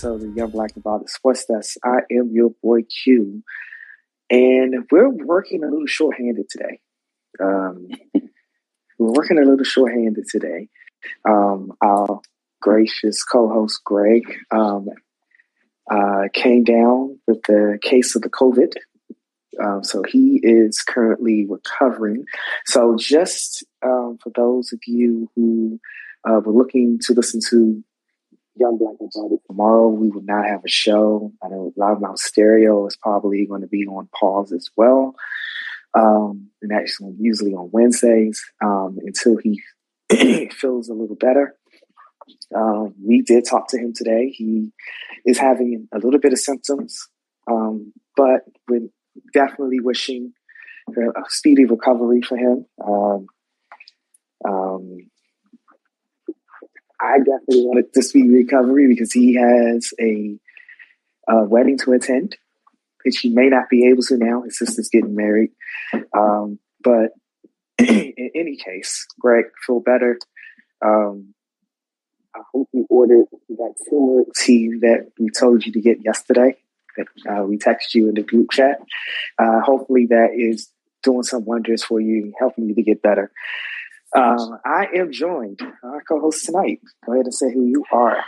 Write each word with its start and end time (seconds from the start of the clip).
episode 0.00 0.22
of 0.22 0.34
Young 0.34 0.48
Black 0.48 0.72
the 0.72 1.02
Sports 1.08 1.44
Desk. 1.44 1.76
I 1.84 1.98
am 2.10 2.30
your 2.32 2.52
boy 2.62 2.84
Q, 2.84 3.42
and 4.30 4.86
we're 4.90 5.10
working 5.10 5.62
a 5.62 5.66
little 5.66 5.86
shorthanded 5.86 6.48
today. 6.48 6.80
Um, 7.38 7.88
we're 8.98 9.12
working 9.12 9.36
a 9.36 9.42
little 9.42 9.62
shorthanded 9.62 10.24
today. 10.26 10.70
Um, 11.28 11.72
our 11.84 12.22
gracious 12.62 13.22
co-host 13.22 13.82
Greg 13.84 14.22
um, 14.50 14.88
uh, 15.90 16.28
came 16.32 16.64
down 16.64 17.18
with 17.26 17.42
the 17.42 17.78
case 17.82 18.16
of 18.16 18.22
the 18.22 18.30
COVID, 18.30 18.72
um, 19.62 19.84
so 19.84 20.02
he 20.08 20.40
is 20.42 20.80
currently 20.80 21.46
recovering. 21.46 22.24
So 22.64 22.96
just 22.98 23.66
um, 23.84 24.16
for 24.22 24.32
those 24.34 24.72
of 24.72 24.78
you 24.86 25.28
who 25.36 25.78
uh, 26.26 26.40
were 26.42 26.54
looking 26.54 26.98
to 27.02 27.12
listen 27.12 27.40
to 27.50 27.84
Young 28.60 28.78
Black 28.78 28.94
about 29.00 29.38
tomorrow. 29.46 29.88
We 29.88 30.10
will 30.10 30.22
not 30.22 30.46
have 30.46 30.60
a 30.64 30.68
show. 30.68 31.32
I 31.42 31.48
know 31.48 31.72
Loudmouth 31.78 32.18
Stereo 32.18 32.86
is 32.86 32.96
probably 32.96 33.46
going 33.46 33.62
to 33.62 33.66
be 33.66 33.86
on 33.86 34.08
pause 34.14 34.52
as 34.52 34.68
well. 34.76 35.14
Um, 35.94 36.50
and 36.62 36.72
actually, 36.72 37.14
usually 37.18 37.54
on 37.54 37.70
Wednesdays 37.72 38.40
um, 38.62 38.98
until 39.04 39.38
he 39.38 39.62
feels 40.52 40.88
a 40.88 40.94
little 40.94 41.16
better. 41.16 41.56
Um, 42.54 42.94
we 43.02 43.22
did 43.22 43.44
talk 43.44 43.68
to 43.68 43.78
him 43.78 43.92
today. 43.94 44.28
He 44.28 44.72
is 45.24 45.38
having 45.38 45.88
a 45.92 45.98
little 45.98 46.20
bit 46.20 46.32
of 46.32 46.38
symptoms, 46.38 47.08
um, 47.50 47.92
but 48.16 48.42
we're 48.68 48.88
definitely 49.32 49.80
wishing 49.80 50.32
a 50.96 51.22
speedy 51.28 51.64
recovery 51.64 52.22
for 52.22 52.36
him. 52.36 52.66
Um, 52.84 53.26
um, 54.46 55.10
I 57.00 57.18
definitely 57.18 57.66
wanted 57.66 57.92
to 57.94 58.02
speedy 58.02 58.30
recovery 58.30 58.86
because 58.88 59.12
he 59.12 59.34
has 59.34 59.92
a, 60.00 60.38
a, 61.28 61.44
wedding 61.44 61.78
to 61.78 61.92
attend, 61.92 62.36
which 63.04 63.18
he 63.18 63.30
may 63.30 63.48
not 63.48 63.70
be 63.70 63.88
able 63.88 64.02
to 64.02 64.18
now. 64.18 64.42
His 64.42 64.58
sister's 64.58 64.90
getting 64.90 65.14
married. 65.14 65.50
Um, 66.16 66.58
but 66.82 67.12
in 67.78 68.30
any 68.34 68.56
case, 68.56 69.06
Greg, 69.18 69.46
feel 69.66 69.80
better. 69.80 70.18
Um, 70.84 71.34
I 72.34 72.40
hope 72.52 72.68
you 72.72 72.86
ordered 72.88 73.26
that 73.48 73.74
turmeric 73.88 74.28
tea 74.36 74.78
that 74.82 75.10
we 75.18 75.30
told 75.30 75.64
you 75.66 75.72
to 75.72 75.80
get 75.80 76.04
yesterday. 76.04 76.56
That 76.96 77.06
uh, 77.28 77.44
we 77.44 77.56
texted 77.56 77.94
you 77.94 78.08
in 78.08 78.14
the 78.14 78.22
group 78.22 78.50
chat. 78.50 78.80
Uh, 79.38 79.60
hopefully, 79.60 80.06
that 80.10 80.30
is 80.36 80.70
doing 81.02 81.22
some 81.22 81.44
wonders 81.44 81.82
for 81.82 82.00
you, 82.00 82.32
helping 82.38 82.68
you 82.68 82.74
to 82.74 82.82
get 82.82 83.02
better. 83.02 83.30
Um, 84.16 84.58
I 84.64 84.86
am 84.96 85.12
joined, 85.12 85.60
our 85.84 86.02
co-host 86.02 86.44
tonight. 86.44 86.80
Go 87.06 87.12
ahead 87.12 87.26
and 87.26 87.34
say 87.34 87.52
who 87.52 87.64
you 87.66 87.84
are. 87.92 88.24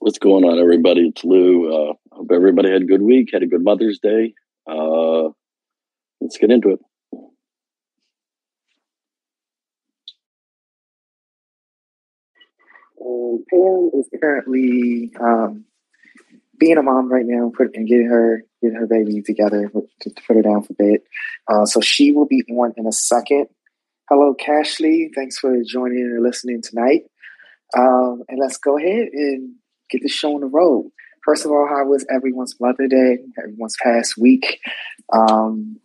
What's 0.00 0.18
going 0.18 0.44
on, 0.44 0.58
everybody? 0.58 1.08
It's 1.08 1.24
Lou. 1.24 1.90
Uh, 1.90 1.94
hope 2.10 2.30
everybody 2.32 2.70
had 2.70 2.82
a 2.82 2.86
good 2.86 3.02
week, 3.02 3.30
had 3.32 3.44
a 3.44 3.46
good 3.46 3.62
Mother's 3.62 4.00
Day. 4.00 4.34
Uh, 4.68 5.28
let's 6.20 6.38
get 6.38 6.50
into 6.50 6.70
it. 6.70 6.80
And 12.98 13.46
Pam 13.48 13.90
is 13.94 14.08
currently 14.20 15.12
um, 15.20 15.66
being 16.58 16.78
a 16.78 16.82
mom 16.82 17.12
right 17.12 17.26
now 17.26 17.52
and 17.58 17.86
getting 17.86 18.08
her 18.08 18.42
getting 18.60 18.76
her 18.76 18.86
baby 18.86 19.22
together 19.22 19.70
to 20.00 20.10
put 20.26 20.36
her 20.36 20.42
down 20.42 20.64
for 20.64 20.74
bed. 20.74 20.98
Uh, 21.46 21.64
so 21.64 21.80
she 21.80 22.10
will 22.10 22.26
be 22.26 22.42
on 22.50 22.72
in 22.76 22.86
a 22.86 22.92
second. 22.92 23.46
Hello, 24.08 24.34
Cashley. 24.34 25.08
Thanks 25.12 25.36
for 25.36 25.52
joining 25.64 25.98
and 25.98 26.22
listening 26.22 26.62
tonight. 26.62 27.02
Um, 27.76 28.22
and 28.28 28.38
let's 28.38 28.56
go 28.56 28.78
ahead 28.78 29.08
and 29.12 29.56
get 29.90 30.00
the 30.00 30.08
show 30.08 30.36
on 30.36 30.42
the 30.42 30.46
road. 30.46 30.92
First 31.24 31.44
of 31.44 31.50
all, 31.50 31.66
how 31.68 31.84
was 31.86 32.06
everyone's 32.08 32.54
Mother 32.60 32.86
Day, 32.86 33.18
everyone's 33.36 33.74
past 33.82 34.16
week? 34.16 34.60
Um, 35.12 35.80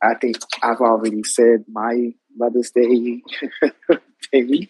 I 0.00 0.14
think 0.14 0.36
I've 0.62 0.80
already 0.80 1.24
said 1.24 1.64
my 1.68 2.12
Mother's 2.36 2.70
Day 2.70 3.22
baby, 4.32 4.68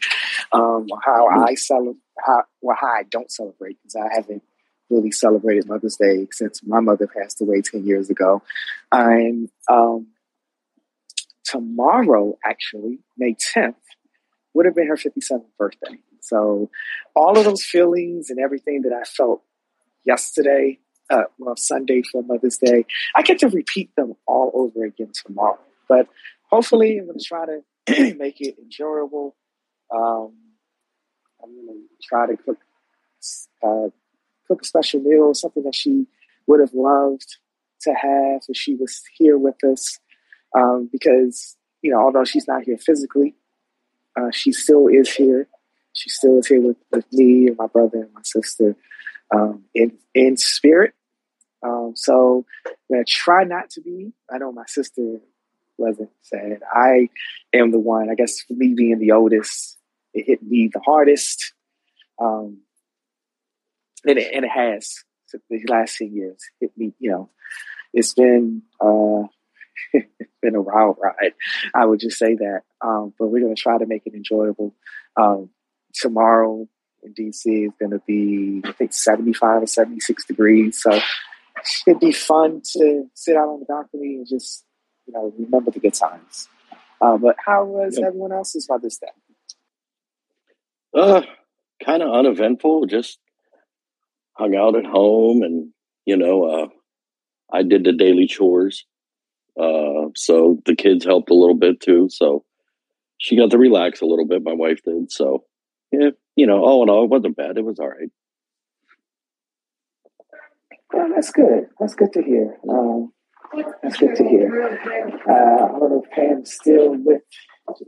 um, 0.53 0.87
how 1.05 1.26
I 1.26 1.56
celebrate, 1.56 2.00
how, 2.25 2.44
well, 2.62 2.78
how 2.81 2.87
I 2.87 3.03
don't 3.10 3.31
celebrate 3.31 3.76
because 3.82 3.97
I 3.97 4.15
haven't 4.15 4.43
really 4.88 5.10
celebrated 5.10 5.69
Mother's 5.69 5.97
Day 5.97 6.26
since 6.31 6.62
my 6.66 6.81
mother 6.81 7.06
passed 7.06 7.43
away 7.43 7.60
10 7.60 7.84
years 7.84 8.09
ago. 8.09 8.41
I'm, 8.91 9.50
um, 9.70 10.06
tomorrow, 11.48 12.38
actually, 12.44 12.98
May 13.16 13.34
10th, 13.34 13.75
would 14.54 14.66
have 14.66 14.75
been 14.75 14.88
her 14.88 14.97
57th 14.97 15.44
birthday. 15.59 15.98
So 16.20 16.70
all 17.14 17.38
of 17.38 17.44
those 17.44 17.64
feelings 17.64 18.31
and 18.31 18.38
everything 18.38 18.82
that 18.82 18.92
I 18.92 19.04
felt 19.04 19.42
yesterday, 20.04 20.78
uh, 21.10 21.25
well, 21.38 21.56
Sunday 21.56 22.03
for 22.03 22.22
Mother's 22.22 22.58
Day, 22.58 22.84
I 23.14 23.22
get 23.22 23.38
to 23.41 23.48
repeat 23.48 23.94
them 23.97 24.14
all 24.26 24.50
over 24.54 24.84
again 24.84 25.12
tomorrow. 25.26 25.58
But 25.88 26.08
hopefully, 26.50 26.98
I'm 26.98 27.06
going 27.06 27.19
to 27.19 27.25
try 27.25 27.47
to 27.47 28.14
make 28.19 28.41
it 28.41 28.58
enjoyable. 28.58 29.37
Um, 29.94 30.32
I'm 31.42 31.54
going 31.54 31.66
to 31.66 32.06
try 32.06 32.26
to 32.26 32.37
cook 32.37 32.58
uh, 33.62 33.88
cook 34.47 34.62
a 34.62 34.64
special 34.64 35.00
meal, 35.00 35.34
something 35.34 35.62
that 35.64 35.75
she 35.75 36.06
would 36.47 36.60
have 36.60 36.75
loved 36.75 37.37
to 37.82 37.92
have 37.92 38.42
if 38.48 38.56
she 38.56 38.75
was 38.75 39.03
here 39.16 39.38
with 39.38 39.62
us 39.64 39.98
um, 40.56 40.88
because 40.91 41.56
you 41.82 41.91
know 41.91 42.00
although 42.00 42.25
she's 42.25 42.48
not 42.48 42.62
here 42.64 42.78
physically, 42.78 43.34
uh, 44.19 44.31
she 44.32 44.53
still 44.53 44.88
is 44.88 45.12
here. 45.12 45.48
She 45.92 46.10
still 46.10 46.38
is 46.38 46.47
here 46.47 46.60
with, 46.60 46.76
with 46.92 47.06
me 47.12 47.48
and 47.48 47.56
my 47.56 47.66
brother 47.66 48.03
and 48.03 48.12
my 48.14 48.22
sister 48.25 48.76
um, 49.34 49.64
in 49.75 49.98
in 50.14 50.37
spirit. 50.37 50.94
Um, 51.62 51.92
so 51.94 52.47
I'm 52.66 52.75
gonna 52.91 53.04
try 53.04 53.44
not 53.44 53.70
to 53.70 53.81
be. 53.81 54.12
I 54.31 54.38
know 54.38 54.53
my 54.53 54.66
sister 54.66 55.20
wasn't 55.76 56.10
sad. 56.22 56.60
I 56.72 57.08
am 57.53 57.70
the 57.70 57.78
one. 57.78 58.10
I 58.10 58.14
guess 58.14 58.41
for 58.41 58.54
me 58.54 58.75
being 58.75 58.98
the 58.98 59.12
oldest, 59.12 59.76
it 60.14 60.26
hit 60.26 60.42
me 60.42 60.70
the 60.72 60.81
hardest, 60.81 61.53
um, 62.20 62.58
and 64.04 64.19
it, 64.19 64.32
and 64.34 64.44
it 64.44 64.50
has 64.50 65.04
the 65.32 65.60
last 65.69 65.97
ten 65.98 66.14
years 66.14 66.38
hit 66.60 66.72
me. 66.76 66.92
You 66.98 67.10
know, 67.10 67.31
it's 67.92 68.14
been. 68.14 68.62
Uh, 68.81 69.25
been 70.41 70.54
a 70.54 70.62
wild 70.62 70.97
ride. 71.03 71.34
I 71.75 71.84
would 71.84 72.00
just 72.00 72.19
say 72.19 72.34
that. 72.34 72.62
Um, 72.81 73.12
but 73.19 73.28
we're 73.28 73.41
going 73.41 73.54
to 73.54 73.60
try 73.60 73.78
to 73.78 73.87
make 73.87 74.03
it 74.06 74.15
enjoyable. 74.15 74.75
Um, 75.16 75.50
tomorrow 75.94 76.69
in 77.03 77.15
DC 77.15 77.66
is 77.66 77.72
going 77.78 77.93
to 77.93 78.03
be, 78.06 78.62
I 78.65 78.72
think, 78.72 78.93
75 78.93 79.62
or 79.62 79.66
76 79.66 80.25
degrees. 80.25 80.81
So 80.82 80.99
it'd 81.87 82.00
be 82.00 82.12
fun 82.12 82.62
to 82.72 83.04
sit 83.15 83.37
out 83.37 83.49
on 83.49 83.60
the 83.60 83.66
balcony 83.66 84.16
and 84.16 84.26
just, 84.26 84.65
you 85.06 85.15
know, 85.15 85.32
remember 85.38 85.71
the 85.71 85.81
good 85.81 85.94
times. 85.94 86.49
Uh, 87.00 87.16
but 87.16 87.37
how 87.44 87.65
was 87.65 87.99
yeah. 87.99 88.06
everyone 88.06 88.32
else's 88.32 88.69
Mother's 88.69 88.99
Day? 88.99 89.09
Uh, 90.94 91.22
kind 91.84 92.03
of 92.03 92.12
uneventful. 92.12 92.87
Just 92.87 93.19
hung 94.32 94.56
out 94.56 94.76
at 94.76 94.87
home 94.87 95.43
and, 95.43 95.72
you 96.05 96.16
know, 96.16 96.44
uh, 96.44 96.69
I 97.52 97.62
did 97.62 97.84
the 97.84 97.93
daily 97.93 98.26
chores. 98.26 98.84
Uh, 99.58 100.10
so 100.14 100.62
the 100.66 100.76
kids 100.76 101.05
helped 101.05 101.31
a 101.31 101.34
little 101.34 101.56
bit 101.56 101.81
too. 101.81 102.08
So 102.10 102.44
she 103.19 103.37
got 103.37 103.50
to 103.50 103.58
relax 103.58 104.00
a 104.00 104.06
little 104.06 104.26
bit. 104.26 104.43
My 104.43 104.55
wife 104.55 104.81
did. 104.84 105.10
So 105.10 105.44
yeah, 105.93 106.10
you 106.37 106.46
know, 106.46 106.62
all 106.62 106.82
in 106.82 106.90
all, 106.90 107.05
it 107.05 107.10
wasn't 107.10 107.37
bad. 107.37 107.58
It 107.58 107.64
was 107.64 107.78
all 107.78 107.88
right. 107.88 108.10
Well, 110.93 111.08
that's 111.14 111.31
good. 111.31 111.66
That's 111.81 111.94
good 111.94 112.12
to 112.14 112.22
hear. 112.22 112.56
Um, 112.69 113.12
that's 113.82 113.96
good 113.96 114.16
to 114.16 114.25
hear. 114.25 114.62
Uh, 115.28 115.32
I 115.32 115.78
don't 115.78 115.90
know 115.90 116.02
if 116.05 116.10
Pam's 116.10 116.52
still 116.52 116.94
with 116.96 117.22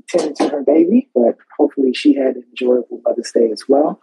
tending 0.08 0.34
to 0.36 0.48
her 0.48 0.62
baby, 0.62 1.08
but 1.14 1.36
hopefully 1.58 1.94
she 1.94 2.14
had 2.14 2.36
an 2.36 2.44
enjoyable 2.50 3.00
Mother's 3.04 3.32
Day 3.32 3.50
as 3.50 3.64
well. 3.68 4.00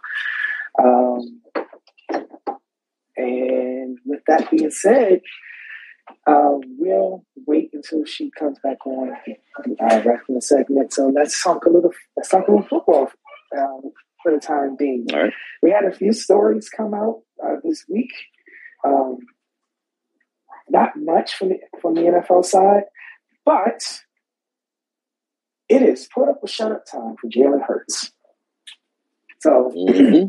Um, 0.82 1.40
and 3.16 3.98
with 4.04 4.20
that 4.26 4.50
being 4.50 4.70
said, 4.70 5.20
uh, 6.26 6.56
we'll 6.78 7.24
wait 7.46 7.70
until 7.72 8.04
she 8.04 8.30
comes 8.30 8.58
back 8.62 8.86
on 8.86 9.10
uh, 9.10 10.16
the 10.28 10.40
segment. 10.40 10.92
So 10.92 11.08
let's 11.08 11.42
talk 11.42 11.64
a 11.66 11.70
little. 11.70 11.92
Let's 12.16 12.28
talk 12.28 12.48
a 12.48 12.50
little 12.50 12.66
football 12.66 13.10
um, 13.56 13.92
for 14.22 14.32
the 14.32 14.40
time 14.40 14.76
being. 14.76 15.06
We 15.62 15.70
had 15.70 15.84
a 15.84 15.92
few 15.92 16.12
stories 16.12 16.68
come 16.68 16.94
out 16.94 17.22
uh, 17.42 17.56
this 17.62 17.84
week. 17.88 18.12
Um, 18.84 19.18
not 20.68 20.96
much 20.96 21.34
from 21.34 21.50
the 21.50 21.58
from 21.80 21.94
the 21.94 22.02
NFL 22.02 22.44
side, 22.44 22.84
but 23.44 23.82
it 25.68 25.82
is 25.82 26.08
put 26.14 26.28
up 26.28 26.42
a 26.42 26.48
shut 26.48 26.72
up 26.72 26.84
time 26.84 27.16
for 27.20 27.28
Jalen 27.28 27.66
Hurts. 27.66 28.12
So 29.40 29.72
mm-hmm 29.74 30.28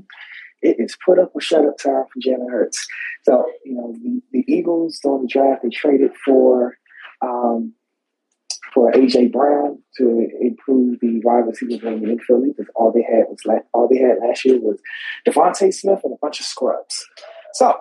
it 0.62 0.78
is 0.80 0.98
put 1.06 1.20
up 1.20 1.32
or 1.34 1.42
shut 1.42 1.66
up 1.66 1.78
time 1.78 2.04
for 2.12 2.20
Jalen 2.20 2.50
Hurts. 2.50 2.88
So, 3.24 3.46
you 3.64 3.76
know, 3.76 3.94
the, 4.02 4.22
the 4.32 4.46
Eagles 4.48 5.00
during 5.02 5.24
the 5.24 5.28
draft, 5.28 5.64
they 5.64 5.70
traded 5.70 6.12
for 6.26 6.78
um, 7.22 7.74
for 8.74 8.92
AJ 8.92 9.32
Brown 9.32 9.82
to 9.98 10.28
improve 10.42 11.00
the 11.00 11.22
wide 11.24 11.48
receiver 11.48 11.90
room 11.90 12.04
in 12.06 12.20
Philly 12.20 12.50
because 12.50 12.72
all 12.76 12.92
they 12.92 13.02
had 13.02 13.26
was 13.30 13.40
la- 13.46 13.66
all 13.74 13.88
they 13.92 14.00
had 14.00 14.18
last 14.22 14.46
year 14.46 14.60
was 14.60 14.80
DeVonta 15.28 15.74
Smith 15.74 16.02
and 16.04 16.14
a 16.14 16.18
bunch 16.22 16.40
of 16.40 16.46
scrubs. 16.46 17.06
So 17.54 17.76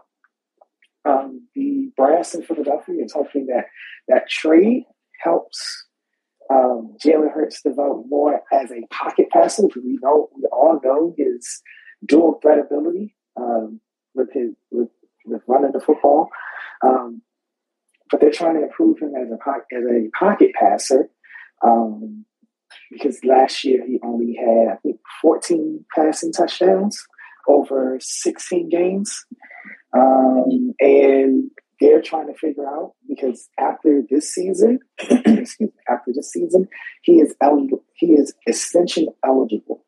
um, 1.04 1.46
the 1.54 1.90
brass 1.96 2.34
in 2.34 2.42
Philadelphia 2.42 3.04
is 3.04 3.12
hoping 3.12 3.46
that 3.46 3.66
that 4.08 4.28
trade 4.28 4.84
helps 5.22 5.86
um, 6.50 6.96
Jalen 7.04 7.32
Hurts 7.32 7.62
develop 7.62 8.06
more 8.08 8.42
as 8.52 8.70
a 8.70 8.86
pocket 8.90 9.28
passer 9.30 9.64
because 9.66 9.82
we 9.84 9.98
know 10.02 10.28
we 10.34 10.44
all 10.50 10.80
know 10.82 11.14
his 11.16 11.60
dual 12.06 12.38
threat 12.40 12.58
ability 12.58 13.14
um, 13.36 13.80
with 14.14 14.32
his 14.32 14.52
with, 14.70 14.88
with 15.24 15.42
running 15.46 15.72
the 15.72 15.80
football. 15.80 16.28
Um, 16.84 17.22
but 18.10 18.20
they're 18.20 18.30
trying 18.30 18.54
to 18.54 18.62
improve 18.62 19.00
him 19.00 19.12
as 19.14 19.30
a 19.30 19.36
pocket, 19.36 19.64
as 19.76 19.84
a 19.84 20.08
pocket 20.18 20.52
passer 20.58 21.10
um, 21.64 22.24
because 22.90 23.24
last 23.24 23.64
year 23.64 23.84
he 23.86 23.98
only 24.02 24.36
had 24.36 24.72
I 24.72 24.76
think 24.76 25.00
14 25.22 25.84
passing 25.94 26.32
touchdowns 26.32 27.06
over 27.46 27.98
16 28.00 28.68
games, 28.68 29.24
um, 29.96 30.74
and 30.80 31.50
they're 31.80 32.02
trying 32.02 32.26
to 32.26 32.38
figure 32.38 32.66
out 32.66 32.92
because 33.08 33.48
after 33.58 34.02
this 34.10 34.34
season, 34.34 34.80
excuse 34.98 35.56
me, 35.60 35.68
after 35.88 36.12
this 36.14 36.30
season, 36.30 36.68
he 37.02 37.20
is 37.20 37.34
eligible. 37.40 37.84
He 37.94 38.12
is 38.12 38.34
extension 38.46 39.08
eligible, 39.24 39.84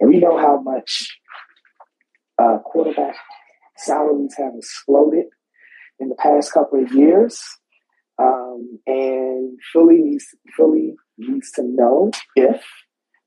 and 0.00 0.10
we 0.10 0.18
know 0.18 0.38
how 0.38 0.60
much 0.60 1.18
uh, 2.38 2.58
quarterback 2.64 3.16
salaries 3.76 4.34
have 4.38 4.52
exploded 4.56 5.26
in 5.98 6.08
the 6.08 6.14
past 6.16 6.52
couple 6.52 6.82
of 6.82 6.92
years. 6.92 7.40
Um, 8.18 8.78
and 8.86 9.58
Philly 9.72 9.98
needs 9.98 10.26
Philly 10.56 10.94
needs 11.18 11.50
to 11.52 11.62
know 11.64 12.12
if 12.36 12.64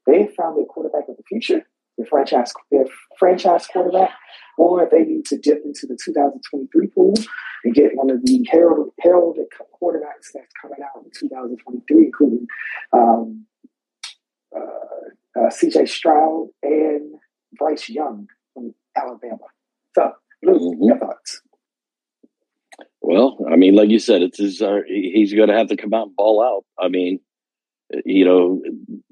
they 0.06 0.30
found 0.38 0.62
a 0.62 0.66
quarterback 0.66 1.10
of 1.10 1.18
the 1.18 1.24
future, 1.28 1.64
their 1.98 2.08
franchise 2.08 2.54
their 2.72 2.86
franchise 3.20 3.68
quarterback, 3.68 4.12
or 4.58 4.84
if 4.84 4.92
they 4.92 5.04
need 5.04 5.26
to 5.26 5.38
dip 5.38 5.62
into 5.66 5.88
the 5.88 5.98
2023 6.04 6.88
pool 6.88 7.14
and 7.66 7.76
get 7.76 7.96
one 7.96 8.10
of 8.10 8.24
the 8.24 8.48
heralded, 8.50 8.94
heralded 9.02 9.48
quarterbacks 9.82 10.32
that's 10.34 10.54
coming 10.62 10.80
out 10.82 11.04
in 11.04 11.12
2023, 11.14 12.06
including 12.06 12.48
um, 12.94 13.46
uh, 14.56 15.40
uh, 15.40 15.50
C.J. 15.50 15.86
Stroud 15.86 16.48
and 16.64 17.16
Bryce 17.58 17.90
Young 17.90 18.28
Alabama. 18.98 19.46
So, 19.96 20.12
Luke, 20.44 20.62
mm-hmm. 20.62 20.84
your 20.84 21.00
thoughts? 21.00 21.42
Well, 23.02 23.38
I 23.52 23.56
mean, 23.56 23.76
like 23.76 23.90
you 23.90 24.00
said, 24.00 24.22
it's 24.22 24.38
his, 24.38 24.62
uh, 24.62 24.80
he's 24.88 25.34
going 25.34 25.48
to 25.50 25.56
have 25.56 25.68
to 25.68 25.78
come 25.78 25.94
out 25.94 26.08
and 26.08 26.16
ball 26.16 26.44
out. 26.44 26.66
I 26.84 26.90
mean, 26.90 27.20
you 28.06 28.26
know, 28.26 28.62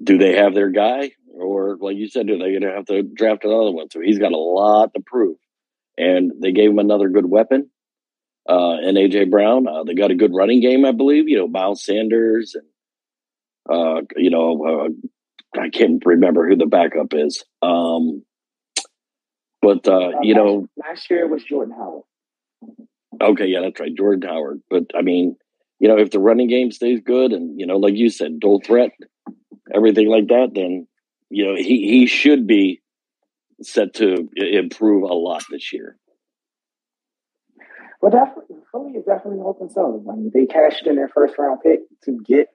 do 0.02 0.18
they 0.18 0.36
have 0.36 0.54
their 0.54 0.70
guy, 0.70 1.12
or 1.34 1.78
like 1.80 1.96
you 1.96 2.08
said, 2.08 2.28
are 2.28 2.38
they 2.38 2.50
going 2.50 2.60
to 2.60 2.72
have 2.72 2.84
to 2.86 3.02
draft 3.02 3.44
another 3.44 3.72
one? 3.72 3.88
So 3.90 4.00
he's 4.00 4.18
got 4.18 4.32
a 4.32 4.36
lot 4.36 4.92
to 4.94 5.02
prove, 5.04 5.38
and 5.96 6.32
they 6.42 6.52
gave 6.52 6.70
him 6.70 6.78
another 6.78 7.08
good 7.08 7.24
weapon. 7.24 7.70
Uh, 8.48 8.76
and 8.82 8.96
AJ 8.96 9.30
Brown, 9.30 9.66
uh, 9.66 9.84
they 9.84 9.94
got 9.94 10.10
a 10.10 10.14
good 10.14 10.34
running 10.34 10.60
game, 10.60 10.84
I 10.84 10.92
believe. 10.92 11.26
You 11.26 11.38
know, 11.38 11.48
Miles 11.48 11.82
Sanders, 11.82 12.54
and 12.54 12.66
uh, 13.68 14.02
you 14.16 14.28
know, 14.30 14.92
uh, 15.56 15.60
I 15.60 15.70
can't 15.70 16.04
remember 16.04 16.46
who 16.46 16.56
the 16.56 16.66
backup 16.66 17.14
is. 17.14 17.44
Um, 17.62 18.25
but 19.66 19.88
uh, 19.88 20.10
you 20.22 20.34
last, 20.34 20.44
know, 20.44 20.68
last 20.76 21.10
year 21.10 21.24
it 21.24 21.28
was 21.30 21.42
Jordan 21.42 21.74
Howard. 21.76 22.04
Okay, 23.20 23.46
yeah, 23.46 23.62
that's 23.62 23.80
right, 23.80 23.92
Jordan 23.92 24.28
Howard. 24.28 24.62
But 24.70 24.92
I 24.96 25.02
mean, 25.02 25.36
you 25.80 25.88
know, 25.88 25.98
if 25.98 26.12
the 26.12 26.20
running 26.20 26.46
game 26.48 26.70
stays 26.70 27.00
good 27.04 27.32
and 27.32 27.58
you 27.58 27.66
know, 27.66 27.76
like 27.76 27.94
you 27.94 28.08
said, 28.08 28.38
dual 28.38 28.60
threat, 28.64 28.92
everything 29.74 30.08
like 30.08 30.28
that, 30.28 30.52
then 30.54 30.86
you 31.30 31.44
know 31.44 31.56
he 31.56 31.88
he 31.88 32.06
should 32.06 32.46
be 32.46 32.80
set 33.60 33.94
to 33.94 34.28
improve 34.36 35.02
a 35.02 35.14
lot 35.14 35.42
this 35.50 35.72
year. 35.72 35.96
Well, 38.00 38.12
definitely, 38.12 38.58
Philly 38.70 38.92
is 38.92 39.04
definitely 39.04 39.40
open 39.44 39.68
so. 39.68 40.04
I 40.08 40.14
mean, 40.14 40.30
they 40.32 40.46
cashed 40.46 40.86
in 40.86 40.94
their 40.94 41.08
first 41.08 41.34
round 41.38 41.58
pick 41.64 41.80
to 42.04 42.20
get 42.24 42.50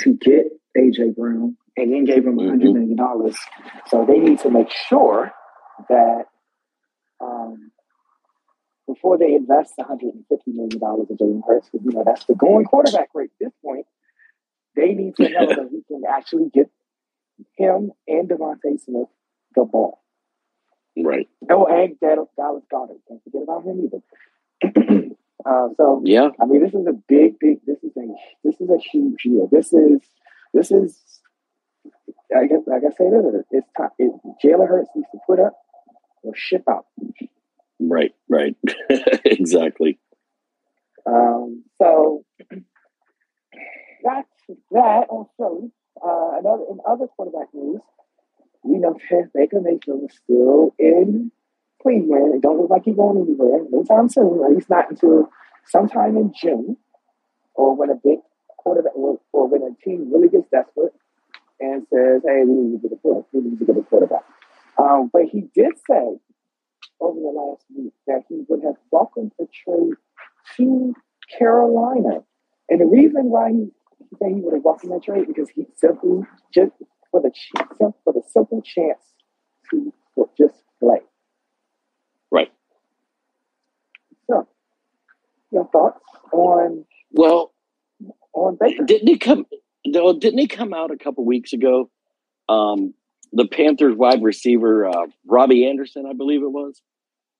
to 0.00 0.12
get 0.12 0.48
AJ 0.76 1.16
Brown, 1.16 1.56
and 1.78 1.90
then 1.94 2.04
gave 2.04 2.26
him 2.26 2.36
$100 2.36 2.60
million. 2.60 3.34
So 3.86 4.04
they 4.04 4.18
need 4.18 4.40
to 4.40 4.50
make 4.50 4.70
sure 4.70 5.32
that 5.88 6.24
um, 7.20 7.70
before 8.86 9.18
they 9.18 9.34
invest 9.34 9.74
$150 9.78 10.22
million 10.46 10.70
in 10.72 11.16
Jalen 11.16 11.42
Hurts, 11.46 11.70
you 11.72 11.92
know, 11.92 12.04
that's 12.04 12.24
the 12.24 12.34
going 12.34 12.64
quarterback 12.64 13.08
rate 13.14 13.30
at 13.40 13.46
this 13.46 13.52
point. 13.62 13.86
They 14.74 14.92
need 14.92 15.16
to 15.16 15.28
know 15.28 15.46
that 15.46 15.72
we 15.72 15.82
can 15.88 16.02
actually 16.08 16.50
get 16.52 16.70
him 17.56 17.92
and 18.06 18.28
DeVonta 18.28 18.80
Smith 18.80 19.08
the 19.54 19.64
ball. 19.64 20.02
Right. 20.96 21.28
Oh, 21.50 21.66
and 21.66 21.98
Dallas 22.00 22.28
Goedert. 22.38 23.00
Don't 23.08 23.22
forget 23.24 23.42
about 23.42 23.64
him 23.64 23.84
either. 23.84 25.14
uh, 25.46 25.68
so 25.76 26.02
yeah, 26.04 26.30
I 26.40 26.46
mean, 26.46 26.62
this 26.62 26.72
is 26.72 26.86
a 26.86 26.92
big, 26.92 27.38
big. 27.38 27.58
This 27.66 27.82
is 27.82 27.92
a 27.96 28.06
this 28.42 28.60
is 28.60 28.70
a 28.70 28.78
huge 28.78 29.24
year. 29.24 29.46
This 29.50 29.72
is 29.72 30.00
this 30.54 30.70
is. 30.70 30.98
I 32.34 32.46
guess, 32.46 32.60
like 32.66 32.82
I 32.82 32.94
said 32.96 33.12
earlier, 33.12 33.44
it's 33.50 33.68
time. 33.76 33.90
It, 33.98 34.10
Jalen 34.42 34.68
Hurts 34.68 34.88
needs 34.96 35.08
to 35.12 35.18
put 35.26 35.38
up 35.38 35.54
or 36.26 36.34
ship 36.34 36.64
out. 36.68 36.86
Right, 37.78 38.14
right. 38.28 38.56
exactly. 39.24 39.98
Um, 41.06 41.64
so 41.78 42.24
that's 44.04 44.28
that 44.70 45.06
on 45.08 45.26
Philly. 45.36 45.70
Uh, 46.04 46.38
another 46.38 46.64
in 46.70 46.78
other 46.86 47.06
quarterback 47.06 47.48
news, 47.54 47.80
we 48.62 48.78
know 48.78 48.98
Baker 49.34 49.60
Mayfield 49.60 50.10
is 50.10 50.16
still 50.24 50.74
in 50.78 51.30
Cleveland. 51.82 52.34
It 52.34 52.42
don't 52.42 52.60
look 52.60 52.70
like 52.70 52.82
he's 52.84 52.96
going 52.96 53.18
anywhere 53.18 53.60
anytime 53.72 54.08
soon. 54.08 54.44
At 54.44 54.52
least 54.52 54.70
not 54.70 54.90
until 54.90 55.30
sometime 55.66 56.16
in 56.16 56.32
June, 56.34 56.76
or 57.54 57.76
when 57.76 57.90
a 57.90 57.94
big 57.94 58.18
quarterback, 58.58 58.94
or, 58.94 59.20
or 59.32 59.48
when 59.48 59.62
a 59.62 59.84
team 59.84 60.12
really 60.12 60.28
gets 60.28 60.48
desperate 60.50 60.92
and 61.60 61.86
says, 61.92 62.22
"Hey, 62.26 62.42
we 62.44 62.54
need 62.54 62.82
to 62.82 62.88
get 62.88 62.98
a 63.04 63.24
we 63.32 63.40
need 63.40 63.58
to 63.58 63.64
get 63.64 63.76
a 63.78 63.82
quarterback." 63.82 64.24
Um, 64.78 65.10
but 65.12 65.22
he 65.24 65.42
did 65.54 65.72
say 65.88 66.18
over 67.00 67.18
the 67.18 67.28
last 67.28 67.64
week 67.76 67.92
that 68.06 68.22
he 68.28 68.44
would 68.48 68.62
have 68.62 68.76
welcomed 68.90 69.32
the 69.38 69.46
trade 69.64 69.94
to 70.56 70.94
Carolina. 71.38 72.24
And 72.68 72.80
the 72.80 72.86
reason 72.86 73.26
why 73.30 73.50
he, 73.50 73.70
he 73.98 74.16
said 74.18 74.28
he 74.34 74.40
would 74.40 74.54
have 74.54 74.64
welcomed 74.64 74.92
that 74.92 75.02
trade 75.02 75.26
because 75.26 75.48
he 75.50 75.66
simply 75.76 76.22
just 76.52 76.72
for 77.10 77.20
the 77.20 77.32
for 78.04 78.12
the 78.12 78.22
simple 78.28 78.62
chance 78.62 79.00
to 79.70 79.92
just 80.38 80.62
play. 80.80 81.00
Right. 82.30 82.52
So, 84.28 84.46
your 85.52 85.68
thoughts 85.72 86.00
on 86.32 86.84
well 87.12 87.52
on 88.32 88.56
Baker? 88.60 88.84
Didn't 88.84 89.08
he 89.08 89.18
come? 89.18 89.46
Didn't 89.84 90.38
he 90.38 90.48
come 90.48 90.74
out 90.74 90.90
a 90.90 90.96
couple 90.96 91.24
weeks 91.24 91.52
ago? 91.52 91.90
Um, 92.48 92.94
the 93.36 93.46
Panthers 93.46 93.94
wide 93.94 94.22
receiver 94.22 94.88
uh, 94.88 95.06
Robbie 95.26 95.66
Anderson, 95.66 96.06
I 96.08 96.14
believe 96.14 96.42
it 96.42 96.50
was. 96.50 96.80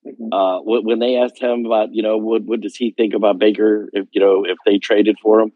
Mm-hmm. 0.07 0.33
Uh, 0.33 0.61
when 0.63 0.99
they 0.99 1.17
asked 1.17 1.41
him 1.41 1.65
about, 1.65 1.93
you 1.93 2.03
know, 2.03 2.17
what 2.19 2.43
what 2.45 2.61
does 2.61 2.77
he 2.77 2.93
think 2.93 3.15
about 3.15 3.39
Baker 3.39 3.89
if 3.93 4.07
you 4.13 4.21
know 4.21 4.45
if 4.45 4.59
they 4.65 4.79
traded 4.79 5.17
for 5.21 5.41
him, 5.41 5.53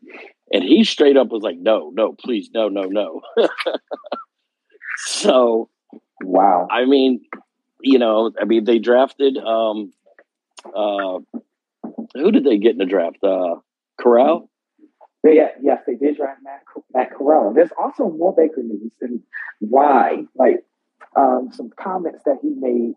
and 0.53 0.65
he 0.65 0.83
straight 0.83 1.17
up 1.17 1.29
was 1.29 1.43
like, 1.43 1.59
no, 1.59 1.93
no, 1.95 2.15
please, 2.15 2.51
no, 2.53 2.69
no, 2.69 2.83
no. 2.83 3.21
so, 5.07 5.69
wow. 6.23 6.67
I 6.71 6.87
mean, 6.87 7.21
you 7.83 7.99
know, 7.99 8.33
I 8.41 8.45
mean, 8.45 8.65
they 8.65 8.79
drafted. 8.79 9.37
Um, 9.37 9.93
uh, 10.65 11.21
who 12.15 12.33
did 12.33 12.45
they 12.45 12.59
get 12.59 12.73
in 12.73 12.79
the 12.79 12.87
draft? 12.87 13.23
Uh, 13.23 13.57
Corral. 14.01 14.50
They, 15.23 15.39
yes, 15.63 15.83
they 15.87 15.95
did 15.95 16.17
draft 16.17 16.41
Matt, 16.43 16.63
Matt 16.95 17.11
Corral. 17.11 17.53
There's 17.53 17.73
also 17.79 18.09
more 18.09 18.35
Baker 18.35 18.63
news 18.63 18.93
and 19.01 19.21
why, 19.59 20.25
like 20.35 20.65
um, 21.15 21.51
some 21.53 21.71
comments 21.79 22.23
that 22.25 22.39
he 22.41 22.49
made 22.49 22.95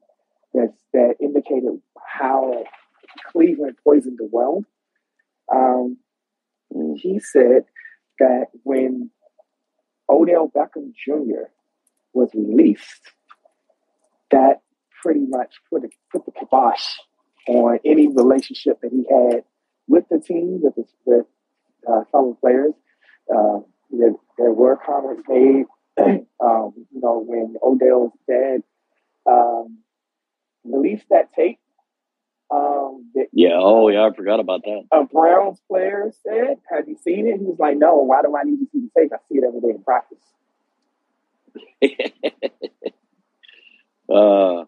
that 0.53 0.73
that 0.93 1.15
indicated 1.19 1.81
how 1.97 2.63
Cleveland 3.31 3.75
poisoned 3.83 4.19
the 4.19 4.29
well. 4.31 4.63
Um, 5.53 5.97
he 6.95 7.19
said 7.19 7.65
that 8.19 8.47
when 8.63 9.09
Odell 10.09 10.51
Beckham 10.55 10.93
Jr. 10.93 11.49
was 12.13 12.29
released, 12.33 13.11
that 14.31 14.61
pretty 15.01 15.25
much 15.27 15.55
put 15.69 15.83
a, 15.83 15.89
put 16.11 16.25
the 16.25 16.31
kibosh 16.31 16.95
on 17.47 17.79
any 17.85 18.07
relationship 18.07 18.79
that 18.81 18.91
he 18.91 19.05
had 19.09 19.43
with 19.87 20.05
the 20.09 20.19
team, 20.19 20.61
with 20.61 20.75
his, 20.75 20.93
with 21.05 21.25
uh, 21.89 22.03
fellow 22.11 22.37
players. 22.39 22.73
Uh, 23.33 23.59
there, 23.91 24.13
there, 24.37 24.51
were 24.51 24.77
comments 24.77 25.23
made, 25.27 25.65
um, 26.39 26.73
you 26.91 27.01
know, 27.01 27.23
when 27.25 27.55
Odell's 27.63 28.11
dad 28.27 28.63
um, 29.25 29.79
released 30.63 31.05
that 31.09 31.33
tape 31.33 31.59
Um, 32.51 33.09
that, 33.15 33.27
Yeah. 33.31 33.57
Oh, 33.59 33.89
yeah. 33.89 34.05
I 34.05 34.15
forgot 34.15 34.39
about 34.39 34.63
that. 34.63 34.83
a 34.91 35.03
Browns 35.05 35.59
player 35.67 36.11
said, 36.23 36.57
"Have 36.69 36.87
you 36.87 36.97
seen 37.03 37.27
it?" 37.27 37.39
He 37.39 37.45
was 37.45 37.59
like, 37.59 37.77
"No. 37.77 37.95
Why 37.97 38.21
do 38.21 38.35
I 38.35 38.43
need 38.43 38.59
to 38.59 38.67
see 38.71 38.79
the 38.81 38.89
tape? 39.01 39.11
I 39.13 39.17
see 39.29 39.37
it 39.37 39.43
every 39.47 39.61
day 39.61 39.69
in 39.69 39.83
practice." 39.83 40.17
uh, 44.09 44.65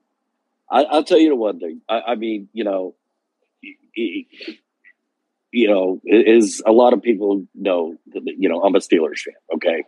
I, 0.69 0.83
I'll 0.83 1.03
tell 1.03 1.19
you 1.19 1.29
the 1.29 1.35
one 1.35 1.59
thing. 1.59 1.81
I, 1.89 2.01
I 2.01 2.15
mean, 2.15 2.49
you 2.53 2.63
know, 2.63 2.95
you 5.55 5.67
know, 5.69 6.01
is 6.05 6.61
a 6.65 6.71
lot 6.73 6.91
of 6.93 7.01
people 7.01 7.45
know 7.55 7.95
you 8.13 8.49
know 8.49 8.61
I'm 8.61 8.75
a 8.75 8.79
Steelers 8.79 9.19
fan. 9.19 9.35
Okay, 9.55 9.83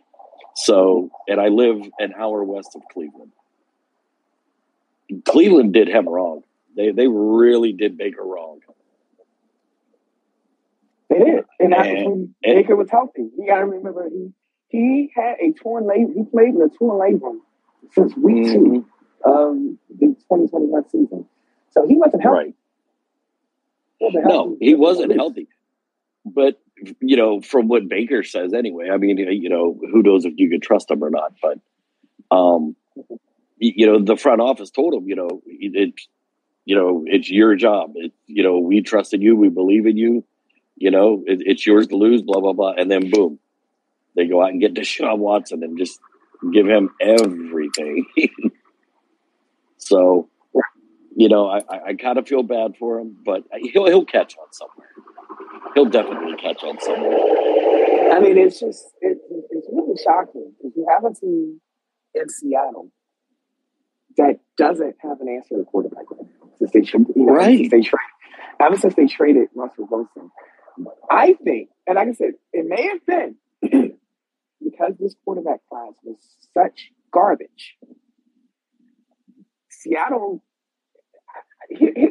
so 0.56 1.10
and 1.28 1.42
I 1.42 1.50
live 1.50 1.82
an 2.00 2.14
hour 2.18 2.44
west 2.44 2.70
of 2.76 2.82
Cleveland. 2.94 3.32
Cleveland 5.26 5.74
did 5.74 5.88
him 5.90 6.08
wrong. 6.08 6.42
They 6.76 6.92
they 6.92 7.08
really 7.08 7.74
did 7.74 7.98
Baker 7.98 8.24
wrong. 8.24 8.60
They 11.10 11.20
did, 11.20 11.46
and 11.60 11.74
that 11.74 11.80
was 11.80 11.88
And- 11.88 12.06
when 12.10 12.36
Baker 12.44 12.76
was 12.76 12.90
healthy. 12.90 13.30
Got 13.48 13.60
to 13.60 13.66
remember 13.66 14.10
he 14.10 14.32
he 14.70 15.12
had 15.16 15.36
a 15.42 15.52
torn 15.54 15.86
labrum. 15.86 16.14
He 16.14 16.24
played 16.24 16.54
in 16.56 16.62
a 16.62 16.70
torn 16.70 17.00
labrum 17.00 17.40
since 17.92 18.16
week 18.18 18.46
two 18.54 18.60
Mhm. 18.64 18.86
of 19.24 19.56
the 20.00 20.08
2021 20.08 20.90
season, 20.90 21.26
so 21.72 21.86
he 21.88 21.96
wasn't 21.96 22.24
healthy. 22.24 22.38
Right. 22.38 22.54
He 24.00 24.06
wasn't 24.06 24.26
No, 24.28 24.58
he 24.60 24.76
wasn't 24.76 25.14
healthy. 25.14 25.48
But 26.34 26.60
you 27.02 27.18
know, 27.18 27.42
from 27.42 27.68
what 27.68 27.90
Baker 27.90 28.24
says, 28.24 28.54
anyway. 28.54 28.90
I 28.92 28.98
mean, 28.98 29.18
you 29.18 29.50
know, 29.50 29.80
who 29.92 30.04
knows 30.04 30.26
if 30.26 30.34
you 30.38 30.50
could 30.50 30.62
trust 30.62 30.92
him 30.92 31.04
or 31.04 31.10
not? 31.10 31.34
But 31.42 31.60
um, 32.36 32.76
you 33.58 33.88
know, 33.88 34.04
the 34.04 34.18
front 34.18 34.42
office 34.42 34.70
told 34.70 34.94
him, 34.94 35.08
you 35.08 35.16
know, 35.16 35.42
it, 35.46 35.94
you 36.66 36.76
know, 36.76 37.04
it's 37.06 37.30
your 37.30 37.56
job. 37.56 37.94
It, 37.96 38.12
you 38.28 38.44
know, 38.44 38.60
we 38.60 38.82
trusted 38.82 39.22
you, 39.22 39.36
we 39.36 39.50
believe 39.50 39.86
in 39.86 39.98
you. 39.98 40.24
You 40.76 40.92
know, 40.92 41.24
it, 41.26 41.40
it's 41.42 41.66
yours 41.66 41.88
to 41.88 41.96
lose. 41.96 42.22
Blah 42.22 42.42
blah 42.42 42.54
blah, 42.54 42.74
and 42.78 42.92
then 42.92 43.10
boom, 43.10 43.40
they 44.16 44.28
go 44.28 44.44
out 44.44 44.52
and 44.52 44.62
get 44.62 44.74
Deshaun 44.76 45.18
Watson 45.18 45.64
and 45.64 45.78
just 45.78 46.00
give 46.54 46.68
him 46.68 46.92
everything. 47.02 48.06
so, 49.78 50.30
you 51.16 51.30
know, 51.30 51.48
I, 51.48 51.60
I, 51.70 51.80
I 51.88 51.94
kind 51.96 52.20
of 52.20 52.28
feel 52.28 52.44
bad 52.44 52.76
for 52.78 53.00
him, 53.00 53.18
but 53.26 53.44
he'll 53.74 53.88
he'll 53.88 54.06
catch 54.06 54.36
on 54.38 54.52
somewhere. 54.52 54.90
He'll 55.78 55.86
definitely 55.86 56.36
catch 56.38 56.64
on 56.64 56.80
somewhere. 56.80 57.20
I 58.12 58.20
mean, 58.20 58.36
it's 58.36 58.60
just 58.60 58.84
it, 59.00 59.20
it's 59.52 59.68
really 59.72 59.96
shocking 60.04 60.52
because 60.58 60.76
you 60.76 60.88
have 60.90 61.06
a 61.06 61.14
team 61.14 61.62
in 62.16 62.30
Seattle 62.30 62.92
that 64.18 64.40
doesn't 64.58 64.96
have 65.02 65.22
an 65.22 65.30
answer 65.30 65.56
to 65.56 65.64
quarterback 65.66 66.10
right 66.10 66.22
now 66.42 66.50
since 66.58 66.72
they 66.72 66.80
you 66.80 67.06
know, 67.16 67.32
Right. 67.32 67.60
since 67.60 67.70
they 67.70 67.82
traded 67.82 68.10
ever 68.60 68.76
since 68.76 68.96
they 68.96 69.06
traded 69.06 69.50
Russell 69.54 69.88
Wilson. 69.92 70.32
I 71.12 71.36
think, 71.44 71.70
and 71.86 71.96
like 71.96 72.08
I 72.08 72.14
said, 72.14 72.32
it 72.54 72.66
may 72.68 72.88
have 72.88 73.06
been 73.06 73.36
because 74.64 74.94
this 75.00 75.14
quarterback 75.24 75.60
class 75.70 75.94
was 76.04 76.18
such 76.56 76.90
garbage. 77.14 77.78
Seattle. 79.70 80.44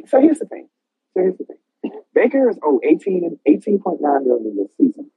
so 0.06 0.20
here's 0.20 0.38
the 0.38 0.46
thing. 0.46 0.68
So 1.14 1.22
here's 1.22 1.36
the 1.38 1.46
thing. 1.46 1.56
Baker 2.14 2.48
is 2.50 2.58
owed 2.62 2.82
18 2.84 3.38
18.9 3.46 4.00
million 4.00 4.56
this 4.56 4.70
season 4.78 5.10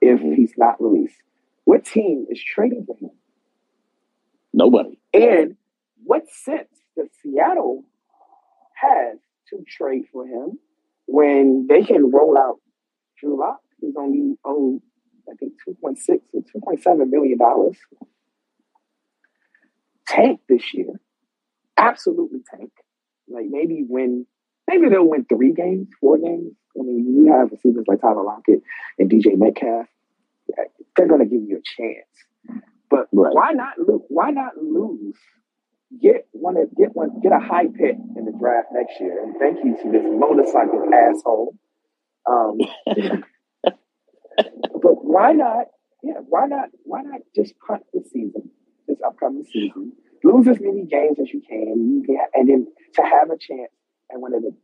if 0.00 0.20
mm-hmm. 0.20 0.34
he's 0.34 0.52
not 0.56 0.80
released. 0.80 1.16
What 1.64 1.84
team 1.84 2.26
is 2.30 2.42
trading 2.42 2.86
for 2.86 2.96
him? 2.96 3.10
Nobody. 4.52 4.98
And 5.12 5.56
what 6.04 6.22
sense 6.30 6.68
does 6.96 7.08
Seattle 7.22 7.84
have 8.74 9.18
to 9.50 9.64
trade 9.68 10.04
for 10.12 10.26
him 10.26 10.58
when 11.06 11.66
they 11.68 11.82
can 11.82 12.10
roll 12.10 12.36
out 12.38 12.60
Drew 13.18 13.38
Lock, 13.38 13.60
who's 13.80 13.94
only 13.98 14.36
owed, 14.44 14.80
oh, 14.80 15.30
I 15.30 15.34
think, 15.36 15.52
2.6 15.68 16.20
or 16.32 16.42
2.7 16.42 17.10
million 17.10 17.38
dollars? 17.38 17.76
Tank 20.06 20.40
this 20.48 20.72
year. 20.72 21.00
Absolutely 21.76 22.40
tank. 22.50 22.72
Like 23.28 23.46
maybe 23.50 23.84
win, 23.86 24.26
maybe 24.68 24.88
they'll 24.88 25.08
win 25.08 25.24
three 25.24 25.52
games, 25.52 25.88
four 26.00 26.18
games. 26.18 26.52
I 26.78 26.82
mean, 26.82 27.24
you 27.24 27.32
have 27.32 27.50
receivers 27.50 27.86
like 27.88 28.00
Tyler 28.00 28.22
Lockett 28.22 28.62
and 28.98 29.10
DJ 29.10 29.36
Metcalf. 29.36 29.86
They're 30.96 31.08
going 31.08 31.20
to 31.20 31.26
give 31.26 31.42
you 31.42 31.56
a 31.58 31.82
chance. 31.82 32.62
But 32.90 33.08
Right. 33.12 33.34
why 33.34 33.52
not 33.52 33.78
lose? 33.78 34.02
Why 34.08 34.30
not 34.30 34.56
lose? 34.56 35.16
Get 36.00 36.28
one, 36.32 36.56
get 36.76 36.94
one, 36.94 37.20
get 37.22 37.32
a 37.32 37.38
high 37.38 37.66
pick 37.66 37.96
in 38.16 38.24
the 38.24 38.32
draft 38.38 38.68
next 38.72 39.00
year. 39.00 39.22
And 39.22 39.36
thank 39.38 39.58
you 39.64 39.76
to 39.82 39.90
this 39.90 40.04
motorcycle 40.06 40.84
asshole. 40.92 41.54
Um, 42.26 42.58
but 43.64 45.04
why 45.04 45.32
not? 45.32 45.66
Yeah, 46.02 46.20
why 46.28 46.46
not? 46.46 46.68
Why 46.84 47.02
not 47.02 47.20
just 47.34 47.54
punt 47.66 47.82
the 47.92 48.02
season, 48.12 48.50
this 48.86 48.98
upcoming 49.04 49.44
season? 49.50 49.92
Lose 50.22 50.46
as 50.48 50.58
many 50.60 50.84
games 50.84 51.18
as 51.20 51.32
you 51.32 51.40
can, 51.48 51.90
you 51.90 52.02
can 52.06 52.26
and 52.34 52.48
then 52.48 52.66
to 52.94 53.02
have 53.02 53.30
a 53.30 53.38
chance 53.38 53.70
at 54.12 54.20
one 54.20 54.34
of 54.34 54.42
the. 54.42 54.54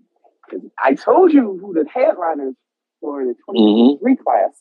I 0.82 0.94
told 0.94 1.32
you 1.32 1.58
who 1.60 1.72
the 1.74 1.88
headliners 1.88 2.54
for 3.00 3.24
the 3.24 3.34
2023 3.34 4.16
class: 4.16 4.60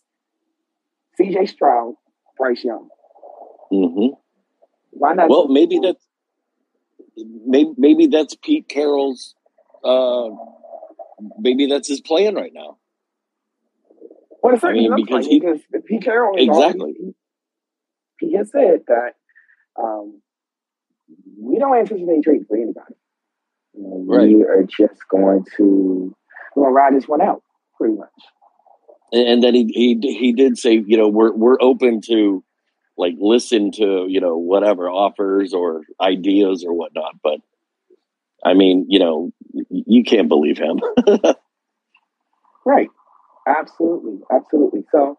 C.J. 1.18 1.46
Stroud, 1.48 1.96
Bryce 2.38 2.64
Young. 2.64 2.90
hmm 3.70 4.08
Why 4.92 5.14
not? 5.14 5.30
Well, 5.30 5.48
maybe 5.48 5.80
that's 5.80 6.06
maybe 7.18 7.72
maybe 7.78 8.08
that's 8.08 8.36
Pete 8.36 8.68
Carroll's. 8.68 9.36
Uh, 9.84 10.30
maybe 11.38 11.68
that's 11.68 11.88
his 11.88 12.00
plan 12.02 12.36
right 12.36 12.54
now. 12.54 12.78
Well, 14.42 14.56
it 14.56 14.62
certainly 14.62 14.86
I 14.88 14.96
mean, 14.96 15.06
because 15.06 15.26
like 15.26 15.32
he- 15.32 15.40
because 15.40 15.62
Pete 15.86 16.04
Carroll 16.04 16.38
Exactly. 16.38 16.96
always- 17.00 17.16
he, 18.20 18.34
has 18.38 18.52
said 18.52 18.82
that 18.88 19.16
um, 19.82 20.22
we 21.38 21.60
don't 21.60 21.76
anticipate 21.78 22.24
trading 22.24 22.46
for 22.48 22.56
anybody. 22.56 22.96
You 23.74 23.84
know, 23.84 24.04
Right. 24.06 24.28
We 24.28 24.44
are 24.44 24.64
just 24.64 25.08
going 25.10 25.46
to 25.58 26.16
we're 26.56 26.64
gonna 26.64 26.74
ride 26.74 26.96
this 26.96 27.08
one 27.08 27.22
out, 27.22 27.42
pretty 27.78 27.96
much. 27.96 28.10
And, 29.12 29.28
and 29.28 29.44
then 29.44 29.56
he 29.56 29.66
he 29.74 30.14
he 30.14 30.34
did 30.34 30.58
say, 30.58 30.84
you 30.86 30.98
know, 30.98 31.08
we're 31.08 31.34
we're 31.34 31.58
open 31.62 32.02
to 32.08 32.44
like 32.98 33.16
listen 33.20 33.72
to 33.74 34.06
you 34.08 34.22
know 34.22 34.38
whatever 34.38 34.90
offers 34.90 35.54
or 35.54 35.82
ideas 36.00 36.64
or 36.64 36.74
whatnot. 36.74 37.16
But 37.24 37.40
I 38.46 38.54
mean, 38.54 38.86
you 38.90 39.00
know, 39.00 39.32
you 39.70 40.04
can't 40.04 40.28
believe 40.28 40.58
him. 40.58 40.80
Right. 42.66 42.90
Absolutely. 43.48 44.20
Absolutely. 44.32 44.86
So 44.92 45.18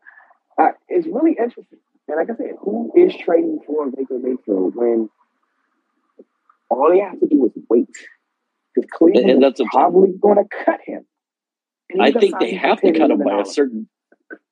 uh, 0.59 0.71
it's 0.89 1.07
really 1.07 1.33
interesting. 1.39 1.79
And 2.09 2.17
like 2.17 2.31
I 2.31 2.37
said, 2.37 2.57
who 2.61 2.93
is 2.97 3.15
trading 3.17 3.61
for 3.67 3.91
Baker 3.91 4.19
Mayfield 4.19 4.75
when 4.75 5.11
all 6.71 6.91
they 6.91 7.01
have 7.01 7.21
to 7.21 7.27
do 7.27 7.45
is 7.47 7.53
wait? 7.69 7.89
Because 8.75 8.91
Cleveland 8.91 9.31
And 9.31 9.43
that's 9.43 9.61
probably 9.71 10.13
going 10.21 10.37
to 10.37 10.65
cut 10.65 10.81
him. 10.85 11.07
I 12.01 12.13
think 12.13 12.39
they 12.41 12.55
have 12.55 12.81
to 12.81 12.93
cut 12.93 13.11
him 13.11 13.23
by 13.23 13.41
a 13.41 13.45
certain. 13.45 13.89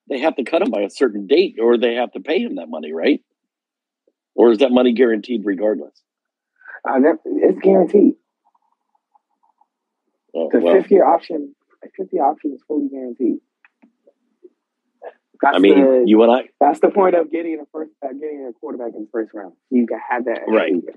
They 0.08 0.20
have 0.20 0.36
to 0.36 0.44
cut 0.44 0.62
him 0.62 0.70
by 0.70 0.82
a 0.82 0.90
certain 0.90 1.26
date, 1.26 1.56
or 1.60 1.78
they 1.78 1.94
have 1.94 2.12
to 2.12 2.20
pay 2.20 2.40
him 2.40 2.56
that 2.56 2.68
money, 2.68 2.92
right? 2.92 3.20
Or 4.34 4.50
is 4.50 4.58
that 4.58 4.70
money 4.70 4.92
guaranteed 4.92 5.42
regardless? 5.44 5.94
Uh, 6.88 7.00
that, 7.00 7.18
it's 7.24 7.58
guaranteed. 7.60 8.14
Oh, 10.34 10.50
The 10.52 10.60
well, 10.60 10.74
fifth 10.74 10.90
year 10.90 11.04
option, 11.04 11.54
the 11.82 11.88
fifth 11.96 12.12
year 12.12 12.24
option 12.24 12.52
is 12.52 12.62
fully 12.66 12.88
guaranteed. 12.88 13.38
That's 15.40 15.56
I 15.56 15.58
mean, 15.58 15.80
the, 15.80 16.04
you 16.06 16.22
and 16.22 16.32
I, 16.32 16.48
that's 16.60 16.80
the 16.80 16.90
point 16.90 17.16
of 17.16 17.30
getting 17.30 17.58
a 17.60 17.66
first, 17.72 17.90
uh, 18.04 18.12
getting 18.12 18.46
a 18.48 18.52
quarterback 18.52 18.94
in 18.94 19.02
the 19.02 19.08
first 19.10 19.32
round. 19.34 19.54
You 19.70 19.86
can 19.86 19.98
have 20.08 20.24
that. 20.26 20.42
Right. 20.46 20.72
year. 20.72 20.94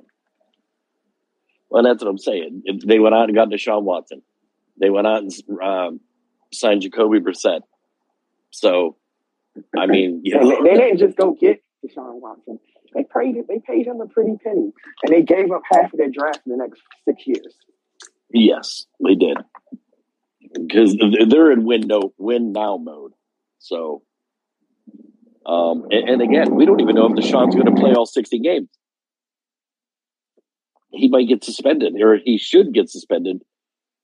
Well, 1.76 1.84
that's 1.84 2.02
what 2.02 2.10
I'm 2.10 2.18
saying. 2.18 2.62
If 2.64 2.86
They 2.86 3.00
went 3.00 3.16
out 3.16 3.26
and 3.26 3.36
got 3.36 3.50
Deshaun 3.50 3.84
Watson. 3.84 4.22
They 4.80 4.90
went 4.90 5.08
out 5.08 5.24
and 5.24 5.32
um, 5.62 6.00
signed 6.54 6.84
Jacoby 6.84 7.20
Brissett. 7.20 7.64
So, 8.50 8.96
I 9.78 9.86
mean, 9.86 10.22
you 10.24 10.38
know, 10.38 10.50
they, 10.50 10.70
they 10.70 10.78
didn't 10.78 11.00
just 11.00 11.18
go 11.18 11.34
get 11.34 11.62
Deshaun 11.86 12.22
Watson. 12.22 12.60
They 12.94 13.04
paid 13.04 13.36
it. 13.36 13.48
They 13.50 13.60
paid 13.60 13.88
him 13.88 14.00
a 14.00 14.08
pretty 14.08 14.38
penny, 14.42 14.72
and 15.04 15.14
they 15.14 15.24
gave 15.24 15.52
up 15.52 15.64
half 15.70 15.92
of 15.92 15.98
their 15.98 16.10
draft 16.10 16.40
in 16.46 16.54
the 16.54 16.58
next 16.60 16.82
six 17.04 17.28
years. 17.28 17.54
yes, 18.32 18.86
they 19.04 19.16
did 19.16 19.36
because 20.54 20.96
they're 21.28 21.52
in 21.52 21.66
win 21.66 21.82
no 21.88 22.14
win 22.18 22.54
now 22.54 22.78
mode. 22.78 23.12
So, 23.60 24.02
um, 25.46 25.88
and, 25.92 26.10
and 26.10 26.22
again, 26.22 26.56
we 26.56 26.66
don't 26.66 26.80
even 26.80 26.96
know 26.96 27.08
if 27.08 27.18
Deshaun's 27.18 27.54
going 27.54 27.66
to 27.66 27.82
play 27.82 27.92
all 27.92 28.06
60 28.06 28.40
games. 28.40 28.70
He 30.96 31.10
might 31.10 31.28
get 31.28 31.44
suspended, 31.44 31.94
or 32.02 32.18
he 32.24 32.38
should 32.38 32.74
get 32.74 32.90
suspended 32.90 33.42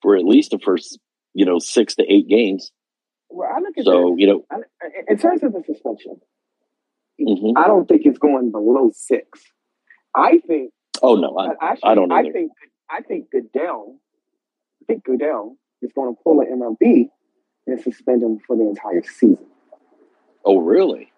for 0.02 0.16
at 0.16 0.26
least 0.26 0.52
the 0.52 0.60
first, 0.60 1.00
you 1.34 1.46
know, 1.46 1.60
six 1.60 1.96
to 1.96 2.04
eight 2.12 2.28
games. 2.28 2.72
Well, 3.30 3.50
I 3.50 3.60
look 3.60 3.78
at 3.78 3.86
So, 3.86 4.16
you 4.18 4.28
know, 4.28 4.46
this. 4.58 4.66
I, 4.82 5.12
in 5.12 5.18
terms 5.18 5.44
of 5.44 5.54
the 5.54 5.64
suspension, 5.66 6.20
mhm. 7.20 7.54
I 7.56 7.68
don't 7.68 7.88
think 7.88 8.02
it's 8.06 8.20
going 8.20 8.52
below 8.52 8.92
six. 8.94 9.40
I 10.16 10.40
think. 10.46 10.72
oh 11.02 11.16
no, 11.16 11.38
I, 11.38 11.72
actually, 11.72 11.90
I 11.90 11.96
don't 11.96 12.12
I 12.12 12.24
think. 12.24 12.52
I 12.90 13.02
think 13.02 13.32
Goodell. 13.32 13.96
I 14.82 14.86
think 14.86 15.06
Goodell 15.06 15.56
is 15.82 15.92
going 15.94 16.14
to 16.14 16.22
pull 16.24 16.42
an 16.42 16.48
MLB 16.60 17.10
and 17.68 17.82
suspend 17.82 18.24
him 18.24 18.40
for 18.46 18.56
the 18.58 18.64
entire 18.68 19.04
season. 19.04 19.46
Oh, 20.44 20.58
really? 20.58 21.12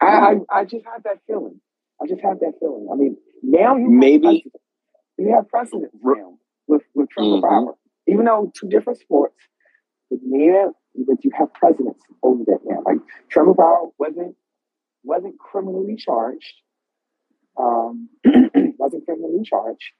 I, 0.00 0.06
I, 0.06 0.34
I 0.50 0.64
just 0.64 0.84
have 0.86 1.02
that 1.04 1.18
feeling. 1.26 1.60
I 2.02 2.06
just 2.06 2.22
have 2.22 2.40
that 2.40 2.54
feeling. 2.58 2.88
I 2.92 2.96
mean, 2.96 3.16
now 3.42 3.76
you 3.76 3.88
maybe 3.88 4.26
have 4.26 4.60
you 5.18 5.34
have 5.34 5.48
precedent 5.48 5.92
now 6.02 6.38
with 6.66 6.82
with 6.94 7.08
Trevor 7.10 7.28
mm-hmm. 7.28 7.40
Bauer, 7.40 7.74
even 8.06 8.24
though 8.24 8.52
two 8.58 8.68
different 8.68 9.00
sports. 9.00 9.36
But 10.10 10.20
yeah, 10.22 10.68
but 11.06 11.24
you 11.24 11.30
have 11.38 11.52
precedents 11.54 12.00
over 12.22 12.44
that 12.44 12.60
now. 12.64 12.82
Like 12.84 12.98
Trevor 13.28 13.54
Bauer 13.54 13.90
wasn't 13.98 14.36
wasn't 15.02 15.38
criminally 15.38 15.96
charged. 15.96 16.54
Um, 17.56 18.08
wasn't 18.78 19.06
criminally 19.06 19.44
charged 19.44 19.92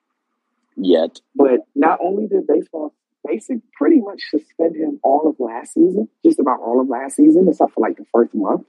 yet. 0.77 1.21
But 1.35 1.61
not 1.75 1.99
only 2.03 2.27
did 2.27 2.47
baseball 2.47 2.95
basically 3.27 3.63
pretty 3.73 4.01
much 4.01 4.23
suspend 4.31 4.77
him 4.77 5.01
all 5.03 5.29
of 5.29 5.37
last 5.39 5.75
season, 5.75 6.09
just 6.25 6.39
about 6.39 6.61
all 6.61 6.81
of 6.81 6.89
last 6.89 7.17
season, 7.17 7.47
except 7.49 7.73
for 7.73 7.81
like 7.81 7.97
the 7.97 8.05
first 8.13 8.35
month. 8.35 8.67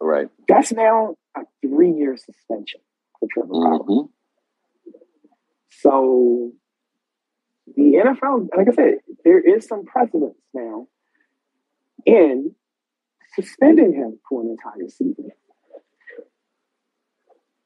Right. 0.00 0.28
That's 0.48 0.72
now 0.72 1.16
a 1.36 1.42
three 1.60 1.92
year 1.92 2.16
suspension 2.16 2.80
for 3.18 3.28
Trevor 3.32 3.52
mm-hmm. 3.52 4.06
So 5.70 6.52
the 7.76 8.02
NFL, 8.04 8.48
like 8.56 8.68
I 8.68 8.72
said, 8.74 8.94
there 9.24 9.40
is 9.40 9.66
some 9.66 9.84
precedence 9.84 10.36
now 10.52 10.88
in 12.04 12.54
suspending 13.34 13.94
him 13.94 14.18
for 14.28 14.42
an 14.42 14.50
entire 14.50 14.88
season. 14.88 15.30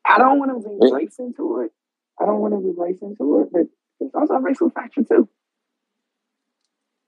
I 0.06 0.18
don't 0.18 0.38
want 0.38 0.62
to 0.62 0.68
be 0.68 0.92
race 0.92 1.16
into 1.18 1.62
it. 1.62 1.72
I 2.20 2.26
don't 2.26 2.40
want 2.40 2.54
to 2.54 2.60
be 2.60 2.72
race 2.76 3.00
into 3.00 3.40
it, 3.40 3.48
but 3.52 3.62
it's 4.00 4.14
also 4.14 4.34
a 4.34 4.40
racial 4.40 4.70
factor 4.70 5.02
too. 5.02 5.28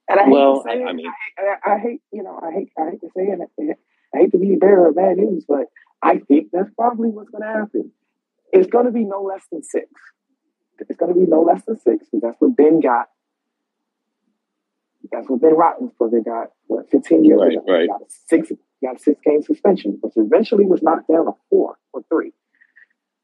And 0.09 0.19
I 0.19 0.23
hate 0.23 0.31
well, 0.31 0.63
to 0.63 0.63
say 0.63 0.71
I, 0.71 0.81
it. 0.81 0.85
I 0.87 0.93
mean, 0.93 1.11
I, 1.37 1.73
I, 1.73 1.77
hate, 1.79 2.01
you 2.11 2.23
know, 2.23 2.39
I 2.41 2.51
hate, 2.51 2.71
I 2.77 2.91
hate 2.91 3.01
to 3.01 3.07
say 3.15 3.23
it. 3.23 3.77
I 4.15 4.17
hate 4.17 4.31
to 4.31 4.37
be 4.37 4.53
a 4.53 4.57
bearer 4.57 4.89
of 4.89 4.95
bad 4.95 5.17
news, 5.17 5.45
but 5.47 5.67
I 6.01 6.19
think 6.19 6.47
that's 6.51 6.69
probably 6.75 7.09
what's 7.09 7.29
going 7.29 7.43
to 7.43 7.59
happen. 7.59 7.91
It's 8.51 8.67
going 8.67 8.85
to 8.85 8.91
be 8.91 9.03
no 9.03 9.21
less 9.21 9.43
than 9.51 9.63
six. 9.63 9.87
It's 10.79 10.97
going 10.97 11.13
to 11.13 11.19
be 11.19 11.25
no 11.25 11.41
less 11.41 11.63
than 11.65 11.79
six 11.79 12.05
because 12.05 12.21
that's 12.21 12.35
what 12.39 12.55
Ben 12.55 12.79
got. 12.79 13.07
That's 15.11 15.29
what 15.29 15.41
Ben 15.41 15.55
Roethlisberger 15.55 16.25
got. 16.25 16.51
What, 16.67 16.89
15 16.89 17.23
years 17.23 17.39
right, 17.41 17.53
ago? 17.53 17.63
Right. 17.67 17.87
Got 17.87 18.01
six. 18.27 18.51
Got 18.83 18.97
a 18.97 18.99
six 18.99 19.19
game 19.25 19.41
suspension, 19.41 19.97
which 20.01 20.13
eventually 20.15 20.65
was 20.65 20.83
knocked 20.83 21.07
down 21.07 21.25
to 21.25 21.31
four 21.49 21.77
or 21.93 22.03
three. 22.09 22.33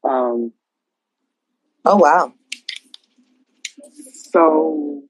Um. 0.02 0.52
Oh 1.84 1.96
wow. 1.96 2.32
So, 4.32 5.02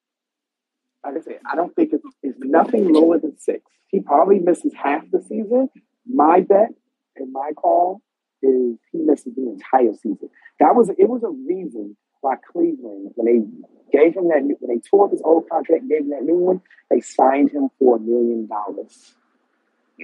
like 1.04 1.14
I 1.16 1.20
said, 1.20 1.40
I 1.50 1.56
don't 1.56 1.74
think 1.74 1.92
it's, 1.92 2.04
it's 2.22 2.38
nothing 2.40 2.92
lower 2.92 3.18
than 3.18 3.38
six. 3.38 3.62
He 3.88 4.00
probably 4.00 4.38
misses 4.38 4.72
half 4.74 5.08
the 5.10 5.22
season. 5.22 5.70
My 6.06 6.40
bet 6.40 6.70
and 7.16 7.32
my 7.32 7.52
call 7.56 8.02
is 8.42 8.76
he 8.92 8.98
misses 8.98 9.34
the 9.34 9.48
entire 9.48 9.94
season. 9.94 10.28
That 10.60 10.74
was 10.74 10.90
it 10.90 11.08
was 11.08 11.22
a 11.22 11.30
reason 11.30 11.96
why 12.24 12.36
Cleveland, 12.52 13.12
when 13.14 13.26
they 13.26 13.96
gave 13.96 14.16
him 14.16 14.28
that 14.28 14.42
when 14.42 14.76
they 14.76 14.80
tore 14.88 15.06
up 15.06 15.12
his 15.12 15.22
old 15.24 15.48
contract, 15.48 15.88
gave 15.88 16.00
him 16.00 16.10
that 16.10 16.22
new 16.22 16.36
one, 16.36 16.60
they 16.90 17.00
signed 17.00 17.50
him 17.50 17.68
for 17.78 17.96
a 17.96 18.00
million 18.00 18.46
dollars. 18.46 19.14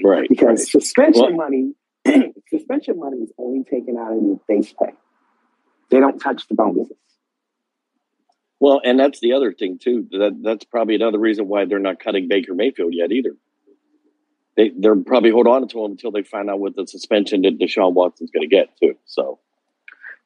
Right. 0.04 0.28
Because 0.28 0.60
right. 0.60 0.82
suspension 0.82 1.36
money 1.36 1.74
suspension 2.48 2.98
money 2.98 3.18
is 3.18 3.32
only 3.38 3.64
taken 3.64 3.96
out 3.98 4.16
of 4.16 4.22
your 4.22 4.40
base 4.48 4.72
pay. 4.72 4.92
They 5.90 6.00
don't 6.00 6.18
touch 6.18 6.46
the 6.48 6.54
bonuses. 6.54 6.96
Well, 8.60 8.80
and 8.84 8.98
that's 9.00 9.20
the 9.20 9.32
other 9.32 9.52
thing 9.52 9.78
too. 9.78 10.06
That 10.12 10.40
that's 10.42 10.64
probably 10.64 10.94
another 10.94 11.18
reason 11.18 11.48
why 11.48 11.64
they're 11.64 11.78
not 11.78 11.98
cutting 11.98 12.28
Baker 12.28 12.54
Mayfield 12.54 12.94
yet 12.94 13.10
either 13.10 13.34
they 14.60 14.70
they're 14.76 14.96
probably 14.96 15.30
hold 15.30 15.46
on 15.46 15.68
to 15.68 15.84
him 15.84 15.92
until 15.92 16.10
they 16.10 16.22
find 16.22 16.50
out 16.50 16.60
what 16.60 16.76
the 16.76 16.86
suspension 16.86 17.42
that 17.42 17.58
Deshaun 17.58 17.94
Watson's 17.94 18.30
going 18.30 18.48
to 18.48 18.54
get 18.54 18.76
too. 18.78 18.94
So, 19.06 19.38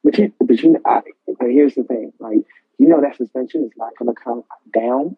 but 0.05 0.19
you, 0.19 0.33
but 0.39 0.63
you, 0.63 0.77
I, 0.87 1.01
here's 1.41 1.75
the 1.75 1.85
thing, 1.85 2.13
like 2.21 2.39
you 2.79 2.89
know 2.89 3.01
that 3.01 3.17
suspension 3.17 3.65
is 3.65 3.73
not 3.77 3.93
going 3.99 4.15
to 4.15 4.21
come 4.21 4.45
down 4.73 5.17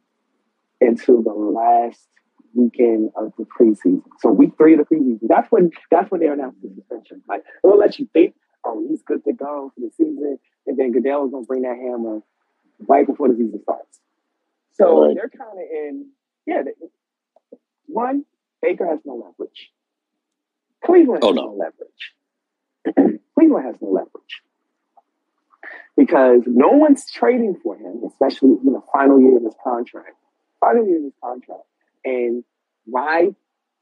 until 0.80 1.22
the 1.22 1.32
last 1.32 2.06
weekend 2.54 3.10
of 3.16 3.32
the 3.36 3.44
preseason. 3.44 4.02
So 4.20 4.30
week 4.30 4.52
three 4.56 4.74
of 4.74 4.78
the 4.78 4.94
preseason. 4.94 5.28
That's 5.28 5.50
when 5.50 5.70
that's 5.90 6.10
when 6.10 6.20
they 6.20 6.28
announce 6.28 6.56
the 6.62 6.70
suspension. 6.74 7.22
Like 7.28 7.42
they'll 7.62 7.78
let 7.78 7.98
you 7.98 8.08
think, 8.12 8.34
oh, 8.64 8.86
he's 8.88 9.02
good 9.02 9.24
to 9.24 9.32
go 9.32 9.72
for 9.74 9.80
the 9.80 9.90
season, 9.96 10.38
and 10.66 10.78
then 10.78 10.92
Goodell 10.92 11.26
is 11.26 11.32
going 11.32 11.44
to 11.44 11.48
bring 11.48 11.62
that 11.62 11.76
hammer 11.76 12.20
right 12.88 13.06
before 13.06 13.28
the 13.28 13.34
season 13.34 13.60
starts. 13.62 14.00
So 14.74 15.06
right. 15.06 15.16
they're 15.16 15.30
kind 15.30 15.52
of 15.52 15.64
in, 15.70 16.10
yeah. 16.46 16.62
They, 16.64 16.72
one, 17.86 18.24
Baker 18.60 18.86
has 18.86 18.98
no 19.04 19.14
leverage. 19.14 19.70
Cleveland 20.84 21.20
oh, 21.22 21.28
has 21.28 21.36
no, 21.36 21.42
no 21.46 21.54
leverage. 21.54 23.20
Cleveland 23.34 23.66
has 23.66 23.76
no 23.80 23.88
leverage. 23.88 24.42
Because 25.96 26.42
no 26.46 26.68
one's 26.68 27.10
trading 27.10 27.56
for 27.62 27.76
him, 27.76 28.02
especially 28.06 28.50
in 28.64 28.72
the 28.72 28.82
final 28.92 29.20
year 29.20 29.38
of 29.38 29.44
his 29.44 29.54
contract. 29.64 30.16
Final 30.60 30.86
year 30.86 30.98
of 30.98 31.04
his 31.04 31.14
contract. 31.22 31.62
And 32.04 32.44
why 32.84 33.30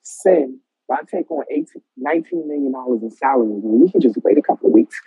send, 0.02 0.58
why 0.86 0.98
take 1.10 1.30
on 1.30 1.44
18, 1.50 1.66
$19 1.98 2.46
million 2.46 2.72
in 3.02 3.10
salary 3.10 3.48
when 3.48 3.80
we 3.80 3.90
can 3.90 4.00
just 4.00 4.16
wait 4.22 4.38
a 4.38 4.42
couple 4.42 4.68
of 4.68 4.72
weeks 4.72 5.00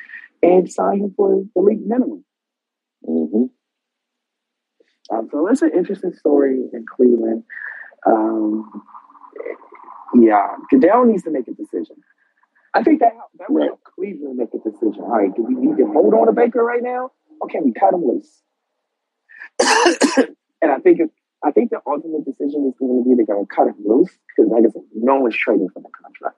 and 0.44 0.70
sign 0.70 1.00
him 1.00 1.14
for 1.16 1.44
the 1.56 1.62
league 1.62 1.86
minimum? 1.86 2.26
Mm-hmm. 3.08 3.46
Um, 5.10 5.30
so 5.32 5.46
that's 5.48 5.62
an 5.62 5.72
interesting 5.74 6.14
story 6.14 6.60
in 6.74 6.86
Cleveland. 6.86 7.44
Um, 8.06 8.84
yeah, 10.16 10.56
Goodell 10.70 11.06
needs 11.06 11.24
to 11.24 11.32
make 11.32 11.48
a 11.48 11.54
decision. 11.54 11.98
I 12.74 12.84
think 12.84 13.00
that 13.00 13.14
that 13.40 13.50
will 13.50 13.64
help 13.64 13.82
Cleveland 14.08 14.38
make 14.38 14.54
a 14.54 14.58
decision. 14.58 15.04
All 15.04 15.10
right, 15.10 15.36
do 15.36 15.44
we 15.44 15.56
need 15.56 15.78
to 15.78 15.86
hold 15.92 16.14
on 16.14 16.28
to 16.28 16.34
Baker 16.34 16.64
right 16.64 16.84
now, 16.84 17.12
or 17.42 17.48
can 17.48 17.66
we 17.66 17.74
cut 17.74 17.94
him 17.94 18.06
loose? 18.06 18.42
and 20.62 20.72
I 20.72 20.80
think 20.80 21.00
it, 21.00 21.10
I 21.44 21.52
think 21.52 21.72
the 21.72 21.82
ultimate 21.86 22.26
decision 22.26 22.68
is 22.68 22.74
going 22.80 23.04
to 23.04 23.10
be 23.10 23.16
they're 23.16 23.26
going 23.26 23.46
to 23.46 23.56
cut 23.56 23.68
him 23.68 23.76
loose 23.86 24.10
because, 24.28 24.52
like 24.52 24.64
I 24.68 24.72
said, 24.72 24.84
no 24.94 25.20
one's 25.20 25.36
trading 25.36 25.70
for 25.74 25.82
the 25.82 25.90
contract. 25.90 26.38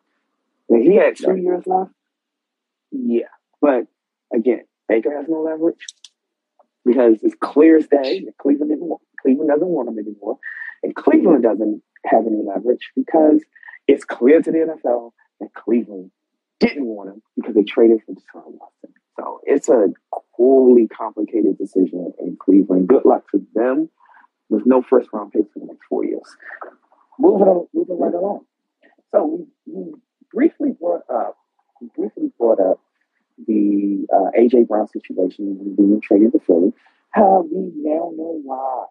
And 0.70 0.84
he 0.84 0.96
had 0.96 1.16
two 1.16 1.36
years 1.36 1.64
left. 1.66 1.92
Yeah, 2.92 3.30
but 3.62 3.88
again, 4.34 4.64
Baker 4.88 5.16
has 5.16 5.28
no 5.30 5.42
leverage 5.42 5.86
because 6.86 7.18
it's 7.22 7.36
clear 7.40 7.78
as 7.78 7.88
day 7.88 8.24
that 8.26 8.38
Cleveland 8.42 8.72
didn't 8.72 8.88
want, 8.88 9.02
Cleveland 9.22 9.50
doesn't 9.50 9.68
want 9.68 9.90
him 9.90 10.00
anymore, 10.00 10.40
and 10.82 10.96
Cleveland 10.96 11.44
doesn't 11.44 11.84
have 12.06 12.26
any 12.26 12.42
leverage 12.44 12.90
because 12.96 13.44
it's 13.88 14.06
clear 14.06 14.42
to 14.42 14.52
the 14.52 14.58
NFL 14.58 15.12
that 15.40 15.54
Cleveland 15.54 16.12
didn't 16.60 16.86
want 16.86 17.10
him 17.10 17.22
because 17.36 17.56
they 17.56 17.64
traded 17.64 18.02
for 18.06 18.14
Deshaun 18.14 18.58
Watson. 18.60 18.94
So 19.18 19.42
it's 19.44 19.70
a 19.70 19.88
wholly 20.12 20.88
complicated 20.88 21.58
decision 21.58 22.14
in 22.20 22.38
Cleveland. 22.38 22.88
Good 22.88 23.06
luck 23.06 23.30
to 23.32 23.46
them 23.54 23.90
with 24.50 24.66
no 24.66 24.82
first 24.82 25.10
round 25.14 25.32
picks 25.32 25.52
for 25.54 25.60
the 25.60 25.66
next 25.66 25.86
four 25.90 26.06
years. 26.06 26.36
Moving 27.18 27.48
on, 27.48 27.68
moving 27.74 28.00
right 28.00 28.14
along. 28.14 28.46
So 29.12 29.46
we, 29.66 29.74
we 29.74 29.94
briefly 30.32 30.72
brought 30.80 31.04
up, 31.10 31.38
we 31.82 31.90
briefly 31.96 32.32
brought 32.38 32.60
up 32.60 32.80
the 33.48 34.06
uh, 34.14 34.40
AJ 34.40 34.68
Brown 34.68 34.88
situation 34.88 35.76
being 35.78 36.02
traded 36.02 36.32
to 36.34 36.40
Philly. 36.40 36.74
How 37.12 37.46
we 37.52 37.72
now 37.76 38.12
know 38.16 38.40
why 38.44 38.86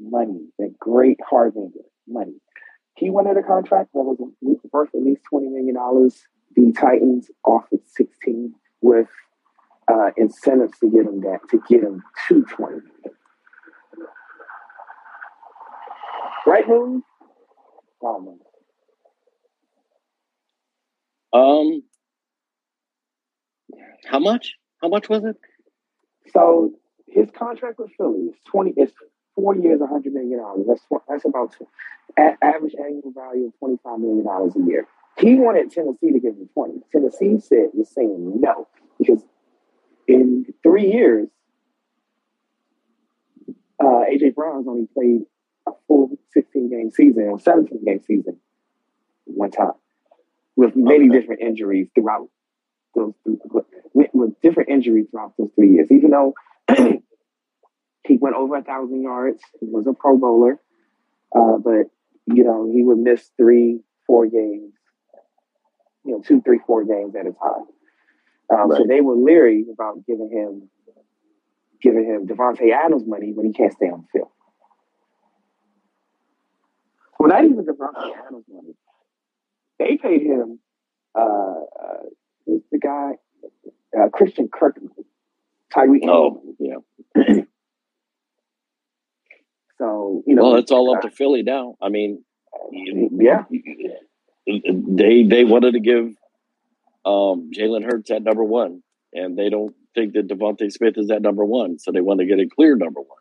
money, 0.00 0.48
that 0.58 0.78
great 0.78 1.18
Harbinger, 1.28 1.84
money 2.08 2.40
he 2.96 3.10
wanted 3.10 3.36
a 3.36 3.42
contract 3.42 3.92
that 3.92 4.00
was 4.00 4.16
worth 4.72 4.94
at 4.94 5.02
least 5.02 5.20
$20 5.32 5.50
million. 5.52 5.76
The 6.54 6.72
Titans 6.72 7.30
offered 7.44 7.80
16 7.86 8.54
with 8.80 9.08
uh, 9.88 10.10
incentives 10.16 10.78
to 10.80 10.90
get 10.90 11.06
him 11.06 11.20
that, 11.22 11.40
to 11.50 11.62
get 11.68 11.82
him 11.82 12.02
to 12.28 12.42
20 12.42 12.74
million. 12.74 12.82
Right 16.46 16.68
move? 16.68 17.02
Wrong 18.02 18.38
Um, 21.32 21.82
how 24.06 24.20
much? 24.20 24.54
How 24.80 24.88
much 24.88 25.08
was 25.08 25.24
it? 25.24 25.36
So 26.32 26.72
his 27.08 27.28
contract 27.30 27.78
with 27.78 27.90
Philly 27.96 28.26
is 28.26 28.36
20, 28.46 28.74
it's 28.76 28.92
four 29.34 29.54
years, 29.56 29.80
$100 29.80 30.12
million. 30.12 30.40
That's, 30.66 30.82
that's 31.08 31.24
about 31.24 31.54
average 32.16 32.74
annual 32.78 33.12
value 33.14 33.46
of 33.46 33.52
$25 33.62 33.98
million 33.98 34.26
a 34.26 34.70
year. 34.70 34.86
He 35.18 35.34
wanted 35.36 35.70
Tennessee 35.70 36.12
to 36.12 36.20
give 36.20 36.34
him 36.34 36.48
20. 36.52 36.80
Tennessee 36.92 37.38
said 37.40 37.70
was 37.72 37.88
saying 37.90 38.40
no, 38.40 38.68
because 38.98 39.22
in 40.06 40.46
three 40.62 40.92
years, 40.92 41.28
uh, 43.80 44.04
AJ 44.10 44.34
Brown's 44.34 44.68
only 44.68 44.86
played 44.92 45.22
a 45.66 45.72
full 45.88 46.10
16 46.32 46.70
game 46.70 46.90
season 46.90 47.24
or 47.24 47.38
17 47.38 47.84
game 47.84 48.00
season 48.06 48.38
one 49.24 49.50
time 49.50 49.72
with 50.54 50.74
many 50.74 51.08
okay. 51.08 51.18
different 51.18 51.42
injuries 51.42 51.88
throughout 51.94 52.28
those 52.94 53.12
three, 53.24 53.36
with, 53.92 54.08
with 54.12 54.40
different 54.40 54.70
injuries 54.70 55.06
throughout 55.10 55.34
those 55.38 55.50
three 55.54 55.72
years. 55.72 55.88
Even 55.90 56.10
though 56.10 56.34
he 58.06 58.16
went 58.16 58.36
over 58.36 58.56
a 58.56 58.62
thousand 58.62 59.02
yards, 59.02 59.42
he 59.60 59.66
was 59.66 59.86
a 59.86 59.92
Pro 59.92 60.16
Bowler, 60.16 60.60
Uh, 61.34 61.58
but 61.58 61.90
you 62.26 62.42
know, 62.44 62.70
he 62.72 62.82
would 62.82 62.98
miss 62.98 63.30
three, 63.36 63.80
four 64.06 64.26
games. 64.26 64.72
You 66.06 66.12
know, 66.12 66.22
two, 66.26 66.40
three, 66.42 66.60
four 66.66 66.84
games 66.84 67.14
at 67.14 67.26
a 67.26 67.32
time. 67.32 67.66
Um, 68.48 68.70
Right. 68.70 68.78
So 68.78 68.84
they 68.88 69.00
were 69.00 69.16
leery 69.16 69.66
about 69.72 70.06
giving 70.06 70.30
him 70.30 70.68
giving 71.82 72.04
him 72.04 72.26
Davante 72.26 72.72
Adams 72.72 73.02
money 73.06 73.32
when 73.32 73.46
he 73.46 73.52
can't 73.52 73.72
stay 73.72 73.86
on 73.86 74.02
the 74.02 74.18
field. 74.18 74.28
Well, 77.18 77.28
not 77.28 77.44
even 77.44 77.64
Davante 77.64 78.12
Adams 78.26 78.44
money. 78.48 78.74
They 79.78 79.96
paid 79.96 80.22
him. 80.22 80.58
Uh, 81.14 81.20
uh, 81.20 82.02
who's 82.46 82.62
the 82.70 82.78
guy? 82.78 83.12
Uh, 83.98 84.08
Christian 84.10 84.48
Kirk. 84.48 84.78
Tyreek. 85.74 86.06
Oh, 86.08 86.42
yeah. 86.58 86.76
So 89.78 90.22
you 90.26 90.34
know, 90.34 90.44
Well, 90.44 90.56
it's 90.56 90.72
all 90.72 90.94
up 90.94 91.02
to 91.02 91.10
Philly 91.10 91.42
now. 91.42 91.76
I 91.82 91.90
mean, 91.90 92.24
yeah, 92.72 93.44
they 94.46 95.22
they 95.24 95.44
wanted 95.44 95.72
to 95.72 95.80
give 95.80 96.06
um, 97.04 97.50
Jalen 97.56 97.84
Hurts 97.84 98.10
at 98.10 98.22
number 98.22 98.44
one, 98.44 98.82
and 99.12 99.36
they 99.38 99.48
don't 99.50 99.74
think 99.94 100.14
that 100.14 100.28
DeVonta 100.28 100.70
Smith 100.72 100.94
is 100.98 101.10
at 101.10 101.22
number 101.22 101.44
one, 101.44 101.78
so 101.78 101.90
they 101.92 102.00
want 102.00 102.20
to 102.20 102.26
get 102.26 102.38
a 102.38 102.46
clear 102.48 102.76
number 102.76 103.00
one. 103.00 103.18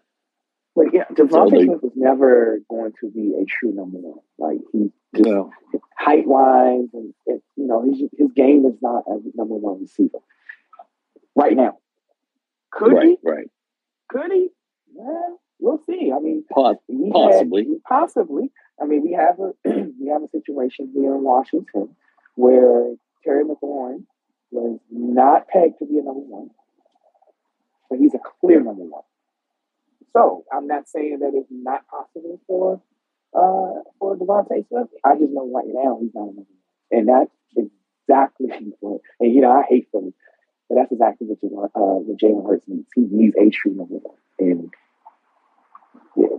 but 0.76 0.94
yeah, 0.94 1.06
DeVonta 1.14 1.52
they- 1.52 1.66
Smith 1.66 1.82
was 1.84 1.94
never 1.96 2.60
going 2.70 2.92
to 3.02 3.10
be 3.10 3.34
a 3.42 3.46
true 3.46 3.74
number 3.74 3.98
one. 3.98 4.20
Like 4.38 4.60
he 4.72 4.92
just 5.16 5.28
No. 5.30 5.52
height 5.98 6.28
wise, 6.28 6.88
and, 6.94 7.14
and 7.28 7.42
you 7.56 7.68
know 7.68 7.82
his 7.84 8.02
his 8.18 8.32
game 8.34 8.66
is 8.66 8.76
not 8.82 9.04
a 9.08 9.20
number 9.36 9.56
one 9.56 9.82
receiver 9.82 10.20
right 11.36 11.56
now. 11.56 11.78
Could 12.72 12.92
Right, 12.94 13.08
he? 13.08 13.18
right. 13.24 13.48
Could 14.10 14.32
he? 14.32 14.50
Well, 14.94 15.40
we'll 15.60 15.82
see. 15.86 16.12
I 16.15 16.20
mean, 16.20 16.44
Poss- 16.52 16.78
we 16.88 17.12
Possibly. 17.12 17.63
had, 17.63 17.84
possibly. 17.88 18.52
I 18.82 18.86
mean, 18.86 19.04
we 19.04 19.13
have 19.13 19.39
a 19.39 19.54
we 20.00 20.08
have 20.10 20.24
a 20.24 20.30
situation 20.30 20.91
here 20.94 21.15
in 21.15 21.24
Washington 21.24 21.96
where 22.36 22.96
Terry 23.24 23.44
McLaurin 23.46 24.04
was 24.52 24.80
not 24.91 25.48
pegged 25.48 25.80
to 25.80 25.86
be 25.86 25.98
a 25.98 26.04
number 26.04 26.20
one, 26.22 26.50
but 27.89 28.00
he's 28.00 28.13
a 28.13 28.20
clear 28.41 28.62
number 28.62 28.84
one. 28.84 29.04
So 30.13 30.46
I'm 30.52 30.68
not 30.68 30.88
saying 30.89 31.20
that 31.20 31.32
it's 31.34 31.48
not 31.50 31.88
possible 31.88 32.39
for 32.48 32.82
uh, 33.34 33.82
for 34.00 34.15
DeVonta 34.18 34.65
Smith. 34.68 34.88
I 35.04 35.15
just 35.15 35.32
know 35.32 35.50
right 35.54 35.65
now 35.68 35.98
he's 36.02 36.13
not 36.13 36.24
a 36.24 36.26
number 36.28 36.41
one, 36.41 36.89
and 36.91 37.08
that's 37.10 37.32
exactly 38.08 38.48
what. 38.80 39.02
And 39.20 39.34
you 39.34 39.41
know, 39.41 39.52
I 39.52 39.63
hate 39.68 39.88
Philly, 39.91 40.13
but 40.70 40.76
that's 40.76 40.91
exactly 40.91 41.28
what 41.28 41.41
Jalen, 41.41 41.65
uh, 41.65 42.00
what 42.04 42.18
Jalen 42.18 42.48
Hurts 42.48 42.65
needs. 42.68 42.88
He 42.96 43.08
needs 43.10 43.36
a 43.38 43.50
true 43.50 43.74
number 43.74 43.96
one, 43.96 44.18
and 44.39 44.74
yeah, 46.17 46.38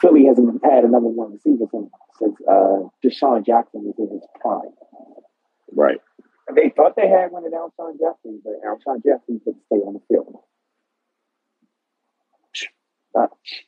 Philly 0.00 0.24
hasn't 0.26 0.64
had 0.64 0.84
a 0.84 0.88
number 0.88 1.08
one 1.08 1.32
receiver 1.32 1.64
since, 1.70 1.90
since 2.18 2.36
uh, 2.48 2.88
DeSean 3.04 3.44
Jackson 3.44 3.84
was 3.84 3.94
in 3.98 4.08
his 4.10 4.26
prime. 4.40 4.70
Right. 5.72 6.00
And 6.48 6.56
they 6.56 6.70
thought 6.74 6.96
they 6.96 7.08
had 7.08 7.30
one 7.30 7.44
in 7.44 7.52
Alshon 7.52 7.98
Jeffery, 7.98 8.38
but 8.42 8.54
Alshon 8.66 9.02
Jeffery 9.04 9.38
couldn't 9.44 9.62
stay 9.66 9.76
on 9.76 9.94
the 9.94 10.00
field. 10.08 10.36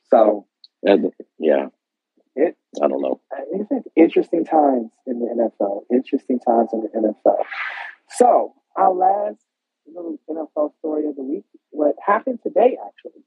So 0.09 0.45
And, 0.83 1.11
yeah. 1.37 1.67
It- 2.35 2.57
I 2.81 2.87
don't 2.87 3.01
know. 3.01 3.19
it's 3.51 3.87
interesting 3.95 4.45
times 4.45 4.89
in 5.05 5.19
the 5.19 5.25
NFL. 5.27 5.83
Interesting 5.91 6.39
times 6.39 6.69
in 6.73 6.81
the 6.81 6.87
NFL. 6.89 7.37
So 8.09 8.53
our 8.77 8.93
last 8.93 9.39
little 9.93 10.17
NFL 10.29 10.73
story 10.79 11.07
of 11.07 11.15
the 11.17 11.23
week, 11.23 11.43
what 11.71 11.95
happened 12.05 12.39
today 12.41 12.77
actually. 12.87 13.23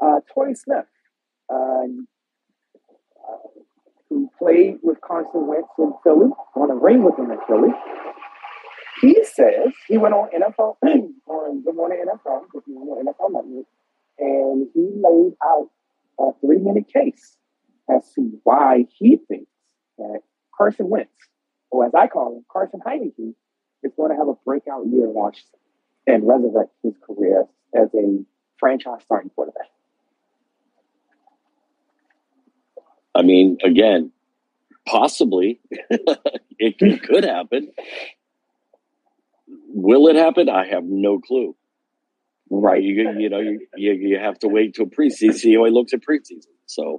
Uh, 0.00 0.20
Torrey 0.32 0.54
Smith, 0.54 0.86
uh, 1.50 1.86
uh, 3.26 3.48
who 4.08 4.30
played 4.38 4.78
with 4.82 5.00
Carson 5.00 5.46
Wentz 5.46 5.68
in 5.78 5.92
Philly, 6.02 6.30
won 6.54 6.70
a 6.70 6.74
ring 6.74 7.02
with 7.02 7.18
him 7.18 7.30
in 7.30 7.38
Philly. 7.46 7.70
He 9.00 9.22
says 9.24 9.72
he 9.88 9.98
went 9.98 10.14
on 10.14 10.28
NFL 10.30 10.76
on 11.26 11.62
Good 11.62 11.74
Morning 11.74 12.04
NFL, 12.06 12.44
if 12.54 12.62
you 12.66 13.04
NFL 13.04 13.32
Network, 13.32 13.66
and 14.18 14.68
he 14.74 14.90
laid 14.94 15.34
out 15.44 15.68
a 16.18 16.30
three 16.40 16.58
minute 16.58 16.86
case 16.92 17.36
as 17.94 18.10
to 18.14 18.40
why 18.44 18.86
he 18.98 19.18
thinks 19.28 19.50
that 19.98 20.20
Carson 20.56 20.88
Wentz, 20.88 21.10
or 21.70 21.86
as 21.86 21.92
I 21.94 22.06
call 22.06 22.36
him, 22.36 22.44
Carson 22.50 22.80
Heinicke, 22.80 23.34
is 23.82 23.92
going 23.96 24.10
to 24.10 24.16
have 24.16 24.28
a 24.28 24.34
breakout 24.44 24.86
year 24.86 25.04
in 25.04 25.14
Washington 25.14 25.60
and 26.06 26.26
resurrect 26.26 26.72
his 26.82 26.94
career 27.06 27.44
as 27.74 27.88
a 27.94 28.24
franchise 28.58 29.02
starting 29.04 29.30
quarterback. 29.30 29.68
I 33.16 33.22
mean, 33.22 33.58
again, 33.64 34.12
possibly 34.86 35.60
it, 35.70 36.18
it 36.78 37.02
could 37.02 37.24
happen. 37.24 37.72
Will 39.68 40.08
it 40.08 40.16
happen? 40.16 40.48
I 40.48 40.66
have 40.66 40.84
no 40.84 41.18
clue. 41.18 41.56
Right. 42.50 42.82
You 42.82 43.12
you 43.18 43.28
know 43.28 43.40
you 43.40 43.66
you, 43.76 43.92
you 43.92 44.18
have 44.18 44.38
to 44.40 44.48
wait 44.48 44.74
till 44.74 44.86
preseason. 44.86 45.34
See 45.34 45.54
how 45.54 45.64
he 45.64 45.70
looks 45.70 45.92
at 45.92 46.00
preseason. 46.00 46.46
So, 46.66 46.98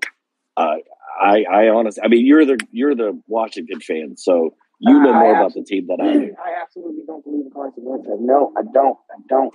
uh, 0.57 0.75
I 1.21 1.43
I 1.49 1.69
honestly, 1.69 2.03
I 2.03 2.09
mean, 2.09 2.25
you're 2.25 2.45
the 2.45 2.59
you're 2.71 2.95
the 2.95 3.21
Washington 3.27 3.79
fan, 3.79 4.17
so 4.17 4.55
you 4.79 4.93
know 4.93 5.13
more 5.13 5.35
about 5.35 5.53
the 5.53 5.63
team 5.63 5.87
than 5.87 6.01
I 6.01 6.13
do. 6.13 6.35
I 6.43 6.61
absolutely 6.61 7.03
don't 7.07 7.23
believe 7.23 7.45
in 7.45 7.51
Carson 7.51 7.83
Wentz. 7.85 8.07
No, 8.19 8.51
I 8.57 8.61
don't. 8.73 8.97
I 9.09 9.21
don't. 9.29 9.53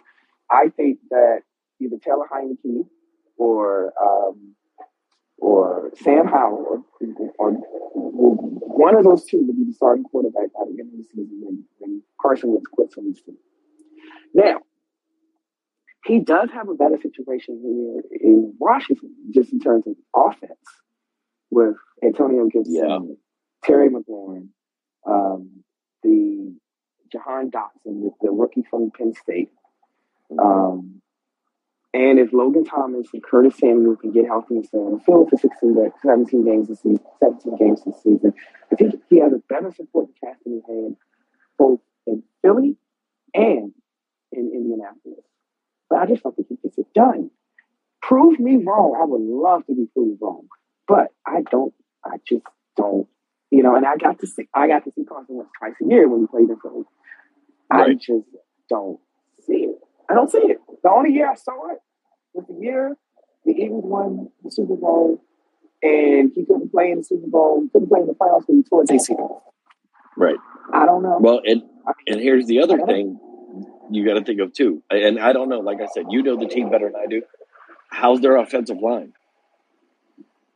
I 0.51 0.68
think 0.77 0.98
that 1.11 1.40
either 1.81 1.96
Taylor 1.98 2.27
Heinicke 2.33 2.87
or 3.37 3.92
um, 4.01 4.55
or 5.43 5.91
Sam 5.97 6.29
Howell 6.29 6.85
or, 7.01 7.09
or 7.37 7.51
one 7.51 8.97
of 8.97 9.03
those 9.03 9.25
two 9.25 9.39
will 9.39 9.55
be 9.55 9.65
the 9.65 9.73
starting 9.75 10.05
quarterback 10.05 10.45
at 10.45 10.67
the 10.69 10.81
end 10.81 10.93
of 10.93 10.99
the 10.99 11.05
season 11.11 11.41
when, 11.43 11.65
when 11.79 12.03
Carson 12.21 12.53
Wentz 12.53 12.67
quits 12.73 12.95
from 12.95 13.09
this 13.11 13.21
team. 13.23 13.37
Now, 14.33 14.61
he 16.05 16.21
does 16.21 16.51
have 16.53 16.69
a 16.69 16.75
better 16.75 16.97
situation 16.97 17.61
here 17.61 18.21
in 18.21 18.55
Washington, 18.59 19.15
just 19.35 19.53
in 19.53 19.59
terms 19.59 19.85
of 19.87 19.95
offense, 20.15 20.53
with 21.51 21.75
Antonio 22.05 22.47
Gibson, 22.47 22.75
Yeah. 22.75 22.99
Terry 23.65 23.89
McLaurin, 23.89 24.49
um, 25.07 25.65
the 26.05 26.55
Jahan 27.11 27.51
Dotson, 27.51 28.03
the, 28.03 28.11
the 28.21 28.31
rookie 28.31 28.65
from 28.71 28.91
Penn 28.97 29.13
State. 29.15 29.51
Um, 30.41 31.02
and 31.95 32.19
if 32.19 32.33
Logan 32.33 32.65
Thomas 32.65 33.09
and 33.13 33.23
Curtis 33.23 33.59
Samuel 33.59 33.97
can 33.97 34.13
get 34.13 34.27
healthy 34.27 34.57
and 34.57 34.67
stay 34.67 34.79
on 34.79 34.93
the 34.95 35.01
field 35.01 35.29
for 35.29 35.37
16, 35.37 35.75
ga- 35.75 35.91
17 36.03 36.45
games 36.45 36.69
this 36.69 36.81
season, 36.81 37.01
17 37.21 37.57
games 37.57 37.83
this 37.85 38.03
season, 38.03 38.33
I 38.71 38.77
think 38.77 38.95
he 39.11 39.19
has 39.19 39.33
a 39.33 39.43
better 39.49 39.71
supporting 39.73 40.15
cast 40.23 40.41
in 40.47 40.55
his 40.55 40.63
hand, 40.67 40.97
both 41.59 41.81
in 42.07 42.23
Philly 42.41 42.77
and 43.35 43.73
in 44.33 44.51
Indianapolis. 44.55 45.25
But 45.91 45.99
I 45.99 46.07
just 46.07 46.23
don't 46.23 46.35
think 46.35 46.49
he 46.49 46.57
gets 46.57 46.79
it 46.79 46.87
done. 46.95 47.31
Prove 48.01 48.41
me 48.41 48.57
wrong. 48.57 48.99
I 49.01 49.05
would 49.05 49.21
love 49.21 49.67
to 49.67 49.75
be 49.75 49.87
proved 49.93 50.21
wrong, 50.23 50.49
but 50.89 51.09
I 51.27 51.43
don't. 51.51 51.75
I 52.05 52.17
just 52.27 52.45
don't. 52.77 53.07
You 53.51 53.63
know, 53.63 53.77
and 53.77 53.85
I 53.85 53.97
got 53.97 54.19
to 54.21 54.27
see. 54.27 54.49
I 54.55 54.67
got 54.67 54.85
to 54.85 54.93
see 54.93 55.05
Carson 55.05 55.37
Wentz 55.37 55.53
twice 55.59 55.75
a 55.83 55.87
year 55.87 56.09
when 56.09 56.23
he 56.23 56.27
played 56.27 56.49
in 56.49 56.59
Philly. 56.59 56.85
I 57.71 57.93
just 57.95 58.27
don't 58.69 58.99
see 59.47 59.67
it. 59.71 59.82
I 60.12 60.14
don't 60.14 60.31
see 60.31 60.38
it. 60.38 60.59
The 60.83 60.90
only 60.90 61.11
year 61.12 61.31
I 61.31 61.35
saw 61.35 61.70
it 61.70 61.79
was 62.35 62.44
the 62.46 62.62
year 62.62 62.96
the 63.46 63.53
Eagles 63.53 63.85
won 63.85 64.29
the 64.44 64.51
Super 64.51 64.77
Bowl, 64.77 65.25
and 65.83 66.31
he 66.35 66.44
couldn't 66.44 66.70
play 66.70 66.90
in 66.90 66.98
the 66.98 67.05
Super 67.05 67.27
Bowl. 67.27 67.62
He 67.62 67.68
couldn't 67.70 67.88
play 67.88 68.01
in 68.01 68.07
the 68.07 68.12
playoffs 68.12 68.46
because 68.46 68.57
he 68.57 68.62
tore 68.62 68.85
his 68.88 69.09
ACL. 69.09 69.40
Right. 70.16 70.37
I 70.72 70.85
don't 70.85 71.03
know. 71.03 71.18
Well, 71.18 71.40
and 71.44 71.62
and 72.07 72.20
here's 72.20 72.46
the 72.46 72.61
other 72.61 72.85
thing 72.87 73.18
you 73.90 74.05
got 74.05 74.14
to 74.14 74.25
think 74.25 74.40
of 74.40 74.53
too. 74.53 74.83
And 74.90 75.18
I 75.18 75.33
don't 75.33 75.48
know. 75.48 75.61
Like 75.61 75.81
I 75.81 75.87
said, 75.92 76.07
you 76.11 76.22
know 76.22 76.38
the 76.38 76.46
team 76.46 76.70
better 76.70 76.90
than 76.92 77.01
I 77.03 77.07
do. 77.07 77.22
How's 77.90 78.20
their 78.20 78.37
offensive 78.37 78.79
line? 78.79 79.14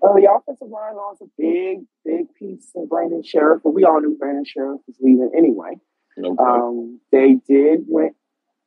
Well, 0.01 0.15
the 0.15 0.31
offensive 0.31 0.69
line 0.69 0.97
lost 0.97 1.23
a 1.23 1.27
big, 1.39 1.87
big 2.05 2.33
piece 2.35 2.71
of 2.77 2.89
Brandon 2.89 3.23
Scherff, 3.23 3.63
but 3.65 3.71
we 3.71 3.85
all 3.85 4.01
knew 4.01 4.17
Brandon 4.19 4.45
Scherff 4.45 4.79
was 4.87 4.97
leaving 5.01 5.31
anyway. 5.37 5.81
Okay. 6.19 6.37
Um, 6.39 7.01
they 7.11 7.39
did 7.49 7.85
went. 7.89 8.15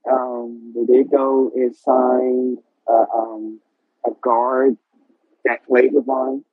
Um, 0.10 0.74
they 0.88 1.04
go 1.04 1.52
and 1.56 1.76
sign 1.76 2.58
uh, 2.88 3.06
um, 3.16 3.60
a 4.06 4.12
guard 4.22 4.78
that 5.46 5.66
played 5.68 5.94
with 5.94 6.06
Ron, 6.08 6.44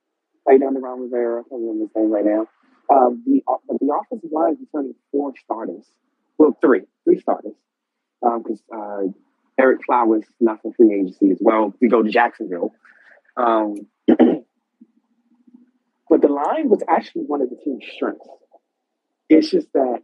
played 0.47 0.63
under 0.63 0.81
Ron 0.81 1.03
Rivera. 1.03 1.41
I 1.41 1.49
can't 1.49 1.61
remember 1.61 1.85
his 1.85 1.91
name 1.97 2.11
right 2.11 2.25
now. 2.25 2.47
Um, 2.89 3.23
the 3.27 3.43
but 3.69 3.81
the 3.81 3.93
offensive 4.01 4.31
line 4.33 4.55
is 4.55 4.61
returning 4.61 4.95
four 5.11 5.33
starters. 5.43 5.85
Well, 6.39 6.57
three, 6.61 6.83
three 7.05 7.21
starters. 7.21 7.55
Because 8.23 8.63
uh, 8.73 9.03
Ereck 9.61 9.83
Flowers 9.87 10.25
not 10.41 10.63
for 10.63 10.73
free 10.75 10.95
agency 10.95 11.31
as 11.31 11.39
well. 11.41 11.75
We 11.81 11.89
go 11.89 12.03
to 12.03 12.11
Jacksonville. 12.11 12.75
Um, 13.37 13.87
but 14.07 14.45
the 16.21 16.29
line 16.29 16.69
was 16.69 16.83
actually 16.89 17.23
one 17.23 17.43
of 17.43 17.51
the 17.51 17.57
team's 17.57 17.85
strengths. 17.95 18.29
It's 19.29 19.51
just 19.51 19.73
that 19.73 20.03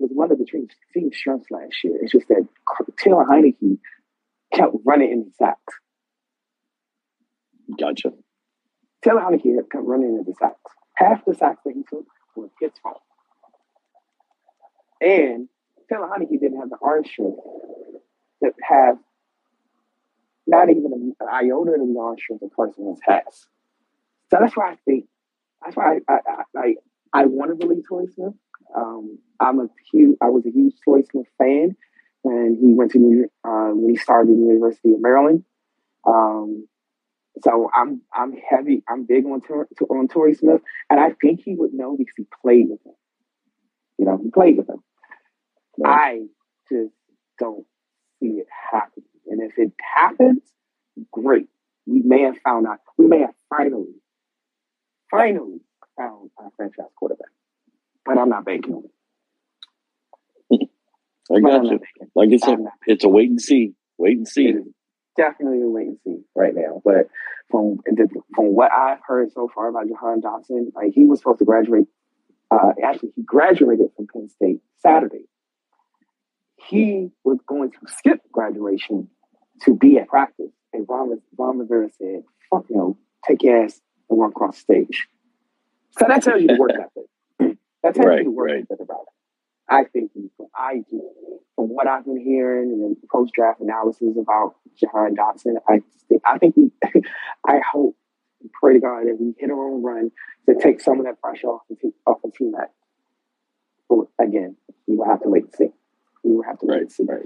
was 0.00 0.10
one 0.12 0.32
of 0.32 0.38
the 0.38 0.44
team's, 0.44 0.72
team's 0.94 1.16
strengths 1.16 1.50
last 1.50 1.74
year. 1.84 1.98
It's 2.00 2.12
just 2.12 2.28
that 2.28 2.46
Taylor 2.98 3.24
Heinicke 3.24 3.78
kept 4.52 4.72
running 4.84 5.12
into 5.12 5.30
sacks. 5.36 5.74
gotcha. 7.78 8.12
Taylor 9.04 9.20
Heinicke 9.20 9.56
kept 9.70 9.84
running 9.84 10.16
into 10.16 10.32
sacks. 10.38 10.72
half 10.94 11.24
the 11.24 11.34
sacks 11.34 11.60
that 11.64 11.74
he 11.74 11.82
took 11.88 12.06
were 12.36 12.48
his 12.60 12.72
fault. 12.82 13.02
And 15.00 15.48
Taylor 15.88 16.08
Heinicke 16.08 16.40
didn't 16.40 16.60
have 16.60 16.70
the 16.70 16.78
arm 16.82 17.04
strength 17.04 17.38
that 18.42 18.52
have 18.62 18.98
not 20.46 20.70
even 20.70 21.14
an 21.20 21.28
iota 21.32 21.72
of 21.72 21.80
the 21.80 22.00
arm 22.00 22.16
strength 22.18 22.42
a 22.42 22.48
person 22.48 22.96
has. 23.06 23.46
So 24.30 24.38
that's 24.40 24.56
why 24.56 24.72
I 24.72 24.76
think 24.84 25.06
that's 25.62 25.76
why 25.76 25.98
I 26.08 26.12
I, 26.12 26.42
I, 26.56 26.74
I 27.12 27.26
want 27.26 27.50
to 27.50 27.66
believe 27.66 27.84
Torrey 27.88 28.08
Smith. 28.08 28.34
Um, 28.74 29.18
I'm 29.40 29.58
a 29.58 29.66
huge 29.92 30.16
I 30.20 30.28
was 30.28 30.46
a 30.46 30.50
huge 30.50 30.74
Torrey 30.84 31.04
Smith 31.10 31.26
fan 31.38 31.76
when 32.22 32.58
he 32.60 32.74
went 32.74 32.92
to 32.92 32.98
New 32.98 33.24
uh, 33.44 33.70
when 33.74 33.90
he 33.90 33.96
started 33.96 34.30
in 34.30 34.40
the 34.40 34.54
University 34.54 34.92
of 34.92 35.00
Maryland. 35.00 35.44
Um, 36.06 36.68
so 37.42 37.70
I'm 37.74 38.02
I'm 38.14 38.32
heavy. 38.32 38.82
I'm 38.88 39.04
big 39.04 39.24
on 39.24 39.40
on 39.88 40.08
Torrey 40.08 40.34
Smith, 40.34 40.60
and 40.88 41.00
I 41.00 41.10
think 41.20 41.40
he 41.44 41.54
would 41.54 41.72
know 41.72 41.96
because 41.96 42.14
he 42.16 42.26
played 42.42 42.68
with 42.68 42.84
him. 42.84 42.94
You 43.98 44.06
know, 44.06 44.18
he 44.22 44.30
played 44.30 44.56
with 44.56 44.68
him. 44.68 44.82
Right. 45.78 46.20
I 46.20 46.26
just 46.72 46.94
don't 47.38 47.66
see 48.18 48.38
it 48.38 48.46
happening. 48.70 49.06
And 49.26 49.42
if 49.42 49.58
it 49.58 49.72
happens, 49.96 50.42
great. 51.10 51.48
We 51.86 52.02
may 52.02 52.22
have 52.22 52.38
found 52.44 52.66
out. 52.66 52.78
We 52.98 53.06
may 53.06 53.20
have 53.20 53.34
finally, 53.48 53.94
finally 55.10 55.60
found 55.96 56.30
our 56.38 56.50
franchise 56.56 56.86
quarterback. 56.96 57.28
But 58.04 58.18
I'm 58.18 58.28
not 58.28 58.44
banking 58.44 58.74
on 58.74 58.84
it. 58.84 60.68
I 61.32 61.40
got 61.40 61.64
you. 61.64 61.80
Like 62.14 62.30
I 62.32 62.36
said, 62.38 62.58
it's 62.86 63.04
a 63.04 63.08
wait 63.08 63.30
and 63.30 63.40
see. 63.40 63.74
Wait 63.98 64.16
and 64.16 64.26
see 64.26 64.54
definitely 65.20 65.62
a 65.62 65.68
wait 65.68 65.88
and 65.88 65.98
see 66.04 66.22
right 66.34 66.54
now. 66.54 66.80
But 66.84 67.08
from 67.50 67.80
from 68.34 68.54
what 68.54 68.72
I've 68.72 69.00
heard 69.06 69.32
so 69.32 69.50
far 69.54 69.68
about 69.68 69.88
Jahan 69.88 70.20
Dotson, 70.20 70.72
like 70.74 70.92
he 70.94 71.04
was 71.04 71.18
supposed 71.18 71.38
to 71.40 71.44
graduate. 71.44 71.86
Uh, 72.50 72.72
actually, 72.82 73.12
he 73.14 73.22
graduated 73.22 73.90
from 73.94 74.08
Penn 74.12 74.28
State 74.28 74.60
Saturday. 74.78 75.26
He 76.56 77.10
was 77.22 77.38
going 77.46 77.70
to 77.70 77.78
skip 77.86 78.20
graduation 78.32 79.08
to 79.62 79.74
be 79.74 79.98
at 79.98 80.08
practice, 80.08 80.50
and 80.72 80.84
Ron, 80.88 81.20
Ron 81.38 81.58
Rivera 81.58 81.90
said, 81.98 82.24
"Fuck 82.50 82.64
you 82.68 82.76
know, 82.76 82.98
take 83.26 83.42
your 83.42 83.64
ass 83.64 83.80
and 84.08 84.20
run 84.20 84.30
across 84.30 84.58
stage." 84.58 85.06
So 85.98 86.06
that 86.08 86.22
tells 86.22 86.42
you 86.42 86.48
the 86.48 86.56
work 86.56 86.72
ethic. 86.72 87.56
That 87.82 87.94
tells 87.94 88.06
right, 88.06 88.18
you 88.18 88.24
the 88.24 88.30
work 88.30 88.50
right. 88.50 88.62
ethic 88.62 88.80
about 88.80 89.02
it. 89.02 89.14
I 89.68 89.84
think 89.84 90.10
I 90.54 90.82
do. 90.90 91.02
From 91.54 91.68
what 91.68 91.86
I've 91.86 92.04
been 92.04 92.20
hearing 92.20 92.70
and 92.70 92.96
post 93.10 93.32
draft 93.34 93.60
analysis 93.60 94.16
about 94.20 94.56
Jahan 94.76 95.14
Dotson, 95.14 95.56
I 95.68 95.80
think 96.08 96.22
I 96.24 96.38
think 96.38 96.56
we, 96.56 96.72
I 97.46 97.60
hope, 97.72 97.96
pray 98.60 98.74
to 98.74 98.80
God 98.80 99.04
that 99.06 99.16
we 99.20 99.34
hit 99.38 99.50
our 99.50 99.72
own 99.72 99.82
run 99.82 100.10
to 100.48 100.54
take 100.60 100.80
some 100.80 100.98
of 100.98 101.06
that 101.06 101.20
pressure 101.20 101.48
off 101.48 101.62
the 101.68 101.92
off 102.06 102.18
the 102.24 102.30
team. 102.30 102.52
That, 102.52 102.72
but 103.88 104.06
again, 104.18 104.56
we 104.86 104.96
will 104.96 105.06
have 105.06 105.22
to 105.22 105.28
wait 105.28 105.44
and 105.44 105.54
see. 105.54 105.72
We 106.24 106.32
will 106.32 106.44
have 106.44 106.58
to 106.60 106.66
wait 106.66 106.80
and 106.82 106.92
see. 106.92 107.04
Right. 107.04 107.24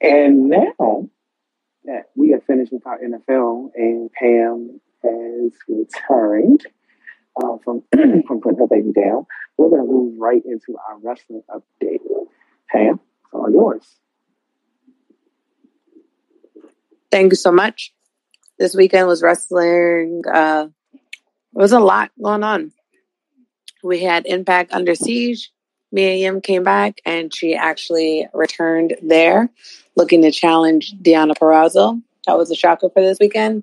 And 0.00 0.48
now 0.48 1.08
that 1.84 2.10
we 2.14 2.30
have 2.30 2.44
finished 2.44 2.72
with 2.72 2.86
our 2.86 2.98
NFL 2.98 3.70
and 3.74 4.10
Pam 4.12 4.80
has 5.02 5.52
returned 5.68 6.66
uh, 7.42 7.56
from 7.64 7.82
from 8.26 8.40
putting 8.40 8.58
her 8.58 8.66
baby 8.66 8.92
down, 8.92 9.26
we're 9.56 9.68
going 9.68 9.82
to 9.82 9.92
move 9.92 10.14
right 10.18 10.42
into 10.44 10.76
our 10.88 10.98
wrestling 11.02 11.42
update. 11.50 12.00
Pam, 12.70 13.00
it's 13.24 13.32
all 13.32 13.50
yours. 13.50 13.84
Thank 17.10 17.32
you 17.32 17.36
so 17.36 17.52
much. 17.52 17.92
This 18.58 18.74
weekend 18.74 19.06
was 19.06 19.22
wrestling. 19.22 20.22
Uh, 20.26 20.68
there 20.92 21.62
was 21.62 21.72
a 21.72 21.80
lot 21.80 22.10
going 22.22 22.42
on. 22.42 22.72
We 23.82 24.02
had 24.02 24.26
Impact 24.26 24.72
Under 24.72 24.94
Siege. 24.94 25.52
Mia 25.92 26.14
Yim 26.14 26.40
came 26.40 26.64
back 26.64 27.00
and 27.06 27.32
she 27.32 27.54
actually 27.54 28.26
returned 28.34 28.96
there 29.02 29.48
looking 29.94 30.22
to 30.22 30.30
challenge 30.30 30.94
Deonna 31.00 31.36
Purrazzo. 31.36 32.02
That 32.26 32.36
was 32.36 32.50
a 32.50 32.56
shocker 32.56 32.90
for 32.90 33.00
this 33.00 33.18
weekend. 33.20 33.62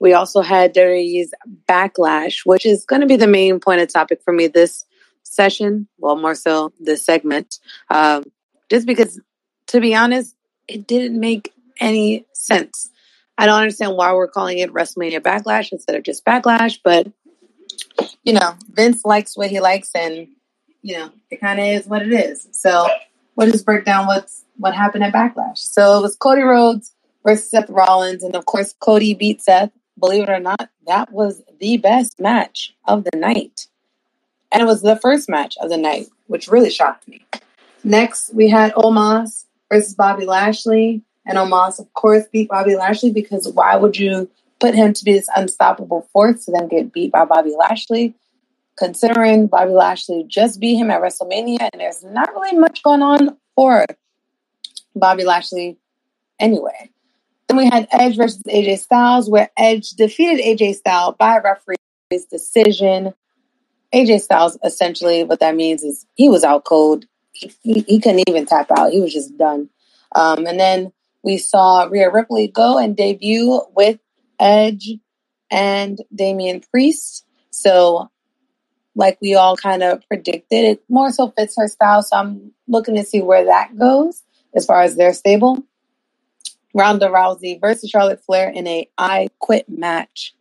We 0.00 0.12
also 0.12 0.40
had 0.40 0.74
WWE's 0.74 1.32
Backlash, 1.68 2.44
which 2.44 2.66
is 2.66 2.84
going 2.84 3.00
to 3.00 3.06
be 3.06 3.16
the 3.16 3.26
main 3.26 3.60
point 3.60 3.80
of 3.80 3.92
topic 3.92 4.20
for 4.22 4.32
me 4.32 4.46
this 4.46 4.84
session. 5.22 5.88
Well, 5.98 6.16
more 6.16 6.34
so 6.34 6.72
this 6.80 7.04
segment. 7.04 7.58
Um, 7.90 8.24
just 8.68 8.86
because, 8.86 9.20
to 9.68 9.80
be 9.80 9.94
honest, 9.94 10.34
it 10.68 10.86
didn't 10.86 11.18
make 11.18 11.52
any 11.80 12.26
sense. 12.32 12.90
I 13.38 13.46
don't 13.46 13.60
understand 13.60 13.96
why 13.96 14.12
we're 14.14 14.28
calling 14.28 14.58
it 14.58 14.72
WrestleMania 14.72 15.20
Backlash 15.20 15.72
instead 15.72 15.96
of 15.96 16.02
just 16.02 16.24
Backlash, 16.24 16.78
but 16.82 17.10
you 18.24 18.32
know, 18.32 18.54
Vince 18.70 19.04
likes 19.04 19.36
what 19.36 19.50
he 19.50 19.60
likes, 19.60 19.90
and 19.94 20.28
you 20.82 20.98
know, 20.98 21.10
it 21.30 21.40
kind 21.40 21.60
of 21.60 21.66
is 21.66 21.86
what 21.86 22.02
it 22.02 22.12
is. 22.12 22.48
So, 22.52 22.88
we'll 23.36 23.50
just 23.50 23.66
break 23.66 23.84
down 23.84 24.06
what's 24.06 24.44
what 24.56 24.74
happened 24.74 25.04
at 25.04 25.12
Backlash. 25.12 25.58
So 25.58 25.98
it 25.98 26.02
was 26.02 26.16
Cody 26.16 26.42
Rhodes 26.42 26.94
versus 27.24 27.50
Seth 27.50 27.70
Rollins, 27.70 28.22
and 28.22 28.34
of 28.34 28.46
course, 28.46 28.74
Cody 28.80 29.14
beat 29.14 29.42
Seth 29.42 29.70
believe 29.98 30.24
it 30.24 30.30
or 30.30 30.40
not, 30.40 30.70
that 30.86 31.12
was 31.12 31.42
the 31.58 31.76
best 31.78 32.20
match 32.20 32.74
of 32.86 33.04
the 33.04 33.16
night. 33.16 33.66
And 34.52 34.62
it 34.62 34.66
was 34.66 34.82
the 34.82 34.96
first 34.96 35.28
match 35.28 35.56
of 35.60 35.70
the 35.70 35.76
night, 35.76 36.06
which 36.26 36.48
really 36.48 36.70
shocked 36.70 37.08
me. 37.08 37.26
Next, 37.84 38.34
we 38.34 38.48
had 38.48 38.72
Omos 38.74 39.44
versus 39.70 39.94
Bobby 39.94 40.24
Lashley. 40.26 41.02
And 41.24 41.38
Omos, 41.38 41.80
of 41.80 41.92
course, 41.94 42.24
beat 42.32 42.48
Bobby 42.48 42.76
Lashley 42.76 43.10
because 43.10 43.48
why 43.48 43.76
would 43.76 43.96
you 43.96 44.30
put 44.60 44.74
him 44.74 44.92
to 44.92 45.04
be 45.04 45.12
this 45.12 45.28
unstoppable 45.34 46.08
force 46.12 46.44
to 46.44 46.52
then 46.52 46.68
get 46.68 46.92
beat 46.92 47.12
by 47.12 47.24
Bobby 47.24 47.54
Lashley? 47.56 48.14
Considering 48.76 49.46
Bobby 49.46 49.72
Lashley 49.72 50.24
just 50.28 50.60
beat 50.60 50.76
him 50.76 50.90
at 50.90 51.00
WrestleMania, 51.00 51.70
and 51.72 51.80
there's 51.80 52.04
not 52.04 52.32
really 52.34 52.58
much 52.58 52.82
going 52.82 53.02
on 53.02 53.36
for 53.54 53.86
Bobby 54.94 55.24
Lashley 55.24 55.78
anyway. 56.38 56.90
Then 57.56 57.64
we 57.64 57.70
had 57.70 57.88
Edge 57.90 58.16
versus 58.16 58.42
AJ 58.42 58.80
Styles, 58.80 59.30
where 59.30 59.50
Edge 59.56 59.90
defeated 59.90 60.44
AJ 60.44 60.74
Styles 60.74 61.14
by 61.18 61.38
referee's 61.38 62.26
decision. 62.30 63.14
AJ 63.94 64.20
Styles, 64.20 64.58
essentially, 64.62 65.24
what 65.24 65.40
that 65.40 65.56
means 65.56 65.82
is 65.82 66.04
he 66.14 66.28
was 66.28 66.44
out 66.44 66.64
cold. 66.64 67.06
He, 67.32 67.50
he, 67.62 67.80
he 67.88 68.00
couldn't 68.00 68.28
even 68.28 68.44
tap 68.44 68.70
out. 68.76 68.92
He 68.92 69.00
was 69.00 69.12
just 69.12 69.38
done. 69.38 69.70
Um, 70.14 70.46
and 70.46 70.60
then 70.60 70.92
we 71.22 71.38
saw 71.38 71.84
Rhea 71.84 72.10
Ripley 72.10 72.48
go 72.48 72.76
and 72.76 72.94
debut 72.94 73.62
with 73.74 74.00
Edge 74.38 74.90
and 75.50 75.98
Damian 76.14 76.60
Priest. 76.70 77.24
So, 77.50 78.10
like 78.94 79.18
we 79.22 79.34
all 79.34 79.56
kind 79.56 79.82
of 79.82 80.06
predicted, 80.08 80.64
it 80.64 80.84
more 80.90 81.10
so 81.10 81.30
fits 81.30 81.56
her 81.56 81.68
style. 81.68 82.02
So 82.02 82.16
I'm 82.16 82.52
looking 82.68 82.96
to 82.96 83.04
see 83.04 83.22
where 83.22 83.46
that 83.46 83.78
goes 83.78 84.22
as 84.54 84.66
far 84.66 84.82
as 84.82 84.96
their 84.96 85.14
stable. 85.14 85.64
Ronda 86.76 87.08
Rousey 87.08 87.58
versus 87.58 87.88
Charlotte 87.88 88.22
Flair 88.22 88.50
in 88.50 88.66
a 88.66 88.86
I 88.98 89.28
Quit 89.38 89.66
match. 89.66 90.34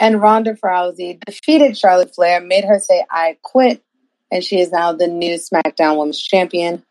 And 0.00 0.20
Ronda 0.20 0.54
Rousey 0.54 1.24
defeated 1.24 1.78
Charlotte 1.78 2.12
Flair, 2.12 2.40
made 2.40 2.64
her 2.64 2.80
say 2.80 3.04
I 3.08 3.38
quit, 3.42 3.84
and 4.32 4.42
she 4.42 4.58
is 4.58 4.72
now 4.72 4.92
the 4.92 5.06
new 5.06 5.36
SmackDown 5.36 5.98
Women's 5.98 6.20
Champion. 6.20 6.82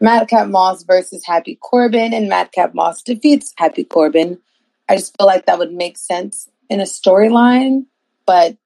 Madcap 0.00 0.48
Moss 0.48 0.82
versus 0.82 1.24
Happy 1.24 1.54
Corbin, 1.54 2.12
and 2.12 2.28
Madcap 2.28 2.74
Moss 2.74 3.02
defeats 3.02 3.54
Happy 3.56 3.84
Corbin. 3.84 4.40
I 4.88 4.96
just 4.96 5.16
feel 5.16 5.28
like 5.28 5.46
that 5.46 5.60
would 5.60 5.72
make 5.72 5.96
sense 5.96 6.48
in 6.68 6.80
a 6.80 6.84
storyline, 6.84 7.86
but 8.26 8.56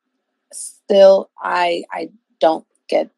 still, 0.55 1.29
I 1.39 1.85
I 1.93 2.11
don't 2.41 2.65
get 2.89 3.11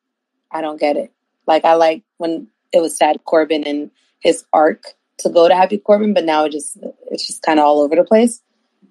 I 0.51 0.61
don't 0.61 0.81
get 0.81 0.97
it. 0.97 1.13
Like 1.47 1.65
I 1.65 1.75
like 1.75 2.03
when 2.17 2.49
it 2.73 2.81
was 2.81 2.97
Sad 2.97 3.23
Corbin 3.25 3.63
and 3.63 3.93
his 4.19 4.45
arc 4.53 4.97
to 5.19 5.31
go 5.31 5.49
to 5.49 5.55
Happy 5.55 5.79
Corbin, 5.79 6.15
but 6.15 6.25
now 6.25 6.45
it 6.45 6.53
just 6.53 6.79
it's 7.11 7.27
just 7.27 7.43
kind 7.43 7.59
of 7.59 7.65
all 7.65 7.81
over 7.81 7.97
the 7.97 8.05
place. 8.05 8.41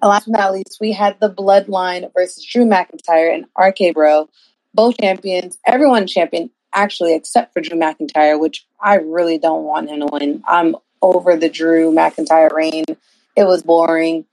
And 0.01 0.09
last 0.09 0.25
but 0.25 0.37
not 0.37 0.53
least, 0.53 0.77
we 0.81 0.91
had 0.91 1.19
the 1.19 1.29
Bloodline 1.29 2.11
versus 2.13 2.43
Drew 2.43 2.65
McIntyre 2.65 3.33
and 3.33 3.45
RK 3.57 3.93
Bro, 3.93 4.29
both 4.73 4.97
champions, 4.99 5.57
everyone 5.65 6.07
champion 6.07 6.49
actually, 6.73 7.15
except 7.15 7.53
for 7.53 7.61
Drew 7.61 7.79
McIntyre, 7.79 8.39
which 8.39 8.65
I 8.79 8.95
really 8.95 9.37
don't 9.37 9.63
want 9.63 9.89
him 9.89 10.01
to 10.01 10.09
win. 10.11 10.43
I'm 10.45 10.75
over 11.01 11.35
the 11.35 11.49
Drew 11.49 11.91
McIntyre 11.91 12.51
reign. 12.51 12.83
It 13.35 13.45
was 13.45 13.63
boring. 13.63 14.25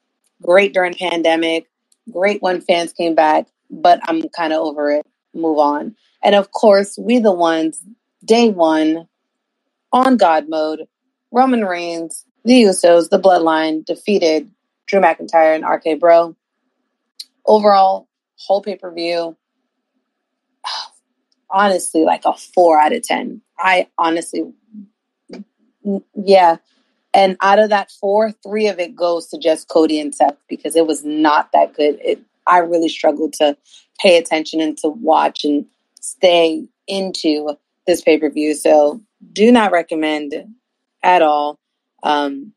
Great 0.42 0.74
during 0.74 0.94
pandemic. 0.94 1.68
Great 2.10 2.42
when 2.42 2.60
fans 2.60 2.92
came 2.92 3.14
back, 3.14 3.46
but 3.70 4.00
I'm 4.08 4.28
kind 4.30 4.52
of 4.52 4.60
over 4.60 4.90
it. 4.90 5.06
Move 5.34 5.58
on. 5.58 5.94
And 6.22 6.34
of 6.34 6.50
course, 6.50 6.98
we 6.98 7.20
the 7.20 7.32
ones 7.32 7.80
day 8.24 8.48
one 8.48 9.08
on 9.92 10.16
God 10.16 10.48
mode 10.48 10.88
Roman 11.32 11.64
Reigns, 11.64 12.24
the 12.44 12.62
Usos, 12.64 13.08
the 13.08 13.18
Bloodline 13.18 13.84
defeated 13.84 14.50
Drew 14.86 15.00
McIntyre 15.00 15.54
and 15.54 15.64
RK 15.64 15.98
Bro. 15.98 16.36
Overall, 17.46 18.06
whole 18.36 18.62
pay 18.62 18.76
per 18.76 18.92
view, 18.92 19.36
honestly, 21.50 22.04
like 22.04 22.24
a 22.24 22.34
four 22.34 22.78
out 22.78 22.92
of 22.92 23.02
10. 23.02 23.40
I 23.58 23.88
honestly, 23.98 24.52
mm, 25.84 26.02
yeah. 26.14 26.56
And 27.14 27.36
out 27.40 27.58
of 27.58 27.70
that 27.70 27.90
four, 27.90 28.32
three 28.32 28.68
of 28.68 28.78
it 28.78 28.94
goes 28.94 29.26
to 29.28 29.38
just 29.38 29.68
Cody 29.68 30.00
and 30.00 30.14
Seth 30.14 30.36
because 30.48 30.76
it 30.76 30.86
was 30.86 31.04
not 31.04 31.50
that 31.52 31.74
good. 31.74 31.98
It, 32.02 32.20
I 32.46 32.58
really 32.58 32.88
struggled 32.88 33.34
to 33.34 33.56
pay 33.98 34.18
attention 34.18 34.60
and 34.60 34.76
to 34.78 34.88
watch 34.88 35.44
and 35.44 35.66
stay 36.00 36.66
into 36.86 37.56
this 37.86 38.02
pay 38.02 38.18
per 38.18 38.30
view. 38.30 38.54
So 38.54 39.00
do 39.32 39.52
not 39.52 39.72
recommend 39.72 40.34
at 41.02 41.22
all. 41.22 41.58
Um, 42.02 42.52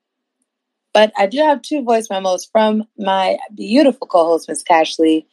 but 0.94 1.12
I 1.18 1.28
do 1.28 1.40
have 1.40 1.62
two 1.62 1.84
voice 1.84 2.10
memos 2.10 2.46
from 2.46 2.88
my 2.98 3.38
beautiful 3.54 4.08
co 4.08 4.26
host, 4.26 4.48
Miss 4.48 4.64
Cashley, 4.64 5.26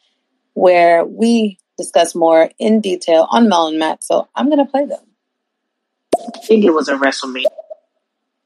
where 0.53 1.05
we 1.05 1.57
discuss 1.77 2.13
more 2.13 2.51
in 2.59 2.81
detail 2.81 3.27
on 3.29 3.49
Mel 3.49 3.67
and 3.67 3.79
Matt. 3.79 4.03
So 4.03 4.27
I'm 4.35 4.47
going 4.49 4.63
to 4.63 4.71
play 4.71 4.85
them. 4.85 5.05
I 6.15 6.39
think 6.45 6.63
it 6.65 6.71
was 6.71 6.89
a 6.89 6.95
WrestleMania. 6.95 7.45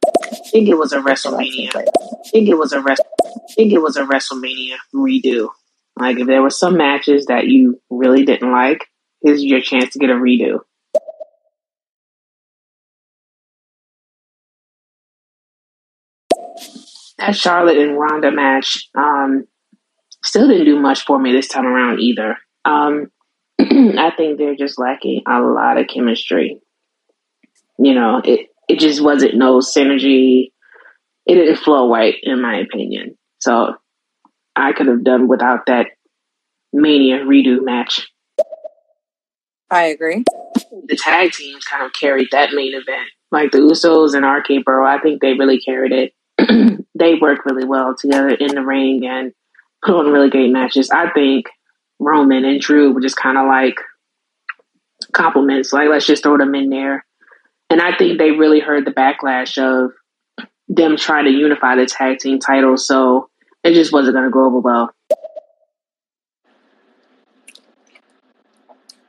I 0.05 0.35
think 0.51 0.69
it 0.69 0.77
was 0.77 0.93
a 0.93 0.99
WrestleMania. 0.99 1.75
I 1.75 2.29
think 2.29 2.49
it 2.49 2.57
was 2.57 2.71
a 2.71 2.81
rest. 2.81 3.01
I 3.25 3.53
think 3.53 3.73
it 3.73 3.81
was 3.81 3.97
a 3.97 4.03
WrestleMania 4.03 4.75
redo. 4.93 5.49
Like 5.99 6.19
if 6.19 6.27
there 6.27 6.41
were 6.41 6.49
some 6.49 6.77
matches 6.77 7.25
that 7.25 7.47
you 7.47 7.81
really 7.89 8.23
didn't 8.23 8.51
like, 8.51 8.85
here's 9.21 9.43
your 9.43 9.61
chance 9.61 9.93
to 9.93 9.99
get 9.99 10.09
a 10.09 10.13
redo. 10.13 10.59
That 17.17 17.35
Charlotte 17.35 17.77
and 17.77 17.97
Ronda 17.97 18.31
match 18.31 18.89
um, 18.95 19.45
still 20.23 20.47
didn't 20.47 20.65
do 20.65 20.79
much 20.79 21.03
for 21.05 21.19
me 21.19 21.31
this 21.31 21.47
time 21.47 21.65
around 21.65 21.99
either. 21.99 22.37
Um, 22.63 23.07
I 23.59 24.11
think 24.15 24.37
they're 24.37 24.55
just 24.55 24.79
lacking 24.79 25.23
a 25.27 25.39
lot 25.39 25.79
of 25.79 25.87
chemistry. 25.87 26.59
You 27.79 27.93
know, 27.93 28.21
it 28.23 28.49
it 28.67 28.79
just 28.79 29.01
wasn't 29.01 29.35
no 29.35 29.59
synergy. 29.59 30.51
It 31.25 31.35
didn't 31.35 31.57
flow 31.57 31.91
right, 31.91 32.15
in 32.21 32.41
my 32.41 32.59
opinion. 32.59 33.17
So 33.39 33.75
I 34.55 34.73
could 34.73 34.87
have 34.87 35.03
done 35.03 35.27
without 35.27 35.65
that 35.67 35.87
Mania 36.73 37.19
redo 37.19 37.63
match. 37.63 38.07
I 39.69 39.83
agree. 39.83 40.23
The 40.87 40.95
tag 40.95 41.31
teams 41.33 41.65
kind 41.65 41.85
of 41.85 41.91
carried 41.93 42.29
that 42.31 42.53
main 42.53 42.73
event. 42.73 43.09
Like 43.31 43.51
the 43.51 43.57
Usos 43.57 44.15
and 44.15 44.25
RK 44.25 44.63
Bro, 44.63 44.85
I 44.85 44.99
think 44.99 45.21
they 45.21 45.33
really 45.33 45.59
carried 45.59 45.91
it. 45.91 46.13
they 46.97 47.15
worked 47.15 47.45
really 47.45 47.65
well 47.65 47.95
together 47.95 48.29
in 48.29 48.55
the 48.55 48.61
ring 48.61 49.05
and 49.05 49.33
put 49.85 49.95
on 49.95 50.11
really 50.11 50.29
great 50.29 50.51
matches. 50.51 50.89
I 50.89 51.09
think 51.11 51.47
Roman 51.99 52.45
and 52.45 52.59
Drew 52.59 52.93
were 52.93 53.01
just 53.01 53.17
kind 53.17 53.37
of 53.37 53.47
like 53.47 53.75
complements. 55.13 55.73
Like, 55.73 55.89
let's 55.89 56.05
just 56.05 56.23
throw 56.23 56.37
them 56.37 56.55
in 56.55 56.69
there. 56.69 57.05
And 57.69 57.81
I 57.81 57.95
think 57.97 58.17
they 58.17 58.31
really 58.31 58.59
heard 58.59 58.85
the 58.85 58.91
backlash 58.91 59.57
of 59.57 59.91
them 60.67 60.97
trying 60.97 61.25
to 61.25 61.31
unify 61.31 61.75
the 61.75 61.85
tag 61.85 62.19
team 62.19 62.39
titles. 62.39 62.87
So 62.87 63.29
it 63.63 63.73
just 63.73 63.91
wasn't 63.91 64.15
going 64.15 64.25
to 64.25 64.31
go 64.31 64.45
over 64.45 64.59
well. 64.59 64.91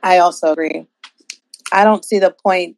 I 0.01 0.19
also 0.19 0.51
agree. 0.51 0.87
I 1.71 1.83
don't 1.83 2.05
see 2.05 2.19
the 2.19 2.31
point 2.31 2.77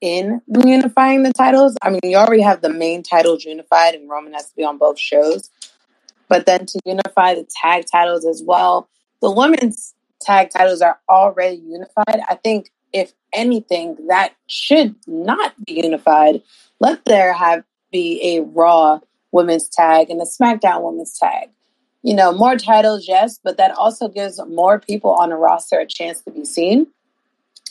in 0.00 0.40
unifying 0.64 1.22
the 1.22 1.32
titles. 1.32 1.76
I 1.82 1.90
mean, 1.90 2.00
you 2.04 2.16
already 2.16 2.42
have 2.42 2.60
the 2.60 2.72
main 2.72 3.02
titles 3.02 3.44
unified, 3.44 3.94
and 3.94 4.08
Roman 4.08 4.32
has 4.34 4.50
to 4.50 4.56
be 4.56 4.64
on 4.64 4.78
both 4.78 4.98
shows. 4.98 5.50
But 6.28 6.46
then 6.46 6.66
to 6.66 6.80
unify 6.84 7.34
the 7.34 7.46
tag 7.62 7.86
titles 7.90 8.24
as 8.24 8.42
well, 8.44 8.88
the 9.20 9.30
women's 9.30 9.94
tag 10.20 10.50
titles 10.50 10.82
are 10.82 10.98
already 11.08 11.56
unified. 11.56 12.20
I 12.28 12.34
think, 12.42 12.70
if 12.92 13.12
anything, 13.32 13.96
that 14.08 14.34
should 14.48 14.94
not 15.06 15.54
be 15.64 15.80
unified. 15.84 16.42
Let 16.80 17.04
there 17.04 17.32
have 17.32 17.64
be 17.92 18.36
a 18.36 18.42
Raw 18.42 19.00
women's 19.30 19.68
tag 19.68 20.10
and 20.10 20.20
a 20.20 20.24
SmackDown 20.24 20.82
women's 20.82 21.18
tag 21.18 21.50
you 22.06 22.14
know, 22.14 22.32
more 22.32 22.54
titles, 22.54 23.08
yes, 23.08 23.40
but 23.42 23.56
that 23.56 23.72
also 23.72 24.06
gives 24.06 24.40
more 24.46 24.78
people 24.78 25.10
on 25.10 25.32
a 25.32 25.36
roster 25.36 25.80
a 25.80 25.86
chance 25.86 26.20
to 26.20 26.30
be 26.30 26.44
seen 26.44 26.86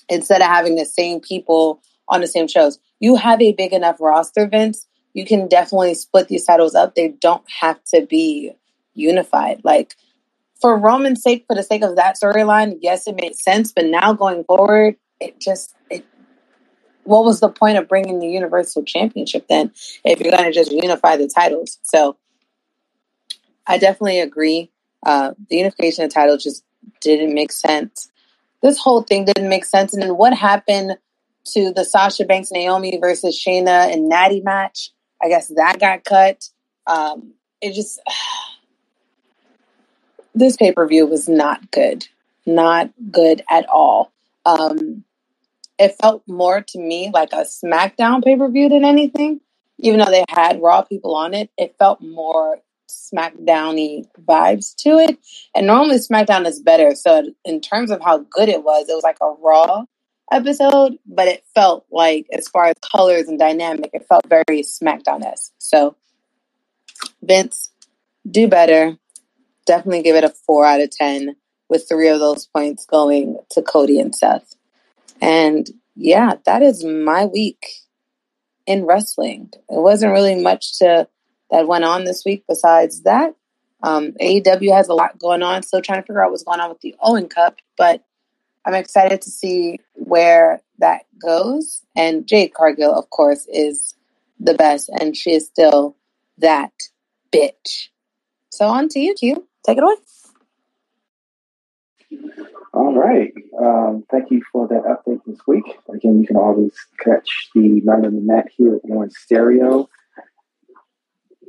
instead 0.09 0.41
of 0.41 0.47
having 0.47 0.75
the 0.75 0.83
same 0.83 1.21
people 1.21 1.81
on 2.07 2.21
the 2.21 2.27
same 2.27 2.47
shows. 2.47 2.79
You 2.99 3.15
have 3.15 3.41
a 3.41 3.53
big 3.53 3.73
enough 3.73 3.97
roster, 3.99 4.47
Vince. 4.47 4.87
You 5.13 5.25
can 5.25 5.47
definitely 5.47 5.93
split 5.93 6.27
these 6.27 6.45
titles 6.45 6.75
up. 6.75 6.95
They 6.95 7.09
don't 7.21 7.43
have 7.59 7.81
to 7.93 8.05
be 8.05 8.53
unified. 8.93 9.61
Like 9.63 9.95
for 10.59 10.77
Roman's 10.77 11.21
sake, 11.21 11.45
for 11.47 11.55
the 11.55 11.63
sake 11.63 11.83
of 11.83 11.95
that 11.95 12.17
storyline, 12.21 12.79
yes, 12.81 13.07
it 13.07 13.15
made 13.15 13.35
sense. 13.35 13.71
But 13.71 13.85
now 13.85 14.13
going 14.13 14.43
forward, 14.43 14.95
it 15.19 15.39
just 15.39 15.73
it. 15.89 16.05
What 17.03 17.23
was 17.23 17.39
the 17.39 17.49
point 17.49 17.77
of 17.77 17.87
bringing 17.87 18.19
the 18.19 18.27
Universal 18.27 18.83
Championship 18.83 19.47
then 19.47 19.71
if 20.03 20.19
you're 20.19 20.31
going 20.31 20.45
to 20.45 20.51
just 20.51 20.71
unify 20.71 21.17
the 21.17 21.27
titles? 21.27 21.77
So 21.83 22.17
I 23.67 23.77
definitely 23.77 24.19
agree. 24.19 24.71
Uh, 25.05 25.33
the 25.49 25.57
unification 25.57 26.03
of 26.03 26.11
title 26.11 26.37
just 26.37 26.63
didn't 27.01 27.33
make 27.33 27.51
sense. 27.51 28.09
This 28.63 28.79
whole 28.79 29.03
thing 29.03 29.25
didn't 29.25 29.49
make 29.49 29.65
sense. 29.65 29.93
And 29.93 30.01
then 30.01 30.17
what 30.17 30.33
happened 30.33 30.97
to 31.53 31.71
the 31.71 31.85
Sasha 31.85 32.25
Banks 32.25 32.51
Naomi 32.51 32.97
versus 32.99 33.39
Shayna 33.39 33.91
and 33.91 34.09
Natty 34.09 34.41
match? 34.41 34.91
I 35.21 35.29
guess 35.29 35.47
that 35.49 35.79
got 35.79 36.03
cut. 36.03 36.49
Um, 36.87 37.33
it 37.61 37.73
just 37.73 37.99
this 40.35 40.57
pay 40.57 40.71
per 40.71 40.87
view 40.87 41.05
was 41.05 41.27
not 41.27 41.71
good, 41.71 42.07
not 42.45 42.91
good 43.11 43.43
at 43.49 43.67
all. 43.69 44.11
Um, 44.45 45.03
it 45.77 45.95
felt 46.01 46.23
more 46.27 46.61
to 46.61 46.79
me 46.79 47.11
like 47.13 47.33
a 47.33 47.45
SmackDown 47.45 48.23
pay 48.23 48.37
per 48.37 48.49
view 48.49 48.69
than 48.69 48.85
anything. 48.85 49.41
Even 49.79 49.99
though 49.99 50.11
they 50.11 50.23
had 50.29 50.61
Raw 50.61 50.83
people 50.83 51.15
on 51.15 51.33
it, 51.33 51.49
it 51.57 51.75
felt 51.77 52.01
more 52.01 52.59
SmackDowny 52.87 54.05
vibes 54.25 54.75
to 54.77 54.97
it. 54.99 55.17
And 55.53 55.67
normally 55.67 55.97
SmackDown 55.97 56.45
is 56.45 56.59
better. 56.59 56.95
So 56.95 57.33
in 57.43 57.59
terms 57.59 57.91
of 57.91 58.01
how 58.01 58.19
good 58.19 58.49
it 58.49 58.63
was, 58.63 58.87
it 58.87 58.93
was 58.93 59.03
like 59.03 59.17
a 59.21 59.33
raw 59.41 59.85
episode, 60.31 60.97
but 61.05 61.27
it 61.27 61.43
felt 61.53 61.85
like 61.91 62.27
as 62.31 62.47
far 62.47 62.65
as 62.65 62.75
colors 62.81 63.27
and 63.27 63.39
dynamic, 63.39 63.91
it 63.93 64.05
felt 64.07 64.27
very 64.27 64.61
SmackDown 64.61 65.23
esque. 65.23 65.53
So 65.57 65.95
Vince, 67.21 67.71
do 68.29 68.47
better. 68.47 68.97
Definitely 69.65 70.03
give 70.03 70.15
it 70.15 70.23
a 70.23 70.29
four 70.29 70.65
out 70.65 70.81
of 70.81 70.91
ten, 70.91 71.35
with 71.69 71.87
three 71.87 72.09
of 72.09 72.19
those 72.19 72.47
points 72.47 72.85
going 72.85 73.37
to 73.51 73.61
Cody 73.61 73.99
and 73.99 74.15
Seth. 74.15 74.55
And 75.21 75.69
yeah, 75.95 76.35
that 76.45 76.61
is 76.61 76.83
my 76.83 77.25
week 77.25 77.65
in 78.65 78.85
wrestling. 78.85 79.51
It 79.53 79.81
wasn't 79.81 80.13
really 80.13 80.35
much 80.35 80.79
to 80.79 81.07
that 81.51 81.67
went 81.67 81.83
on 81.83 82.03
this 82.03 82.23
week. 82.25 82.43
Besides 82.47 83.03
that, 83.03 83.35
um, 83.83 84.13
AEW 84.21 84.75
has 84.75 84.87
a 84.87 84.93
lot 84.93 85.19
going 85.19 85.43
on. 85.43 85.63
Still 85.63 85.81
trying 85.81 86.01
to 86.01 86.03
figure 86.03 86.23
out 86.23 86.31
what's 86.31 86.43
going 86.43 86.59
on 86.59 86.69
with 86.69 86.81
the 86.81 86.95
Owen 87.01 87.27
Cup, 87.27 87.57
but 87.77 88.03
I'm 88.65 88.73
excited 88.73 89.21
to 89.21 89.29
see 89.29 89.79
where 89.93 90.61
that 90.79 91.03
goes. 91.21 91.83
And 91.95 92.27
Jade 92.27 92.53
Cargill, 92.53 92.93
of 92.93 93.09
course, 93.09 93.47
is 93.51 93.95
the 94.39 94.53
best, 94.53 94.89
and 94.99 95.15
she 95.15 95.31
is 95.31 95.45
still 95.45 95.95
that 96.37 96.73
bitch. 97.31 97.89
So 98.49 98.67
on 98.67 98.89
to 98.89 98.99
you, 98.99 99.13
Q. 99.13 99.47
Take 99.65 99.77
it 99.77 99.83
away. 99.83 99.95
All 102.73 102.93
right. 102.93 103.31
Um, 103.59 104.03
thank 104.11 104.31
you 104.31 104.41
for 104.51 104.67
that 104.67 104.83
update 104.83 105.21
this 105.25 105.39
week. 105.47 105.65
Again, 105.93 106.19
you 106.19 106.27
can 106.27 106.35
always 106.35 106.73
catch 106.99 107.49
the 107.55 107.81
Melon 107.83 108.25
Matt 108.25 108.47
here 108.57 108.79
on 108.91 109.09
stereo 109.11 109.87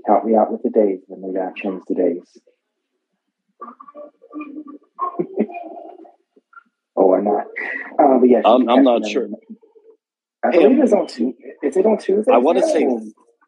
help 0.06 0.24
me 0.24 0.36
out 0.36 0.52
with 0.52 0.62
the 0.62 0.70
days, 0.70 1.00
and 1.08 1.20
maybe 1.20 1.38
I'll 1.38 1.52
change 1.54 1.82
the 1.88 1.94
days. 1.94 2.38
or 6.96 7.22
not. 7.22 7.46
Uh, 7.98 8.18
but 8.18 8.28
yeah, 8.28 8.42
I'm, 8.44 8.68
I'm 8.68 8.84
not 8.84 9.06
sure. 9.06 9.28
I 10.44 10.50
believe 10.50 10.78
it's 10.80 10.92
on 10.92 11.06
Tuesday. 11.06 11.54
Is 11.62 11.76
it 11.76 11.86
on 11.86 11.98
Tuesday? 11.98 12.32
I 12.32 12.38
want 12.38 12.58
to 12.58 12.66
say 12.66 12.86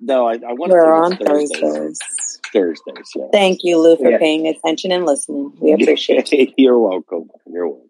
no. 0.00 0.26
I, 0.26 0.34
I 0.34 0.52
want 0.52 0.70
to. 0.70 0.74
We're 0.74 0.92
on 0.92 1.16
Thursdays. 1.16 1.60
Thursdays. 1.60 2.40
Thursdays. 2.52 3.10
Yeah. 3.14 3.24
Thank 3.32 3.60
you, 3.62 3.80
Lou, 3.80 3.96
for 3.96 4.10
yeah. 4.10 4.18
paying 4.18 4.46
attention 4.46 4.92
and 4.92 5.04
listening. 5.06 5.52
We 5.60 5.72
appreciate 5.80 6.32
it. 6.32 6.54
You're 6.58 6.78
welcome. 6.78 7.28
You're 7.46 7.68
welcome. 7.68 7.88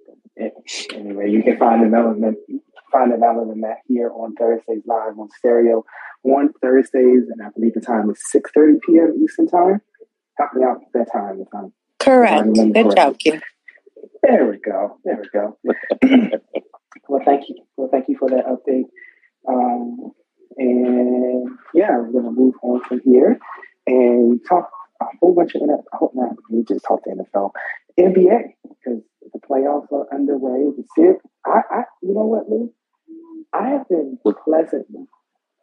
Anyway, 0.94 1.30
you 1.30 1.42
can 1.42 1.58
find 1.58 1.82
the 1.82 1.88
Melon 1.88 2.36
find 2.92 3.12
the 3.12 3.18
Melon 3.18 3.60
Matt 3.60 3.78
here 3.86 4.10
on 4.10 4.34
Thursdays 4.34 4.82
live 4.86 5.18
on 5.18 5.28
stereo 5.38 5.84
on 6.24 6.52
Thursdays, 6.60 7.24
and 7.30 7.42
I 7.44 7.50
believe 7.54 7.74
the 7.74 7.80
time 7.80 8.10
is 8.10 8.18
6.30 8.34 8.80
p.m. 8.86 9.20
Eastern 9.22 9.48
Time. 9.48 9.80
Help 10.36 10.54
me 10.54 10.64
out 10.64 10.78
with 10.80 10.92
that 10.94 11.12
time. 11.12 11.40
If 11.40 11.48
I'm, 11.54 11.72
correct. 11.98 12.48
If 12.54 12.72
Good 12.72 12.96
job, 12.96 13.18
Q. 13.18 13.40
There 14.22 14.46
we 14.46 14.58
go. 14.58 14.98
There 15.04 15.20
we 15.20 15.28
go. 15.32 15.58
well, 17.08 17.22
thank 17.24 17.48
you. 17.48 17.56
Well, 17.76 17.88
thank 17.90 18.08
you 18.08 18.16
for 18.18 18.28
that 18.30 18.46
update. 18.46 18.88
Um, 19.48 20.12
and 20.56 21.58
yeah, 21.74 21.96
we're 21.96 22.12
going 22.12 22.24
to 22.24 22.30
move 22.30 22.54
on 22.62 22.82
from 22.84 23.00
here 23.04 23.38
and 23.86 24.40
talk 24.48 24.70
a 25.00 25.04
whole 25.20 25.34
bunch 25.34 25.54
of 25.54 25.62
NFL. 25.62 25.84
Hope 25.92 26.12
not. 26.14 26.36
We 26.50 26.64
just 26.64 26.84
talk 26.84 27.00
the 27.04 27.12
NFL, 27.12 27.52
NBA 27.98 28.54
because 28.62 29.02
the 29.32 29.38
playoffs 29.38 29.92
are 29.92 30.06
underway. 30.12 30.70
The 30.76 31.02
it. 31.02 31.16
I, 31.46 31.60
I, 31.70 31.82
you 32.02 32.14
know 32.14 32.26
what, 32.26 32.48
Lou? 32.48 32.72
I 33.52 33.68
have 33.70 33.88
been 33.88 34.18
pleasantly 34.44 35.06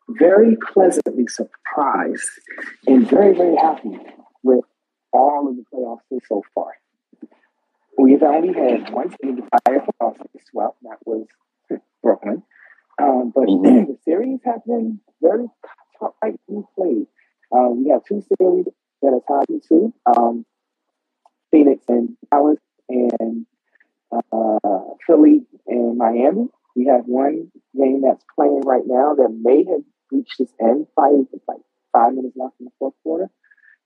very 0.09 0.55
pleasantly 0.73 1.27
surprised 1.27 2.29
and 2.88 3.09
very, 3.09 3.36
very 3.36 3.55
happy 3.55 3.97
with 4.43 4.63
all 5.11 5.47
of 5.49 5.55
the 5.55 5.63
playoffs 5.73 6.21
so 6.27 6.43
far. 6.53 6.73
We've 7.97 8.23
only 8.23 8.53
had 8.53 8.89
one 8.91 9.13
series 9.21 9.43
prior 9.65 9.79
to 9.79 9.91
us 10.05 10.17
Well, 10.53 10.75
That 10.83 10.97
was 11.05 11.27
Brooklyn. 12.03 12.43
Um, 13.01 13.31
but 13.35 13.45
Mhm. 13.45 13.87
the 13.87 13.97
series 14.05 14.39
have 14.45 14.63
been 14.65 14.99
very 15.21 15.47
tightly 16.21 16.63
played. 16.75 17.07
Uh, 17.51 17.69
we 17.69 17.89
have 17.89 18.03
two 18.05 18.21
series 18.37 18.65
that 19.01 19.13
are 19.13 19.21
tied 19.27 19.47
to 19.47 19.59
two. 19.67 19.93
Um, 20.05 20.45
Phoenix 21.51 21.85
and 21.87 22.17
Dallas 22.31 22.59
and 22.89 23.45
uh, 24.11 24.79
Philly 25.07 25.45
and 25.67 25.97
Miami. 25.97 26.49
We 26.75 26.85
have 26.87 27.05
one 27.05 27.51
game 27.75 28.01
that's 28.01 28.23
playing 28.35 28.61
right 28.61 28.83
now 28.85 29.15
that 29.15 29.29
may 29.29 29.63
have 29.65 29.81
reached 30.11 30.39
its 30.39 30.53
end. 30.61 30.87
With 30.97 31.41
like 31.47 31.61
five 31.93 32.13
minutes 32.13 32.35
left 32.37 32.55
in 32.59 32.65
the 32.65 32.71
fourth 32.79 32.95
quarter. 33.03 33.29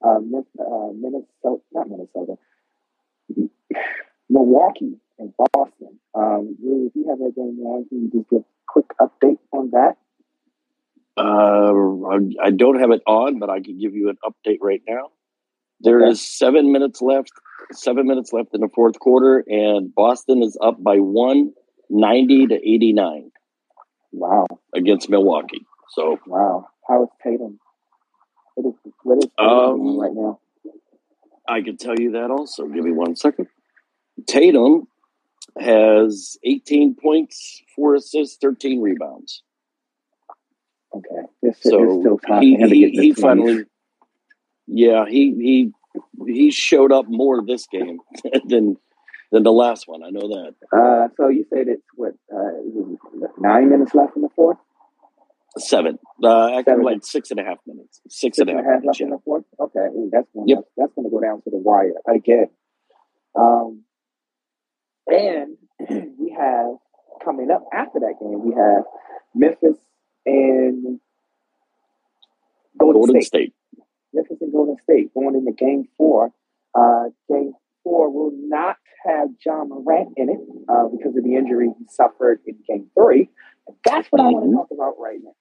Min- 0.03 0.45
uh, 0.60 0.91
Minnesota, 0.95 1.62
not 1.74 1.89
Minnesota, 1.89 2.38
Milwaukee 4.30 4.98
and 5.18 5.34
Boston. 5.54 6.00
Um, 6.14 6.56
really, 6.64 6.88
if 6.88 6.96
you 6.96 7.08
have 7.10 7.20
that 7.20 7.34
game 7.36 7.60
on, 7.66 7.86
can 7.90 8.04
you 8.04 8.10
just 8.12 8.30
give 8.30 8.40
a 8.42 8.44
quick 8.68 8.86
update 9.02 9.40
on 9.52 9.72
that? 9.72 9.98
Uh, 11.18 12.40
I- 12.42 12.52
don't 12.52 12.80
have 12.80 12.92
it 12.92 13.02
on, 13.06 13.40
but 13.40 13.50
I 13.50 13.60
can 13.60 13.78
give 13.78 13.94
you 13.96 14.10
an 14.10 14.18
update 14.24 14.60
right 14.62 14.82
now. 14.88 15.10
There 15.82 16.06
is 16.06 16.22
seven 16.22 16.72
minutes 16.72 17.02
left. 17.02 17.32
Seven 17.72 18.08
minutes 18.08 18.32
left 18.34 18.54
in 18.54 18.62
the 18.62 18.70
fourth 18.70 19.00
quarter, 19.00 19.44
and 19.48 19.94
Boston 19.94 20.42
is 20.44 20.58
up 20.62 20.82
by 20.82 20.98
one, 20.98 21.54
90 21.90 22.48
to 22.48 22.56
eighty 22.56 22.94
nine 22.94 23.32
Wow, 24.12 24.46
against 24.74 25.10
Milwaukee. 25.10 25.66
So 25.90 26.18
wow. 26.26 26.68
How 26.88 27.04
is 27.04 27.10
Tatum? 27.24 27.60
What 28.56 28.70
is 28.74 28.94
what 29.04 29.18
is 29.24 29.30
Tatum 29.38 29.54
Um, 29.54 30.00
right 30.00 30.14
now? 30.14 30.40
I 31.48 31.62
can 31.62 31.78
tell 31.78 31.96
you 32.00 32.12
that 32.12 32.32
also. 32.32 32.66
Give 32.68 32.84
me 32.84 32.92
one 32.92 33.16
second. 33.16 33.48
Tatum 34.28 34.88
has 35.59 36.38
18 36.43 36.95
points, 36.95 37.61
four 37.76 37.95
assists, 37.95 38.38
13 38.41 38.82
rebounds. 38.82 39.43
Okay, 40.95 41.28
there's 41.41 41.57
So 41.61 41.99
still 42.01 42.20
he 42.41 42.55
for 42.55 42.63
him 42.63 42.70
to 42.70 42.76
he, 42.76 42.89
he 42.89 43.09
this 43.11 43.20
finally, 43.20 43.65
yeah, 44.67 45.05
he 45.07 45.72
he 46.26 46.32
he 46.32 46.51
showed 46.51 46.91
up 46.91 47.05
more 47.07 47.43
this 47.45 47.67
game 47.67 47.99
than 48.47 48.78
than 49.32 49.43
the 49.43 49.51
last 49.51 49.88
one. 49.88 50.03
I 50.03 50.09
know 50.09 50.28
that. 50.28 50.55
Uh, 50.76 51.07
so 51.17 51.28
you 51.28 51.45
said 51.53 51.67
it's 51.67 51.84
what 51.95 52.13
uh, 52.36 53.28
nine 53.38 53.70
minutes 53.70 53.93
left 53.93 54.15
in 54.15 54.24
the 54.24 54.30
fourth, 54.36 54.57
Seven, 55.59 55.99
uh, 56.24 56.47
actually 56.57 56.63
Seven. 56.72 56.84
like 56.86 57.05
six 57.05 57.30
and 57.32 57.39
a 57.39 57.43
half 57.43 57.57
minutes. 57.67 58.01
Six 58.09 58.38
six 58.38 58.39
and 58.39 58.49
a 58.49 58.53
half 58.63 58.82
minutes. 58.82 58.86
left 58.88 58.99
Yeah. 58.99 59.05
in 59.05 59.11
the 59.11 59.20
fourth. 59.24 59.43
Okay, 59.59 59.80
Ooh, 59.95 60.09
that's 60.11 60.28
going 60.34 60.47
Yep. 60.47 60.63
that's 60.76 60.93
going 60.95 61.05
to 61.05 61.11
go 61.11 61.20
down 61.22 61.41
to 61.43 61.49
the 61.51 61.57
wire 61.57 61.93
again. 62.07 62.49
Um, 63.36 63.84
and 65.12 65.57
we 66.20 66.36
have 66.38 66.76
coming 67.24 67.51
up 67.51 67.64
after 67.74 67.99
that 67.99 68.16
game, 68.20 68.41
we 68.45 68.53
have 68.55 68.84
Memphis 69.36 69.78
and 70.26 70.99
Golden, 72.78 73.01
Golden 73.01 73.22
State. 73.22 73.26
State. 73.28 73.53
Memphis 74.14 74.38
and 74.41 74.51
Golden 74.51 74.78
State 74.84 75.14
going 75.14 75.36
into 75.36 75.51
game 75.51 75.86
four. 75.97 76.32
Uh, 76.78 77.05
game 77.30 77.53
four 77.84 78.10
will 78.12 78.32
not 78.36 78.78
have 79.05 79.30
Ja 79.45 79.64
Morant 79.64 80.14
in 80.18 80.30
it 80.30 80.39
uh, 80.68 80.88
because 80.88 81.16
of 81.16 81.24
the 81.24 81.36
injury 81.36 81.70
he 81.78 81.86
suffered 81.89 82.39
in 82.45 82.55
game 82.68 82.89
three. 82.97 83.30
And 83.68 83.76
that's 83.86 84.07
what 84.10 84.22
I 84.22 84.26
want 84.30 84.45
to 84.45 84.49
Mhm. 84.51 84.55
talk 84.55 84.72
about 84.72 84.99
right 84.99 85.20
now. 85.24 85.34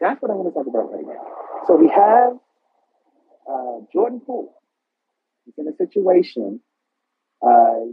That's 0.00 0.20
what 0.22 0.30
I 0.30 0.34
want 0.34 0.48
to 0.48 0.54
talk 0.58 0.66
about 0.66 0.92
right 0.92 1.04
now. 1.06 1.26
So 1.66 1.76
we 1.76 1.88
have 1.88 2.38
uh, 3.48 3.80
Jordan 3.92 4.20
Poole. 4.20 4.54
He's 5.44 5.54
in 5.58 5.68
a 5.68 5.76
situation. 5.76 6.60
Uh, 7.42 7.92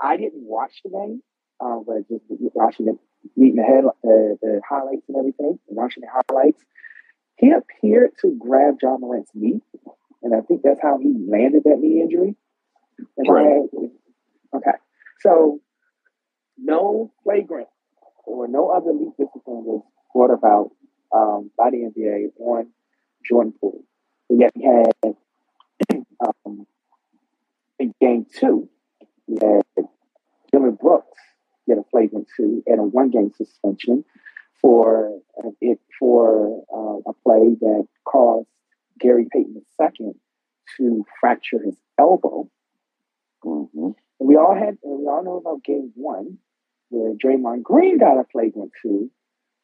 I 0.00 0.16
didn't 0.16 0.42
watch 0.44 0.80
the 0.84 0.90
game, 0.90 1.22
uh, 1.60 1.78
but 1.86 2.08
just 2.08 2.24
watching 2.28 2.88
it, 2.88 2.96
reading 3.36 3.56
the, 3.56 3.62
head, 3.62 3.84
uh, 3.84 4.36
the 4.42 4.60
highlights 4.68 5.04
and 5.08 5.16
everything, 5.16 5.58
and 5.68 5.76
watching 5.76 6.02
the 6.02 6.08
highlights, 6.12 6.62
he 7.36 7.50
appeared 7.52 8.10
to 8.22 8.36
grab 8.38 8.76
Ja 8.82 8.96
Morant's 8.98 9.30
knee, 9.34 9.60
and 10.22 10.34
I 10.34 10.40
think 10.40 10.62
that's 10.62 10.80
how 10.82 10.98
he 10.98 11.12
landed 11.28 11.62
that 11.64 11.78
knee 11.80 12.00
injury. 12.00 12.36
I- 13.00 13.30
Right. 13.30 13.62
okay, 14.54 14.70
so 15.20 15.60
no 16.58 17.10
flagrant 17.22 17.68
or 18.24 18.46
no 18.48 18.68
other 18.70 18.92
league 18.92 19.16
discipline 19.18 19.64
was 19.64 19.82
brought 20.14 20.30
about 20.30 20.70
um, 21.12 21.50
by 21.56 21.70
the 21.70 21.78
NBA 21.78 22.32
on 22.40 22.68
Jordan 23.24 23.52
Poole. 23.60 23.82
Yet 24.30 24.52
we 24.56 24.64
had 24.64 25.14
in 27.78 27.92
game 28.00 28.26
two, 28.38 28.68
we 29.26 29.38
had 29.40 29.62
Dillon 30.52 30.76
Brooks 30.80 31.18
get 31.66 31.78
a 31.78 31.84
flagrant 31.90 32.28
two 32.36 32.62
and 32.66 32.80
a 32.80 32.82
one 32.82 33.10
game 33.10 33.30
suspension 33.36 34.04
for 34.60 35.18
uh, 35.38 35.50
it 35.60 35.80
for 35.98 36.62
uh, 36.72 37.10
a 37.10 37.12
play 37.22 37.56
that 37.60 37.86
caused 38.04 38.48
Gary 38.98 39.26
Payton 39.32 39.62
II 39.80 40.12
to 40.76 41.04
fracture 41.20 41.60
his 41.64 41.76
elbow. 41.98 42.48
hmm 43.42 43.68
And 43.74 43.94
we 44.28 44.36
all 44.36 44.54
had 44.54 44.78
and 44.82 45.00
we 45.00 45.06
all 45.06 45.24
know 45.24 45.36
about 45.36 45.64
game 45.64 45.92
one, 45.94 46.38
where 46.90 47.14
Draymond 47.14 47.62
Green 47.62 47.98
got 47.98 48.18
a 48.18 48.24
flagrant 48.30 48.72
two 48.82 49.10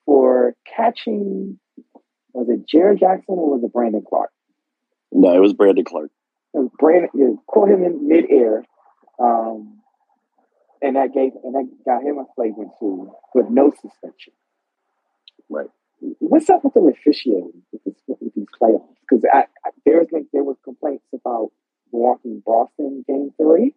for 0.06 0.54
catching 0.76 1.58
was 2.32 2.48
it 2.48 2.66
Jaren 2.66 2.98
Jackson 2.98 3.34
or 3.34 3.50
was 3.50 3.64
it 3.64 3.72
Brandon 3.72 4.04
Clarke? 4.06 4.30
No, 5.12 5.34
it 5.34 5.40
was 5.40 5.52
Brandon 5.52 5.84
Clarke. 5.84 6.12
Was 6.52 6.68
Brandon 6.78 7.10
yeah, 7.14 7.28
caught 7.46 7.68
him 7.68 7.84
in 7.84 8.08
midair, 8.08 8.64
um, 9.18 9.80
and 10.82 10.96
that 10.96 11.14
gave 11.14 11.32
and 11.44 11.54
that 11.54 11.68
got 11.84 12.02
him 12.02 12.18
a 12.18 12.24
flagrant 12.34 12.72
two 12.80 13.12
with 13.34 13.46
no 13.50 13.70
suspension. 13.80 14.32
Right. 15.48 15.68
What's 16.18 16.48
up 16.48 16.64
with 16.64 16.74
the 16.74 16.80
officiating 16.80 17.62
with, 17.72 17.84
this, 17.84 17.94
with 18.06 18.34
these 18.34 18.46
playoffs? 18.60 18.88
Because 19.02 19.24
I, 19.32 19.44
I, 19.64 19.70
there's 19.84 20.08
like 20.10 20.26
there 20.32 20.42
was 20.44 20.56
complaints 20.64 21.04
about 21.12 21.50
Milwaukee 21.92 22.42
Boston 22.44 23.04
game 23.06 23.32
three. 23.36 23.74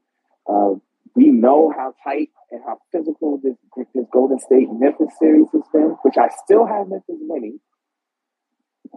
Uh, 0.50 0.76
we 1.16 1.30
know 1.30 1.72
how 1.76 1.94
tight 2.04 2.30
and 2.52 2.62
how 2.66 2.80
physical 2.92 3.40
this 3.44 3.56
this 3.94 4.06
Golden 4.12 4.40
State 4.40 4.68
Memphis 4.72 5.14
series 5.20 5.48
has 5.54 5.64
been, 5.72 5.96
which 6.02 6.16
I 6.18 6.30
still 6.44 6.66
have 6.66 6.88
Memphis 6.88 7.18
winning. 7.22 7.60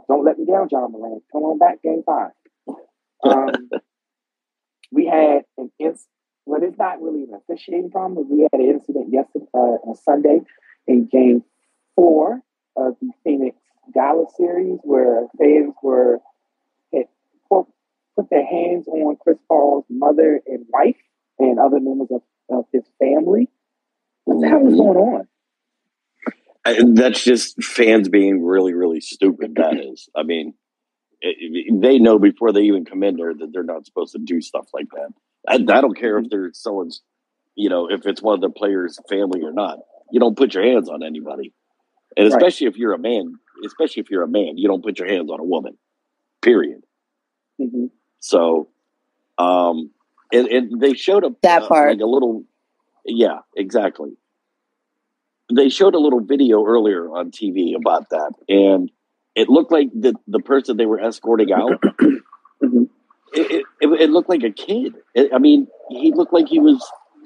Don't 0.08 0.24
let 0.24 0.38
me 0.38 0.46
down, 0.46 0.68
Ja 0.70 0.86
Morant. 0.88 1.22
Come 1.32 1.42
on 1.42 1.58
back, 1.58 1.82
game 1.82 2.02
five. 2.06 2.30
Um, 3.24 3.70
we 4.92 5.06
had 5.06 5.42
an 5.58 5.70
incident. 5.78 6.08
Well, 6.44 6.62
it's 6.62 6.78
not 6.78 7.02
really 7.02 7.24
an 7.24 7.34
officiating 7.34 7.90
problem. 7.90 8.14
But 8.14 8.32
we 8.32 8.42
had 8.42 8.60
an 8.60 8.70
incident 8.70 9.12
yesterday, 9.12 9.46
uh, 9.54 9.78
on 9.88 9.96
Sunday, 9.96 10.40
in 10.86 11.06
Game 11.06 11.42
Four 11.96 12.40
of 12.76 12.96
the 13.00 13.10
Phoenix 13.24 13.56
Dallas 13.92 14.32
series, 14.36 14.78
where 14.82 15.26
fans 15.38 15.74
were 15.82 16.20
had 16.94 17.06
quote, 17.48 17.68
put 18.14 18.30
their 18.30 18.46
hands 18.46 18.86
on 18.88 19.16
Chris 19.16 19.38
Paul's 19.48 19.84
mother 19.90 20.40
and 20.46 20.66
wife 20.68 20.96
and 21.38 21.58
other 21.58 21.80
members 21.80 22.08
of, 22.10 22.22
of 22.48 22.64
his 22.72 22.84
family. 22.98 23.48
What 24.24 24.40
the 24.40 24.48
hell 24.48 24.66
is 24.66 24.74
Mhm. 24.74 24.78
going 24.78 24.98
on? 24.98 25.28
And 26.64 26.96
that's 26.96 27.22
just 27.22 27.62
fans 27.62 28.08
being 28.08 28.42
really, 28.44 28.74
really 28.74 29.00
stupid. 29.00 29.54
That 29.54 29.78
is. 29.78 30.08
I 30.16 30.24
mean, 30.24 30.54
it, 31.20 31.36
it- 31.40 31.80
they 31.80 31.98
know 31.98 32.18
before 32.18 32.52
they 32.52 32.62
even 32.62 32.84
come 32.84 33.02
in 33.02 33.16
there 33.16 33.34
that 33.34 33.52
they're 33.52 33.62
not 33.64 33.86
supposed 33.86 34.12
to 34.12 34.18
do 34.18 34.40
stuff 34.40 34.66
like 34.74 34.88
that. 34.94 35.10
I, 35.48 35.54
I 35.54 35.80
don't 35.80 35.96
care 35.98 36.18
if 36.18 36.28
they're 36.30 36.50
someone's, 36.52 37.02
you 37.54 37.68
know, 37.68 37.88
if 37.90 38.06
it's 38.06 38.22
one 38.22 38.34
of 38.34 38.40
the 38.40 38.50
players' 38.50 38.98
family 39.08 39.42
or 39.42 39.52
not. 39.52 39.78
You 40.12 40.20
don't 40.20 40.36
put 40.36 40.54
your 40.54 40.62
hands 40.64 40.88
on 40.88 41.02
anybody, 41.02 41.52
and 42.16 42.24
Right. 42.26 42.32
especially 42.36 42.68
if 42.68 42.76
you're 42.76 42.92
a 42.94 42.98
man. 42.98 43.34
Especially 43.64 44.00
if 44.02 44.10
you're 44.10 44.22
a 44.22 44.28
man, 44.28 44.58
you 44.58 44.68
don't 44.68 44.82
put 44.84 44.98
your 44.98 45.08
hands 45.08 45.30
on 45.30 45.40
a 45.40 45.44
woman. 45.44 45.78
Period. 46.42 46.82
Mhm. 47.60 47.90
So, 48.20 48.68
um, 49.38 49.90
and, 50.32 50.48
and 50.48 50.80
they 50.80 50.94
showed 50.94 51.24
a 51.24 51.30
That 51.42 51.62
uh, 51.64 51.68
part. 51.68 51.90
like 51.92 52.00
a 52.00 52.06
little, 52.06 52.44
yeah, 53.04 53.40
exactly. 53.56 54.16
They 55.54 55.68
showed 55.68 55.94
a 55.94 55.98
little 55.98 56.20
video 56.20 56.64
earlier 56.64 57.08
on 57.10 57.30
TV 57.30 57.74
about 57.76 58.10
that, 58.10 58.32
and 58.48 58.90
it 59.36 59.48
looked 59.48 59.70
like 59.70 59.88
the 59.94 60.14
the 60.26 60.40
person 60.40 60.76
they 60.76 60.86
were 60.86 61.00
escorting 61.00 61.52
out. 61.52 61.80
Mhm. 62.62 62.88
It, 63.34 63.64
it, 63.82 64.00
it, 64.00 64.10
looked 64.10 64.30
like 64.30 64.42
a 64.42 64.50
kid. 64.50 64.94
It, 65.14 65.30
I 65.34 65.38
mean, 65.38 65.66
he 65.90 66.10
looked 66.14 66.32
like 66.32 66.48
he 66.48 66.58
was 66.58 66.82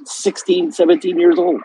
16, 0.06 0.72
17 0.72 1.20
years 1.20 1.38
old. 1.38 1.60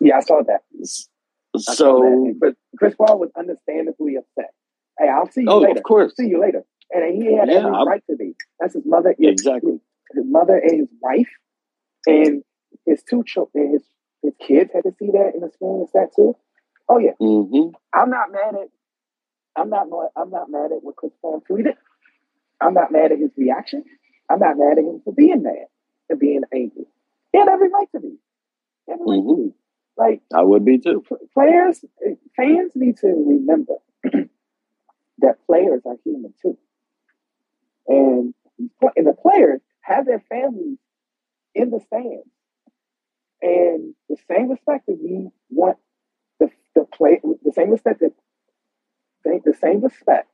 Yeah, 0.00 0.18
I 0.18 0.20
saw 0.20 0.42
that. 0.46 0.60
I 0.74 0.84
saw 0.84 1.62
that. 1.62 1.76
So, 1.76 2.34
but 2.38 2.56
Chris 2.78 2.94
Paul 2.94 3.18
was 3.18 3.30
understandably 3.38 4.16
upset. 4.16 4.50
Hey, 4.98 5.08
I'll 5.08 5.30
see 5.30 5.42
you 5.42 5.46
oh, 5.48 5.60
later. 5.60 5.78
of 5.78 5.82
course, 5.84 6.12
See 6.14 6.26
you 6.26 6.38
later. 6.42 6.62
And 6.90 7.14
he 7.22 7.34
had 7.34 7.48
Yeah, 7.48 7.54
every 7.60 7.70
I'm- 7.70 7.88
right 7.88 8.02
to 8.10 8.16
be. 8.16 8.34
That's 8.60 8.74
his 8.74 8.84
mother. 8.84 9.14
his- 9.18 9.30
exactly. 9.32 9.80
His 10.14 10.24
mother 10.26 10.58
and 10.58 10.80
his 10.80 10.88
wife, 11.00 11.30
and 12.06 12.42
his 12.84 13.02
two 13.08 13.24
children. 13.24 13.72
His 13.72 13.82
his 14.22 14.34
kids 14.46 14.72
had 14.74 14.82
to 14.82 14.92
see 14.98 15.10
that 15.12 15.32
in 15.34 15.40
the 15.40 15.50
screen. 15.54 15.84
Is 15.86 15.92
that 15.94 16.10
too? 16.14 16.36
Oh 16.86 16.98
yeah. 16.98 17.12
hmm 17.18 17.70
I'm 17.94 18.10
not 18.10 18.30
mad 18.30 18.56
at. 18.60 18.68
I'm 19.56 19.70
not. 19.70 19.88
I'm 20.16 20.30
not 20.30 20.50
mad 20.50 20.72
at 20.72 20.82
what 20.82 20.96
Chris 20.96 21.12
Paul 21.22 21.42
tweeted. 21.50 21.74
I'm 22.60 22.74
not 22.74 22.92
mad 22.92 23.12
at 23.12 23.18
his 23.18 23.30
reaction. 23.36 23.84
I'm 24.30 24.40
not 24.40 24.58
mad 24.58 24.78
at 24.78 24.84
him 24.84 25.00
for 25.04 25.12
being 25.14 25.42
mad. 25.42 25.66
and 26.10 26.18
being 26.20 26.42
angry. 26.54 26.86
He 27.32 27.38
had 27.38 27.48
every 27.48 27.68
right 27.70 27.88
to 27.92 28.00
be. 28.00 28.18
Every 28.88 29.06
right 29.06 29.20
Mhm. 29.20 29.28
to 29.28 29.44
be. 29.50 29.54
Like 29.96 30.22
I 30.34 30.42
would 30.42 30.64
be 30.64 30.78
too. 30.78 31.04
players, 31.34 31.84
fans 32.36 32.72
need 32.76 32.98
to 32.98 33.08
remember 33.08 33.76
that 35.18 35.46
players 35.46 35.82
are 35.86 35.96
human 36.04 36.34
too, 36.42 36.58
and 37.88 38.34
and 38.96 39.06
the 39.06 39.14
players 39.14 39.60
have 39.82 40.06
their 40.06 40.20
families 40.28 40.78
in 41.54 41.70
the 41.70 41.80
stands, 41.80 42.28
and 43.42 43.94
the 44.08 44.16
same 44.28 44.48
respect 44.50 44.86
that 44.86 44.98
we 45.02 45.30
want 45.50 45.78
the 46.40 46.50
the 46.74 46.84
play, 46.84 47.20
the 47.44 47.52
same 47.52 47.70
respect 47.70 48.00
that 48.00 48.12
the 49.24 49.40
the 49.44 49.54
same 49.54 49.80
respect 49.82 50.28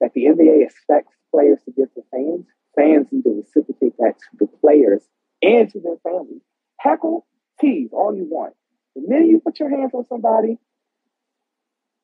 that 0.00 0.12
the 0.14 0.24
NBA 0.26 0.64
expects 0.64 1.12
players 1.32 1.58
to 1.64 1.72
give 1.72 1.92
to 1.94 2.02
fans, 2.10 2.46
fans 2.76 3.06
need 3.12 3.22
to 3.24 3.42
reciprocate 3.44 3.96
that 3.98 4.14
to 4.18 4.36
the 4.40 4.46
players 4.60 5.02
and 5.42 5.70
to 5.72 5.80
their 5.80 5.96
families. 6.02 6.42
Heckle, 6.78 7.26
tease 7.60 7.90
all 7.92 8.14
you 8.14 8.26
want. 8.30 8.54
The 8.94 9.02
minute 9.06 9.28
you 9.28 9.40
put 9.40 9.58
your 9.60 9.70
hands 9.70 9.92
on 9.94 10.06
somebody, 10.08 10.58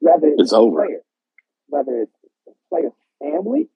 whether 0.00 0.28
it's, 0.28 0.42
It's 0.42 0.52
a 0.52 0.56
over. 0.56 0.84
player, 0.86 1.00
whether 1.68 2.02
it's 2.02 2.12
a 2.48 2.52
player's 2.70 2.92
family, 3.20 3.68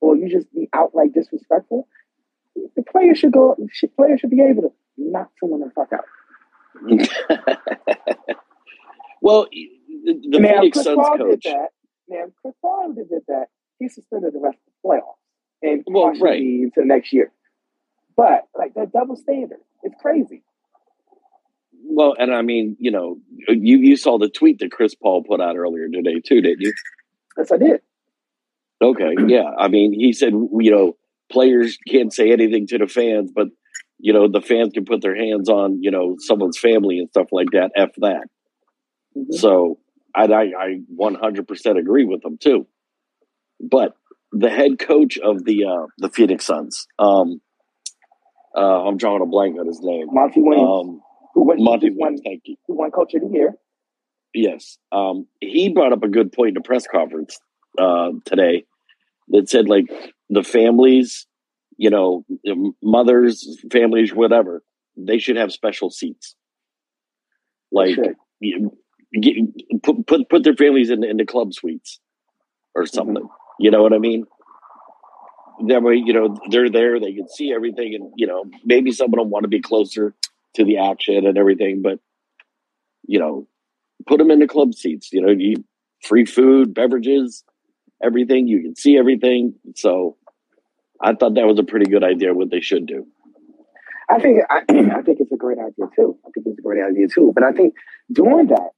or 0.00 0.16
you 0.16 0.28
just 0.30 0.52
be 0.52 0.68
outright 0.72 1.12
disrespectful, 1.14 1.88
the 2.76 2.82
player 2.82 3.14
should 3.14 3.32
go. 3.32 3.56
Should, 3.72 3.94
player 3.96 4.18
should 4.18 4.30
be 4.30 4.42
able 4.42 4.62
to 4.62 4.72
knock 4.96 5.30
someone 5.40 5.60
the 5.60 5.70
fuck 5.74 5.92
out. 5.92 6.04
well, 9.22 9.46
the, 10.04 10.38
now, 10.38 10.48
Phoenix 10.60 10.74
Chris 10.74 10.84
Suns 10.84 10.96
Paul 11.00 11.18
coach. 11.18 11.42
did 11.42 11.52
that. 11.52 11.68
Now, 12.08 12.24
Chris 12.42 12.54
Paul 12.62 12.92
did 12.94 13.08
that. 13.28 13.46
He 13.78 13.88
suspended 13.88 14.32
the 14.34 14.40
rest 14.40 14.58
of 14.66 14.72
the 14.82 14.88
playoffs 14.88 15.16
and 15.62 15.84
Well, 15.86 16.12
right. 16.20 16.40
into 16.40 16.84
next 16.84 17.12
year. 17.12 17.30
But 18.16 18.48
like 18.56 18.74
that 18.74 18.92
double 18.92 19.16
standard, 19.16 19.58
it's 19.82 19.94
crazy. 20.00 20.42
Well, 21.88 22.14
and 22.18 22.34
I 22.34 22.42
mean, 22.42 22.76
you 22.80 22.90
know, 22.90 23.18
you 23.48 23.78
you 23.78 23.96
saw 23.96 24.18
the 24.18 24.28
tweet 24.28 24.58
that 24.60 24.72
Chris 24.72 24.94
Paul 24.94 25.22
put 25.22 25.40
out 25.40 25.56
earlier 25.56 25.88
today 25.88 26.20
too, 26.24 26.40
didn't 26.40 26.60
you? 26.62 26.72
Yes, 27.36 27.52
I 27.52 27.58
did. 27.58 27.80
Okay, 28.82 29.14
yeah. 29.26 29.50
I 29.58 29.68
mean, 29.68 29.92
he 29.92 30.12
said, 30.12 30.32
you 30.32 30.70
know, 30.70 30.96
players 31.30 31.78
can't 31.88 32.12
say 32.12 32.32
anything 32.32 32.66
to 32.68 32.78
the 32.78 32.86
fans, 32.86 33.30
but 33.34 33.48
you 33.98 34.12
know, 34.12 34.28
the 34.28 34.40
fans 34.40 34.72
can 34.74 34.84
put 34.84 35.00
their 35.02 35.16
hands 35.16 35.48
on, 35.48 35.82
you 35.82 35.90
know, 35.90 36.16
someone's 36.18 36.58
family 36.58 36.98
and 36.98 37.08
stuff 37.10 37.28
like 37.32 37.48
that. 37.52 37.70
F 37.76 37.90
that. 37.98 38.26
Mhm. 39.16 39.32
So 39.34 39.78
I, 40.16 40.24
I, 40.24 40.42
I 40.58 40.80
100% 40.98 41.78
agree 41.78 42.04
with 42.04 42.22
them 42.22 42.38
too. 42.38 42.66
But 43.60 43.94
the 44.32 44.50
head 44.50 44.78
coach 44.78 45.18
of 45.18 45.44
the 45.44 45.64
uh, 45.64 45.86
the 45.98 46.10
Phoenix 46.10 46.44
Suns, 46.44 46.86
um, 46.98 47.40
uh, 48.56 48.86
I'm 48.86 48.96
drawing 48.96 49.22
a 49.22 49.26
blank 49.26 49.58
on 49.58 49.66
his 49.66 49.80
name. 49.82 50.06
Monty 50.10 50.40
Williams, 50.40 50.68
Um, 50.68 51.00
who 51.34 51.46
won, 51.46 51.56
Monty 51.62 51.90
Williams, 51.90 52.20
thank 52.24 52.42
you. 52.46 52.56
who 52.66 52.74
won 52.76 52.90
Coach 52.90 53.14
of 53.14 53.22
the 53.22 53.28
Year. 53.28 53.54
Yes. 54.34 54.78
Um, 54.92 55.26
he 55.40 55.70
brought 55.70 55.92
up 55.92 56.02
a 56.02 56.08
good 56.08 56.32
point 56.32 56.50
in 56.50 56.56
a 56.58 56.60
press 56.62 56.86
conference 56.86 57.38
uh, 57.78 58.10
today 58.24 58.64
that 59.28 59.48
said, 59.48 59.68
like, 59.68 59.86
the 60.28 60.42
families, 60.42 61.26
you 61.78 61.88
know, 61.90 62.24
mothers, 62.82 63.58
families, 63.72 64.12
whatever, 64.14 64.62
they 64.96 65.18
should 65.18 65.36
have 65.36 65.52
special 65.52 65.90
seats. 65.90 66.34
Like, 67.72 67.96
you- 68.40 68.76
get, 69.12 69.36
put, 69.82 70.06
put 70.06 70.28
put 70.28 70.44
their 70.44 70.56
families 70.56 70.90
in, 70.90 71.04
in 71.04 71.16
the 71.16 71.26
club 71.26 71.54
suites 71.54 72.00
or 72.74 72.86
something. 72.86 73.16
Mm-hmm. 73.16 73.26
You 73.58 73.70
know 73.70 73.82
what 73.82 73.92
I 73.92 73.98
mean? 73.98 74.26
That 75.68 75.82
way, 75.82 75.94
you 75.94 76.12
know, 76.12 76.36
they're 76.50 76.70
there, 76.70 77.00
they 77.00 77.14
can 77.14 77.28
see 77.28 77.52
everything, 77.52 77.94
and, 77.94 78.12
you 78.16 78.26
know, 78.26 78.44
maybe 78.64 78.92
some 78.92 79.06
of 79.06 79.18
them 79.18 79.30
want 79.30 79.44
to 79.44 79.48
be 79.48 79.62
closer 79.62 80.14
to 80.54 80.64
the 80.64 80.78
action 80.78 81.26
and 81.26 81.38
everything, 81.38 81.80
but, 81.80 81.98
you 83.06 83.18
know, 83.18 83.48
put 84.06 84.18
them 84.18 84.30
in 84.30 84.38
the 84.38 84.46
club 84.46 84.74
seats. 84.74 85.12
You 85.12 85.22
know, 85.22 85.30
you 85.30 85.64
free 86.02 86.26
food, 86.26 86.74
beverages, 86.74 87.44
everything. 88.02 88.46
You 88.46 88.62
can 88.62 88.76
see 88.76 88.98
everything. 88.98 89.54
So 89.74 90.16
I 91.00 91.14
thought 91.14 91.34
that 91.34 91.46
was 91.46 91.58
a 91.58 91.64
pretty 91.64 91.90
good 91.90 92.04
idea. 92.04 92.34
What 92.34 92.50
they 92.50 92.60
should 92.60 92.86
do. 92.86 93.06
I 94.08 94.20
think 94.20 94.42
I, 94.48 94.56
I 94.96 95.02
think 95.02 95.20
it's 95.20 95.32
a 95.32 95.36
great 95.36 95.58
idea 95.58 95.86
too. 95.96 96.18
I 96.26 96.30
think 96.34 96.46
it's 96.46 96.58
a 96.58 96.62
great 96.62 96.82
idea 96.82 97.08
too. 97.08 97.32
But 97.34 97.44
I 97.44 97.52
think 97.52 97.74
doing 98.12 98.48
that, 98.48 98.70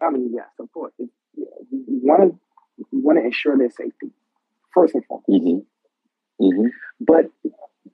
I 0.00 0.10
mean, 0.10 0.32
yes, 0.34 0.48
of 0.58 0.70
course, 0.72 0.92
it, 0.98 1.10
yeah, 1.34 1.46
we 1.70 1.82
want 1.88 2.32
to 2.32 2.86
we 2.90 3.00
want 3.00 3.18
to 3.18 3.24
ensure 3.24 3.56
their 3.56 3.70
safety 3.70 4.12
first 4.74 4.94
and 4.94 5.04
foremost. 5.04 5.28
Mm-hmm. 5.28 6.44
Mm-hmm. 6.44 6.66
But 7.00 7.26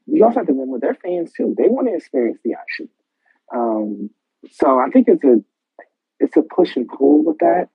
we 0.07 0.23
also 0.23 0.41
have 0.41 0.47
to 0.47 0.53
remember 0.53 0.79
they're 0.79 0.95
fans 0.95 1.33
too. 1.33 1.55
They 1.57 1.69
want 1.69 1.89
to 1.89 1.95
experience 1.95 2.39
the 2.45 2.55
action. 2.55 2.89
Um, 3.55 4.11
so 4.51 4.79
I 4.79 4.91
think 4.91 5.09
it's 5.09 5.25
a 5.25 5.43
it's 6.21 6.37
a 6.37 6.43
push 6.43 6.77
and 6.77 6.89
pull 6.89 7.25
with 7.25 7.39
that. 7.39 7.69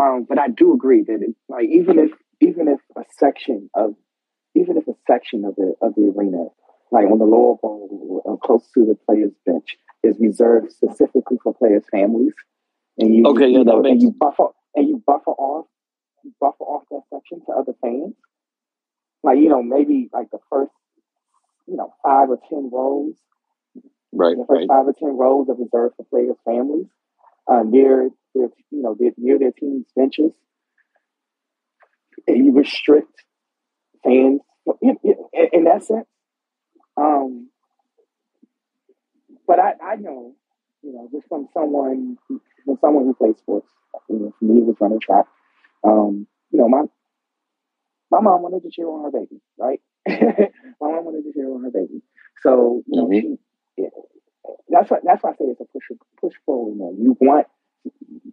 Um, 0.00 0.26
but 0.28 0.38
I 0.38 0.48
do 0.48 0.74
agree 0.74 1.02
that 1.02 1.22
it, 1.22 1.34
like 1.48 1.66
even 1.68 1.98
if 1.98 2.10
even 2.40 2.68
if 2.68 2.80
a 2.96 3.02
section 3.18 3.70
of 3.74 3.94
even 4.54 4.76
if 4.76 4.86
a 4.86 4.94
section 5.06 5.44
of 5.44 5.56
the 5.56 5.74
of 5.80 5.94
the 5.94 6.12
arena, 6.16 6.46
like 6.90 7.06
on 7.06 7.18
the 7.18 7.24
lower 7.24 7.56
bowl 7.56 8.22
or 8.24 8.38
close 8.38 8.68
to 8.74 8.84
the 8.84 8.94
players' 8.94 9.32
bench, 9.44 9.76
is 10.02 10.16
reserved 10.20 10.72
specifically 10.72 11.38
for 11.42 11.54
players' 11.54 11.84
families, 11.90 12.34
and 12.98 13.14
you 13.14 13.24
Okay, 13.26 13.48
yeah, 13.48 13.58
you 13.58 13.64
that 13.64 13.70
know, 13.70 13.84
and 13.86 14.02
you 14.02 14.10
buffer 14.12 14.48
and 14.74 14.88
you 14.88 15.02
buffer 15.06 15.32
off 15.32 15.66
you 16.24 16.34
buffer 16.40 16.64
off 16.64 16.84
that 16.90 17.02
section 17.12 17.40
to 17.46 17.52
other 17.52 17.74
fans. 17.82 18.14
Like 19.22 19.38
you 19.38 19.48
know 19.48 19.62
maybe 19.62 20.08
like 20.12 20.30
the 20.30 20.38
first 20.50 20.72
you 21.66 21.76
know 21.76 21.94
five 22.02 22.30
or 22.30 22.38
ten 22.48 22.70
rows 22.72 23.14
Right. 24.12 24.36
the 24.36 24.44
first 24.46 24.60
Right. 24.60 24.68
five 24.68 24.86
or 24.86 24.94
ten 24.94 25.16
rows 25.16 25.48
are 25.48 25.54
reserved 25.54 25.96
for 25.96 26.04
players' 26.06 26.36
families 26.44 26.86
uh, 27.48 27.62
near 27.64 28.10
their, 28.34 28.48
you 28.70 28.82
know, 28.82 28.96
near, 28.98 29.12
near 29.16 29.38
their 29.38 29.52
team's 29.52 29.86
benches, 29.96 30.32
and 32.26 32.44
you 32.44 32.52
restrict 32.52 33.24
fans 34.04 34.40
in, 34.82 34.96
in, 35.04 35.16
in 35.52 35.64
that 35.64 35.84
sense. 35.84 36.06
Um, 36.96 37.50
but 39.46 39.58
I, 39.58 39.74
I 39.82 39.96
know, 39.96 40.34
you 40.82 40.92
know, 40.92 41.08
just 41.12 41.28
from 41.28 41.48
someone, 41.54 42.18
from 42.26 42.78
someone 42.80 43.04
who 43.04 43.14
plays 43.14 43.36
sports, 43.38 43.68
you 44.08 44.18
know, 44.18 44.34
for 44.38 44.44
me, 44.44 44.60
it 44.60 44.66
was 44.66 44.76
running 44.80 45.00
track. 45.00 45.26
Um, 45.84 46.26
you 46.50 46.58
know, 46.58 46.68
my 46.68 46.82
my 48.10 48.20
mom 48.20 48.42
wanted 48.42 48.62
to 48.62 48.70
cheer 48.70 48.86
on 48.88 49.04
her 49.04 49.10
baby, 49.10 49.40
right? 49.58 49.80
my 50.08 50.88
mom 50.92 51.04
wanted 51.04 51.24
to 51.24 51.32
cheer 51.32 51.50
on 51.52 51.62
her 51.64 51.70
baby, 51.70 52.02
so 52.42 52.82
you 52.86 53.00
know, 53.00 53.06
Mhm. 53.08 53.20
she. 53.20 53.38
Yeah, 53.76 53.88
that's 54.68 54.90
why. 54.90 54.98
That's 55.04 55.22
why 55.22 55.30
I 55.30 55.34
say 55.34 55.44
it's 55.46 55.60
a 55.60 55.64
push 55.66 55.84
push 56.20 56.34
forward. 56.46 56.72
You, 56.74 56.78
know, 56.78 56.94
you 56.98 57.16
want, 57.20 57.46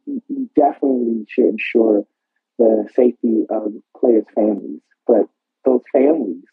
you 0.06 0.22
you 0.28 0.50
definitely 0.56 1.26
should 1.30 1.46
ensure 1.46 2.06
the 2.58 2.88
safety 2.96 3.46
of 3.50 3.74
players' 4.00 4.26
families, 4.34 4.82
but 5.08 5.28
those 5.66 5.82
families 5.92 6.44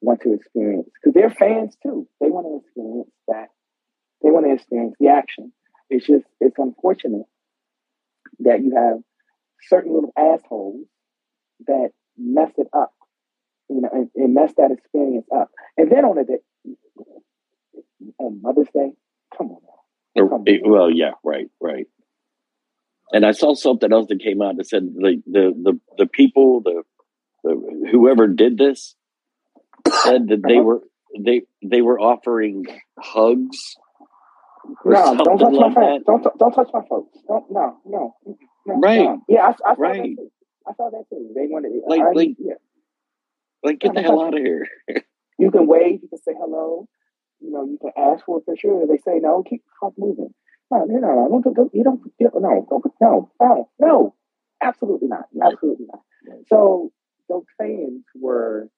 want 0.00 0.20
to 0.22 0.34
experience 0.34 0.88
because 0.94 1.14
they're 1.14 1.30
fans 1.30 1.76
too. 1.82 2.06
They 2.20 2.30
want 2.30 2.46
to 2.46 2.64
experience 2.66 3.10
that. 3.28 3.48
They 4.22 4.30
want 4.30 4.46
to 4.46 4.52
experience 4.54 4.94
the 4.98 5.08
action. 5.08 5.52
It's 5.90 6.06
just 6.06 6.24
it's 6.40 6.58
unfortunate 6.58 7.26
that 8.40 8.62
you 8.62 8.74
have 8.76 8.98
certain 9.68 9.92
little 9.94 10.12
assholes 10.16 10.86
that 11.66 11.90
mess 12.16 12.50
it 12.58 12.68
up, 12.72 12.92
you 13.68 13.80
know, 13.80 13.88
and, 13.92 14.10
and 14.14 14.34
mess 14.34 14.52
that 14.58 14.70
experience 14.70 15.26
up. 15.34 15.50
And 15.76 15.90
then 15.90 16.04
on 16.04 16.18
a 16.18 16.24
day, 16.24 16.38
on 18.18 18.40
Mother's 18.42 18.68
Day, 18.74 18.92
come 19.36 19.50
on 19.52 19.60
now. 20.16 20.42
It- 20.46 20.62
well, 20.64 20.90
yeah. 20.90 21.12
Right. 21.24 21.48
Right. 21.60 21.86
And 23.12 23.24
I 23.24 23.30
saw 23.32 23.54
something 23.54 23.90
else 23.92 24.08
that 24.08 24.20
came 24.20 24.42
out 24.42 24.56
that 24.58 24.68
said 24.68 24.82
the 24.94 25.22
the 25.26 25.52
the, 25.62 25.80
the 25.96 26.06
people 26.06 26.60
the, 26.60 26.82
the 27.44 27.88
whoever 27.90 28.26
did 28.26 28.58
this 28.58 28.94
said 30.02 30.28
that 30.28 30.42
they 30.46 30.56
Uh-huh. 30.56 30.62
were 30.64 30.80
they 31.18 31.42
they 31.64 31.80
were 31.80 31.98
offering 31.98 32.66
hugs 32.98 33.76
No, 34.84 35.16
don't 35.16 35.38
touch 35.38 35.52
my 35.52 35.58
like 35.66 35.74
folks. 35.74 35.74
that. 35.74 36.04
Don't 36.06 36.38
don't 36.38 36.52
touch 36.52 36.68
my 36.72 36.80
folks. 36.88 37.18
Don't 37.26 37.50
no 37.50 37.78
no. 37.84 38.16
no 38.66 38.74
Right. 38.80 39.02
no. 39.02 39.22
Yeah, 39.28 39.46
I, 39.46 39.50
I 39.50 39.74
saw 39.74 39.80
Right. 39.82 39.96
that 40.02 40.16
too. 40.22 40.30
I 40.66 40.72
saw 40.74 40.90
that 40.90 41.04
too. 41.10 41.30
They 41.34 41.46
wanted 41.46 41.72
Like- 41.86 42.00
I, 42.00 42.12
like- 42.12 42.36
yeah. 42.38 42.54
Like, 43.62 43.80
get 43.80 43.94
the 43.94 44.02
hell 44.02 44.22
out 44.24 44.34
of 44.34 44.40
here. 44.40 44.66
You 45.40 45.52
can 45.52 45.66
wave. 45.68 46.00
You 46.02 46.08
can 46.08 46.18
say 46.18 46.32
hello. 46.36 46.88
You 47.40 47.52
know, 47.52 47.64
you 47.64 47.78
can 47.80 47.92
ask 47.96 48.24
for 48.24 48.38
a 48.38 48.40
picture. 48.40 48.82
If 48.82 48.88
they 48.88 48.98
say 48.98 49.20
no, 49.20 49.44
keep 49.48 49.62
the 49.80 49.90
moving. 49.96 50.34
No, 50.70 50.84
no, 50.84 50.98
no, 50.98 51.28
no. 51.28 51.40
Don't, 51.42 51.54
don't, 51.54 51.74
you 51.74 51.84
don't, 51.84 52.00
you 52.18 52.28
don't, 52.28 52.42
no, 52.42 52.66
don't, 52.68 52.84
no, 53.00 53.30
no, 53.40 53.68
no. 53.78 54.14
Absolutely 54.60 55.06
not. 55.06 55.26
Absolutely 55.40 55.86
not. 55.86 56.00
So 56.48 56.90
those 57.28 57.44
fans 57.56 58.02
were 58.20 58.68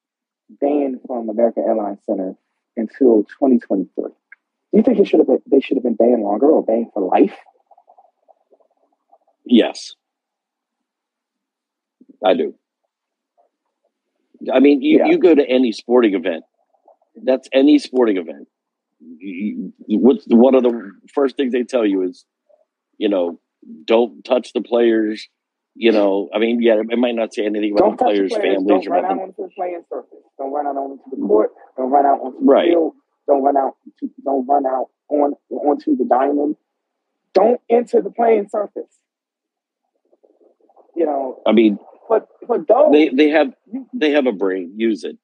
banned 0.51 1.01
from 1.07 1.31
American 1.31 1.65
Airlines 1.67 2.01
Center 2.05 2.35
until 2.77 3.25
2023. 3.25 4.11
Do 4.73 4.79
you 4.79 4.83
think 4.85 4.99
it 4.99 5.09
should 5.09 5.19
have 5.21 5.27
been, 5.27 5.43
they 5.51 5.61
should 5.61 5.77
have 5.77 5.83
been 5.85 5.95
banned 5.97 6.23
longer 6.23 6.47
or 6.47 6.65
banned 6.65 6.89
for 6.95 7.03
life? 7.03 7.35
Yes, 9.45 9.95
I 12.25 12.35
do. 12.35 12.55
I 14.53 14.61
mean, 14.61 14.81
you, 14.83 14.99
Yeah. 14.99 15.07
you 15.07 15.19
go 15.19 15.35
to 15.35 15.47
any 15.49 15.73
sporting 15.73 16.15
event, 16.15 16.45
that's 17.23 17.49
any 17.53 17.79
sporting 17.79 18.17
event. 18.17 18.49
What's 19.89 20.25
one 20.29 20.55
of 20.55 20.63
the 20.63 20.93
first 21.13 21.37
things 21.37 21.53
they 21.53 21.65
tell 21.65 21.85
you 21.87 22.03
is, 22.03 22.25
you 22.99 23.09
know, 23.09 23.41
don't 23.85 24.25
touch 24.25 24.53
the 24.53 24.61
players. 24.61 25.29
You 25.75 25.93
know, 25.93 26.29
I 26.35 26.39
mean, 26.39 26.61
yeah, 26.61 26.81
it 26.89 26.99
might 26.99 27.15
not 27.15 27.33
say 27.33 27.45
anything 27.47 27.73
about 27.77 27.97
the 27.99 28.05
players' 28.05 28.33
players. 28.33 28.45
families 28.57 28.67
Don't 28.69 28.87
or 28.89 28.91
run 28.91 29.05
out 29.07 29.19
onto 29.23 29.43
the 29.43 29.49
playing 29.57 29.83
surface. 29.89 30.19
Don't 30.39 30.53
run 30.53 30.67
out 30.67 30.77
onto 30.77 31.03
the 31.11 31.17
court. 31.27 31.51
Don't 31.77 31.91
run 31.91 32.05
out 32.07 32.21
onto 32.21 32.39
the 32.41 32.45
Right. 32.45 32.69
field. 32.71 32.95
Don't 33.27 33.43
run 33.43 33.57
out. 33.57 33.77
To, 34.01 34.11
don't 34.25 34.47
run 34.47 34.67
out 34.67 34.89
on 35.09 35.35
onto 35.51 35.97
the 35.97 36.05
diamond. 36.05 36.57
Don't 37.35 37.61
enter 37.71 38.03
the 38.03 38.11
playing 38.11 38.49
surface. 38.49 38.99
You 40.97 41.07
know, 41.07 41.41
I 41.47 41.53
mean, 41.53 41.79
for 42.47 42.59
those, 42.59 42.93
they 42.93 43.09
they 43.09 43.29
have 43.31 43.55
they 43.95 44.13
have 44.13 44.27
a 44.27 44.33
brain. 44.33 44.75
Use 44.77 45.05
it. 45.05 45.17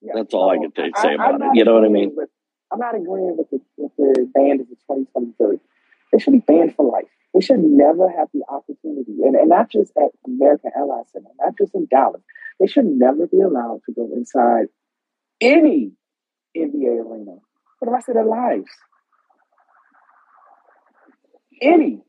yeah, 0.00 0.12
That's 0.14 0.34
all 0.34 0.50
I 0.50 0.56
so 0.56 0.70
can 0.70 0.92
say 0.96 1.14
about 1.14 1.40
it. 1.40 1.46
You 1.54 1.64
know 1.64 1.74
what 1.74 1.84
I 1.84 1.88
mean? 1.88 2.12
With, 2.14 2.28
I'm 2.72 2.78
not 2.78 2.94
agreeing 2.94 3.36
with 3.36 3.50
the 3.50 3.60
with 3.76 3.92
the 3.96 4.30
ban 4.34 4.60
of 4.60 4.68
the 4.68 4.76
2023. 4.86 5.58
They 6.12 6.18
should 6.18 6.32
be 6.32 6.38
banned 6.38 6.74
for 6.74 6.90
life. 6.90 7.08
They 7.34 7.40
should 7.40 7.60
never 7.60 8.08
have 8.08 8.28
the 8.32 8.42
opportunity, 8.48 9.22
and, 9.24 9.36
and 9.36 9.48
not 9.48 9.70
just 9.70 9.92
at 9.96 10.10
American 10.26 10.70
Airlines 10.76 11.08
Center, 11.12 11.28
not 11.40 11.58
just 11.58 11.74
in 11.74 11.86
Dallas. 11.90 12.22
They 12.60 12.66
should 12.66 12.86
never 12.86 13.26
be 13.26 13.40
allowed 13.40 13.80
to 13.86 13.92
go 13.92 14.08
inside 14.14 14.66
any 15.40 15.92
NBA 16.56 17.04
arena 17.04 17.36
for 17.78 17.86
the 17.86 17.92
rest 17.92 18.08
of 18.08 18.14
their 18.14 18.24
lives. 18.24 18.70
Any, 21.60 22.00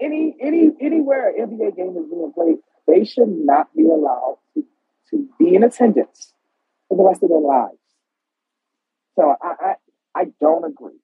any, 0.00 0.36
any, 0.40 0.70
anywhere 0.80 1.28
an 1.30 1.50
NBA 1.50 1.76
game 1.76 1.96
is 1.96 2.10
being 2.10 2.32
played, 2.34 2.56
they 2.86 3.04
should 3.04 3.28
not 3.28 3.74
be 3.74 3.84
allowed 3.84 4.38
to, 4.54 4.64
to 5.10 5.28
be 5.38 5.54
in 5.54 5.62
attendance 5.62 6.32
for 6.88 6.96
the 6.96 7.04
rest 7.04 7.22
of 7.22 7.28
their 7.28 7.38
lives. 7.38 7.76
So 9.16 9.34
I, 9.42 9.54
I, 9.60 9.74
I 10.14 10.24
don't 10.40 10.64
agree. 10.64 10.98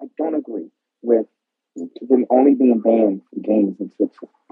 I 0.00 0.06
don't 0.18 0.34
agree 0.34 0.68
with 1.02 1.26
them 1.76 2.26
only 2.30 2.54
being 2.54 2.80
banned 2.80 3.22
from 3.30 3.42
games 3.42 3.76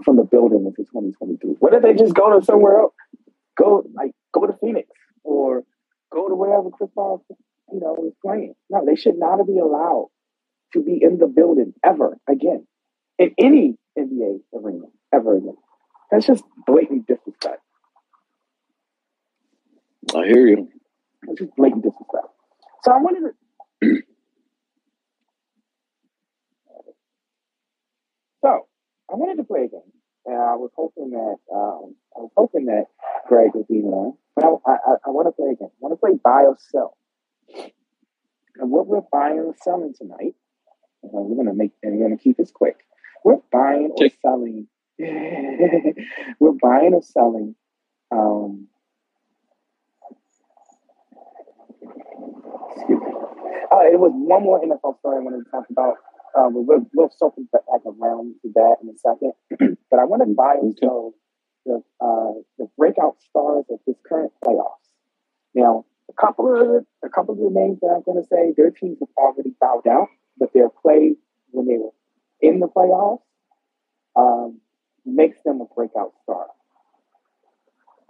from 0.05 0.17
the 0.17 0.25
building 0.25 0.65
until 0.67 0.85
2023. 0.85 1.57
What 1.59 1.75
if 1.75 1.83
they 1.83 1.95
just 1.95 2.15
go 2.15 2.39
to 2.39 2.45
somewhere 2.45 2.79
else? 2.81 2.95
Go 3.59 3.85
like 3.95 4.13
go 4.33 4.47
to 4.47 4.55
Phoenix 4.61 4.89
or 5.25 5.65
go 6.13 6.29
to 6.29 6.35
wherever 6.35 6.71
Chris 6.71 6.91
Paul, 6.95 7.25
you 7.73 7.81
know, 7.81 7.97
is 8.07 8.15
playing. 8.23 8.55
No, 8.71 8.85
they 8.87 8.97
should 8.97 9.19
not 9.19 9.45
be 9.47 9.59
allowed 9.59 10.09
to 10.73 10.83
be 10.83 10.99
in 11.03 11.19
the 11.19 11.27
building 11.27 11.75
ever 11.85 12.17
again 12.29 12.67
in 13.19 13.35
any 13.39 13.77
NBA 13.99 14.41
arena 14.55 14.87
ever 15.13 15.37
again. 15.37 15.57
That's 16.11 16.27
just 16.27 16.45
blatant 16.67 17.07
disrespect. 17.07 17.63
I 20.15 20.27
hear 20.27 20.47
you. 20.47 20.69
That's 21.27 21.41
just 21.41 21.57
blatant 21.57 21.83
disrespect. 21.85 22.27
So 22.85 22.93
I 22.93 22.97
wanted 22.99 23.33
to. 23.83 24.03
so 28.45 28.67
I 29.11 29.17
wanted 29.17 29.37
to 29.37 29.45
play 29.45 29.65
a 29.65 29.69
game, 29.69 29.93
and 30.27 30.37
I 30.37 30.55
was 30.55 30.71
hoping 30.77 31.11
that 31.11 31.37
um, 31.53 31.97
I 32.17 32.21
was 32.21 32.31
hoping 32.37 32.67
that 32.67 32.87
Greg 33.29 33.51
would 33.55 33.67
be 33.67 33.83
on, 33.83 34.17
but 34.37 34.45
I, 34.45 34.71
I, 34.71 34.95
I 35.07 35.11
want 35.11 35.27
to 35.27 35.33
play 35.33 35.51
again. 35.51 35.71
I 35.71 35.79
want 35.81 35.93
to 35.93 35.97
play 35.97 36.19
buy 36.23 36.45
or 36.47 36.57
sell. 36.71 36.97
And 38.57 38.71
what 38.71 38.87
we're 38.87 39.01
buying 39.13 39.39
or 39.39 39.55
selling 39.63 39.95
tonight, 39.97 40.35
we're 41.03 41.37
gonna 41.37 41.55
make, 41.55 41.73
and 41.83 41.97
we're 41.97 42.05
gonna 42.05 42.19
keep 42.19 42.37
this 42.37 42.51
quick. 42.51 42.77
We're 43.25 43.41
buying 43.51 43.93
or 43.97 44.09
selling. 44.23 44.69
we're 44.99 46.59
buying 46.61 46.95
or 46.95 47.03
selling. 47.03 47.55
Um, 48.13 48.69
excuse 52.77 53.01
me. 53.01 53.13
Uh, 53.73 53.87
it 53.87 53.99
was 53.99 54.13
one 54.15 54.43
more 54.43 54.61
NFL 54.61 54.99
story 54.99 55.19
I 55.19 55.21
wanted 55.21 55.45
to 55.45 55.51
talk 55.51 55.65
about. 55.71 55.95
But 56.35 56.53
we'll, 56.53 56.87
we'll 56.95 57.11
circle 57.11 57.45
back 57.53 57.63
around 57.87 58.35
to 58.43 58.53
that 58.55 58.77
in 58.83 58.89
a 58.89 58.99
second. 58.99 59.33
but 59.91 59.99
I 59.99 60.05
want 60.05 60.23
to 60.23 60.35
buy 60.35 60.57
Okay. 60.63 61.15
the, 61.67 61.83
uh, 62.01 62.33
the 62.59 62.69
breakout 62.77 63.17
stars 63.29 63.65
of 63.71 63.79
this 63.87 63.97
current 64.09 64.33
playoffs. 64.45 64.77
Now, 65.55 65.85
a 66.09 66.13
couple 66.21 66.47
of 66.55 66.85
a 67.05 67.09
couple 67.09 67.35
of 67.35 67.41
the 67.41 67.51
names 67.51 67.81
that 67.81 67.89
I'm 67.89 68.03
going 68.03 68.21
to 68.23 68.29
say, 68.29 68.53
their 68.57 68.71
teams 68.71 68.99
have 69.01 69.09
already 69.17 69.55
bowed 69.61 69.87
out, 69.87 70.09
but 70.39 70.53
their 70.53 70.69
play 70.69 71.17
when 71.51 71.67
they 71.67 71.79
were 71.79 71.91
in 72.41 72.61
the 72.61 72.69
playoffs 72.69 73.21
um, 74.17 74.61
makes 75.05 75.39
them 75.45 75.61
a 75.61 75.67
breakout 75.75 76.13
star. 76.23 76.47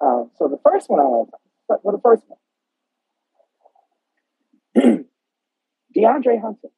Uh, 0.00 0.24
so 0.38 0.48
the 0.48 0.58
first 0.64 0.88
one 0.88 1.00
I 1.00 1.04
want 1.04 1.30
to 1.30 1.36
well, 1.82 1.94
the 1.94 2.00
first 2.02 2.24
one, 4.74 5.04
DeAndre 5.96 6.40
Hunter. 6.40 6.68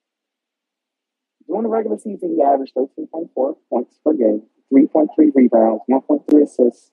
During 1.52 1.64
the 1.64 1.68
regular 1.68 1.98
season, 1.98 2.34
he 2.34 2.42
averaged 2.42 2.74
13.4 2.74 3.56
points 3.68 3.98
per 4.02 4.14
game, 4.14 4.40
3.3 4.72 5.08
rebounds, 5.34 5.82
1.3 5.90 6.42
assists, 6.42 6.92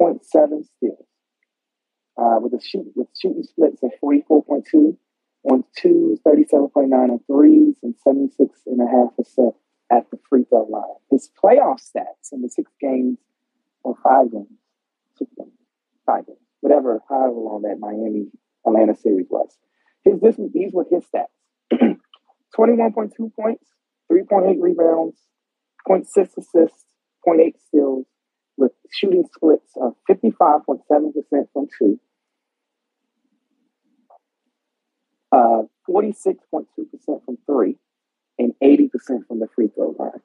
0.7 0.00 0.18
steals. 0.66 1.06
Uh, 2.18 2.40
with 2.40 2.52
a 2.52 2.60
shoot 2.60 2.90
with 2.96 3.06
shooting 3.16 3.44
splits 3.44 3.84
of 3.84 3.92
44.2 4.02 4.96
on 5.44 5.62
twos, 5.78 6.18
37.9 6.26 6.92
on 6.92 7.20
threes, 7.28 7.76
and 7.84 7.94
76.5% 8.04 9.54
at 9.92 10.10
the 10.10 10.18
free 10.28 10.42
throw 10.48 10.64
line. 10.64 10.82
His 11.12 11.30
playoff 11.40 11.78
stats 11.80 12.32
in 12.32 12.42
the 12.42 12.48
six 12.48 12.72
games 12.80 13.18
or 13.84 13.94
five 14.02 14.32
games, 14.32 14.58
six 15.16 15.30
games, 15.38 15.52
five 16.04 16.26
games, 16.26 16.40
whatever, 16.62 17.00
however 17.08 17.38
long 17.38 17.62
that 17.62 17.78
Miami 17.78 18.26
Atlanta 18.66 18.96
series 18.96 19.28
was. 19.30 19.56
His 20.02 20.20
this 20.20 20.34
these 20.52 20.72
were 20.72 20.84
his 20.90 21.04
stats. 21.04 21.26
21.2 22.58 23.32
points, 23.36 23.64
3.8 24.10 24.56
rebounds, 24.60 25.16
0.6 25.88 26.06
assists, 26.36 26.84
0.8 27.26 27.54
steals, 27.68 28.06
with 28.56 28.72
shooting 28.90 29.24
splits 29.34 29.72
of 29.80 29.94
55.7% 30.08 30.80
from 31.52 31.66
two, 31.78 32.00
uh, 35.32 35.62
46.2% 35.88 36.66
from 37.24 37.38
three, 37.46 37.76
and 38.38 38.52
80% 38.62 38.90
from 39.26 39.40
the 39.40 39.48
free 39.54 39.68
throw 39.68 39.94
line. 39.98 40.20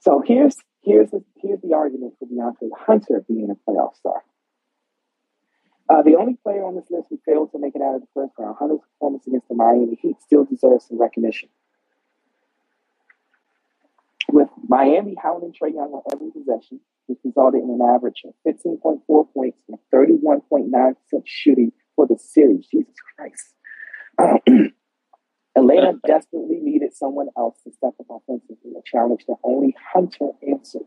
So 0.00 0.22
here's 0.24 0.54
here's 0.82 1.10
the, 1.10 1.22
here's 1.36 1.60
the 1.60 1.74
argument 1.74 2.14
for 2.18 2.26
DeAndre 2.26 2.70
Hunter 2.86 3.24
being 3.28 3.50
a 3.50 3.70
playoff 3.70 3.96
star. 3.96 4.22
Uh, 5.88 6.02
the 6.02 6.16
only 6.16 6.34
player 6.42 6.64
on 6.64 6.74
this 6.74 6.84
list 6.90 7.08
who 7.10 7.18
failed 7.24 7.50
to 7.52 7.58
make 7.58 7.74
it 7.74 7.82
out 7.82 7.94
of 7.94 8.02
the 8.02 8.08
first 8.14 8.32
round, 8.38 8.56
Hunter's 8.58 8.80
performance 8.92 9.26
against 9.26 9.48
the 9.48 9.54
Miami 9.54 9.98
Heat 10.00 10.16
still 10.20 10.44
deserves 10.44 10.86
some 10.86 11.00
recognition. 11.00 11.48
With 14.30 14.48
Miami 14.68 15.16
hounding 15.22 15.52
Trae 15.52 15.72
Young 15.72 15.92
on 15.92 16.02
every 16.12 16.30
possession, 16.30 16.80
which 17.06 17.18
resulted 17.24 17.62
in 17.62 17.70
an 17.70 17.80
average 17.80 18.22
of 18.26 18.34
15.4 18.46 19.32
points 19.32 19.58
and 19.68 19.78
31.9% 19.94 20.94
shooting 21.24 21.72
for 21.96 22.06
the 22.06 22.18
series. 22.18 22.66
Jesus 22.66 22.94
Christ. 23.16 23.54
Um, 24.18 24.40
Atlanta 25.56 25.98
desperately 26.06 26.58
needed 26.60 26.94
someone 26.94 27.28
else 27.36 27.56
to 27.64 27.72
step 27.72 27.94
up 28.00 28.06
offensively, 28.10 28.72
a 28.78 28.82
challenge 28.84 29.24
that 29.28 29.36
only 29.42 29.74
Hunter 29.94 30.30
answered. 30.46 30.82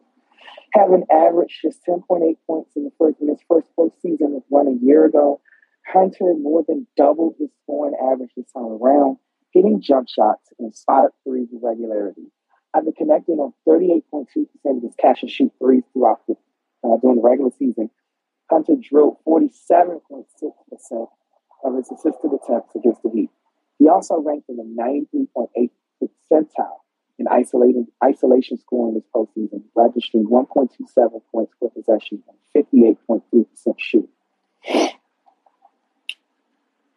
Having 0.73 1.05
averaged 1.11 1.59
just 1.61 1.85
10.8 1.87 2.37
points 2.47 2.71
in 2.75 2.83
the 2.85 2.91
first 2.97 3.19
in 3.21 3.27
his 3.27 3.41
first 3.47 3.67
postseason 3.77 4.37
of 4.37 4.43
one 4.47 4.67
a 4.67 4.85
year 4.85 5.05
ago, 5.05 5.41
Hunter 5.87 6.33
more 6.35 6.63
than 6.67 6.87
doubled 6.95 7.35
his 7.39 7.49
scoring 7.63 7.95
average 8.01 8.31
this 8.35 8.51
time 8.51 8.65
around, 8.65 9.17
hitting 9.51 9.81
jump 9.81 10.07
shots 10.07 10.53
and 10.59 10.75
spotted 10.75 11.11
threes 11.23 11.49
with 11.51 11.63
regularity. 11.63 12.31
After 12.73 12.91
connecting 12.97 13.39
on 13.39 13.53
38.2% 13.67 14.27
of 14.65 14.83
his 14.83 14.95
catch 14.97 15.23
and 15.23 15.31
shoot 15.31 15.51
threes 15.59 15.83
throughout 15.93 16.21
the 16.27 16.35
uh, 16.83 16.97
during 16.97 17.17
the 17.17 17.21
regular 17.21 17.51
season, 17.59 17.89
Hunter 18.49 18.75
drilled 18.81 19.17
47.6% 19.27 21.07
of 21.63 21.75
his 21.75 21.91
assisted 21.91 22.31
attempts 22.33 22.75
against 22.75 23.03
the 23.03 23.11
Heat. 23.13 23.29
He 23.77 23.87
also 23.87 24.19
ranked 24.19 24.49
in 24.49 24.57
the 24.57 24.63
93.8 24.63 25.69
percentile 26.01 26.80
in 27.21 27.27
isolating, 27.27 27.87
isolation 28.03 28.57
scoring 28.57 28.95
this 28.95 29.03
postseason, 29.15 29.61
registering 29.75 30.25
1.27 30.25 31.21
points 31.31 31.53
per 31.61 31.69
possession 31.69 32.23
and 32.27 32.65
58.3% 32.65 33.45
shooting. 33.77 34.09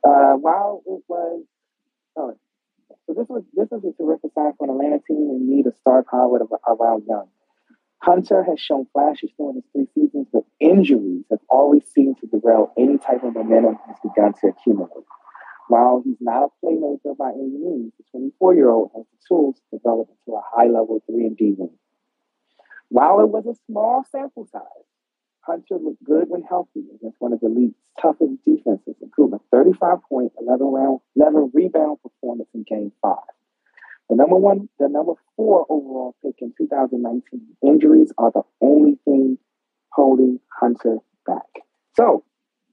Uh, 0.06 0.34
while 0.34 0.82
it 0.86 1.02
was, 1.08 1.44
so 2.16 2.36
this 3.08 3.28
was 3.28 3.42
this 3.54 3.68
was 3.70 3.84
a 3.84 3.92
terrific 4.02 4.32
sign 4.34 4.52
for 4.58 4.64
an 4.64 4.70
Atlanta 4.70 4.98
team 5.06 5.30
in 5.30 5.48
need 5.48 5.66
of 5.66 5.74
star 5.76 6.02
power 6.02 6.40
around 6.68 7.04
Young. 7.06 7.28
Hunter 7.98 8.44
has 8.44 8.60
shown 8.60 8.86
flashes 8.92 9.30
during 9.38 9.56
his 9.56 9.64
three 9.72 9.88
seasons, 9.94 10.26
but 10.32 10.44
injuries 10.60 11.24
have 11.30 11.40
always 11.48 11.82
seemed 11.94 12.18
to 12.20 12.26
derail 12.26 12.72
any 12.78 12.98
type 12.98 13.24
of 13.24 13.34
momentum 13.34 13.78
he's 13.86 13.96
begun 14.02 14.34
to 14.40 14.48
accumulate. 14.48 15.04
While 15.68 16.02
he's 16.04 16.20
not 16.20 16.44
a 16.44 16.66
playmaker 16.66 17.16
by 17.16 17.30
any 17.30 17.56
means, 17.58 17.92
the 17.96 18.04
24 18.10 18.54
year 18.54 18.70
old 18.70 18.90
has 18.94 19.04
the 19.06 19.26
tools 19.26 19.56
to 19.56 19.78
develop 19.78 20.08
into 20.10 20.36
a 20.36 20.42
high 20.44 20.66
level 20.66 21.02
3 21.06 21.26
and 21.26 21.36
D 21.36 21.54
wing. 21.56 21.70
While 22.88 23.20
it 23.20 23.28
was 23.28 23.46
a 23.46 23.54
small 23.66 24.04
sample 24.10 24.46
size, 24.46 24.62
Hunter 25.40 25.78
looked 25.78 26.04
good 26.04 26.28
when 26.28 26.42
healthy 26.42 26.84
against 26.94 27.20
one 27.20 27.32
of 27.32 27.40
the 27.40 27.48
league's 27.48 27.74
toughest 28.00 28.44
defenses, 28.44 28.96
including 29.00 29.34
a 29.34 29.56
35 29.56 29.98
point, 30.08 30.32
11 30.40 30.66
round, 30.66 31.00
11 31.16 31.50
rebound 31.54 31.98
performance 32.02 32.48
in 32.54 32.62
Game 32.62 32.92
Five. 33.02 33.18
The 34.08 34.16
number 34.16 34.36
one, 34.36 34.68
the 34.78 34.88
number 34.88 35.14
four 35.36 35.66
overall 35.68 36.14
pick 36.22 36.36
in 36.40 36.52
2019. 36.58 37.40
Injuries 37.62 38.12
are 38.18 38.30
the 38.32 38.42
only 38.60 38.98
thing 39.04 39.38
holding 39.90 40.40
Hunter 40.60 40.98
back. 41.26 41.64
So, 41.96 42.24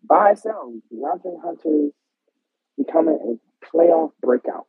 by 0.03 0.33
sell, 0.33 0.73
DeAndre 0.91 1.41
Hunter 1.41 1.89
becoming 2.77 3.39
a 3.39 3.65
playoff 3.75 4.11
breakout. 4.21 4.67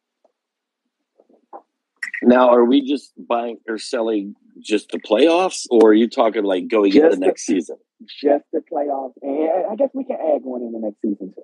Now, 2.23 2.51
are 2.51 2.65
we 2.65 2.87
just 2.87 3.13
buying 3.17 3.59
or 3.69 3.79
selling 3.79 4.37
just 4.61 4.91
the 4.91 4.99
playoffs, 4.99 5.67
or 5.71 5.91
are 5.91 5.95
you 5.95 6.09
talking 6.09 6.45
like 6.45 6.69
going 6.69 6.93
Just 6.93 7.05
into 7.05 7.17
the- 7.17 7.27
next 7.27 7.47
season? 7.47 7.77
Just 8.21 8.45
the 8.53 8.61
playoffs, 8.61 9.15
and 9.23 9.67
I 9.71 9.77
guess 9.77 9.91
we 9.95 10.05
can 10.05 10.17
add 10.17 10.43
one 10.43 10.63
in 10.63 10.73
the 10.73 10.81
next 10.81 11.01
season 11.03 11.33
too. 11.35 11.43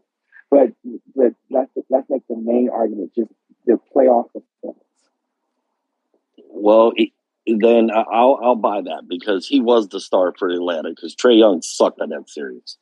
But 0.51 0.73
but 1.15 1.35
let's 1.51 1.71
let's 1.89 2.09
make 2.11 2.27
the 2.29 2.37
main 2.37 2.69
argument 2.73 3.13
just 3.15 3.31
the 3.67 3.79
playoff 3.95 4.27
performance. 4.33 4.83
Well, 6.49 6.93
it, 6.97 7.11
then 7.47 7.91
I'll 7.93 8.39
I'll 8.43 8.57
buy 8.57 8.81
that 8.81 9.03
because 9.09 9.47
he 9.47 9.61
was 9.61 9.89
the 9.89 10.01
star 10.01 10.35
for 10.37 10.49
Atlanta 10.49 10.91
because 10.91 11.15
Trae 11.15 11.39
Young 11.39 11.63
sucked 11.63 12.01
on 12.01 12.09
that 12.09 12.29
series. 12.29 12.77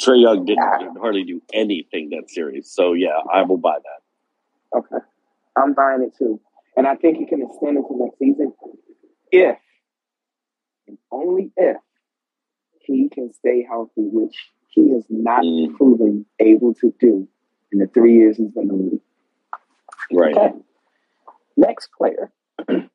Trae 0.00 0.20
Young 0.20 0.44
didn't, 0.44 0.78
didn't 0.78 0.96
hardly 0.98 1.24
do 1.24 1.42
anything 1.52 2.10
that 2.10 2.30
series, 2.30 2.70
so 2.70 2.92
yeah, 2.94 3.18
I 3.32 3.42
will 3.42 3.58
buy 3.58 3.76
that. 3.82 4.78
Okay. 4.78 5.04
I'm 5.56 5.74
buying 5.74 6.02
it 6.02 6.16
too. 6.18 6.40
And 6.76 6.86
I 6.86 6.96
think 6.96 7.18
he 7.18 7.26
can 7.26 7.42
extend 7.42 7.76
into 7.76 7.88
next 7.96 8.18
season 8.18 8.52
if, 9.30 9.56
and 10.88 10.98
only 11.12 11.52
if, 11.56 11.76
he 12.80 13.08
can 13.08 13.32
stay 13.32 13.64
healthy, 13.68 13.92
which 13.96 14.34
he 14.68 14.82
is 14.82 15.04
not 15.08 15.42
Mm. 15.44 15.74
proven 15.76 16.26
able 16.40 16.74
to 16.74 16.92
do 16.98 17.28
in 17.72 17.78
the 17.78 17.86
three 17.86 18.14
years 18.16 18.36
he's 18.36 18.50
been 18.50 18.64
in 18.64 18.68
the 18.68 18.74
league. 18.74 19.00
Right. 20.12 20.36
Okay. 20.36 20.52
Next 21.56 21.88
player. 21.96 22.32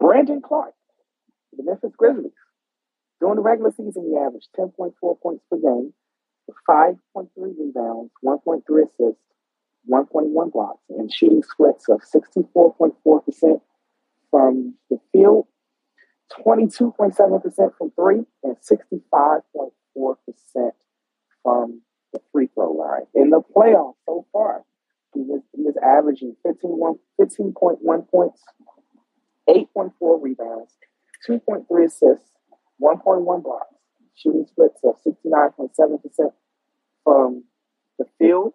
Brandon 0.00 0.40
Clarke, 0.42 0.74
the 1.56 1.62
Memphis 1.64 1.92
Grizzlies. 1.96 2.32
During 3.22 3.36
the 3.36 3.42
regular 3.42 3.70
season, 3.70 4.10
he 4.10 4.16
averaged 4.16 4.48
10.4 4.58 5.20
points 5.20 5.44
per 5.48 5.56
game, 5.56 5.94
5.3 6.68 7.28
rebounds, 7.36 8.10
1.3 8.24 8.82
assists, 8.82 9.22
1.1 9.88 10.52
blocks, 10.52 10.82
and 10.90 11.12
shooting 11.12 11.44
splits 11.44 11.88
of 11.88 12.00
64.4% 12.00 13.60
from 14.28 14.74
the 14.90 14.98
field, 15.12 15.46
22.7% 16.44 17.76
from 17.78 17.92
three, 17.92 18.24
and 18.42 18.56
65.4% 18.56 20.72
from 21.44 21.80
the 22.12 22.20
free 22.32 22.48
throw 22.52 22.72
line. 22.72 23.06
In 23.14 23.30
the 23.30 23.40
playoffs 23.56 23.94
so 24.04 24.26
far, 24.32 24.64
he 25.14 25.20
is, 25.20 25.42
he 25.54 25.62
is 25.62 25.76
averaging 25.80 26.34
15, 26.42 26.98
15.1 27.20 28.08
points, 28.08 28.42
8.4 29.48 29.92
rebounds, 30.20 30.76
2.3 31.28 31.86
assists, 31.86 32.32
1.1 32.82 33.42
blocks, 33.42 33.74
shooting 34.16 34.46
splits 34.48 34.80
of 34.84 34.96
69.7% 35.06 36.32
from 37.04 37.44
the 37.98 38.04
field, 38.18 38.54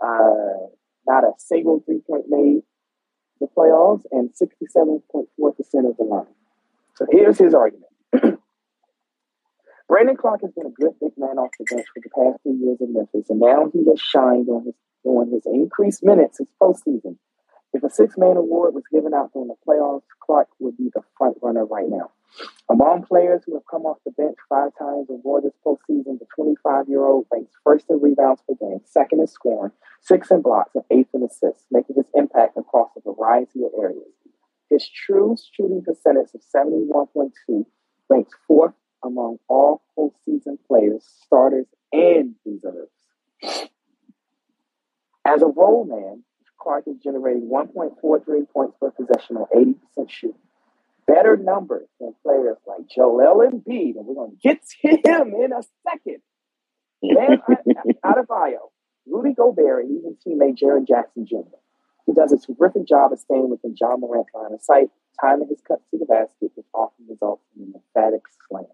uh, 0.00 0.68
not 1.06 1.24
a 1.24 1.32
single 1.38 1.82
three 1.84 2.00
point 2.06 2.24
made 2.28 2.62
the 3.40 3.48
playoffs, 3.56 4.02
and 4.12 4.30
67.4% 4.30 5.26
of 5.90 5.96
the 5.96 6.04
line. 6.04 6.26
So 6.94 7.06
here's 7.10 7.38
his 7.38 7.54
argument. 7.54 7.90
Brandon 9.88 10.16
Clarke 10.16 10.42
has 10.42 10.52
been 10.52 10.66
a 10.66 10.70
good 10.70 10.92
big 11.00 11.12
man 11.16 11.38
off 11.38 11.50
the 11.58 11.64
bench 11.68 11.86
for 11.92 12.00
the 12.00 12.10
past 12.10 12.42
few 12.42 12.54
years 12.54 12.78
in 12.80 12.94
Memphis, 12.94 13.28
and 13.28 13.40
now 13.40 13.68
he 13.72 13.84
has 13.90 14.00
shined 14.00 14.48
on 14.48 14.64
his 14.64 14.74
on 15.04 15.30
his 15.32 15.42
increased 15.46 16.04
minutes 16.04 16.38
this 16.38 16.48
postseason. 16.60 17.16
If 17.72 17.82
a 17.82 17.90
six 17.90 18.18
man 18.18 18.36
award 18.36 18.74
was 18.74 18.84
given 18.92 19.14
out 19.14 19.32
during 19.32 19.48
the 19.48 19.54
playoffs, 19.66 20.02
Clarke 20.20 20.48
would 20.58 20.76
be 20.76 20.90
the 20.94 21.02
front 21.16 21.38
runner 21.42 21.64
right 21.64 21.88
now. 21.88 22.10
Among 22.68 23.04
players 23.04 23.42
who 23.44 23.54
have 23.54 23.66
come 23.70 23.82
off 23.82 23.98
the 24.04 24.10
bench 24.12 24.36
five 24.48 24.70
times 24.78 25.06
or 25.08 25.20
more 25.24 25.40
this 25.40 25.52
postseason, 25.64 26.18
the 26.18 26.26
25 26.34 26.88
year 26.88 27.04
old 27.04 27.26
ranks 27.32 27.52
first 27.64 27.86
in 27.90 28.00
rebounds 28.00 28.42
per 28.46 28.54
game, 28.54 28.80
second 28.84 29.20
in 29.20 29.26
scoring, 29.26 29.72
sixth 30.00 30.30
in 30.30 30.42
blocks, 30.42 30.74
and 30.74 30.84
eighth 30.90 31.14
in 31.14 31.22
assists, 31.22 31.64
making 31.70 31.96
his 31.96 32.06
impact 32.14 32.56
across 32.56 32.90
a 32.96 33.00
variety 33.00 33.64
of 33.64 33.72
areas. 33.78 34.12
His 34.70 34.88
true 34.88 35.36
shooting 35.54 35.82
percentage 35.82 36.30
of 36.34 36.42
71.2 36.54 37.66
ranks 38.08 38.32
fourth 38.46 38.74
among 39.04 39.38
all 39.48 39.82
postseason 39.98 40.58
players, 40.66 41.04
starters, 41.24 41.66
and 41.92 42.34
reserves. 42.46 42.90
As 45.24 45.42
a 45.42 45.46
role 45.46 45.84
man, 45.84 46.24
Clarke 46.62 46.84
is 46.86 46.96
generating 47.02 47.48
1.43 47.48 48.48
points 48.50 48.76
per 48.78 48.90
possession 48.90 49.36
on 49.36 49.46
80% 49.98 50.08
shooting. 50.08 50.36
Better 51.06 51.36
numbers 51.36 51.88
than 51.98 52.14
players 52.22 52.56
like 52.66 52.88
Joel 52.88 53.42
Embiid, 53.44 53.96
and 53.96 54.06
we're 54.06 54.14
going 54.14 54.30
to 54.30 54.36
get 54.42 54.60
to 54.82 54.88
him 54.88 55.34
in 55.34 55.52
a 55.52 55.62
second. 55.82 56.22
Bam 57.02 57.42
Adebayo, 58.04 58.70
Rudy 59.06 59.34
Gobert, 59.34 59.84
and 59.84 59.98
even 59.98 60.16
teammate 60.24 60.56
Jaren 60.56 60.86
Jackson 60.86 61.26
Jr., 61.26 61.58
who 62.06 62.14
does 62.14 62.32
a 62.32 62.38
terrific 62.38 62.86
job 62.86 63.12
of 63.12 63.18
staying 63.18 63.50
within 63.50 63.74
Ja 63.78 63.96
Morant's 63.96 64.32
line 64.32 64.52
of 64.52 64.62
sight, 64.62 64.90
timing 65.20 65.48
his 65.48 65.60
cuts 65.66 65.82
to 65.90 65.98
the 65.98 66.06
basket, 66.06 66.52
which 66.54 66.66
often 66.72 67.06
results 67.08 67.42
in 67.56 67.64
an 67.64 67.74
emphatic 67.74 68.22
slam. 68.48 68.64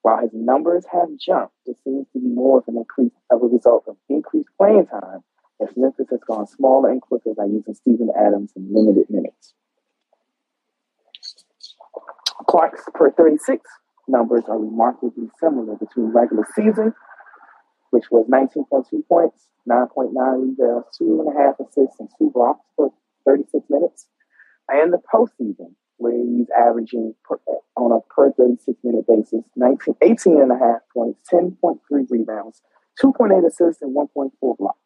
While 0.00 0.22
his 0.22 0.30
numbers 0.32 0.84
have 0.90 1.08
jumped, 1.18 1.54
it 1.66 1.76
seems 1.84 2.06
to 2.12 2.20
be 2.20 2.28
more 2.28 2.58
of 2.58 2.68
an 2.68 2.78
increase 2.78 3.12
of 3.30 3.42
a 3.42 3.46
result 3.46 3.84
of 3.88 3.96
increased 4.08 4.50
playing 4.58 4.86
time 4.86 5.22
as 5.64 5.76
Memphis 5.76 6.08
has 6.10 6.20
gone 6.26 6.46
smaller 6.46 6.90
and 6.90 7.00
quicker 7.00 7.34
by 7.34 7.44
using 7.44 7.74
Steven 7.74 8.10
Adams 8.16 8.52
in 8.56 8.72
limited 8.72 9.08
minutes. 9.10 9.54
Clarke's 12.46 12.82
per 12.94 13.10
36 13.10 13.62
numbers 14.06 14.44
are 14.48 14.58
remarkably 14.58 15.28
similar 15.40 15.76
between 15.76 16.06
regular 16.06 16.46
season, 16.54 16.94
which 17.90 18.10
was 18.10 18.26
19.2 18.28 19.06
points, 19.08 19.48
9.9 19.68 20.12
rebounds, 20.14 20.86
two 20.96 21.20
and 21.20 21.34
a 21.34 21.40
half 21.40 21.54
assists, 21.60 21.98
and 22.00 22.08
two 22.18 22.30
blocks 22.32 22.64
per 22.76 22.88
36 23.26 23.64
minutes, 23.70 24.06
and 24.68 24.92
the 24.92 25.00
postseason, 25.12 25.74
where 25.96 26.12
he's 26.12 26.48
averaging 26.58 27.14
per, 27.24 27.38
on 27.76 27.92
a 27.92 28.00
per 28.12 28.32
36 28.32 28.78
minute 28.84 29.06
basis 29.06 29.44
19, 29.56 29.94
18 30.02 30.40
and 30.40 30.52
a 30.52 30.58
half 30.58 30.80
points, 30.92 31.20
10.3 31.32 31.78
rebounds, 32.10 32.62
2.8 33.02 33.46
assists, 33.46 33.82
and 33.82 33.96
1.4 33.96 34.58
blocks. 34.58 34.83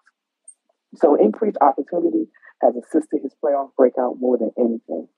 So 0.97 1.15
increased 1.15 1.59
opportunity 1.61 2.29
has 2.63 2.75
assisted 2.77 3.21
his 3.23 3.35
playoff 3.43 3.75
breakout 3.77 4.19
more 4.19 4.39
than 4.39 4.51
anything. 4.59 5.09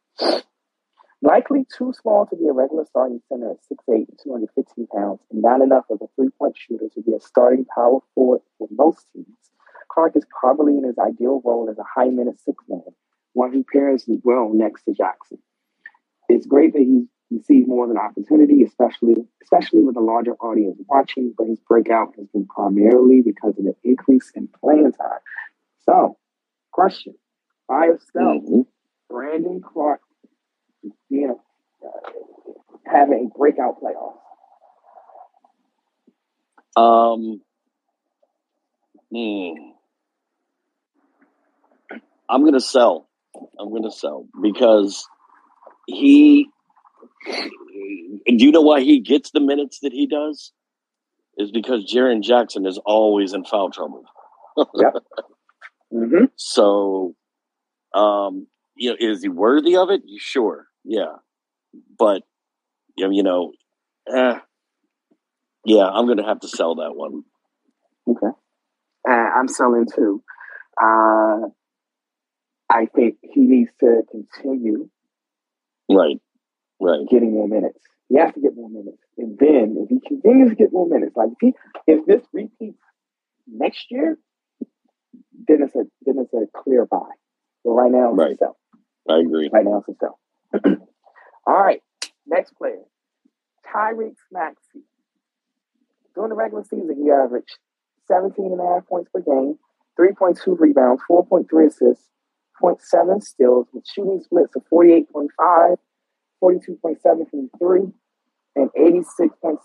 Likely 1.23 1.67
too 1.77 1.93
small 2.01 2.27
to 2.27 2.37
be 2.37 2.49
a 2.49 2.53
regular 2.53 2.87
starting 2.87 3.21
center 3.29 3.51
at 3.51 3.59
6'8 3.71 4.09
and 4.09 4.19
215 4.23 4.87
pounds, 4.87 5.21
and 5.31 5.43
not 5.43 5.61
enough 5.61 5.85
of 5.91 6.01
a 6.01 6.07
three 6.17 6.31
point 6.31 6.57
shooter 6.57 6.89
to 6.95 7.03
be 7.03 7.13
a 7.13 7.21
starting 7.21 7.67
power 7.67 8.01
forward 8.15 8.41
for 8.59 8.69
most 8.71 9.07
teams. 9.13 9.27
Clarke 9.93 10.17
is 10.17 10.25
probably 10.41 10.79
in 10.79 10.85
his 10.85 10.99
ideal 10.99 11.43
role 11.45 11.69
as 11.71 11.79
a 11.79 11.85
high 11.85 12.09
minute 12.09 12.41
six 12.41 12.65
man, 12.69 12.83
one 13.35 13.53
who 13.53 13.65
pairs 13.71 14.05
well 14.25 14.51
next 14.55 14.85
to 14.85 14.95
Jackson. 14.95 15.39
It's 16.29 16.47
great 16.47 16.73
that 16.73 16.81
he 16.81 17.07
receives 17.31 17.69
more 17.69 17.85
of 17.85 17.91
an 17.91 17.99
opportunity, 17.99 18.63
especially 18.63 19.15
especially 19.43 19.83
with 19.83 19.97
a 19.97 20.01
larger 20.01 20.35
audience 20.35 20.81
watching, 20.89 21.35
but 21.37 21.49
his 21.49 21.61
breakout 21.61 22.15
has 22.17 22.27
been 22.29 22.47
primarily 22.47 23.21
because 23.21 23.59
of 23.59 23.65
the 23.65 23.75
increase 23.85 24.31
in 24.35 24.49
playing 24.49 24.93
time. 24.93 25.21
So, 25.87 26.17
question 26.73 27.15
by 27.69 27.87
yourself, 27.87 28.43
Mhm. 28.45 28.67
Brandon 29.09 29.61
Clarke 29.63 30.01
you 31.09 31.29
know, 31.29 31.41
uh, 31.87 32.11
having 32.87 33.31
a 33.35 33.39
breakout 33.39 33.77
playoff. 33.83 34.17
Um, 36.81 37.43
hmm. 39.13 39.71
I'm 42.29 42.45
gonna 42.45 42.61
sell. 42.61 43.09
I'm 43.59 43.73
gonna 43.73 43.91
sell 43.91 44.27
because 44.41 45.07
he. 45.87 46.49
Do 47.27 48.45
you 48.45 48.53
know 48.53 48.63
why 48.63 48.81
he 48.81 49.01
gets 49.01 49.31
the 49.33 49.41
minutes 49.41 49.81
that 49.83 49.93
he 49.93 50.07
does? 50.07 50.53
Is 51.39 51.51
because 51.53 51.91
Jaren 51.93 52.23
Jackson 52.23 52.67
is 52.67 52.79
always 52.85 53.35
in 53.35 53.45
foul 53.45 53.71
trouble. 53.71 54.05
Mm-hmm. 55.93 56.27
So, 56.37 57.15
um, 57.95 58.47
you 58.77 58.91
know, 58.91 58.97
is 58.99 59.23
he 59.23 59.29
worthy 59.29 59.77
of 59.77 59.91
it? 59.91 60.03
Sure, 60.19 60.67
yeah, 60.85 61.17
but 61.99 62.23
you 62.97 63.07
know, 63.07 63.13
you 63.13 63.23
know, 63.23 63.53
eh, 64.15 64.39
yeah, 65.65 65.85
I'm 65.87 66.07
gonna 66.07 66.27
have 66.27 66.41
to 66.41 66.49
sell 66.49 66.77
that 66.77 66.95
one. 66.97 67.25
Okay. 68.09 68.29
Uh, 69.09 69.13
I'm 69.13 69.49
selling 69.49 69.87
too. 69.95 70.23
Uh, 70.83 71.49
I 72.71 72.87
think 72.87 73.19
he 73.23 73.41
needs 73.43 73.71
to 73.81 74.03
continue 74.11 74.89
Right. 75.91 76.21
Right. 76.81 77.09
getting 77.11 77.33
more 77.33 77.49
minutes. 77.49 77.79
He 78.09 78.19
has 78.19 78.33
to 78.35 78.41
get 78.41 78.55
more 78.57 78.71
minutes. 78.71 79.03
And 79.19 79.39
then 79.39 79.77
if 79.79 79.89
he 79.91 80.01
continues 80.01 80.51
to 80.51 80.57
get 80.57 80.73
more 80.73 80.89
minutes, 80.89 81.17
like 81.17 81.31
if 81.33 81.39
he 81.41 81.55
if 81.87 82.07
this 82.07 82.23
repeats 82.33 82.81
next 83.49 83.91
year, 83.91 84.19
then 85.49 85.63
it's 85.63 85.75
a 85.75 85.85
then 86.03 86.17
it's 86.19 86.33
a 86.35 86.47
clear 86.63 86.87
buy. 86.87 87.11
But 87.65 87.73
right 87.73 87.91
now 87.91 88.11
it's 88.11 88.19
Right. 88.19 88.39
sell. 88.39 88.57
I 89.09 89.19
agree. 89.21 89.51
Right 89.53 89.65
now 89.65 89.83
it's 89.87 89.89
a 89.89 89.95
sell. 90.01 90.19
All 91.47 91.61
right. 91.63 91.83
Next 92.27 92.53
player. 92.57 92.83
Tyrese 93.67 94.17
Maxey. 94.33 94.83
During 96.15 96.31
the 96.31 96.37
regular 96.37 96.65
season, 96.65 96.97
he 97.03 97.11
averaged 97.11 97.59
17 98.09 98.45
and 98.47 98.61
a 98.61 98.67
half 98.75 98.87
points 98.87 99.11
per 99.13 99.21
game, 99.21 99.59
3.2 99.99 100.59
rebounds, 100.59 101.03
4.3 101.09 101.67
assists, 101.67 102.09
0.7 102.63 103.23
steals, 103.23 103.69
with 103.73 103.87
shooting 103.87 104.21
splits 104.23 104.57
of 104.57 104.63
48.5, 104.73 105.77
42.7 106.43 107.31
from 107.31 107.51
three, 107.59 107.93
and 108.57 108.71
86.6% 108.77 109.59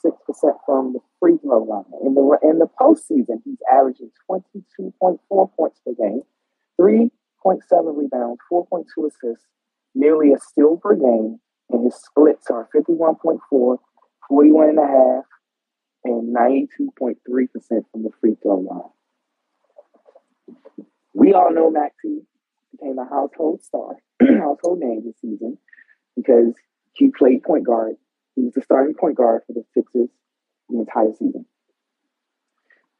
from 0.66 0.94
the 0.94 1.00
free 1.20 1.38
throw 1.42 1.64
line. 1.64 1.86
In 2.04 2.14
the 2.14 2.38
in 2.44 2.60
the 2.60 2.70
postseason, 2.80 3.42
he's 3.44 3.58
averaging 3.72 4.12
22.4 4.30 5.20
points 5.56 5.80
per 5.86 5.94
game, 5.94 6.22
3.7 6.80 7.10
rebounds, 7.98 8.40
4.2 8.52 8.86
assists, 9.08 9.48
nearly 9.94 10.34
a 10.34 10.40
steal 10.40 10.78
per 10.78 10.96
game, 10.96 11.40
and 11.70 11.84
his 11.84 11.96
splits 11.96 12.50
are 12.52 12.70
51.4, 12.76 13.78
41 14.30 14.70
and 14.70 14.80
a 14.80 14.88
half, 14.88 15.26
and 16.04 16.36
92.3% 16.36 17.16
from 17.92 18.04
the 18.04 18.12
free 18.22 18.36
throw 18.42 18.58
line. 18.58 18.92
We 21.14 21.34
all 21.34 21.52
know 21.52 21.72
Maxey 21.72 22.22
became 22.72 23.00
a 23.00 23.06
household 23.06 23.64
star, 23.64 23.96
household 24.22 24.80
name 24.80 25.04
this 25.06 25.16
season 25.22 25.58
because 26.16 26.54
he 26.94 27.10
played 27.10 27.44
point 27.44 27.66
guard. 27.66 27.96
He 28.36 28.44
was 28.44 28.54
the 28.54 28.62
starting 28.62 28.96
point 28.96 29.16
guard 29.16 29.42
for 29.48 29.54
the 29.54 29.64
Sixers 29.74 30.10
the 30.70 30.80
entire 30.80 31.14
season. 31.14 31.46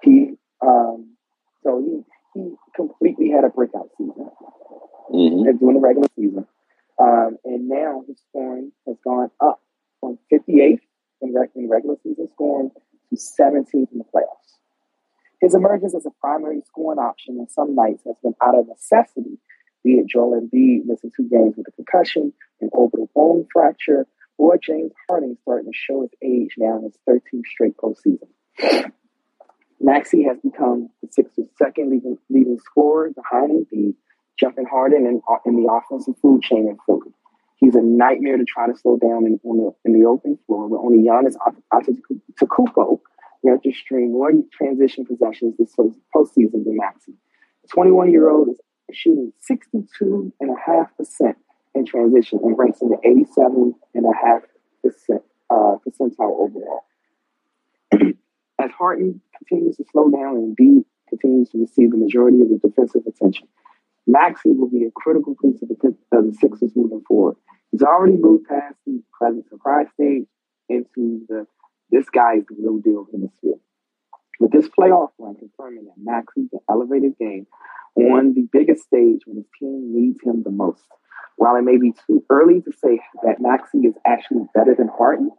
He 0.02 0.34
um, 0.62 1.16
so 1.64 1.82
he 1.82 2.40
he 2.40 2.56
completely 2.76 3.30
had 3.30 3.44
a 3.44 3.50
breakout 3.50 3.90
season 3.98 4.30
hmm 5.10 5.48
as 5.48 5.60
during 5.60 5.76
the 5.76 5.82
regular 5.82 6.08
season. 6.16 6.46
Um, 7.00 7.38
and 7.44 7.68
now 7.68 8.04
his 8.08 8.18
scoring 8.30 8.72
has 8.88 8.96
gone 9.04 9.30
up 9.42 9.62
from 10.00 10.18
58th 10.32 10.80
in, 11.22 11.34
reg- 11.34 11.50
in 11.56 11.70
regular 11.70 11.96
season 12.04 12.30
scoring 12.34 12.72
to 13.10 13.16
17th 13.16 13.92
in 13.92 13.98
the 13.98 14.06
playoffs. 14.06 14.56
His 15.42 15.54
emergence 15.54 15.94
as 15.94 16.06
a 16.06 16.12
primary 16.22 16.62
scoring 16.66 17.00
option 17.00 17.38
in 17.38 17.50
some 17.50 17.76
nights 17.76 18.04
has 18.06 18.16
been 18.24 18.34
out 18.42 18.58
of 18.58 18.68
necessity, 18.68 19.38
be 19.84 19.96
it 19.96 20.08
Joel 20.08 20.40
Embiid 20.42 20.86
missing 20.86 21.12
two 21.16 21.28
games 21.30 21.56
with 21.58 21.68
a 21.68 21.72
concussion, 21.72 22.34
an 22.62 22.70
orbital 22.72 23.10
bone 23.14 23.46
fracture, 23.52 24.08
or 24.38 24.58
James 24.58 24.92
Harden 25.08 25.38
starting 25.42 25.72
to 25.72 25.78
show 25.78 26.02
his 26.02 26.12
age 26.22 26.56
now 26.58 26.78
in 26.78 26.84
his 26.84 26.98
13th 27.08 27.46
straight 27.52 27.78
postseason. 27.78 28.28
Maxey 29.82 30.24
has 30.24 30.38
become 30.40 30.90
the 31.02 31.10
Sixers' 31.12 31.48
second 31.58 31.92
leading, 31.92 32.18
leading 32.30 32.60
scorer 32.60 33.12
behind 33.12 33.52
Embiid, 33.52 33.96
jumping 34.40 34.66
Harden 34.66 35.06
in, 35.06 35.22
uh, 35.30 35.38
in 35.46 35.56
the 35.62 35.72
offensive 35.72 36.16
food 36.22 36.42
chain 36.42 36.68
in 36.68 36.78
Philly. 36.86 37.14
He's 37.58 37.76
a 37.76 37.82
nightmare 37.82 38.38
to 38.38 38.46
try 38.46 38.68
to 38.68 38.76
slow 38.78 38.98
down 38.98 39.26
in, 39.26 39.40
on 39.44 39.58
the, 39.58 39.72
in 39.86 40.00
the 40.00 40.06
open 40.08 40.38
floor, 40.46 40.70
but 40.70 40.78
only 40.78 41.00
Giannis 41.08 41.36
Antetokounmpo 41.74 43.00
will 43.44 43.60
to 43.60 43.72
stream 43.72 44.12
more 44.12 44.32
transition 44.52 45.06
possessions 45.06 45.56
this 45.58 45.76
postseason 45.76 46.64
than 46.66 46.78
Maxey. 46.78 47.14
The 47.64 47.70
21-year-old 47.76 48.50
is 48.50 48.60
shooting 48.92 49.32
62.5% 49.50 51.36
in 51.76 51.86
transition 51.86 52.40
and 52.44 52.58
ranks 52.58 52.82
in 52.82 52.90
the 52.90 52.98
87.5% 52.98 55.22
uh, 55.50 55.78
percentile 55.86 56.16
overall. 56.20 56.86
As 58.60 58.72
Harden 58.72 59.22
continues 59.38 59.78
to 59.78 59.86
slow 59.92 60.10
down 60.10 60.38
and 60.38 60.58
Embiid 60.58 60.86
continues 61.10 61.50
to 61.50 61.60
receive 61.60 61.92
the 61.92 61.98
majority 61.98 62.42
of 62.42 62.50
the 62.50 62.58
defensive 62.68 63.04
attention, 63.06 63.48
Maxey 64.08 64.52
will 64.52 64.70
be 64.70 64.86
a 64.86 64.92
critical 64.92 65.36
piece 65.36 65.62
of 65.62 65.70
the, 65.70 65.96
of 66.12 66.26
the 66.26 66.34
Sixers 66.34 66.76
moving 66.76 67.04
forward. 67.08 67.36
He's 67.72 67.84
already 67.84 68.18
moved 68.18 68.48
past 68.48 68.76
the 68.86 69.02
pleasant 69.18 69.48
surprise 69.50 69.88
stage 69.94 70.26
into 70.70 71.26
the 71.28 71.48
this 71.92 72.10
guy 72.10 72.38
is 72.38 72.46
the 72.50 72.56
real 72.58 72.80
deal 72.80 73.06
in 73.14 73.22
the 73.22 73.30
field. 73.42 73.60
With 74.40 74.52
this 74.52 74.68
playoff 74.68 75.12
run 75.20 75.36
confirming 75.36 75.86
that 75.86 75.94
Maxey's 75.98 76.50
elevated 76.70 77.18
game 77.18 77.48
on 77.96 78.34
the 78.34 78.48
biggest 78.52 78.84
stage 78.84 79.22
when 79.26 79.38
his 79.38 79.46
team 79.60 79.94
needs 79.94 80.22
him 80.24 80.44
the 80.44 80.52
most. 80.52 80.84
While 81.38 81.56
it 81.58 81.64
may 81.64 81.78
be 81.78 81.94
too 82.08 82.24
early 82.30 82.62
to 82.62 82.72
say 82.72 83.00
that 83.24 83.42
Maxey 83.42 83.80
is 83.80 83.96
actually 84.06 84.46
better 84.54 84.74
than 84.76 84.88
Harden, 84.88 85.32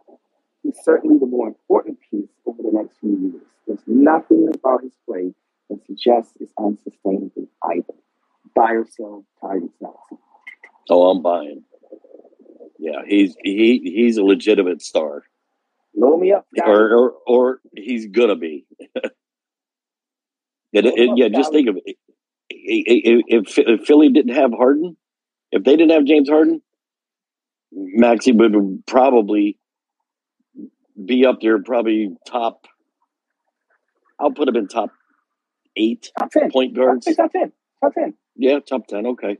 he's 0.62 0.76
certainly 0.82 1.18
the 1.18 1.26
more 1.26 1.48
important 1.48 1.98
piece 2.10 2.28
over 2.46 2.62
the 2.62 2.70
next 2.72 2.98
few 3.00 3.16
years. 3.18 3.42
There's 3.66 3.82
nothing 3.86 4.48
about 4.54 4.82
his 4.82 4.92
play 5.06 5.32
that 5.70 5.84
suggests 5.86 6.32
it's 6.40 6.52
unsustainable 6.58 7.48
either. 7.72 7.94
Buy 8.54 8.72
or 8.72 8.86
sell 8.86 9.24
Tyrese 9.42 9.70
Maxey. 9.80 10.16
Oh, 10.88 11.10
I'm 11.10 11.22
buying. 11.22 11.64
Yeah, 12.78 13.02
he's 13.06 13.34
he 13.42 13.80
he's 13.82 14.18
a 14.18 14.22
legitimate 14.22 14.82
star, 14.82 15.22
Blow 15.94 16.18
me 16.18 16.32
up, 16.32 16.46
guys. 16.54 16.68
or 16.68 16.94
or, 16.94 17.14
or 17.26 17.60
he's 17.74 18.06
gonna 18.06 18.36
be. 18.36 18.66
Yeah, 20.72 21.28
just 21.28 21.52
think 21.52 21.68
of 21.68 21.78
it. 21.84 21.96
If, 22.68 23.22
if, 23.28 23.58
if 23.58 23.86
Philly 23.86 24.08
didn't 24.10 24.34
have 24.34 24.50
Harden, 24.52 24.96
if 25.52 25.62
they 25.62 25.76
didn't 25.76 25.92
have 25.92 26.04
James 26.04 26.28
Harden, 26.28 26.60
Maxey 27.72 28.32
would 28.32 28.84
probably 28.86 29.58
be 31.04 31.26
up 31.26 31.40
there, 31.40 31.62
probably 31.62 32.16
top. 32.26 32.66
I'll 34.18 34.32
put 34.32 34.48
him 34.48 34.56
in 34.56 34.66
top 34.68 34.90
eight 35.76 36.10
Top 36.18 36.30
10. 36.30 36.50
point 36.50 36.74
guards. 36.74 37.06
top 37.14 37.30
10. 37.32 37.52
Top 37.82 37.92
10. 37.94 38.14
Yeah, 38.36 38.58
top 38.60 38.86
ten. 38.86 39.06
Okay. 39.06 39.36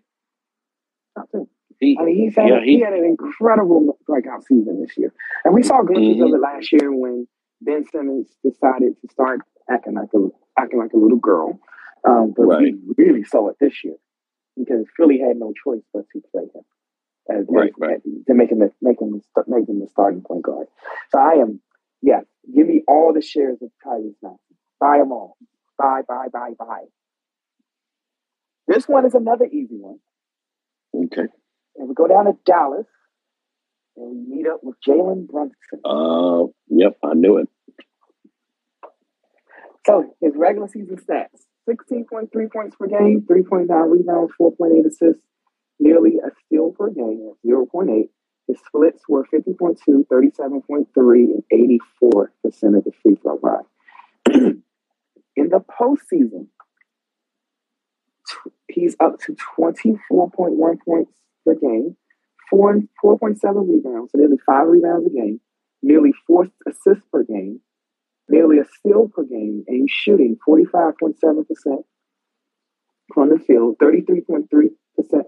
Top 1.17 1.31
10. 1.33 1.47
He, 1.81 1.97
I 2.01 2.05
mean, 2.05 2.17
he's 2.17 2.37
had, 2.37 2.49
Yeah, 2.49 2.61
he, 2.65 2.77
he- 2.77 2.81
had 2.81 2.93
an 2.93 3.05
incredible 3.05 3.99
breakout 4.07 4.45
season 4.47 4.81
this 4.81 4.97
year. 4.97 5.13
And 5.45 5.55
we 5.55 5.63
saw 5.63 5.83
glimpses 5.83 6.21
of 6.23 6.29
Mhm. 6.29 6.35
it 6.35 6.41
last 6.41 6.73
year 6.73 6.93
when 6.95 7.27
Ben 7.61 7.85
Simmons 7.91 8.29
decided 8.45 9.01
to 9.01 9.09
start 9.11 9.41
acting 9.71 9.95
like 9.95 10.09
a 10.15 10.29
acting 10.59 10.79
like 10.79 10.93
a 10.93 10.97
little 10.99 11.19
girl. 11.19 11.59
Um, 12.05 12.33
but 12.37 12.45
Right. 12.47 12.75
we 12.75 12.95
really 13.05 13.25
saw 13.25 13.49
it 13.49 13.57
this 13.61 13.83
year 13.85 13.97
because 14.57 14.87
Philly 14.97 15.19
had 15.19 15.37
no 15.37 15.53
choice 15.65 15.83
but 15.93 16.05
to 16.13 16.23
play 16.33 16.45
him. 16.55 16.63
As, 17.29 17.47
Right, 17.49 17.71
as- 17.71 17.75
right. 17.79 18.01
To 18.29 18.35
make 18.35 18.51
him 18.53 18.61
the, 18.61 18.71
make 18.81 19.01
him 19.01 19.11
the, 19.35 19.45
make 19.49 19.69
him 19.69 19.81
the 19.81 19.89
starting 19.89 20.23
point 20.23 20.43
guard. 20.43 20.69
So 21.11 21.19
I 21.19 21.35
am, 21.35 21.61
yeah, 22.03 22.21
give 22.55 22.67
me 22.69 22.83
all 22.87 23.13
the 23.13 23.23
shares 23.23 23.59
of 23.63 23.71
Tyrese 23.85 24.15
Maxey. 24.23 24.39
Buy 24.79 24.99
them 24.99 25.11
all. 25.13 25.37
Buy, 25.79 26.03
buy, 26.07 26.29
buy, 26.33 26.51
buy. 26.59 26.83
This 28.69 28.87
one 28.89 29.07
is 29.07 29.15
another 29.15 29.47
easy 29.47 29.77
one. 29.79 29.99
okay. 30.95 31.27
And 31.77 31.89
we 31.89 31.95
go 31.95 32.07
down 32.07 32.25
to 32.27 32.33
Dallas 32.47 32.87
and 33.97 34.29
we 34.29 34.37
meet 34.37 34.47
up 34.47 34.61
with 34.63 34.77
Jalen 34.87 35.27
Brunson. 35.27 35.81
Uh, 35.85 36.47
yep, 36.69 36.97
I 37.03 37.15
knew 37.15 37.39
it. 37.39 37.49
So 39.87 40.15
his 40.21 40.33
regular 40.37 40.69
season 40.69 40.97
stats 40.97 41.43
16.3 41.69 42.53
points 42.53 42.77
per 42.77 42.87
game, 42.87 43.27
3.9 43.29 43.69
rebounds, 43.91 44.33
4.8 44.41 44.87
assists, 44.87 45.27
nearly 45.79 46.15
a 46.25 46.31
steal 46.45 46.73
per 46.73 46.91
game 46.91 47.31
at 47.31 47.49
0.8. 47.49 48.09
His 48.47 48.59
splits 48.67 49.03
were 49.09 49.27
50.2, 49.27 50.07
37.3, 50.07 50.87
and 50.97 51.43
84% 51.53 52.79
of 52.79 52.85
the 52.85 52.93
free 53.03 53.17
throw 53.17 53.41
line. 53.43 53.65
In 55.37 55.49
the 55.51 55.61
postseason, 55.61 56.47
he's 58.69 58.97
up 59.01 59.19
to 59.21 59.37
24.1 59.59 60.79
points 60.85 61.13
per 61.45 61.55
game, 61.55 61.97
four, 62.49 62.81
4.7 63.05 63.39
rebounds, 63.69 64.13
so 64.13 64.19
nearly 64.19 64.39
five 64.47 64.69
rebounds 64.69 65.07
a 65.07 65.11
game, 65.11 65.41
nearly 65.83 66.13
four 66.27 66.49
assists 66.69 67.05
per 67.13 67.25
game, 67.25 67.61
nearly 68.29 68.59
a 68.59 68.65
steal 68.79 69.09
per 69.09 69.25
game, 69.25 69.65
and 69.67 69.83
he's 69.83 69.91
shooting 69.91 70.37
45.7% 70.47 71.15
from 73.15 73.31
the 73.31 73.39
field, 73.39 73.79
33.3% 73.79 74.71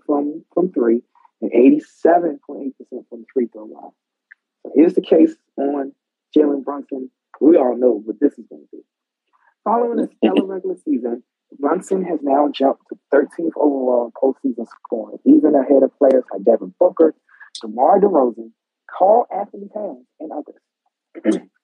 from, 0.04 0.44
from 0.52 0.72
three, 0.72 1.02
and 1.40 1.52
87.8% 1.52 2.72
from 2.88 3.04
the 3.10 3.24
free 3.32 3.46
throw 3.46 3.64
line. 3.64 3.92
So 4.62 4.72
here's 4.74 4.94
the 4.94 5.02
case 5.02 5.34
on 5.56 5.92
Jalen 6.36 6.64
Brunson. 6.64 7.10
We 7.40 7.56
all 7.56 7.76
know 7.76 8.02
what 8.04 8.18
this 8.20 8.32
is 8.38 8.46
going 8.48 8.62
to 8.62 8.76
be. 8.76 8.82
Following 9.64 10.00
a 10.00 10.08
stellar 10.16 10.46
regular 10.46 10.76
season, 10.84 11.22
Brunson 11.58 12.04
has 12.04 12.18
now 12.22 12.48
jumped 12.52 12.82
to 12.88 12.98
13th 13.14 13.52
overall 13.56 14.06
in 14.06 14.12
postseason 14.12 14.66
scoring, 14.84 15.18
even 15.24 15.54
ahead 15.54 15.82
of 15.82 15.96
players 15.98 16.24
like 16.32 16.44
Devin 16.44 16.74
Booker, 16.78 17.14
DeMar 17.62 18.00
DeRozan, 18.00 18.50
Karl-Anthony 18.90 19.68
Towns, 19.72 20.06
and 20.20 20.32
others. 20.32 21.40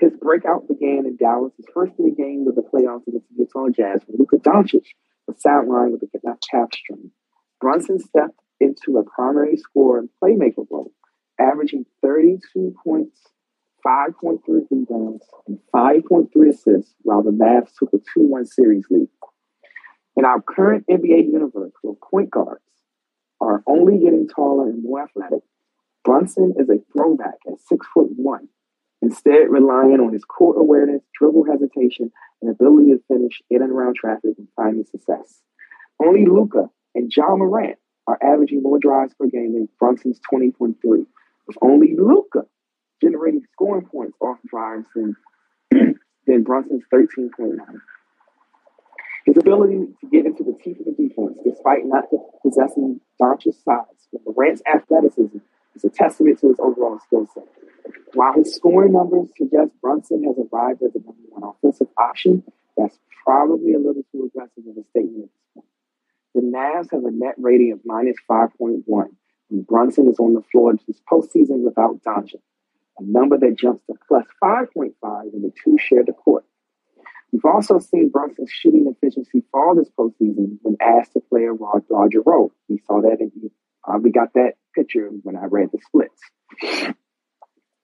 His 0.00 0.12
breakout 0.20 0.66
began 0.68 1.06
in 1.06 1.16
Dallas. 1.16 1.52
His 1.56 1.66
first 1.72 1.94
three 1.96 2.12
games 2.12 2.48
of 2.48 2.54
the 2.54 2.62
playoffs 2.62 3.06
against 3.06 3.28
the 3.30 3.36
Utah 3.38 3.68
Jazz, 3.68 4.02
when 4.06 4.18
Luka 4.18 4.36
Doncic 4.38 4.86
was 5.26 5.36
sidelined 5.44 5.92
with 5.92 6.02
a 6.02 6.36
calf 6.50 6.68
strain. 6.74 7.10
Brunson 7.60 7.98
stepped 7.98 8.40
into 8.60 8.98
a 8.98 9.04
primary 9.04 9.56
scorer 9.56 10.00
and 10.00 10.08
playmaker 10.22 10.66
role, 10.70 10.92
averaging 11.38 11.86
32 12.02 12.74
points, 12.84 13.20
5.3 13.86 14.40
rebounds, 14.70 15.24
and 15.46 15.58
5.3 15.74 16.48
assists, 16.48 16.94
while 17.02 17.22
the 17.22 17.30
Mavs 17.30 17.74
took 17.78 17.92
a 17.92 17.98
2 17.98 18.02
1 18.16 18.46
series 18.46 18.84
lead. 18.90 19.08
In 20.16 20.24
our 20.24 20.40
current 20.40 20.86
NBA 20.88 21.32
universe, 21.32 21.72
where 21.82 21.94
point 21.94 22.30
guards 22.30 22.62
are 23.40 23.62
only 23.66 23.98
getting 23.98 24.28
taller 24.28 24.68
and 24.68 24.82
more 24.82 25.02
athletic, 25.02 25.42
Brunson 26.04 26.54
is 26.58 26.68
a 26.68 26.78
throwback 26.92 27.38
at 27.46 27.58
six 27.66 27.86
foot 27.92 28.10
one, 28.16 28.48
instead 29.04 29.50
relying 29.50 30.00
on 30.00 30.12
his 30.12 30.24
court 30.24 30.56
awareness, 30.58 31.02
dribble 31.18 31.44
hesitation, 31.44 32.10
and 32.40 32.50
ability 32.50 32.92
to 32.92 33.02
finish 33.08 33.42
in 33.50 33.62
and 33.62 33.70
around 33.70 33.96
traffic 33.96 34.34
and 34.38 34.48
finding 34.56 34.84
success. 34.84 35.42
Only 36.02 36.26
Luka 36.26 36.68
and 36.94 37.12
Ja 37.14 37.36
Morant 37.36 37.78
are 38.06 38.18
averaging 38.22 38.62
more 38.62 38.78
drives 38.78 39.14
per 39.14 39.26
game 39.26 39.54
than 39.54 39.68
Brunson's 39.78 40.20
20.3, 40.32 40.74
with 40.82 41.56
only 41.62 41.94
Luka 41.96 42.46
generating 43.02 43.42
scoring 43.52 43.86
points 43.86 44.16
off 44.20 44.38
drives 44.46 44.86
than, 44.94 45.16
than 46.26 46.42
Brunson's 46.42 46.84
13.9. 46.92 47.56
His 49.26 49.36
ability 49.38 49.86
to 50.00 50.06
get 50.10 50.26
into 50.26 50.44
the 50.44 50.56
teeth 50.62 50.80
of 50.80 50.84
the 50.84 51.08
defense, 51.08 51.38
despite 51.44 51.86
not 51.86 52.04
possessing 52.42 53.00
Doncic's 53.20 53.62
size, 53.64 53.84
and 54.12 54.20
Morant's 54.26 54.62
athleticism, 54.66 55.38
is 55.74 55.84
a 55.84 55.90
testament 55.90 56.38
to 56.40 56.48
his 56.48 56.58
overall 56.58 56.98
skill 57.06 57.28
set. 57.34 57.48
While 58.14 58.34
his 58.34 58.54
scoring 58.54 58.92
numbers 58.92 59.28
suggest 59.36 59.72
Brunson 59.80 60.24
has 60.24 60.36
arrived 60.38 60.82
as 60.82 60.94
a 60.94 60.98
number 60.98 61.22
one 61.28 61.42
offensive 61.42 61.88
option, 61.98 62.42
that's 62.76 62.98
probably 63.24 63.74
a 63.74 63.78
little 63.78 64.02
too 64.12 64.24
aggressive 64.24 64.64
of 64.68 64.76
a 64.76 64.84
statement 64.90 65.24
at 65.24 65.30
this 65.30 65.54
point. 65.54 65.66
The 66.34 66.40
Mavs 66.42 66.90
have 66.92 67.04
a 67.04 67.10
net 67.10 67.34
rating 67.38 67.72
of 67.72 67.80
minus 67.84 68.16
5.1, 68.30 68.84
and 69.50 69.66
Brunson 69.66 70.08
is 70.08 70.18
on 70.18 70.34
the 70.34 70.42
floor 70.52 70.74
this 70.86 71.00
postseason 71.10 71.64
without 71.64 72.02
Doncic, 72.02 72.40
a 72.98 73.02
number 73.02 73.38
that 73.38 73.56
jumps 73.56 73.84
to 73.86 73.94
plus 74.08 74.26
5.5 74.42 74.92
when 75.02 75.42
the 75.42 75.52
two 75.62 75.76
share 75.78 76.04
the 76.04 76.12
court. 76.12 76.44
We've 77.32 77.44
also 77.44 77.80
seen 77.80 78.10
Brunson's 78.10 78.50
shooting 78.52 78.86
efficiency 78.86 79.42
fall 79.50 79.74
this 79.74 79.90
postseason 79.98 80.58
when 80.62 80.76
asked 80.80 81.14
to 81.14 81.20
play 81.20 81.46
a 81.46 81.52
larger 81.52 82.20
role. 82.20 82.52
We 82.68 82.80
saw 82.86 83.00
that 83.00 83.18
in, 83.18 83.50
uh, 83.86 83.98
we 83.98 84.10
got 84.10 84.32
that 84.34 84.54
picture 84.74 85.08
when 85.22 85.36
I 85.36 85.46
read 85.46 85.70
the 85.72 85.78
splits. 85.86 86.20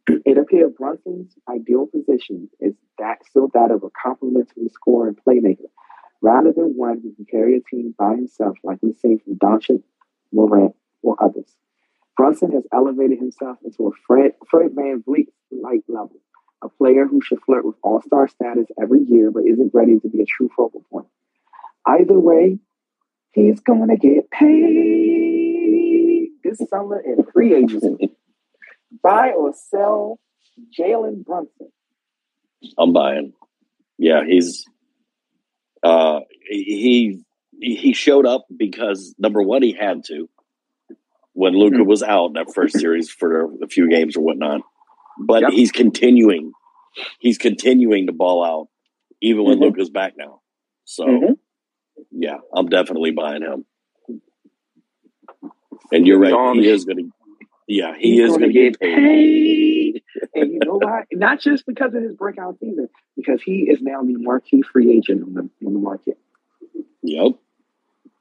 It 0.06 0.38
appears 0.38 0.72
Brunson's 0.76 1.32
ideal 1.48 1.86
position 1.86 2.48
is 2.58 2.74
that 2.98 3.18
still 3.28 3.48
that 3.54 3.70
of 3.70 3.84
a 3.84 3.90
complementary 3.90 4.68
scorer 4.70 5.08
and 5.08 5.18
playmaker, 5.24 5.68
rather 6.20 6.52
than 6.52 6.76
one 6.76 7.00
who 7.02 7.14
can 7.14 7.26
carry 7.26 7.56
a 7.56 7.60
team 7.60 7.94
by 7.96 8.14
himself 8.16 8.56
like 8.64 8.78
we've 8.82 8.96
seen 8.96 9.20
from 9.20 9.36
Doncic, 9.36 9.82
Morant, 10.32 10.74
or 11.02 11.22
others. 11.22 11.46
Brunson 12.16 12.52
has 12.52 12.64
elevated 12.72 13.18
himself 13.18 13.58
into 13.64 13.86
a 13.86 13.90
Fred, 14.06 14.32
Fred 14.50 14.72
VanVleet-like 14.72 15.84
level 15.88 16.16
a 16.62 16.68
player 16.68 17.06
who 17.06 17.20
should 17.22 17.40
flirt 17.42 17.64
with 17.64 17.76
all 17.82 18.02
star 18.02 18.28
status 18.28 18.66
every 18.80 19.00
year 19.00 19.30
but 19.30 19.44
isn't 19.46 19.72
ready 19.72 19.98
to 19.98 20.08
be 20.08 20.22
a 20.22 20.26
true 20.26 20.50
focal 20.54 20.84
point. 20.90 21.06
Either 21.86 22.18
way, 22.18 22.58
he's 23.32 23.60
going 23.60 23.88
to 23.88 23.96
get 23.96 24.30
paid 24.30 25.49
this 26.58 26.68
summer 26.68 27.00
in 27.00 27.24
free 27.32 27.54
agency. 27.54 28.16
Buy 29.02 29.30
or 29.30 29.52
sell 29.70 30.18
Jalen 30.78 31.24
Brunson. 31.24 31.70
I'm 32.78 32.92
buying. 32.92 33.32
Yeah, 33.98 34.24
he's 34.26 34.64
uh 35.82 36.20
he 36.48 37.22
he 37.60 37.92
showed 37.92 38.26
up 38.26 38.46
because 38.54 39.14
number 39.18 39.42
one 39.42 39.62
he 39.62 39.72
had 39.72 40.04
to 40.06 40.28
when 41.32 41.54
Luka 41.54 41.76
mm-hmm. 41.76 41.88
was 41.88 42.02
out 42.02 42.26
in 42.26 42.32
that 42.34 42.52
first 42.54 42.78
series 42.78 43.08
for 43.10 43.44
a 43.62 43.68
few 43.68 43.88
games 43.88 44.16
or 44.16 44.20
whatnot 44.20 44.62
but 45.20 45.42
yep. 45.42 45.52
he's 45.52 45.70
continuing. 45.70 46.52
He's 47.18 47.38
continuing 47.38 48.06
to 48.06 48.12
ball 48.12 48.44
out 48.44 48.68
even 49.20 49.44
when 49.44 49.56
mm-hmm. 49.56 49.64
Luka's 49.64 49.90
back 49.90 50.14
now. 50.16 50.40
So, 50.84 51.04
mm-hmm. 51.04 51.32
yeah, 52.10 52.38
I'm 52.54 52.68
definitely 52.68 53.12
buying 53.12 53.42
him. 53.42 53.64
And 55.92 56.06
you're 56.06 56.18
right. 56.18 56.54
He 56.56 56.68
is 56.68 56.84
going 56.84 56.96
to. 56.98 57.10
Yeah, 57.66 57.94
he 57.96 58.14
He's 58.16 58.20
is 58.22 58.36
going 58.36 58.40
to 58.42 58.52
get 58.52 58.80
paid. 58.80 58.96
paid. 58.96 60.02
and 60.34 60.52
you 60.52 60.58
know 60.64 60.78
why? 60.78 61.04
Not 61.12 61.40
just 61.40 61.66
because 61.66 61.94
of 61.94 62.02
his 62.02 62.14
breakout 62.16 62.58
season, 62.58 62.88
because 63.16 63.40
he 63.42 63.68
is 63.70 63.80
now 63.80 64.02
the 64.02 64.16
marquee 64.16 64.62
free 64.62 64.96
agent 64.96 65.22
on 65.22 65.34
the, 65.34 65.66
on 65.66 65.74
the 65.74 65.78
market. 65.78 66.18
Yep. 67.02 67.32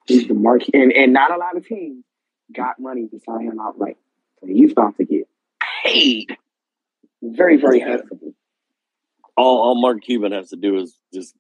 He's 0.06 0.28
the 0.28 0.36
marquee, 0.36 0.72
and, 0.74 0.92
and 0.92 1.14
not 1.14 1.32
a 1.32 1.38
lot 1.38 1.58
of 1.58 1.66
teams 1.66 2.04
got 2.56 2.80
money 2.80 3.08
to 3.08 3.20
sign 3.20 3.42
him 3.42 3.60
outright. 3.60 3.98
So 4.40 4.48
he's 4.48 4.72
about 4.72 4.98
to 4.98 5.06
get 5.06 5.28
paid. 5.84 6.38
Very, 7.22 7.58
very 7.58 7.80
handsomely. 7.80 8.34
All, 9.36 9.62
all 9.62 9.82
Mark 9.82 10.02
Cuban 10.04 10.32
has 10.32 10.50
to 10.50 10.56
do 10.58 10.78
is 10.78 10.96
just 11.14 11.36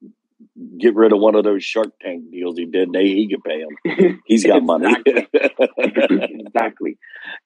get 0.80 0.96
rid 0.96 1.12
of 1.12 1.20
one 1.20 1.36
of 1.36 1.44
those 1.44 1.64
Shark 1.64 1.90
Tank 2.02 2.32
deals 2.32 2.58
he 2.58 2.66
did. 2.66 2.92
They 2.92 3.06
he 3.06 3.30
could 3.30 3.44
pay 3.44 3.62
him. 3.62 4.22
He's 4.26 4.46
got 4.46 4.64
money. 4.64 4.94
exactly. 5.78 6.98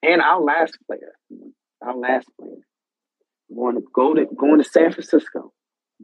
And 0.02 0.20
our 0.20 0.40
last 0.40 0.78
player, 0.86 1.12
our 1.82 1.96
last 1.96 2.28
player, 2.38 2.62
going 3.54 3.76
to 3.76 3.82
go 3.92 4.14
to 4.14 4.26
going 4.38 4.58
to 4.58 4.68
San 4.68 4.92
Francisco, 4.92 5.52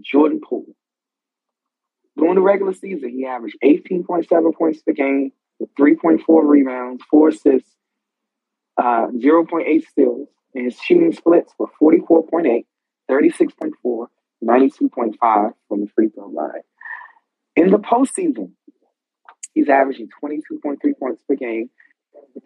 Jordan 0.01 0.41
Poole. 0.47 0.75
During 2.17 2.35
the 2.35 2.43
regular 2.43 2.75
season, 2.75 3.11
he 3.11 3.25
averaged 3.25 3.57
18.7 3.65 4.55
points 4.55 4.83
per 4.83 4.93
game, 4.93 5.33
3.4 5.79 6.21
rebounds, 6.45 7.03
four 7.11 7.29
assists, 7.29 7.71
uh, 8.77 9.07
0.8 9.15 9.87
steals, 9.87 10.29
and 10.55 10.65
his 10.65 10.79
shooting 10.81 11.13
splits 11.13 11.53
were 11.59 11.69
44.8, 11.81 12.67
36.4, 13.11 14.07
92.5 14.45 15.53
from 15.69 15.81
the 15.81 15.87
free 15.95 16.09
throw 16.09 16.29
line. 16.29 16.63
In 17.57 17.71
the 17.71 17.79
postseason, 17.79 18.53
he's 19.55 19.69
averaging 19.69 20.09
22.3 20.23 20.79
points 20.99 21.23
per 21.29 21.35
game, 21.35 21.71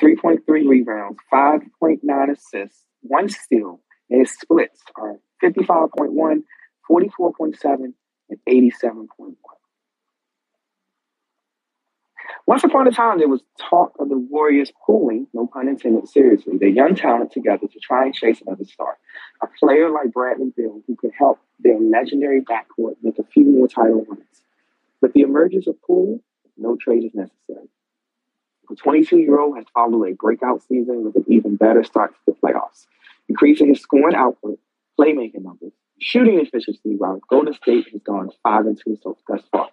3.3 0.00 0.40
rebounds, 0.46 1.18
5.9 1.32 2.30
assists, 2.30 2.84
one 3.02 3.28
steal, 3.28 3.80
and 4.10 4.20
his 4.20 4.32
splits 4.32 4.82
are 4.96 5.18
55.1, 5.42 6.42
44.7, 6.90 7.92
and 8.30 8.38
87.1. 8.48 9.08
Once 12.46 12.62
upon 12.62 12.86
a 12.86 12.90
time, 12.90 13.18
there 13.18 13.28
was 13.28 13.42
talk 13.58 13.94
of 13.98 14.10
the 14.10 14.18
Warriors 14.18 14.70
pulling, 14.84 15.26
no 15.32 15.46
pun 15.46 15.68
intended, 15.68 16.06
seriously, 16.08 16.58
their 16.58 16.68
young 16.68 16.94
talent 16.94 17.32
together 17.32 17.66
to 17.66 17.78
try 17.80 18.04
and 18.04 18.14
chase 18.14 18.42
another 18.46 18.64
star. 18.64 18.98
A 19.42 19.46
player 19.58 19.90
like 19.90 20.12
Bradley 20.12 20.52
Beal 20.54 20.82
who 20.86 20.96
could 20.96 21.12
help 21.18 21.40
their 21.60 21.78
legendary 21.78 22.42
backcourt 22.42 22.96
make 23.02 23.18
a 23.18 23.24
few 23.24 23.44
more 23.44 23.66
title 23.66 24.04
runs. 24.08 24.43
With 25.04 25.12
the 25.12 25.20
emergence 25.20 25.66
of 25.66 25.76
Poole, 25.82 26.22
no 26.56 26.78
trade 26.80 27.04
is 27.04 27.12
necessary. 27.12 27.68
The 28.70 28.76
22 28.76 29.18
year 29.18 29.38
old 29.38 29.54
has 29.58 29.66
followed 29.74 30.06
a 30.06 30.14
breakout 30.14 30.62
season 30.62 31.04
with 31.04 31.14
an 31.14 31.26
even 31.28 31.56
better 31.56 31.84
start 31.84 32.14
to 32.14 32.20
the 32.24 32.32
playoffs, 32.32 32.86
increasing 33.28 33.68
his 33.68 33.82
scoring 33.82 34.16
output, 34.16 34.58
playmaking 34.98 35.42
numbers, 35.42 35.74
shooting 36.00 36.40
efficiency, 36.40 36.96
while 36.96 37.20
Golden 37.28 37.52
State 37.52 37.86
has 37.92 38.00
gone 38.00 38.30
5 38.42 38.64
and 38.64 38.80
2 38.82 38.96
so 39.02 39.18
thus 39.28 39.42
far. 39.52 39.68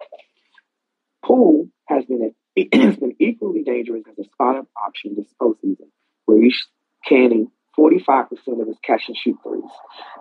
Poole 1.23 1.69
has 1.85 2.03
been 2.03 2.35
has 2.73 2.97
been 2.97 3.15
equally 3.17 3.63
dangerous 3.63 4.03
as 4.11 4.19
a 4.19 4.29
spot-up 4.31 4.67
option 4.75 5.15
this 5.15 5.33
postseason, 5.41 5.87
where 6.25 6.43
he's 6.43 6.61
canning 7.07 7.49
45% 7.79 8.31
of 8.59 8.67
his 8.67 8.75
catch 8.83 9.07
and 9.07 9.15
shoot 9.15 9.37
threes, 9.41 9.63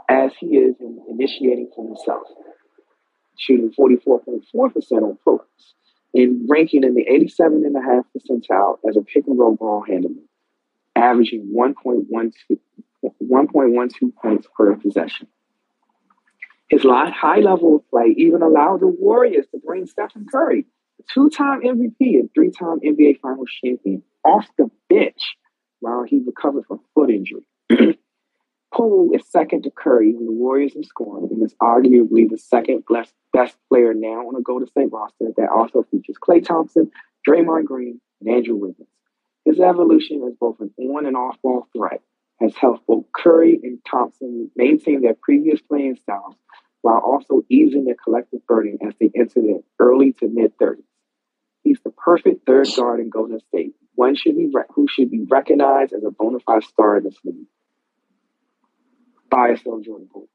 as 0.08 0.30
he 0.38 0.56
is 0.56 0.76
in 0.78 1.02
initiating 1.08 1.68
for 1.74 1.84
himself, 1.84 2.22
shooting 3.36 3.72
44.4% 3.72 4.42
on 5.02 5.18
pull-ups, 5.24 5.74
and 6.14 6.46
ranking 6.48 6.84
in 6.84 6.94
the 6.94 7.04
87.5 7.04 8.02
percentile 8.16 8.78
as 8.88 8.96
a 8.96 9.02
pick 9.02 9.26
and 9.26 9.38
roll 9.38 9.56
ball 9.56 9.82
handler, 9.86 10.10
averaging 10.96 11.54
1.12, 11.56 12.32
1.12 13.04 14.14
points 14.16 14.48
per 14.56 14.76
possession. 14.76 15.26
His 16.68 16.84
high 16.84 17.40
level 17.40 17.76
of 17.76 17.90
play 17.90 18.14
even 18.16 18.42
allowed 18.42 18.80
the 18.80 18.86
Warriors 18.86 19.46
to 19.52 19.58
bring 19.58 19.86
Stephen 19.86 20.26
Curry 20.30 20.66
two-time 21.12 21.62
MVP 21.62 21.94
and 22.00 22.30
three-time 22.34 22.80
NBA 22.80 23.20
Finals 23.20 23.48
champion 23.62 24.02
off 24.24 24.46
the 24.58 24.70
bench 24.88 25.36
while 25.80 26.04
he 26.04 26.22
recovered 26.24 26.66
from 26.66 26.80
foot 26.94 27.10
injury. 27.10 27.46
Poole 28.72 29.10
is 29.14 29.22
second 29.28 29.62
to 29.64 29.70
Curry 29.70 30.10
in 30.10 30.26
the 30.26 30.32
Warriors 30.32 30.76
in 30.76 30.84
scoring 30.84 31.28
and 31.30 31.42
is 31.42 31.54
arguably 31.60 32.28
the 32.28 32.38
second 32.38 32.84
best, 32.88 33.12
best 33.32 33.56
player 33.68 33.92
now 33.94 34.28
on 34.28 34.34
the 34.34 34.42
Golden 34.42 34.68
State 34.68 34.92
roster 34.92 35.26
that 35.36 35.48
also 35.48 35.84
features 35.90 36.16
Klay 36.22 36.44
Thompson, 36.44 36.90
Draymond 37.26 37.64
Green, 37.64 38.00
and 38.20 38.34
Andrew 38.34 38.56
Wiggins. 38.56 38.88
His 39.44 39.58
evolution 39.58 40.22
as 40.28 40.34
both 40.38 40.60
an 40.60 40.72
on 40.78 41.06
and 41.06 41.16
off 41.16 41.36
ball 41.42 41.66
threat 41.76 42.00
has 42.40 42.54
helped 42.56 42.86
both 42.86 43.06
Curry 43.14 43.58
and 43.62 43.78
Thompson 43.84 44.50
maintain 44.54 45.02
their 45.02 45.16
previous 45.20 45.60
playing 45.60 45.96
styles 45.96 46.36
while 46.82 47.00
also 47.04 47.42
easing 47.50 47.84
their 47.84 47.96
collective 48.02 48.46
burden 48.46 48.78
as 48.86 48.94
they 49.00 49.10
enter 49.14 49.40
their 49.42 49.60
early 49.78 50.12
to 50.14 50.28
mid 50.28 50.56
30s. 50.58 50.82
He's 51.62 51.80
the 51.84 51.90
perfect 51.90 52.46
third 52.46 52.68
guard 52.76 53.00
in 53.00 53.10
Golden 53.10 53.40
State. 53.40 53.74
One 53.94 54.14
should 54.14 54.36
be 54.36 54.50
re- 54.52 54.62
who 54.74 54.86
should 54.88 55.10
be 55.10 55.26
recognized 55.28 55.92
as 55.92 56.04
a 56.04 56.10
bona 56.10 56.38
fide 56.40 56.64
star 56.64 56.98
in 56.98 57.04
this 57.04 57.18
league. 57.24 57.46
Buy 59.30 59.54
sell 59.54 59.80
Jordan 59.80 60.08
Poole? 60.12 60.28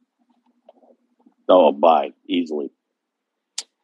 Oh, 1.47 1.71
buy 1.71 2.13
easily. 2.27 2.71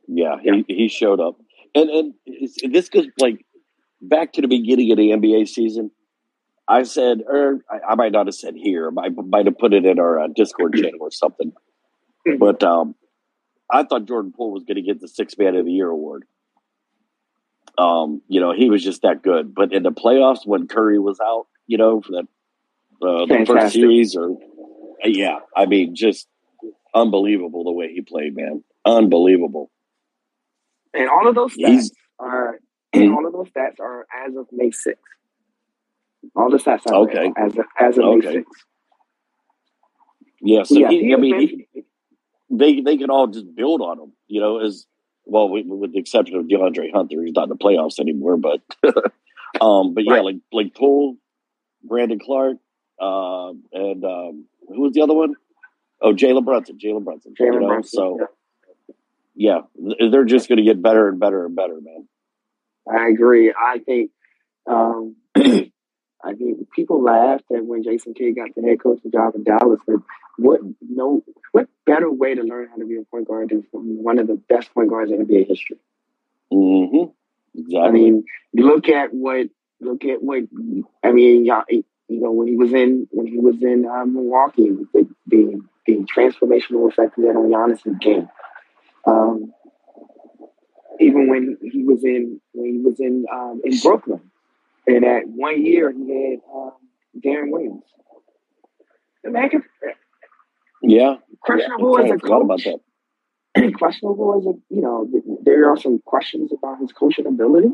Yeah, 0.07 0.37
he, 0.41 0.65
he 0.67 0.87
showed 0.87 1.19
up, 1.19 1.35
and 1.75 1.89
and 1.89 2.13
this 2.73 2.89
goes 2.89 3.05
like 3.19 3.45
back 4.01 4.33
to 4.33 4.41
the 4.41 4.47
beginning 4.47 4.91
of 4.91 4.97
the 4.97 5.09
NBA 5.11 5.47
season. 5.47 5.91
I 6.67 6.83
said, 6.83 7.21
or 7.27 7.59
I, 7.69 7.91
I 7.91 7.95
might 7.95 8.11
not 8.11 8.27
have 8.27 8.35
said 8.35 8.55
here, 8.55 8.89
I 8.89 9.09
might 9.09 9.45
have 9.45 9.57
put 9.57 9.73
it 9.73 9.85
in 9.85 9.99
our 9.99 10.21
uh, 10.21 10.27
Discord 10.33 10.73
channel 10.73 10.99
or 11.01 11.11
something. 11.11 11.51
Mm-hmm. 12.27 12.37
But 12.37 12.63
um, 12.63 12.95
I 13.69 13.83
thought 13.83 14.07
Jordan 14.07 14.33
Poole 14.35 14.51
was 14.51 14.63
going 14.63 14.75
to 14.75 14.81
get 14.81 14.99
the 14.99 15.07
Six 15.07 15.37
Man 15.37 15.55
of 15.55 15.65
the 15.65 15.71
Year 15.71 15.89
award. 15.89 16.25
Um, 17.77 18.21
you 18.27 18.41
know, 18.41 18.53
he 18.53 18.69
was 18.69 18.83
just 18.83 19.01
that 19.01 19.23
good. 19.23 19.55
But 19.55 19.73
in 19.73 19.83
the 19.83 19.91
playoffs, 19.91 20.45
when 20.45 20.67
Curry 20.67 20.99
was 20.99 21.19
out, 21.19 21.47
you 21.67 21.77
know, 21.77 22.01
for 22.01 22.11
that 22.11 22.27
uh, 23.05 23.25
the 23.25 23.45
first 23.45 23.73
series, 23.73 24.15
or 24.15 24.37
yeah, 25.03 25.39
I 25.55 25.65
mean, 25.65 25.95
just 25.95 26.27
unbelievable 26.93 27.63
the 27.63 27.71
way 27.71 27.91
he 27.93 28.01
played, 28.01 28.35
man, 28.35 28.63
unbelievable. 28.85 29.71
And 30.93 31.09
all 31.09 31.27
of 31.27 31.35
those 31.35 31.55
stats 31.55 31.67
He's, 31.67 31.91
are, 32.19 32.59
and 32.93 33.13
all 33.13 33.25
of 33.25 33.33
those 33.33 33.47
stats 33.49 33.79
are 33.79 34.05
as 34.25 34.35
of 34.35 34.47
May 34.51 34.71
sixth. 34.71 35.01
All 36.35 36.49
the 36.49 36.57
stats 36.57 36.85
are 36.87 36.95
okay. 36.95 37.31
as 37.37 37.57
of, 37.57 37.65
as 37.79 37.97
of 37.97 38.03
okay. 38.05 38.27
May 38.27 38.33
sixth. 38.33 38.63
Yeah, 40.43 40.63
so 40.63 40.77
yeah, 40.77 40.89
he, 40.89 41.13
I 41.13 41.17
mean, 41.17 41.39
he, 41.39 41.83
they 42.49 42.81
they 42.81 42.97
can 42.97 43.09
all 43.09 43.27
just 43.27 43.53
build 43.55 43.81
on 43.81 43.99
him, 43.99 44.13
you 44.27 44.41
know, 44.41 44.59
as 44.59 44.85
well, 45.25 45.49
with, 45.49 45.65
with 45.67 45.93
the 45.93 45.99
exception 45.99 46.35
of 46.35 46.45
DeAndre 46.45 46.91
Hunter, 46.93 47.23
he's 47.23 47.33
not 47.33 47.43
in 47.43 47.49
the 47.49 47.55
playoffs 47.55 47.99
anymore. 47.99 48.37
But, 48.37 48.61
um, 49.61 49.93
but 49.93 50.03
yeah, 50.03 50.13
right. 50.13 50.25
like 50.25 50.35
like 50.51 50.75
Poole, 50.75 51.17
Brandon 51.83 52.19
Clarke, 52.19 52.57
uh, 52.99 53.51
and 53.71 54.03
um, 54.03 54.45
who 54.67 54.81
was 54.81 54.93
the 54.93 55.01
other 55.01 55.13
one? 55.13 55.35
Oh, 56.01 56.13
Jalen 56.13 56.45
Brunson. 56.45 56.77
Jalen 56.77 57.03
Brunson. 57.03 57.33
Jalen 57.39 57.53
you 57.53 57.59
know? 57.59 57.67
Brunson. 57.67 57.97
So, 57.97 58.19
yeah. 59.35 59.61
yeah, 59.75 60.07
they're 60.09 60.25
just 60.25 60.47
going 60.47 60.57
to 60.57 60.63
get 60.63 60.81
better 60.81 61.07
and 61.07 61.19
better 61.19 61.45
and 61.45 61.55
better, 61.55 61.79
man. 61.79 62.07
I 62.91 63.09
agree. 63.09 63.53
I 63.53 63.79
think, 63.79 64.11
um, 64.67 65.15
I 65.35 66.33
mean, 66.33 66.67
people 66.75 67.03
laughed 67.03 67.45
at 67.55 67.65
when 67.65 67.83
Jason 67.83 68.13
Kidd 68.13 68.35
got 68.35 68.49
the 68.55 68.61
head 68.61 68.81
coaching 68.81 69.11
job 69.11 69.35
in 69.35 69.43
Dallas, 69.43 69.79
but 69.87 69.97
what 70.37 70.61
no, 70.81 71.23
what 71.51 71.67
better 71.85 72.11
way 72.11 72.35
to 72.35 72.41
learn 72.41 72.67
how 72.69 72.77
to 72.77 72.85
be 72.85 72.97
a 72.97 73.03
point 73.03 73.27
guard 73.27 73.49
than 73.49 73.63
from 73.71 74.03
one 74.03 74.19
of 74.19 74.27
the 74.27 74.35
best 74.35 74.73
point 74.73 74.89
guards 74.89 75.11
in 75.11 75.25
NBA 75.25 75.47
history? 75.47 75.77
Mm-hmm. 76.51 77.11
Exactly. 77.59 77.81
I 77.81 77.91
mean, 77.91 78.23
look 78.53 78.89
at 78.89 79.13
what 79.13 79.47
look 79.79 80.03
at 80.05 80.21
what 80.21 80.43
I 81.03 81.11
mean. 81.11 81.45
Y'all, 81.45 81.63
you 82.11 82.19
know, 82.19 82.31
when 82.31 82.47
he 82.47 82.55
was 82.55 82.73
in 82.73 83.07
when 83.11 83.27
he 83.27 83.37
was 83.37 83.61
in 83.61 83.85
uh, 83.85 84.05
Milwaukee, 84.05 84.69
the, 84.93 85.07
the 85.27 85.61
the 85.87 86.05
transformational 86.15 86.89
effect 86.89 87.15
that 87.17 87.35
on 87.35 87.49
Giannis's 87.49 87.97
game. 87.99 88.27
Um, 89.05 89.53
even 90.99 91.27
when 91.29 91.57
he 91.61 91.83
was 91.83 92.03
in 92.03 92.39
when 92.53 92.73
he 92.73 92.79
was 92.79 92.99
in 92.99 93.25
um, 93.31 93.61
in 93.63 93.79
Brooklyn, 93.79 94.21
and 94.87 95.05
at 95.05 95.27
one 95.27 95.65
year 95.65 95.91
he 95.91 95.99
had 95.99 96.39
um, 96.53 96.73
Deron 97.23 97.51
Williams. 97.51 97.83
The 99.23 99.31
man 99.31 99.49
can, 99.49 99.63
yeah, 100.81 101.15
questionable 101.39 101.97
yeah, 101.99 102.05
as 102.05 102.11
a 102.11 102.17
coach. 102.17 102.43
About 102.43 102.61
that. 102.63 103.73
questionable 103.77 104.39
as 104.39 104.45
a 104.45 104.75
you 104.75 104.81
know, 104.81 105.09
there 105.43 105.69
are 105.69 105.77
some 105.77 105.99
questions 106.05 106.51
about 106.51 106.79
his 106.79 106.91
coaching 106.91 107.25
ability, 107.25 107.71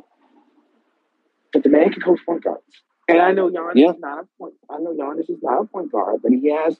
but 1.51 1.63
the 1.63 1.69
man 1.69 1.91
can 1.91 2.01
coach 2.01 2.19
point 2.25 2.43
guards. 2.43 2.63
And 3.07 3.21
I 3.21 3.31
know 3.31 3.49
Giannis 3.49 3.75
yeah. 3.75 3.91
is 3.91 3.99
not 3.99 4.19
a 4.19 4.27
point. 4.37 4.55
I 4.69 4.79
know 4.79 4.93
Giannis 4.93 5.29
is 5.29 5.41
not 5.41 5.61
a 5.61 5.65
point 5.65 5.91
guard, 5.91 6.21
but 6.21 6.31
he 6.31 6.51
has 6.51 6.77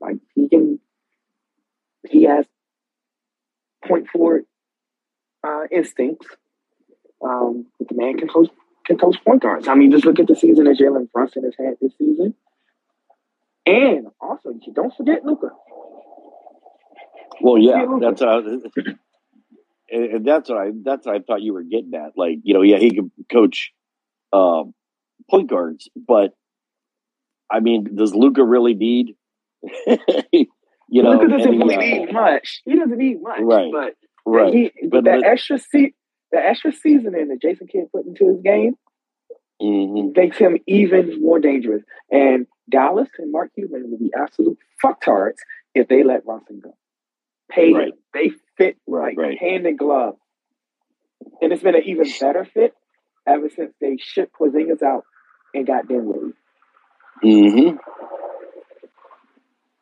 like 0.00 0.16
he 0.34 0.48
can. 0.48 0.78
He 2.08 2.24
has 2.24 2.46
point 3.86 4.08
forward 4.08 4.44
uh, 5.42 5.62
instincts. 5.70 6.26
Um, 7.24 7.66
the 7.80 7.94
man 7.94 8.18
can 8.18 8.28
coach 8.28 8.50
can 8.84 8.98
coach 8.98 9.16
point 9.24 9.42
guards. 9.42 9.68
I 9.68 9.74
mean, 9.74 9.90
just 9.90 10.04
look 10.04 10.18
at 10.18 10.26
the 10.26 10.36
season 10.36 10.64
that 10.64 10.78
Jalen 10.78 11.10
Brunson 11.12 11.44
has 11.44 11.54
had 11.58 11.76
this 11.80 11.92
season. 11.98 12.34
And 13.66 14.08
also, 14.20 14.52
don't 14.74 14.94
forget 14.94 15.24
Luka. 15.24 15.48
Well, 17.40 17.58
yeah, 17.58 17.86
that's 18.00 18.20
uh, 18.20 18.42
and 19.90 20.24
that's 20.24 20.50
what 20.50 20.58
I 20.58 20.70
that's 20.84 21.06
what 21.06 21.16
I 21.16 21.20
thought 21.20 21.42
you 21.42 21.54
were 21.54 21.62
getting 21.62 21.94
at. 21.94 22.12
Like, 22.16 22.38
you 22.42 22.54
know, 22.54 22.62
yeah, 22.62 22.78
he 22.78 22.94
could 22.94 23.10
coach 23.32 23.72
uh, 24.32 24.64
point 25.30 25.48
guards, 25.48 25.88
but 25.96 26.32
I 27.50 27.60
mean, 27.60 27.96
does 27.96 28.14
Luka 28.14 28.44
really 28.44 28.74
need? 28.74 29.16
you 29.62 30.46
know, 31.02 31.12
Luka 31.12 31.28
doesn't 31.28 31.58
really 31.58 31.76
uh, 31.76 31.80
need 31.80 32.12
much. 32.12 32.62
He 32.64 32.76
doesn't 32.76 32.98
need 32.98 33.22
much, 33.22 33.40
right? 33.40 33.70
But 33.72 33.94
right, 34.26 34.52
he, 34.52 34.72
but 34.88 35.04
that 35.04 35.20
but, 35.22 35.30
extra 35.30 35.58
seat, 35.58 35.94
the 36.32 36.38
extra 36.38 36.72
seasoning 36.72 37.28
that 37.28 37.40
Jason 37.40 37.66
Kidd 37.66 37.90
put 37.92 38.06
into 38.06 38.26
his 38.28 38.40
game 38.42 38.74
mm-hmm. 39.62 40.10
makes 40.16 40.38
him 40.38 40.58
even 40.66 41.20
more 41.22 41.38
dangerous. 41.38 41.82
And 42.10 42.46
Dallas 42.70 43.08
and 43.18 43.32
Mark 43.32 43.52
Cuban 43.54 43.90
will 43.90 43.98
be 43.98 44.12
absolute 44.16 44.58
fucktards 44.84 45.38
if 45.74 45.88
they 45.88 46.02
let 46.02 46.24
Brunson 46.24 46.60
go. 46.62 46.74
Pay 47.50 47.72
right. 47.72 47.92
They 48.12 48.30
fit 48.56 48.76
right, 48.86 49.16
right, 49.16 49.38
hand 49.38 49.66
and 49.66 49.78
glove. 49.78 50.16
And 51.40 51.52
it's 51.52 51.62
been 51.62 51.74
an 51.74 51.82
even 51.84 52.06
better 52.20 52.44
fit 52.44 52.74
ever 53.26 53.48
since 53.48 53.72
they 53.80 53.96
shipped 53.98 54.34
Porzingis 54.34 54.82
out 54.82 55.04
and 55.52 55.66
got 55.66 55.88
Dinwiddie. 55.88 56.34
Mm-hmm. 57.24 57.76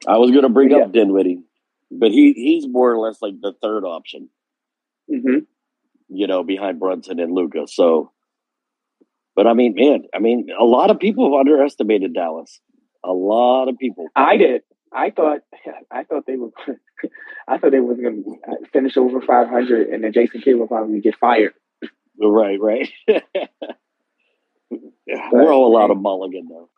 I 0.06 0.18
was 0.18 0.30
going 0.30 0.42
to 0.42 0.48
bring 0.48 0.70
yeah. 0.70 0.78
up 0.78 0.92
Dinwiddie, 0.92 1.40
but 1.90 2.10
he 2.10 2.32
he's 2.32 2.66
more 2.66 2.92
or 2.92 2.98
less 2.98 3.22
like 3.22 3.40
the 3.40 3.52
third 3.62 3.84
option. 3.84 4.28
Mm-hmm. 5.10 5.44
You 6.08 6.26
know, 6.26 6.42
behind 6.42 6.80
Brunson 6.80 7.20
and 7.20 7.32
Luka. 7.32 7.66
So, 7.66 8.12
but 9.34 9.46
I 9.46 9.54
mean, 9.54 9.74
man, 9.74 10.04
I 10.14 10.18
mean, 10.18 10.48
a 10.58 10.64
lot 10.64 10.90
of 10.90 10.98
people 10.98 11.30
have 11.30 11.40
underestimated 11.40 12.14
Dallas. 12.14 12.60
A 13.04 13.12
lot 13.12 13.68
of 13.68 13.78
people. 13.78 14.08
I 14.14 14.36
did. 14.36 14.62
I 14.92 15.10
thought. 15.10 15.40
I 15.90 16.04
thought 16.04 16.26
they 16.26 16.36
were 16.36 16.50
I 17.48 17.58
thought 17.58 17.70
they 17.70 17.80
was 17.80 17.98
going 17.98 18.24
to 18.24 18.70
finish 18.72 18.96
over 18.96 19.20
500, 19.20 19.88
and 19.88 20.04
then 20.04 20.12
Jason 20.12 20.40
Kidd 20.40 20.58
would 20.58 20.68
probably 20.68 21.00
get 21.00 21.16
fired. 21.16 21.54
Right, 22.18 22.60
right. 22.60 22.88
We're 24.70 25.52
all 25.52 25.66
allowed 25.66 25.90
a 25.90 25.94
mulligan, 25.94 26.48
though. 26.48 26.70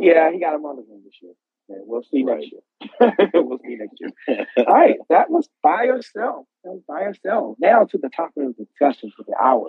Yeah, 0.00 0.30
he 0.32 0.40
got 0.40 0.54
a 0.54 0.58
mulligan 0.58 1.02
this 1.04 1.14
year. 1.22 1.32
Yeah, 1.68 1.76
we'll 1.80 2.02
see 2.02 2.22
right. 2.22 2.40
next 2.40 2.52
year. 2.52 3.30
we'll 3.42 3.58
see 3.58 3.76
next 3.76 3.94
year. 4.00 4.46
all 4.58 4.74
right, 4.74 4.96
that 5.08 5.30
was 5.30 5.48
by 5.62 5.84
yourself. 5.84 6.46
That 6.62 6.72
was 6.72 6.82
by 6.86 7.00
yourself. 7.02 7.56
Now 7.58 7.84
to 7.84 7.98
the 7.98 8.10
topic 8.14 8.44
of 8.44 8.56
the 8.56 8.64
discussion 8.64 9.12
for 9.16 9.22
the 9.22 9.34
hour. 9.42 9.68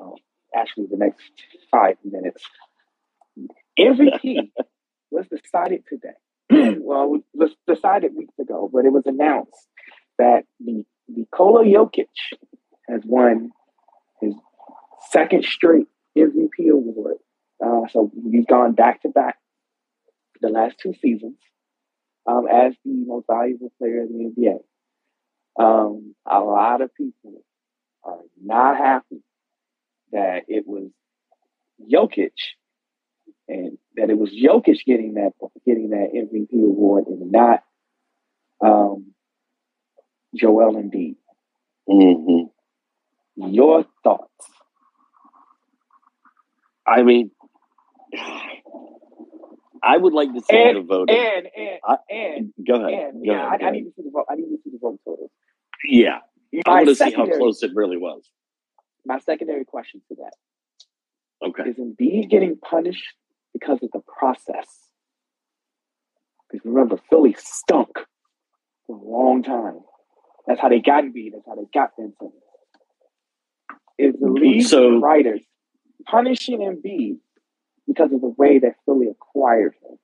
Um, 0.00 0.14
actually, 0.54 0.86
the 0.90 0.96
next 0.96 1.30
five 1.70 1.96
minutes. 2.04 2.42
MVP 3.78 4.50
was 5.10 5.26
decided 5.28 5.84
today. 5.88 6.16
well, 6.80 7.14
it 7.16 7.22
was 7.34 7.50
decided 7.66 8.14
weeks 8.16 8.38
ago, 8.38 8.70
but 8.72 8.86
it 8.86 8.92
was 8.92 9.04
announced 9.06 9.68
that 10.18 10.44
the 10.60 10.84
Nikola 11.08 11.64
Jokic 11.64 12.06
has 12.88 13.02
won 13.04 13.50
his 14.20 14.34
second 15.10 15.44
straight 15.44 15.86
MVP 16.16 16.70
award. 16.70 17.16
Uh, 17.64 17.88
so 17.90 18.10
he's 18.30 18.46
gone 18.46 18.72
back 18.72 19.02
to 19.02 19.08
back 19.08 19.36
the 20.40 20.48
last 20.48 20.76
two 20.80 20.94
seasons 21.00 21.36
um, 22.26 22.46
as 22.50 22.74
the 22.84 23.04
most 23.06 23.26
valuable 23.30 23.72
player 23.78 24.02
in 24.02 24.32
the 24.36 24.40
NBA. 24.40 25.62
Um, 25.62 26.14
a 26.30 26.40
lot 26.40 26.80
of 26.80 26.94
people 26.94 27.42
are 28.04 28.20
not 28.40 28.76
happy 28.76 29.22
that 30.12 30.42
it 30.46 30.64
was 30.66 30.90
Jokic 31.92 32.30
and 33.48 33.78
that 33.96 34.10
it 34.10 34.18
was 34.18 34.30
Jokic 34.30 34.84
getting 34.86 35.14
that 35.14 35.32
getting 35.66 35.90
that 35.90 36.10
MVP 36.14 36.62
award 36.62 37.06
and 37.08 37.32
not 37.32 37.62
um, 38.64 39.12
Joel 40.34 40.74
Embiid. 40.74 41.16
Mm-hmm. 41.88 42.48
Your 43.38 43.84
thoughts? 44.02 44.46
I 46.86 47.02
mean, 47.02 47.30
I 49.82 49.96
would 49.96 50.12
like 50.12 50.32
to 50.34 50.40
see 50.40 50.56
and, 50.56 50.76
the 50.76 50.82
vote. 50.82 51.10
And 51.10 51.46
and 51.56 51.78
I, 51.86 51.96
and 52.10 52.52
go 52.66 52.74
ahead. 52.74 53.14
And, 53.14 53.24
go 53.24 53.32
yeah, 53.32 53.46
ahead, 53.46 53.62
I, 53.62 53.66
I, 53.66 53.70
need 53.70 53.84
to 53.84 53.92
see 53.96 54.02
the 54.02 54.10
vote. 54.10 54.26
I 54.28 54.34
need 54.34 54.48
to 54.48 54.58
see 54.64 54.70
the 54.70 54.78
vote 54.80 54.98
totals. 55.04 55.30
Yeah, 55.84 56.18
I 56.66 56.70
want 56.70 56.88
to 56.88 56.94
see 56.96 57.12
how 57.12 57.26
close 57.26 57.62
it 57.62 57.70
really 57.74 57.96
was. 57.96 58.28
My 59.06 59.18
secondary 59.20 59.64
question 59.64 60.02
to 60.08 60.16
that. 60.16 61.46
Okay. 61.46 61.70
Is 61.70 61.76
Embiid 61.76 62.30
getting 62.30 62.56
punished 62.56 63.14
because 63.52 63.78
of 63.82 63.90
the 63.92 64.00
process. 64.00 64.66
Because 66.50 66.64
remember, 66.64 66.98
Philly 67.08 67.36
stunk 67.38 67.98
for 68.86 68.96
a 68.96 69.00
long 69.00 69.42
time. 69.42 69.80
That's 70.46 70.60
how 70.60 70.70
they 70.70 70.80
got 70.80 71.04
Embiid. 71.04 71.32
That's 71.32 71.46
how 71.46 71.54
they 71.54 71.66
got 71.72 71.94
Simmons. 71.94 72.14
Is 73.98 74.14
the 74.20 74.28
league 74.28 74.64
so, 74.64 74.98
writers 75.00 75.40
punishing 76.06 76.60
Embiid 76.60 77.18
because 77.86 78.12
of 78.12 78.20
the 78.20 78.34
way 78.36 78.60
that 78.60 78.76
Philly 78.84 79.08
acquired 79.08 79.74
him? 79.82 79.98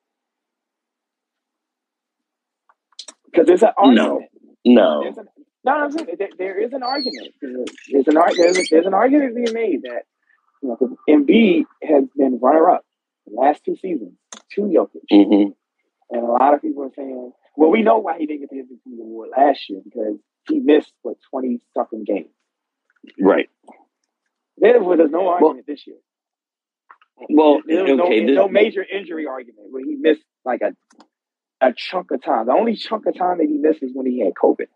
Because 3.26 3.46
there's 3.46 3.62
an 3.62 3.70
argument. 3.76 4.30
No. 4.64 5.02
An, 5.02 5.14
no, 5.64 5.72
I'm 5.72 5.92
saying 5.92 6.08
there, 6.18 6.28
there 6.36 6.60
is 6.60 6.72
an 6.72 6.82
argument. 6.82 7.34
There's 7.40 8.06
an, 8.06 8.14
there's, 8.36 8.58
a, 8.58 8.62
there's 8.70 8.86
an 8.86 8.94
argument 8.94 9.34
being 9.34 9.54
made 9.54 9.82
that 9.82 10.02
you 10.62 10.68
know, 10.68 10.76
because 10.78 10.96
Embiid 11.08 11.64
has 11.82 12.04
been 12.16 12.38
runner 12.40 12.70
up 12.70 12.84
the 13.26 13.34
last 13.34 13.64
two 13.64 13.76
seasons 13.76 14.12
to 14.52 14.62
Jokic. 14.62 15.02
hmm 15.10 15.50
And 16.10 16.22
a 16.22 16.32
lot 16.32 16.54
of 16.54 16.62
people 16.62 16.84
are 16.84 16.92
saying, 16.96 17.32
well, 17.56 17.70
we 17.70 17.82
know 17.82 17.98
why 17.98 18.18
he 18.18 18.26
didn't 18.26 18.40
get 18.40 18.50
the 18.50 18.56
MVP 18.56 19.00
award 19.00 19.30
last 19.36 19.68
year 19.68 19.80
because 19.84 20.18
he 20.48 20.60
missed, 20.60 20.92
what, 21.02 21.16
20 21.30 21.60
something 21.74 22.04
games. 22.04 22.30
Right. 23.20 23.48
Therefore, 24.56 24.97
there's 24.97 25.10
no 25.10 25.28
argument 25.28 25.66
this 25.66 25.86
year. 25.86 25.97
Well, 27.28 27.60
There 27.66 27.85
was 27.85 27.97
no, 27.97 28.09
this- 28.09 28.35
no 28.35 28.48
major 28.48 28.85
injury 28.85 29.26
argument 29.26 29.68
where 29.70 29.85
he 29.85 29.94
missed 29.97 30.22
like 30.44 30.60
a 30.62 30.74
a 31.60 31.72
chunk 31.72 32.10
of 32.10 32.22
time. 32.22 32.47
The 32.47 32.52
only 32.52 32.76
chunk 32.76 33.06
of 33.06 33.16
time 33.16 33.39
that 33.39 33.47
he 33.47 33.56
missed 33.56 33.82
is 33.82 33.90
when 33.94 34.06
he 34.06 34.20
had 34.20 34.35
COVID. 34.35 34.66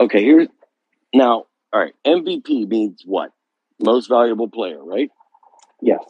okay, 0.00 0.22
here's 0.22 0.48
now. 1.14 1.46
All 1.72 1.80
right. 1.80 1.94
MVP 2.06 2.68
means 2.68 3.02
what? 3.06 3.30
Most 3.80 4.08
valuable 4.08 4.48
player, 4.48 4.82
right? 4.82 5.10
Yes. 5.80 6.04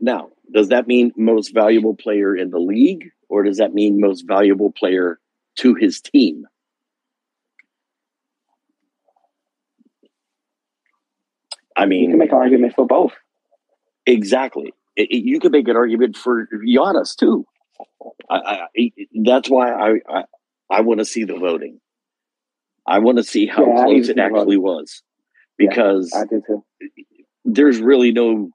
Now, 0.00 0.30
does 0.52 0.68
that 0.68 0.88
mean 0.88 1.12
most 1.16 1.54
valuable 1.54 1.94
player 1.94 2.34
in 2.36 2.50
the 2.50 2.58
league, 2.58 3.10
or 3.28 3.44
does 3.44 3.58
that 3.58 3.72
mean 3.72 4.00
most 4.00 4.24
valuable 4.26 4.72
player 4.72 5.20
to 5.58 5.74
his 5.74 6.00
team? 6.00 6.46
I 11.76 11.86
mean, 11.86 12.04
You 12.04 12.08
can 12.10 12.18
make 12.18 12.32
an 12.32 12.38
argument 12.38 12.74
for 12.74 12.86
both. 12.86 13.12
Exactly. 14.06 14.72
It- 14.96 15.10
it- 15.10 15.24
you 15.24 15.40
could 15.40 15.52
make 15.52 15.68
an 15.68 15.76
argument 15.76 16.16
for 16.16 16.48
Giannis 16.66 17.14
too. 17.16 17.46
I, 18.30 18.36
I, 18.76 18.92
that's 19.24 19.50
why 19.50 19.70
I, 19.70 20.00
I, 20.08 20.24
I 20.70 20.80
want 20.80 21.00
to 21.00 21.04
see 21.04 21.24
the 21.24 21.34
voting. 21.36 21.80
I 22.86 23.00
want 23.00 23.18
to 23.18 23.24
see 23.24 23.46
how 23.46 23.66
Yeah, 23.66 23.84
close 23.84 24.08
it 24.08 24.18
actually 24.18 24.56
was, 24.56 25.02
Yeah, 25.58 25.68
because 25.68 26.10
too. 26.30 26.64
there's 27.44 27.80
really 27.80 28.12
no. 28.12 28.50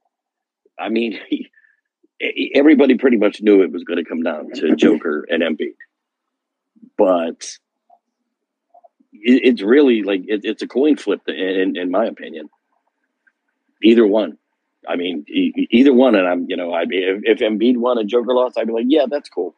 I 0.80 0.90
mean, 0.90 1.20
everybody 2.56 2.98
pretty 2.98 3.18
much 3.18 3.42
knew 3.42 3.62
it 3.62 3.72
was 3.72 3.84
going 3.84 3.98
to 4.04 4.06
come 4.10 4.24
down 4.24 4.52
to 4.56 4.76
Joker 4.76 5.26
and 5.30 5.44
Embiid, 5.44 5.76
but 6.98 7.58
it, 9.14 9.42
it's 9.44 9.62
really 9.62 10.02
like 10.04 10.22
it's 10.26 10.62
a 10.64 10.68
coin 10.68 10.96
flip, 10.98 11.22
in, 11.28 11.76
in 11.78 11.92
my 11.92 12.06
opinion. 12.06 12.50
Either 13.84 14.06
one. 14.06 14.38
I 14.88 14.96
mean, 14.96 15.26
e- 15.30 15.68
either 15.72 15.94
one, 15.94 16.16
and 16.16 16.28
I'm, 16.28 16.46
you 16.50 16.58
know, 16.58 16.74
I'd 16.74 16.90
be 16.90 16.98
if, 16.98 17.22
if 17.24 17.40
Embiid 17.40 17.78
won 17.78 17.98
and 18.00 18.10
Joker 18.10 18.34
lost, 18.34 18.58
I'd 18.58 18.68
be 18.68 18.74
like, 18.74 18.86
yeah, 18.88 19.06
that's 19.10 19.30
cool. 19.30 19.56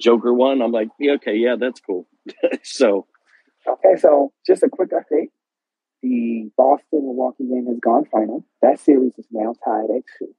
Joker 0.00 0.32
won, 0.32 0.62
I'm 0.62 0.72
like, 0.72 0.88
yeah, 0.98 1.12
okay, 1.12 1.34
yeah, 1.36 1.56
that's 1.58 1.80
cool. 1.80 2.06
so, 2.62 3.06
Okay, 3.68 3.96
so 4.00 4.32
just 4.46 4.62
a 4.62 4.70
quick 4.70 4.90
update. 4.90 5.28
The 6.02 6.50
Boston 6.56 7.02
Milwaukee 7.04 7.44
game 7.44 7.66
has 7.66 7.78
gone 7.78 8.06
final. 8.06 8.42
That 8.62 8.80
series 8.80 9.12
is 9.18 9.26
now 9.30 9.54
tied 9.62 9.90
at 9.94 10.02
two. 10.18 10.34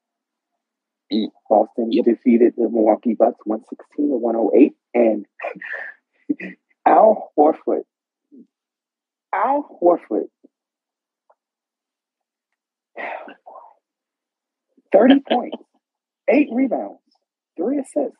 Mm. 1.14 1.28
Boston 1.48 1.91
Yep. 1.91 2.06
defeated 2.06 2.53
the 2.57 2.64
Milwaukee 2.69 3.14
Bucks 3.14 3.45
116 3.45 4.10
to 4.10 4.15
108. 4.18 4.73
And 4.95 5.26
Al 6.88 7.32
Horford, 7.38 7.84
Al 9.34 9.80
Horford, 9.82 10.30
30 14.93 15.22
points, 15.30 15.57
eight 16.30 16.49
rebounds, 16.51 16.99
three 17.57 17.80
assists. 17.80 18.18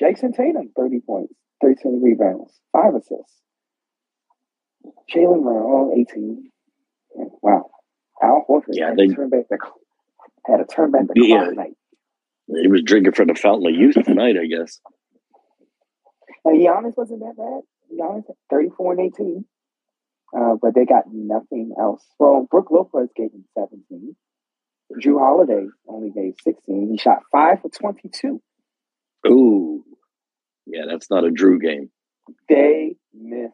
Jayson 0.00 0.32
Tatum, 0.34 0.72
30 0.76 1.00
points, 1.00 1.34
13 1.62 2.00
rebounds, 2.02 2.52
five 2.72 2.94
assists. 2.94 3.40
Jaylen 5.14 5.42
Brown, 5.42 5.92
18. 5.96 6.50
Wow. 7.42 7.70
Al 8.22 8.44
Horford 8.48 8.64
Yeah, 8.72 8.88
had 8.88 8.96
they- 8.98 9.06
to 9.06 9.14
turn 9.14 9.28
back 9.30 9.48
the 9.48 9.58
had 10.46 10.56
to 10.58 10.66
turn 10.66 10.90
back 10.90 11.06
the 11.06 11.12
Yeah. 11.16 11.36
clock 11.38 11.48
tonight. 11.50 11.76
he 12.48 12.68
was 12.68 12.82
drinking 12.82 13.12
from 13.12 13.28
the 13.28 13.34
fountain 13.34 13.68
of 13.74 13.80
youth 13.80 13.94
tonight, 14.04 14.36
I 14.38 14.44
guess. 14.46 14.80
And 16.44 16.60
Giannis 16.60 16.94
wasn't 16.96 17.20
that 17.20 17.34
bad. 17.36 17.62
Giannis 17.98 18.26
had 18.26 18.36
34 18.50 18.92
and 18.92 19.00
18. 19.00 19.44
Uh, 20.36 20.54
but 20.60 20.74
they 20.74 20.84
got 20.84 21.04
nothing 21.12 21.74
else. 21.78 22.04
Well, 22.18 22.46
Brook 22.50 22.70
Lopez 22.70 23.08
gave 23.14 23.32
him 23.32 23.44
17. 23.56 24.16
Jrue 25.00 25.18
Holiday 25.18 25.66
only 25.88 26.10
gave 26.10 26.34
16. 26.42 26.90
He 26.90 26.98
shot 26.98 27.20
5 27.32 27.62
for 27.62 27.68
22. 27.70 28.40
Ooh, 29.26 29.84
yeah, 30.66 30.82
that's 30.88 31.08
not 31.10 31.24
a 31.24 31.28
Jrue 31.28 31.60
game. 31.60 31.90
They 32.48 32.96
miss 33.14 33.52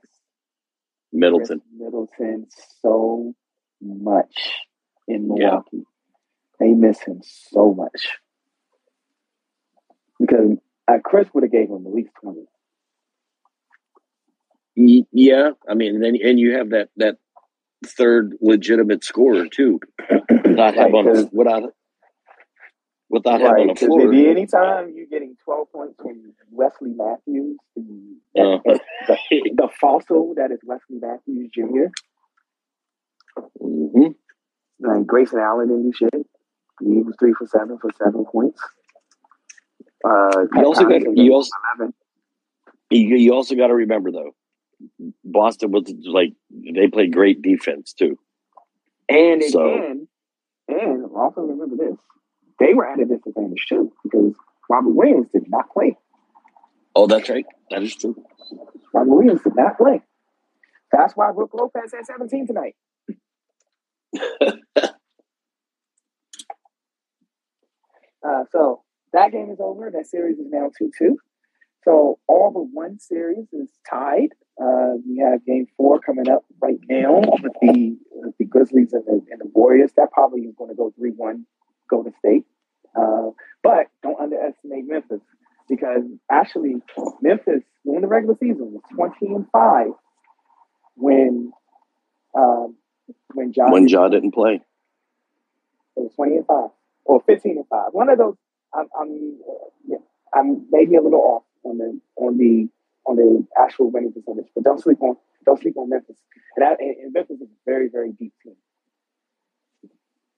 Middleton. 1.12 1.60
Khris 1.60 1.68
Middleton 1.76 2.46
so 2.82 3.34
much 3.82 4.52
in 5.06 5.24
Yeah. 5.36 5.46
Milwaukee. 5.46 5.84
They 6.58 6.68
miss 6.68 7.00
him 7.00 7.20
so 7.22 7.72
much. 7.74 8.08
Because 10.18 10.58
uh, 10.88 10.98
Khris 11.04 11.28
would 11.34 11.44
have 11.44 11.52
gave 11.52 11.68
him 11.68 11.84
at 11.86 11.92
least 11.92 12.10
20. 12.22 12.40
Yeah, 15.12 15.50
I 15.68 15.74
mean, 15.74 15.96
and 15.96 16.04
then 16.04 16.16
and 16.22 16.38
you 16.38 16.56
have 16.56 16.70
that 16.70 16.88
that 16.96 17.16
third 17.86 18.36
legitimate 18.40 19.04
scorer 19.04 19.46
too, 19.48 19.80
without 20.08 20.74
Right, 20.74 20.74
having 20.76 20.94
on 20.94 21.30
without 21.32 21.62
without 23.10 23.40
Right, 23.40 23.58
having 23.58 23.70
a 23.70 23.74
floor. 23.74 23.98
maybe 24.10 24.28
anytime 24.28 24.92
you're 24.94 25.06
getting 25.06 25.36
12 25.44 25.72
points 25.72 25.94
from 26.00 26.32
Wesley 26.50 26.92
Matthews, 26.96 27.58
the, 27.76 28.20
Uh, 28.40 28.58
the, 29.08 29.16
the 29.56 29.68
fossil 29.80 30.34
that 30.36 30.50
is 30.52 30.60
Wesley 30.64 30.98
Matthews 31.00 31.50
Jr., 31.52 31.86
hmm 33.60 34.12
and 34.82 35.06
Grayson 35.06 35.38
Allen 35.40 35.68
didn't 35.68 35.90
do 35.90 35.92
shit. 35.92 36.26
He 36.80 37.02
was 37.02 37.14
three 37.18 37.34
for 37.34 37.46
seven 37.46 37.76
for 37.78 37.90
seven 38.02 38.24
points. 38.24 38.60
Uh, 40.02 40.46
You 40.54 40.64
also 40.64 40.84
got 40.84 41.02
you 41.14 41.34
also 41.34 41.50
11. 41.78 41.94
you, 42.90 43.16
you 43.16 43.34
also 43.34 43.54
got 43.56 43.66
to 43.66 43.74
remember 43.74 44.10
though, 44.10 44.34
Boston 45.24 45.70
was 45.72 45.92
like 46.04 46.32
they 46.50 46.88
played 46.88 47.12
great 47.12 47.42
defense 47.42 47.92
too. 47.92 48.18
And 49.08 49.42
So- 49.44 49.74
again, 49.74 50.08
and 50.68 51.04
also 51.16 51.42
remember 51.42 51.76
this, 51.76 51.96
they 52.58 52.74
were 52.74 52.86
at 52.86 53.00
a 53.00 53.04
disadvantage 53.04 53.66
too 53.68 53.92
because 54.02 54.34
Robert 54.68 54.90
Williams 54.90 55.28
did 55.32 55.48
not 55.48 55.70
play. 55.70 55.96
Oh, 56.94 57.06
that's 57.06 57.28
right. 57.28 57.46
That 57.70 57.82
is 57.82 57.94
true. 57.94 58.16
Robert 58.92 59.10
Williams 59.14 59.42
did 59.42 59.54
not 59.56 59.76
play. 59.78 60.02
That's 60.92 61.14
why 61.16 61.30
Brook 61.32 61.50
Lopez 61.54 61.92
had 61.94 62.04
17 62.06 62.46
tonight. 62.48 62.74
uh, 68.22 68.44
so 68.50 68.82
that 69.12 69.32
game 69.32 69.50
is 69.50 69.60
over. 69.60 69.90
That 69.90 70.06
series 70.06 70.38
is 70.38 70.50
now 70.50 70.70
2 70.78 70.90
2. 70.98 71.16
So 71.84 72.18
all 72.26 72.50
but 72.52 72.66
one 72.72 72.98
series 72.98 73.46
is 73.52 73.68
tied. 73.88 74.28
Uh, 74.60 74.96
we 75.06 75.18
have 75.18 75.44
game 75.46 75.66
four 75.76 75.98
coming 76.00 76.28
up 76.28 76.44
right 76.60 76.78
now 76.88 77.20
with 77.42 77.52
the, 77.62 77.96
with 78.12 78.34
the 78.38 78.44
Grizzlies 78.44 78.92
and 78.92 79.04
the, 79.06 79.22
and 79.30 79.40
the 79.40 79.50
Warriors. 79.54 79.90
That 79.96 80.12
probably 80.12 80.42
is 80.42 80.54
going 80.56 80.70
to 80.70 80.76
go 80.76 80.92
3 80.98 81.12
1 81.12 81.46
Golden 81.88 82.12
State. 82.18 82.44
Uh, 82.94 83.30
but 83.62 83.86
don't 84.02 84.20
underestimate 84.20 84.86
Memphis 84.86 85.20
because 85.68 86.02
actually, 86.30 86.74
Memphis 87.22 87.62
during 87.84 88.02
the 88.02 88.08
regular 88.08 88.36
season 88.40 88.72
was 88.72 88.82
20 88.94 89.34
and 89.34 89.46
5 89.50 89.86
when 90.96 91.52
um, 92.36 92.76
when 93.32 93.52
John 93.52 93.70
When 93.70 93.88
Ja 93.88 94.08
didn't 94.08 94.32
play, 94.32 94.60
it 95.96 96.00
was 96.00 96.12
20 96.16 96.36
and 96.36 96.46
5 96.46 96.70
or 97.04 97.22
15 97.26 97.56
and 97.58 97.68
5. 97.68 97.88
One 97.92 98.08
of 98.08 98.18
those, 98.18 98.36
I'm, 98.74 98.86
I'm, 99.00 99.38
yeah, 99.86 99.96
I'm 100.34 100.66
maybe 100.70 100.96
a 100.96 101.02
little 101.02 101.20
off 101.20 101.42
on 101.64 101.78
the 101.78 102.00
on 102.16 102.38
the 102.38 102.68
on 103.06 103.16
the 103.16 103.46
actual 103.62 103.90
winning 103.90 104.12
percentage, 104.12 104.46
but 104.54 104.64
don't 104.64 104.80
sleep 104.80 105.00
on 105.02 105.16
don't 105.46 105.60
sleep 105.60 105.76
on 105.76 105.88
Memphis. 105.88 106.16
And, 106.56 106.64
that, 106.64 106.80
and, 106.80 107.12
Memphis 107.12 107.40
is 107.40 107.48
a 107.48 107.70
very 107.70 107.88
very 107.88 108.12
deep 108.12 108.32
team. 108.42 108.56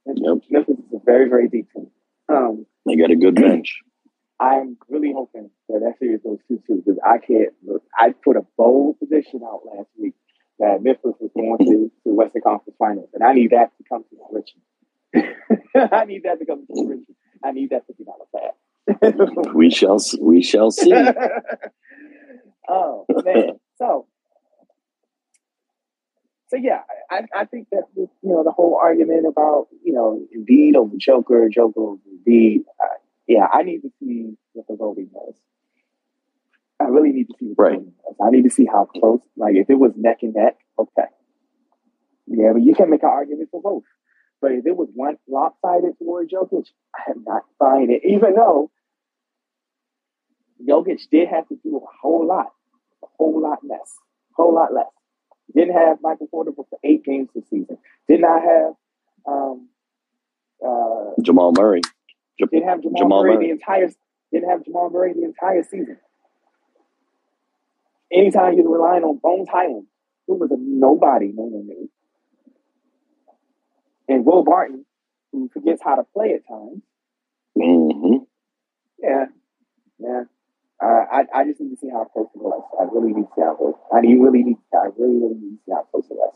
Yep. 0.06 0.42
Memphis 0.50 0.78
is 0.78 0.92
a 0.94 1.04
very 1.04 1.28
very 1.28 1.48
deep 1.48 1.68
team. 1.72 1.88
Um, 2.28 2.66
they 2.86 2.96
got 2.96 3.10
a 3.10 3.16
good 3.16 3.34
bench. 3.34 3.80
I'm 4.40 4.76
really 4.88 5.12
hoping 5.12 5.50
that 5.68 5.80
that 5.80 5.98
series 5.98 6.20
goes 6.22 6.38
two 6.48 6.60
two 6.66 6.82
because 6.84 6.98
I 7.06 7.18
can't. 7.18 7.50
Look, 7.64 7.82
I 7.96 8.12
put 8.24 8.36
a 8.36 8.44
bold 8.56 8.98
prediction 8.98 9.42
out 9.44 9.60
last 9.64 9.88
week 9.98 10.14
that 10.58 10.82
Memphis 10.82 11.14
was 11.20 11.30
going 11.34 11.58
to 11.58 11.64
to 11.64 11.90
the 12.04 12.14
Western 12.14 12.42
Conference 12.42 12.76
Finals, 12.78 13.08
and 13.14 13.22
I 13.22 13.32
need 13.34 13.50
that 13.50 13.70
to 13.78 13.84
come 13.88 14.04
to 14.04 14.16
fruition. 14.28 14.60
I 15.92 16.04
need 16.04 16.24
that 16.24 16.38
to 16.40 16.46
come 16.46 16.66
to 16.66 16.72
fruition. 16.72 17.14
I 17.44 17.52
need 17.52 17.70
that 17.70 17.86
fifty 17.86 18.04
dollar 18.04 18.26
fat. 18.32 18.56
We 19.54 19.70
shall 19.70 19.98
we 20.20 20.42
shall 20.42 20.70
see. 20.70 20.92
oh 22.68 23.04
man, 23.24 23.60
so 23.76 24.06
so 26.48 26.56
yeah, 26.56 26.82
I, 27.10 27.22
I 27.34 27.44
think 27.44 27.68
that 27.70 27.84
you 27.96 28.08
know 28.22 28.42
the 28.44 28.50
whole 28.50 28.78
argument 28.82 29.26
about 29.26 29.68
you 29.84 29.92
know 29.92 30.24
Embiid 30.36 30.76
over 30.76 30.94
Joker, 30.98 31.48
Joker 31.48 31.80
over 31.80 31.96
Embiid. 32.26 32.64
Uh, 32.82 32.86
yeah, 33.26 33.46
I 33.52 33.62
need 33.62 33.82
to 33.82 33.90
see 34.00 34.36
what 34.52 34.66
the 34.68 34.76
voting 34.76 35.08
was. 35.12 35.34
I 36.80 36.84
really 36.84 37.12
need 37.12 37.28
to 37.28 37.34
see 37.38 37.46
what 37.46 37.56
the 37.56 37.62
Right. 37.62 37.80
I 38.22 38.30
need 38.30 38.42
to 38.42 38.50
see 38.50 38.66
how 38.66 38.86
close. 38.86 39.20
Like 39.36 39.54
if 39.54 39.70
it 39.70 39.78
was 39.78 39.92
neck 39.96 40.18
and 40.22 40.34
neck, 40.34 40.56
okay. 40.78 41.08
Yeah, 42.26 42.52
but 42.52 42.62
you 42.62 42.74
can 42.74 42.90
make 42.90 43.02
an 43.02 43.10
argument 43.10 43.48
for 43.50 43.60
both. 43.60 43.84
But 44.42 44.52
if 44.52 44.66
it 44.66 44.76
was 44.76 44.88
one 44.92 45.16
lopsided 45.28 45.96
toward 45.98 46.28
Jokic, 46.28 46.66
I 46.94 47.12
am 47.12 47.22
not 47.24 47.44
buying 47.60 47.92
it. 47.92 48.02
Even 48.04 48.34
though 48.34 48.72
Jokic 50.68 51.08
did 51.10 51.28
have 51.28 51.48
to 51.48 51.58
do 51.62 51.76
a 51.76 51.86
whole 52.02 52.26
lot, 52.26 52.48
a 53.04 53.06
whole 53.16 53.40
lot 53.40 53.60
less, 53.62 53.88
a 54.32 54.34
whole 54.34 54.52
lot 54.54 54.74
less. 54.74 54.88
Didn't 55.54 55.74
have 55.74 55.98
Michael 56.02 56.26
Porter 56.26 56.50
for 56.54 56.66
eight 56.82 57.04
games 57.04 57.28
this 57.34 57.44
season. 57.50 57.78
Did 58.08 58.20
not 58.20 58.42
have 58.42 58.74
um, 59.26 59.68
uh, 60.64 61.10
Jamal 61.22 61.52
Murray. 61.56 61.82
Ja- 62.38 62.46
didn't 62.46 62.68
have 62.68 62.82
Jamal, 62.82 62.98
Jamal 62.98 63.22
Murray, 63.22 63.34
Murray. 63.34 63.46
the 63.46 63.52
entire 63.52 63.90
didn't 64.32 64.48
have 64.50 64.64
Jamal 64.64 64.90
Murray 64.90 65.12
the 65.12 65.24
entire 65.24 65.62
season. 65.62 65.98
Anytime 68.12 68.54
you're 68.54 68.68
relying 68.68 69.04
on 69.04 69.18
Bones 69.18 69.48
Hyland, 69.50 69.86
who 70.26 70.34
was 70.34 70.50
a 70.50 70.56
nobody, 70.58 71.32
no 71.34 71.44
one 71.44 71.66
knew, 71.66 71.81
and 74.12 74.24
Will 74.26 74.44
Barton, 74.44 74.84
who 75.32 75.48
forgets 75.52 75.82
how 75.82 75.96
to 75.96 76.04
play 76.14 76.34
at 76.34 76.46
times. 76.46 76.82
hmm 77.56 78.24
Yeah, 78.98 79.26
yeah. 79.98 80.22
Uh, 80.82 81.04
I 81.12 81.24
I 81.34 81.44
just 81.44 81.60
need 81.60 81.70
to 81.70 81.76
see 81.76 81.90
how 81.90 82.04
close 82.12 82.28
it 82.34 82.40
was. 82.42 82.64
I 82.80 82.84
really 82.92 83.12
need 83.12 83.22
to 83.24 83.32
see 83.36 83.42
how 83.42 83.54
close. 83.54 83.74
I 83.94 84.00
need- 84.00 84.20
really 84.20 84.42
need. 84.42 84.56
I 84.74 84.86
really 84.98 85.16
really 85.16 85.34
need 85.34 85.56
to 85.58 85.62
see 85.64 85.72
how 85.72 85.82
close 85.90 86.06
it 86.10 86.16
was. 86.16 86.34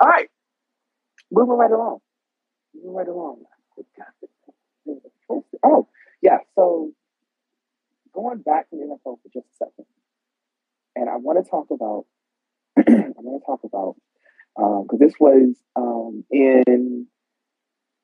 All 0.00 0.08
right, 0.08 0.28
moving 1.30 1.56
right 1.56 1.70
along. 1.70 2.00
Moving 2.74 2.94
right 2.94 3.08
along. 3.08 3.44
Oh 5.62 5.88
yeah. 6.22 6.38
So 6.56 6.92
going 8.12 8.38
back 8.38 8.68
to 8.70 8.76
the 8.76 8.82
NFL 8.82 9.18
for 9.22 9.28
just 9.32 9.46
a 9.46 9.56
second, 9.64 9.86
and 10.96 11.08
I 11.08 11.16
want 11.16 11.44
to 11.44 11.48
talk 11.50 11.68
about. 11.70 12.06
I 12.78 13.12
want 13.16 13.42
to 13.42 13.46
talk 13.46 13.60
about 13.64 13.96
because 14.56 14.98
this 14.98 15.14
was 15.20 15.54
um, 15.76 16.24
in 16.30 17.06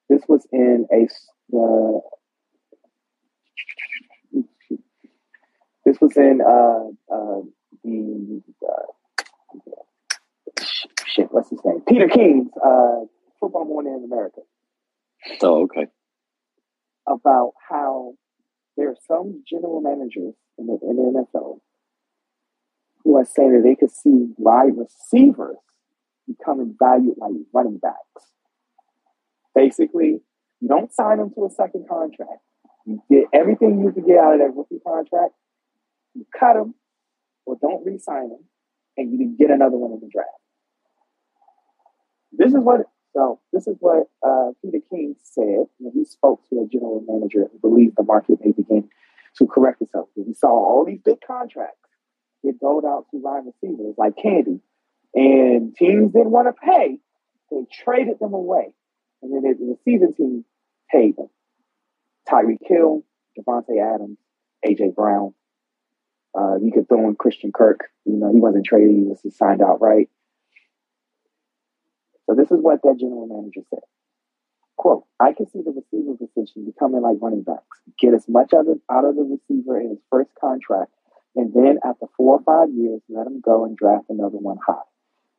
this 0.08 0.22
was 0.28 0.46
in 0.52 0.86
a 0.92 1.06
the 1.50 2.00
this 5.84 6.00
was 6.00 6.16
in 6.16 6.40
uh, 6.40 7.14
uh, 7.14 7.40
the 7.84 8.42
uh, 8.68 10.62
shit. 11.06 11.28
What's 11.32 11.50
his 11.50 11.60
name? 11.64 11.82
Peter 11.86 12.08
King's 12.08 12.50
uh, 12.64 13.00
Football 13.40 13.66
Morning 13.66 13.94
in 13.94 14.04
America 14.04 14.40
Oh, 15.42 15.62
okay. 15.64 15.86
about 17.06 17.52
how 17.68 18.14
there 18.76 18.90
are 18.90 18.96
some 19.06 19.42
general 19.48 19.80
managers 19.80 20.34
in 20.58 20.66
the, 20.66 20.78
in 20.82 20.96
the 20.96 21.26
NFL 21.34 21.60
who 23.04 23.16
are 23.16 23.24
saying 23.24 23.52
that 23.52 23.62
they 23.62 23.74
could 23.74 23.90
see 23.90 24.28
wide 24.36 24.72
receivers 24.76 25.56
becoming 26.26 26.74
valued 26.78 27.16
like 27.18 27.32
running 27.52 27.78
backs. 27.78 28.30
Basically, 29.54 30.20
you 30.60 30.68
don't 30.68 30.92
sign 30.92 31.18
them 31.18 31.30
to 31.34 31.46
a 31.46 31.50
second 31.50 31.86
contract. 31.88 32.40
You 32.86 33.02
get 33.10 33.24
everything 33.32 33.80
you 33.80 33.92
can 33.92 34.06
get 34.06 34.18
out 34.18 34.34
of 34.34 34.40
that 34.40 34.54
rookie 34.54 34.80
contract. 34.84 35.34
You 36.14 36.26
cut 36.38 36.54
them 36.54 36.74
or 37.44 37.56
don't 37.60 37.84
re-sign 37.84 38.28
them, 38.30 38.44
and 38.96 39.12
you 39.12 39.18
can 39.18 39.36
get 39.38 39.50
another 39.50 39.76
one 39.76 39.92
in 39.92 40.00
the 40.00 40.08
draft. 40.12 40.28
This 42.32 42.52
is 42.52 42.60
what 42.60 42.82
so 43.14 43.40
this 43.52 43.66
is 43.66 43.76
what 43.80 44.08
uh, 44.22 44.50
Peter 44.62 44.84
King 44.90 45.16
said 45.22 45.66
when 45.78 45.92
he 45.94 46.04
spoke 46.04 46.46
to 46.50 46.60
a 46.60 46.68
general 46.70 47.02
manager 47.08 47.48
who 47.50 47.58
believed 47.58 47.96
the 47.96 48.02
market 48.02 48.38
may 48.44 48.52
begin 48.52 48.88
to 49.38 49.46
correct 49.46 49.80
itself. 49.80 50.08
He 50.14 50.34
saw 50.34 50.48
all 50.48 50.84
these 50.84 51.00
big 51.02 51.18
contracts 51.26 51.88
get 52.44 52.60
doled 52.60 52.84
out 52.84 53.06
to 53.10 53.16
wide 53.16 53.44
receivers 53.46 53.94
like 53.96 54.16
candy, 54.22 54.60
and 55.16 55.74
teams 55.74 56.12
didn't 56.12 56.30
want 56.30 56.46
to 56.46 56.52
pay. 56.52 56.98
They 57.50 57.66
traded 57.84 58.18
them 58.20 58.34
away, 58.34 58.74
and 59.22 59.32
then 59.32 59.42
the 59.42 59.76
receiving 59.76 60.14
team 60.14 60.44
paid 60.92 61.16
them. 61.16 61.30
Tyreek 62.28 62.58
Hill, 62.60 63.02
Davante 63.38 63.82
Adams, 63.82 64.18
AJ 64.64 64.94
Brown. 64.94 65.32
Uh, 66.38 66.56
you 66.56 66.70
could 66.70 66.86
throw 66.86 67.08
in 67.08 67.16
Christian 67.16 67.50
Kirk. 67.50 67.88
You 68.04 68.16
know, 68.16 68.30
he 68.30 68.40
wasn't 68.40 68.66
traded; 68.66 68.90
he 68.90 69.02
was 69.04 69.22
signed 69.34 69.62
outright. 69.62 70.10
So 72.26 72.34
this 72.34 72.50
is 72.50 72.58
what 72.60 72.82
that 72.82 72.98
general 73.00 73.26
manager 73.26 73.66
said. 73.70 73.84
Quote, 74.76 75.04
I 75.18 75.32
can 75.32 75.46
see 75.46 75.62
the 75.62 75.70
receiver 75.70 76.16
position 76.18 76.66
becoming 76.66 77.00
like 77.00 77.16
running 77.22 77.42
backs. 77.42 77.80
Get 77.98 78.12
as 78.12 78.28
much 78.28 78.52
of 78.52 78.66
out 78.90 79.06
of 79.06 79.16
the 79.16 79.22
receiver 79.22 79.80
in 79.80 79.90
his 79.90 79.98
first 80.10 80.30
contract, 80.38 80.92
and 81.34 81.54
then 81.54 81.78
after 81.84 82.06
four 82.18 82.34
or 82.34 82.42
five 82.42 82.74
years, 82.74 83.00
let 83.08 83.26
him 83.26 83.40
go 83.40 83.64
and 83.64 83.74
draft 83.76 84.10
another 84.10 84.36
one 84.36 84.58
high. 84.66 84.82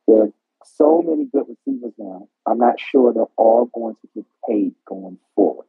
There 0.08 0.22
are 0.22 0.32
so 0.64 1.02
many 1.06 1.26
good 1.26 1.44
receivers 1.48 1.92
now. 1.98 2.28
I'm 2.46 2.56
not 2.56 2.80
sure 2.80 3.12
they're 3.12 3.24
all 3.36 3.66
going 3.66 3.94
to 4.00 4.08
get 4.14 4.24
paid 4.48 4.74
going 4.86 5.18
forward. 5.36 5.66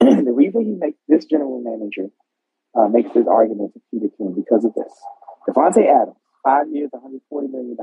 the 0.00 0.32
reason 0.34 0.64
he 0.64 0.72
makes 0.72 0.98
this 1.06 1.26
general 1.26 1.62
manager 1.62 2.10
uh, 2.74 2.88
makes 2.88 3.14
this 3.14 3.28
argument 3.28 3.74
to 3.74 3.80
Peter 3.92 4.12
King 4.18 4.34
because 4.34 4.64
of 4.64 4.74
this. 4.74 4.92
Davante 5.48 5.86
Adams, 5.86 6.16
five 6.42 6.66
years, 6.72 6.90
$140 6.92 7.50
million, 7.52 7.76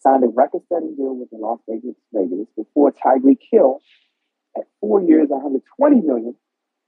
signed 0.00 0.22
a 0.22 0.28
record-setting 0.28 0.94
deal 0.94 1.16
with 1.16 1.30
the 1.30 1.38
Las 1.38 1.60
Vegas 1.66 1.96
Raiders 2.12 2.46
before 2.56 2.92
Tyreek 2.92 3.40
Hill, 3.50 3.80
at 4.54 4.64
four 4.82 5.00
years, 5.02 5.28
120 5.30 6.02
million, 6.02 6.34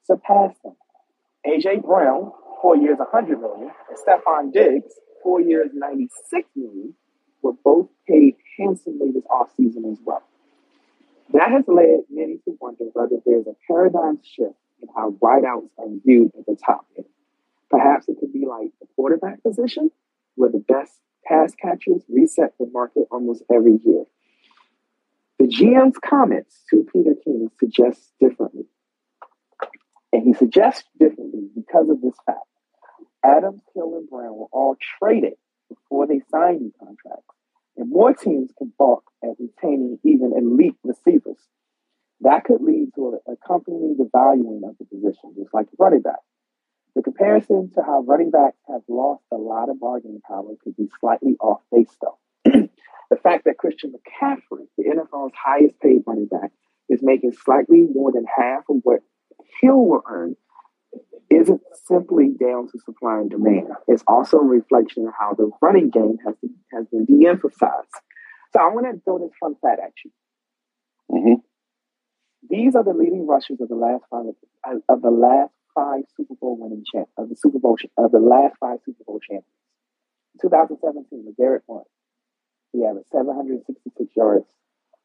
surpassed 0.04 0.58
him. 0.62 0.74
AJ 1.46 1.82
Brown, 1.82 2.32
four 2.60 2.76
years, 2.76 2.98
100 2.98 3.40
million, 3.40 3.70
and 3.88 3.98
Stefon 3.98 4.52
Diggs, 4.52 4.92
four 5.22 5.40
years, 5.40 5.70
96 5.72 6.48
million, 6.56 6.94
were 7.42 7.52
both 7.64 7.88
paid 8.08 8.36
handsomely 8.58 9.12
this 9.12 9.24
offseason 9.24 9.90
as 9.90 9.98
well. 10.04 10.22
That 11.32 11.50
has 11.50 11.64
led 11.68 12.00
many 12.10 12.38
to 12.44 12.56
wonder 12.60 12.84
whether 12.92 13.16
there's 13.24 13.46
a 13.46 13.54
paradigm 13.66 14.18
shift 14.22 14.56
in 14.82 14.88
how 14.94 15.12
wideouts 15.22 15.70
are 15.78 15.86
viewed 16.04 16.32
at 16.38 16.46
the 16.46 16.56
top 16.56 16.86
end. 16.96 17.06
Perhaps 17.70 18.08
it 18.08 18.16
could 18.18 18.32
be 18.32 18.46
like 18.46 18.72
the 18.80 18.86
quarterback 18.96 19.42
position, 19.42 19.90
where 20.34 20.50
the 20.50 20.64
best 20.66 20.92
pass 21.24 21.54
catchers 21.54 22.02
reset 22.08 22.54
the 22.58 22.68
market 22.72 23.04
almost 23.10 23.42
every 23.52 23.78
year. 23.84 24.04
The 25.38 25.46
GM's 25.46 25.98
comments 26.04 26.64
to 26.70 26.86
Peter 26.92 27.14
King 27.24 27.48
suggest 27.58 28.12
differently. 28.20 28.66
And 30.12 30.24
he 30.24 30.34
suggests 30.34 30.84
differently 30.98 31.48
because 31.54 31.88
of 31.88 32.00
this 32.00 32.14
fact. 32.26 32.49
Adams, 33.24 33.62
Hill, 33.74 33.96
and 33.96 34.08
Brown 34.08 34.36
were 34.36 34.46
all 34.52 34.76
traded 34.98 35.34
before 35.68 36.06
they 36.06 36.20
signed 36.30 36.60
new 36.60 36.72
contracts, 36.78 37.34
and 37.76 37.90
more 37.90 38.14
teams 38.14 38.50
can 38.58 38.72
balk 38.78 39.04
at 39.22 39.36
retaining 39.38 39.98
even 40.04 40.32
elite 40.36 40.76
receivers. 40.84 41.38
That 42.22 42.44
could 42.44 42.62
lead 42.62 42.90
to 42.96 43.18
a, 43.26 43.36
company 43.46 43.94
devaluing 43.98 44.68
of 44.68 44.76
the 44.78 44.84
position, 44.84 45.34
just 45.36 45.54
like 45.54 45.68
running 45.78 46.02
back. 46.02 46.20
The 46.94 47.02
comparison 47.02 47.70
to 47.74 47.82
how 47.82 48.02
running 48.02 48.30
backs 48.30 48.58
have 48.68 48.82
lost 48.88 49.22
a 49.32 49.36
lot 49.36 49.70
of 49.70 49.80
bargaining 49.80 50.20
power 50.26 50.50
could 50.62 50.76
be 50.76 50.88
slightly 51.00 51.36
off 51.40 51.60
base, 51.72 51.96
though. 52.02 52.18
the 52.44 53.16
fact 53.22 53.44
that 53.44 53.58
Christian 53.58 53.92
McCaffrey, 53.92 54.66
the 54.76 54.84
NFL's 54.84 55.32
highest 55.34 55.80
paid 55.80 56.02
running 56.06 56.26
back, 56.26 56.50
is 56.88 57.00
making 57.02 57.32
slightly 57.32 57.86
more 57.92 58.12
than 58.12 58.24
half 58.36 58.64
of 58.68 58.76
what 58.82 59.00
Hill 59.60 59.86
will 59.86 60.02
earn 60.08 60.36
isn't 61.30 61.60
simply 61.86 62.30
down 62.40 62.68
to 62.70 62.78
supply 62.80 63.18
and 63.18 63.30
demand. 63.30 63.68
It's 63.88 64.04
also 64.06 64.38
a 64.38 64.44
reflection 64.44 65.06
of 65.06 65.14
how 65.18 65.34
the 65.34 65.50
running 65.62 65.90
game 65.90 66.18
has 66.26 66.34
been, 66.42 66.54
has 66.72 66.86
been 66.88 67.04
de-emphasized. 67.04 67.94
So 68.52 68.60
I 68.60 68.66
want 68.74 68.86
to 68.92 69.00
throw 69.04 69.18
this 69.18 69.30
fun 69.40 69.54
fact 69.62 69.80
at 69.84 69.92
you. 70.04 70.10
hmm 71.10 71.34
These 72.48 72.74
are 72.74 72.84
the 72.84 72.92
leading 72.94 73.26
rushers 73.26 73.60
of 73.60 73.68
the 73.68 73.76
last 73.76 74.04
five 74.10 74.26
of 74.88 75.02
the 75.02 75.10
last 75.10 75.52
five 75.74 76.02
Super 76.16 76.34
Bowl 76.34 76.58
winning 76.58 76.84
champ 76.92 77.08
of 77.16 77.28
the 77.28 77.36
Super 77.36 77.58
Bowl 77.58 77.76
of 77.96 78.12
the 78.12 78.18
last 78.18 78.56
five 78.60 78.78
Super 78.84 79.04
Bowl 79.04 79.20
champions. 79.20 79.44
2017, 80.40 81.34
LeGarrette 81.38 81.66
Blount. 81.66 81.86
He 82.72 82.84
averaged 82.84 83.08
766 83.12 84.16
yards. 84.16 84.46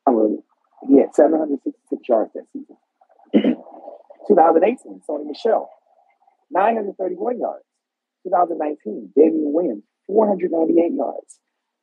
I 0.07 0.11
mean, 0.11 0.43
he 0.87 0.99
had 0.99 1.13
766 1.15 2.09
yards 2.09 2.31
that 2.33 2.45
season. 2.53 2.77
2018, 4.27 5.01
Sony 5.07 5.25
Michel, 5.27 5.69
931 6.51 7.39
yards. 7.39 7.65
2019, 8.23 9.11
Damien 9.15 9.53
Williams, 9.53 9.83
498 10.07 10.93
yards. 10.93 11.39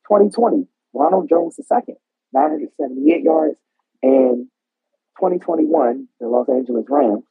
2020, 0.07 0.67
Ronald 0.93 1.29
Jones 1.29 1.57
II, 1.59 1.95
978 2.33 3.23
yards. 3.23 3.55
And 4.01 4.47
2021, 5.17 6.07
the 6.19 6.27
Los 6.27 6.49
Angeles 6.49 6.85
Rams, 6.89 7.23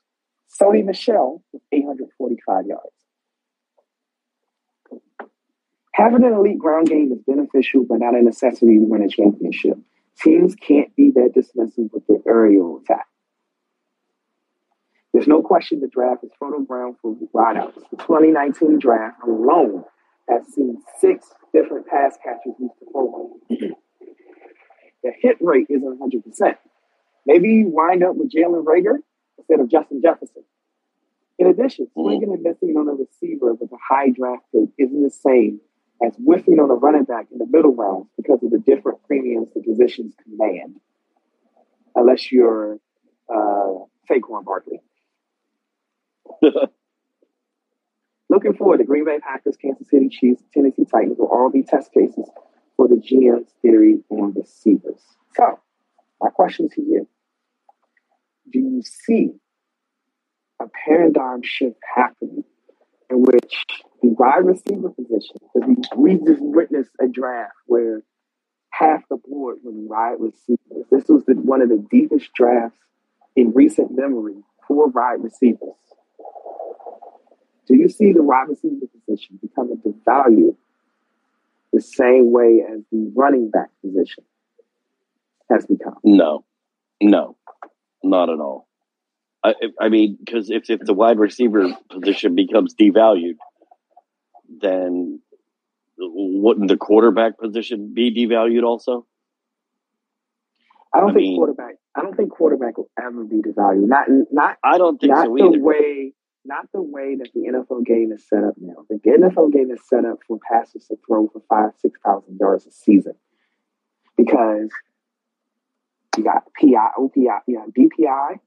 Sony 0.61 0.85
Michel 0.85 1.43
with 1.53 1.63
845 1.73 2.67
yards. 2.67 2.93
Having 5.93 6.25
an 6.25 6.33
elite 6.33 6.59
ground 6.59 6.89
game 6.89 7.13
is 7.13 7.23
beneficial, 7.27 7.85
but 7.87 7.99
not 8.01 8.15
a 8.15 8.23
necessity 8.23 8.79
to 8.79 8.85
win 8.85 9.03
a 9.03 9.09
championship. 9.09 9.77
Teams 10.19 10.55
can't 10.55 10.95
be 10.97 11.11
that 11.11 11.33
dismissive 11.37 11.91
with 11.93 12.07
their 12.07 12.19
aerial 12.27 12.79
attack. 12.79 13.07
There's 15.13 15.29
no 15.29 15.43
question 15.43 15.81
the 15.81 15.89
draft 15.89 16.25
is 16.25 16.31
fertile 16.39 16.63
ground 16.63 16.97
for 17.03 17.15
wideouts. 17.35 17.75
The 17.91 17.97
2019 17.99 18.79
draft 18.79 19.23
alone 19.27 19.85
has 20.29 20.47
seen 20.55 20.83
six 21.01 21.27
different 21.53 21.87
pass 21.87 22.17
catchers 22.25 22.55
reach 22.59 22.71
the 22.81 22.87
Bowl. 22.93 23.37
the 23.49 25.13
hit 25.21 25.37
rate 25.41 25.67
isn't 25.69 26.01
100%. 26.01 26.57
Maybe 27.27 27.49
you 27.51 27.69
wind 27.69 28.03
up 28.03 28.17
with 28.17 28.33
Jalen 28.33 28.65
Reagor 28.65 28.99
instead 29.39 29.61
of 29.61 29.71
Justin 29.71 30.01
Jefferson. 30.03 30.45
In 31.39 31.47
addition, 31.47 31.89
swinging 31.93 32.33
and 32.33 32.43
missing 32.43 32.75
on 32.77 32.89
a 32.89 32.93
receiver 32.93 33.53
with 33.55 33.71
a 33.71 33.77
high 33.77 34.11
draft 34.11 34.45
pick 34.53 34.71
isn't 34.79 35.03
the 35.03 35.11
same 35.11 35.61
as 36.05 36.15
whiffing 36.17 36.59
on 36.59 36.71
a 36.71 36.75
running 36.75 37.05
back 37.05 37.27
in 37.31 37.39
the 37.39 37.47
middle 37.51 37.75
rounds 37.75 38.09
because 38.17 38.43
of 38.43 38.51
the 38.51 38.59
different 38.59 39.03
premiums 39.07 39.49
the 39.55 39.61
positions 39.61 40.15
command, 40.23 40.77
unless 41.95 42.33
you're 42.33 42.79
uh, 43.29 43.85
Saquon 44.11 44.45
Barkley. 44.45 44.81
Looking 48.29 48.55
forward, 48.55 48.81
the 48.81 48.85
Green 48.85 49.05
Bay 49.05 49.19
Packers, 49.21 49.57
Kansas 49.57 49.89
City 49.89 50.09
Chiefs, 50.09 50.43
Tennessee 50.53 50.87
Titans 50.91 51.19
will 51.19 51.27
all 51.27 51.51
be 51.51 51.63
test 51.63 51.93
cases 51.93 52.29
for 52.77 52.89
the 52.89 52.97
GM's 52.97 53.51
theory 53.61 54.03
on 54.09 54.33
receivers. 54.35 55.03
So, 55.37 55.59
my 56.21 56.31
question 56.31 56.69
to 56.71 56.81
you 56.83 57.07
Do 58.51 58.59
you 58.59 58.83
see 58.83 59.33
a 60.61 60.67
paradigm 60.85 61.43
shift 61.43 61.79
happening 61.95 62.45
in 63.11 63.23
which 63.23 63.65
the 64.01 64.09
wide 64.09 64.45
receiver 64.45 64.91
position, 64.91 65.37
because 65.55 65.91
we, 65.97 66.15
just 66.15 66.41
witnessed 66.41 66.91
a 67.01 67.09
draft 67.09 67.53
where 67.67 68.03
half 68.71 69.03
the 69.09 69.17
board 69.17 69.59
was 69.63 69.75
wide 69.77 70.17
receivers. 70.19 70.87
This 70.91 71.05
was 71.09 71.25
the, 71.27 71.35
one 71.35 71.61
of 71.63 71.69
the 71.69 71.85
deepest 71.91 72.33
drafts 72.35 72.79
in 73.37 73.53
recent 73.53 73.95
memory 73.95 74.43
for 74.67 74.89
wide 74.89 75.23
receivers. 75.23 75.77
Do 77.69 77.77
you 77.77 77.89
see 77.89 78.13
the 78.13 78.23
wide 78.23 78.49
receiver 78.49 78.87
position 79.07 79.39
becoming 79.41 79.79
devalued 79.79 80.57
the 81.73 81.81
same 81.81 82.33
way 82.33 82.63
as 82.69 82.81
the 82.91 83.11
running 83.15 83.51
back 83.51 83.69
position 83.81 84.25
has 85.51 85.67
become? 85.67 85.97
No, 86.05 86.45
no, 87.01 87.37
not 88.03 88.29
at 88.31 88.39
all. 88.39 88.69
I, 89.45 89.55
I 89.81 89.89
mean, 89.89 90.17
because 90.25 90.51
if, 90.51 90.71
if 90.71 90.81
the 90.81 90.95
wide 90.95 91.19
receiver 91.19 91.77
position 91.91 92.35
becomes 92.35 92.75
devalued, 92.75 93.37
then 94.61 95.21
wouldn't 95.99 96.69
the 96.69 96.77
quarterback 96.77 97.39
position 97.39 97.93
be 97.95 98.15
devalued 98.15 98.63
also? 98.65 99.07
I 100.95 101.01
don't 101.01 101.11
I 101.11 101.15
think 101.15 101.23
mean, 101.23 101.37
quarterback. 101.37 101.75
I 101.95 102.03
don't 102.03 102.17
think 102.17 102.31
quarterback 102.31 102.77
will 102.77 102.91
ever 102.99 103.25
be 103.25 103.37
devalued. 103.37 103.89
Not 103.89 104.07
not. 104.31 104.59
I 104.63 104.79
don't 104.79 105.01
think 105.01 105.13
not 105.13 105.27
so 105.27 105.51
the 105.53 105.59
way. 105.59 106.13
Not 106.45 106.67
the 106.73 106.83
way 106.83 107.17
that 107.17 107.29
the 107.35 107.41
NFL 107.41 107.85
game 107.87 108.11
is 108.13 108.27
set 108.29 108.43
up 108.43 108.55
now. 108.61 108.85
The 108.91 108.97
NFL 108.97 109.53
game 109.53 109.71
is 109.71 109.81
set 109.89 110.05
up 110.05 110.19
for 110.27 110.39
passers 110.51 110.87
to 110.87 110.99
throw 111.07 111.29
for 111.29 111.41
five, 111.49 111.71
six 111.81 112.01
thousand 112.05 112.39
yards 112.41 112.67
a 112.67 112.73
season, 112.73 113.15
because 114.17 114.71
you 116.17 116.25
got 116.25 116.45
PI, 116.61 116.91
OPI, 116.99 117.41
you 117.47 117.57
got 117.57 117.69
DPI, 117.73 118.41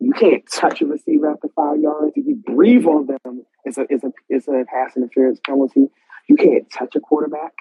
you 0.00 0.12
can't 0.12 0.42
touch 0.50 0.80
a 0.80 0.86
receiver 0.86 1.30
after 1.30 1.48
five 1.54 1.78
yards. 1.78 2.12
If 2.16 2.26
you 2.26 2.34
breathe 2.34 2.86
on 2.86 3.06
them, 3.06 3.44
it's 3.64 3.78
a 3.78 3.86
it's 3.90 4.02
a 4.02 4.12
it's 4.28 4.48
a 4.48 4.64
pass 4.66 4.96
interference 4.96 5.38
penalty. 5.46 5.88
You 6.26 6.36
can't 6.36 6.68
touch 6.70 6.96
a 6.96 7.00
quarterback. 7.00 7.52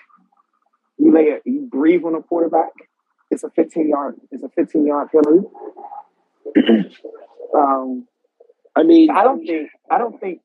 You 0.98 1.14
lay 1.14 1.30
a, 1.30 1.40
you 1.46 1.68
breathe 1.70 2.04
on 2.06 2.16
a 2.16 2.22
quarterback. 2.22 2.72
It's 3.30 3.44
a 3.44 3.50
15 3.50 3.90
yard. 3.90 4.16
It's 4.32 4.44
a 4.44 4.50
15 4.50 4.86
yard 4.86 5.10
penalty. 5.12 5.48
um, 7.56 8.08
I 8.80 8.84
mean, 8.84 9.10
I 9.12 9.24
don't 9.24 9.46
think 9.46 9.70
I 9.92 9.98
don't 9.98 10.20
think 10.22 10.40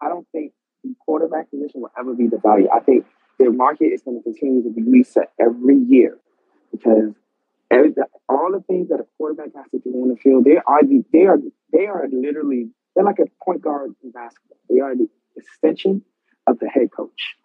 I 0.00 0.08
don't 0.08 0.26
think 0.32 0.52
the 0.82 0.94
quarterback 1.04 1.50
position 1.50 1.82
will 1.82 1.90
ever 1.98 2.14
be 2.14 2.28
the 2.28 2.38
value. 2.38 2.66
I 2.74 2.80
think 2.80 3.04
the 3.38 3.50
market 3.50 3.86
is 3.86 4.02
going 4.02 4.16
to 4.16 4.22
continue 4.22 4.62
to 4.62 4.70
be 4.70 4.82
reset 4.82 5.32
every 5.38 5.76
year 5.76 6.16
because 6.72 7.12
every, 7.70 7.92
all 8.26 8.50
the 8.52 8.62
things 8.66 8.88
that 8.88 9.00
a 9.00 9.06
quarterback 9.18 9.54
has 9.54 9.66
to 9.72 9.78
do 9.80 9.90
on 9.96 10.08
the 10.08 10.16
field, 10.16 10.44
they 10.44 10.56
are 10.66 10.82
the, 10.82 11.04
they 11.12 11.26
are 11.26 11.36
they 11.74 11.86
are 11.86 12.08
literally 12.10 12.70
they're 12.94 13.04
like 13.04 13.18
a 13.18 13.26
point 13.44 13.60
guard 13.60 13.94
in 14.02 14.10
basketball. 14.12 14.56
They 14.70 14.80
are 14.80 14.96
the 14.96 15.08
extension 15.36 16.02
of 16.46 16.58
the 16.60 16.68
head 16.68 16.88
coach. 16.96 17.36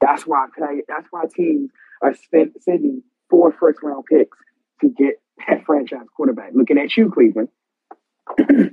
That's 0.00 0.22
why 0.22 0.46
that's 0.86 1.08
why 1.10 1.24
teams 1.34 1.70
are 2.02 2.14
spend, 2.14 2.52
sending 2.60 3.02
four 3.28 3.52
first 3.58 3.80
round 3.82 4.04
picks 4.06 4.38
to 4.80 4.90
get 4.90 5.20
that 5.48 5.66
franchise 5.66 6.06
quarterback. 6.16 6.50
Looking 6.54 6.78
at 6.78 6.96
you, 6.96 7.10
Cleveland. 7.10 7.48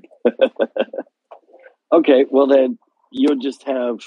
okay, 1.93 2.25
well 2.29 2.47
then 2.47 2.77
you'll 3.11 3.39
just 3.39 3.63
have, 3.63 3.99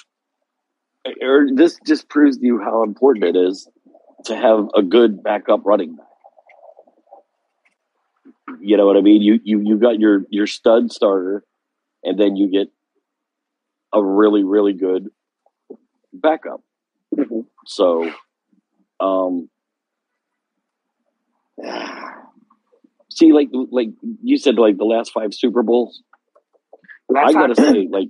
or 1.22 1.48
this 1.54 1.78
just 1.86 2.08
proves 2.08 2.38
to 2.38 2.46
you 2.46 2.60
how 2.60 2.82
important 2.82 3.24
it 3.24 3.36
is 3.36 3.68
to 4.26 4.36
have 4.36 4.68
a 4.74 4.82
good 4.82 5.22
backup 5.22 5.60
running 5.64 5.96
back. 5.96 6.06
You 8.60 8.76
know 8.76 8.86
what 8.86 8.96
I 8.96 9.00
mean? 9.00 9.22
You 9.22 9.40
you 9.42 9.60
you 9.60 9.78
got 9.78 9.98
your 9.98 10.24
your 10.28 10.46
stud 10.46 10.92
starter, 10.92 11.44
and 12.02 12.18
then 12.18 12.36
you 12.36 12.50
get 12.50 12.68
a 13.92 14.02
really 14.02 14.44
really 14.44 14.72
good 14.72 15.08
backup. 16.12 16.60
Mm-hmm. 17.16 17.40
So, 17.66 18.10
um, 19.00 19.48
see, 23.20 23.32
like 23.32 23.48
like 23.52 23.88
you 24.22 24.36
said, 24.36 24.56
like 24.56 24.76
the 24.76 24.84
last 24.84 25.12
five 25.12 25.32
Super 25.34 25.62
Bowls. 25.62 26.02
I 27.14 27.32
gotta 27.32 27.54
say, 27.54 27.86
like 27.90 28.08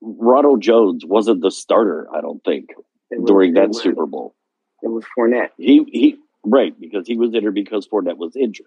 Ronald 0.00 0.62
Jones 0.62 1.04
wasn't 1.04 1.42
the 1.42 1.50
starter. 1.50 2.06
I 2.14 2.20
don't 2.20 2.42
think 2.44 2.70
during 3.26 3.54
that 3.54 3.74
Super 3.74 4.06
Bowl. 4.06 4.34
It 4.82 4.88
was 4.88 5.04
Fournette. 5.16 5.50
He 5.58 5.84
he 5.90 6.16
right 6.44 6.78
because 6.78 7.06
he 7.06 7.16
was 7.16 7.34
injured 7.34 7.54
because 7.54 7.86
Fournette 7.88 8.16
was 8.16 8.36
injured. 8.36 8.66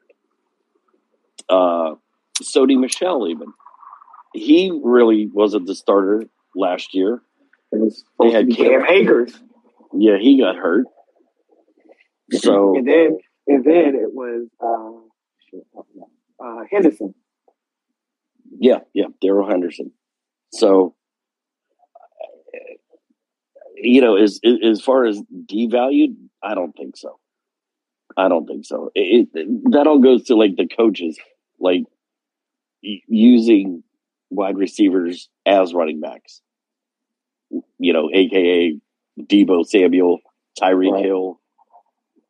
Uh, 1.50 1.96
Sony 2.44 2.80
Michel 2.80 3.28
even 3.28 3.54
he 4.34 4.72
really 4.84 5.28
wasn't 5.32 5.68
the 5.68 5.76
starter 5.76 6.24
last 6.56 6.94
year. 6.94 7.22
It 7.72 7.80
was 7.80 8.04
they 8.20 8.32
had 8.32 8.50
Cam 8.56 8.86
Akers. 8.88 9.34
Yeah, 9.94 10.18
he 10.20 10.40
got 10.40 10.56
hurt. 10.56 10.86
So 12.34 12.78
and 12.78 12.88
then 12.88 13.18
and 13.46 13.66
then 13.66 13.94
it 13.94 14.14
was 14.14 14.48
uh, 14.62 15.11
uh, 15.54 16.64
Henderson. 16.70 17.14
Yeah, 18.60 18.80
yeah, 18.94 19.06
Darrell 19.22 19.50
Henderson. 19.50 19.92
So 20.52 20.96
you 23.76 24.02
know, 24.02 24.16
as 24.16 24.40
as 24.64 24.82
far 24.82 25.06
as 25.06 25.22
devalued, 25.52 26.16
I 26.44 26.56
don't 26.56 26.74
think 26.74 26.98
so. 26.98 27.20
I 28.18 28.28
don't 28.28 28.46
think 28.46 28.66
so. 28.66 28.92
It, 28.94 29.30
it, 29.34 29.72
that 29.72 29.88
all 29.88 30.00
goes 30.00 30.26
to 30.26 30.36
like 30.36 30.56
the 30.56 30.68
coaches, 30.68 31.18
like 31.60 31.84
using 32.82 33.84
wide 34.30 34.58
receivers 34.58 35.30
as 35.46 35.74
running 35.74 36.02
backs. 36.02 36.42
You 37.80 37.94
know, 37.94 38.10
aka 38.14 38.78
Deebo 39.20 39.66
Samuel, 39.66 40.20
Tyreek 40.62 40.92
right. 40.94 41.06
Hill, 41.06 41.40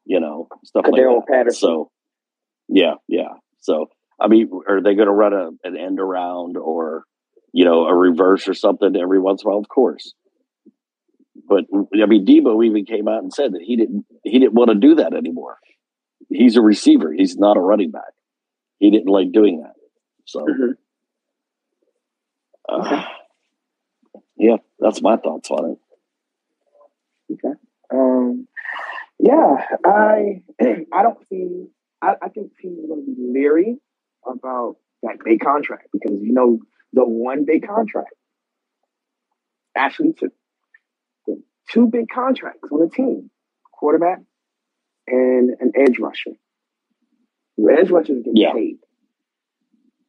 you 0.05 0.19
know, 0.19 0.47
stuff 0.63 0.85
like 0.87 1.01
that. 1.01 1.23
Patterson. 1.27 1.59
So, 1.59 1.91
yeah, 2.71 2.93
yeah. 3.07 3.33
So, 3.59 3.89
I 4.19 4.27
mean, 4.27 4.49
are 4.67 4.81
they 4.81 4.95
going 4.95 5.07
to 5.07 5.13
run 5.13 5.33
a, 5.33 5.49
an 5.67 5.77
end 5.77 5.99
around 5.99 6.57
or, 6.57 7.03
you 7.51 7.65
know, 7.65 7.85
a 7.85 7.95
reverse 7.95 8.47
or 8.47 8.53
something 8.53 8.95
every 8.95 9.19
once 9.19 9.43
in 9.43 9.47
a 9.47 9.51
while? 9.51 9.59
Of 9.59 9.67
course. 9.67 10.13
But 11.47 11.65
I 12.01 12.05
mean, 12.05 12.25
Deebo 12.25 12.65
even 12.65 12.85
came 12.85 13.07
out 13.07 13.23
and 13.23 13.33
said 13.33 13.53
that 13.53 13.61
he 13.61 13.75
didn't 13.75 14.05
he 14.23 14.39
didn't 14.39 14.53
want 14.53 14.69
to 14.69 14.75
do 14.75 14.95
that 14.95 15.13
anymore. 15.13 15.57
He's 16.29 16.55
a 16.55 16.61
receiver. 16.61 17.11
He's 17.11 17.37
not 17.37 17.57
a 17.57 17.59
running 17.59 17.91
back. 17.91 18.13
He 18.79 18.89
didn't 18.89 19.09
like 19.09 19.31
doing 19.31 19.61
that. 19.61 19.73
So, 20.25 20.39
mm-hmm. 20.41 20.71
uh, 22.69 22.85
okay. 22.85 23.03
yeah, 24.37 24.57
that's 24.79 25.01
my 25.01 25.17
thoughts 25.17 25.49
on 25.51 25.71
it. 25.71 25.77
Okay. 27.33 27.55
Um, 27.93 28.47
yeah, 29.19 29.65
I 29.85 30.43
I 30.93 31.03
don't 31.03 31.27
see. 31.27 31.67
I, 32.01 32.15
I 32.21 32.29
think 32.29 32.57
teams 32.57 32.83
are 32.83 32.87
going 32.87 33.05
to 33.05 33.11
be 33.11 33.31
leery 33.31 33.77
about 34.25 34.77
that 35.03 35.17
big 35.23 35.39
contract 35.39 35.87
because 35.91 36.19
you 36.21 36.33
know 36.33 36.59
the 36.93 37.05
one 37.05 37.45
big 37.45 37.67
contract 37.67 38.13
actually 39.75 40.13
took 40.13 40.31
two 41.69 41.87
big 41.87 42.09
contracts 42.09 42.69
on 42.71 42.79
the 42.79 42.89
team 42.89 43.29
quarterback 43.71 44.19
and 45.07 45.51
an 45.59 45.71
edge 45.75 45.97
rusher. 45.99 46.31
Edge 47.59 47.89
rushers 47.89 48.17
are 48.17 48.21
getting 48.21 48.35
yeah. 48.35 48.53
paid. 48.53 48.77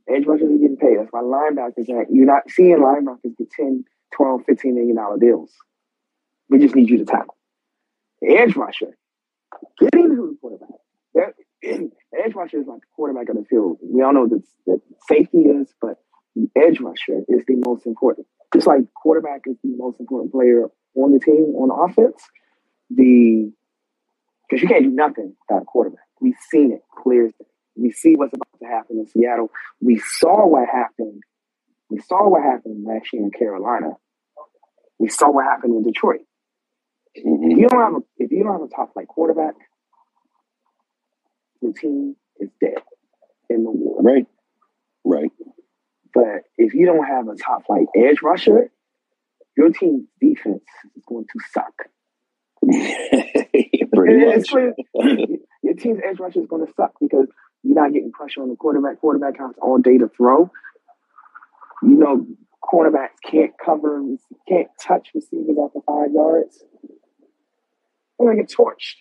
Edge 0.08 0.26
rushers 0.26 0.50
are 0.50 0.58
getting 0.58 0.76
paid. 0.76 0.98
That's 0.98 1.10
why 1.10 1.20
linebackers 1.20 1.88
are, 1.90 2.06
you're 2.10 2.26
not 2.26 2.50
seeing 2.50 2.78
linebackers 2.78 3.36
get 3.38 3.50
10, 3.50 3.84
12, 4.14 4.42
15 4.46 4.74
million 4.74 4.96
dollar 4.96 5.18
deals. 5.18 5.52
We 6.48 6.58
just 6.58 6.74
need 6.74 6.90
you 6.90 6.98
to 6.98 7.04
tackle. 7.04 7.36
The 8.20 8.36
edge 8.36 8.56
rusher, 8.56 8.96
getting 9.80 10.10
to 10.10 10.16
the 10.16 10.36
quarterback. 10.40 10.68
Edge 11.64 12.34
rusher 12.34 12.60
is 12.60 12.66
like 12.66 12.80
the 12.80 12.86
quarterback 12.94 13.28
of 13.28 13.36
the 13.36 13.44
field. 13.44 13.78
We 13.82 14.02
all 14.02 14.12
know 14.12 14.28
that, 14.28 14.42
that 14.66 14.80
safety 15.08 15.38
is, 15.38 15.72
but 15.80 15.96
the 16.34 16.48
edge 16.56 16.80
rusher 16.80 17.22
is 17.28 17.44
the 17.46 17.62
most 17.66 17.86
important. 17.86 18.26
Just 18.54 18.66
like 18.66 18.80
quarterback 18.94 19.42
is 19.46 19.56
the 19.62 19.74
most 19.76 20.00
important 20.00 20.32
player 20.32 20.66
on 20.94 21.12
the 21.12 21.20
team 21.20 21.54
on 21.56 21.90
offense, 21.90 22.22
the 22.90 23.52
because 24.48 24.62
you 24.62 24.68
can't 24.68 24.84
do 24.84 24.90
nothing 24.90 25.34
without 25.48 25.62
a 25.62 25.64
quarterback. 25.64 26.04
We've 26.20 26.36
seen 26.50 26.72
it 26.72 26.82
clear. 27.02 27.30
We 27.74 27.90
see 27.90 28.16
what's 28.16 28.34
about 28.34 28.48
to 28.60 28.66
happen 28.68 28.98
in 28.98 29.06
Seattle. 29.06 29.50
We 29.80 29.98
saw 29.98 30.46
what 30.46 30.68
happened. 30.68 31.22
We 31.88 32.00
saw 32.00 32.28
what 32.28 32.42
happened 32.42 32.84
last 32.84 33.12
year 33.12 33.22
in 33.22 33.30
Carolina. 33.30 33.92
We 34.98 35.08
saw 35.08 35.30
what 35.30 35.46
happened 35.46 35.76
in 35.76 35.82
Detroit. 35.82 36.20
Mm-hmm. 37.16 37.50
If 37.50 37.58
you 37.58 37.68
don't 37.68 37.80
have 37.80 37.94
a 37.94 38.04
if 38.18 38.30
you 38.30 38.44
don't 38.44 38.52
have 38.52 38.62
a 38.62 38.74
top 38.74 38.92
flight 38.92 39.08
quarterback, 39.08 39.54
the 41.62 41.72
team 41.72 42.16
is 42.38 42.50
dead 42.60 42.82
in 43.48 43.64
the 43.64 43.70
war. 43.70 44.02
Right. 44.02 44.26
Right. 45.04 45.30
But 46.14 46.44
if 46.58 46.74
you 46.74 46.86
don't 46.86 47.04
have 47.04 47.28
a 47.28 47.36
top 47.36 47.66
flight 47.66 47.86
edge 47.96 48.20
rusher, 48.22 48.70
your 49.56 49.70
team's 49.70 50.06
defense 50.20 50.64
is 50.96 51.02
going 51.06 51.24
to 51.24 51.40
suck. 51.52 51.88
Pretty 53.94 54.20
your 55.62 55.74
team's 55.74 56.00
edge 56.06 56.20
rusher 56.20 56.40
is 56.40 56.46
going 56.46 56.66
to 56.66 56.72
suck 56.74 56.92
because 57.00 57.26
you're 57.62 57.74
not 57.74 57.92
getting 57.92 58.12
pressure 58.12 58.42
on 58.42 58.48
the 58.48 58.56
quarterback. 58.56 59.00
Quarterback 59.00 59.38
has 59.38 59.52
all 59.60 59.78
day 59.78 59.98
to 59.98 60.08
throw. 60.08 60.50
You 61.82 61.96
know, 61.96 62.26
cornerbacks 62.62 63.20
can't 63.24 63.52
cover, 63.62 64.02
can't 64.48 64.68
touch 64.80 65.08
receivers 65.14 65.56
after 65.62 65.80
five 65.86 66.12
yards. 66.12 66.64
They're 68.18 68.26
going 68.26 68.36
to 68.36 68.42
get 68.42 68.52
torched. 68.52 68.96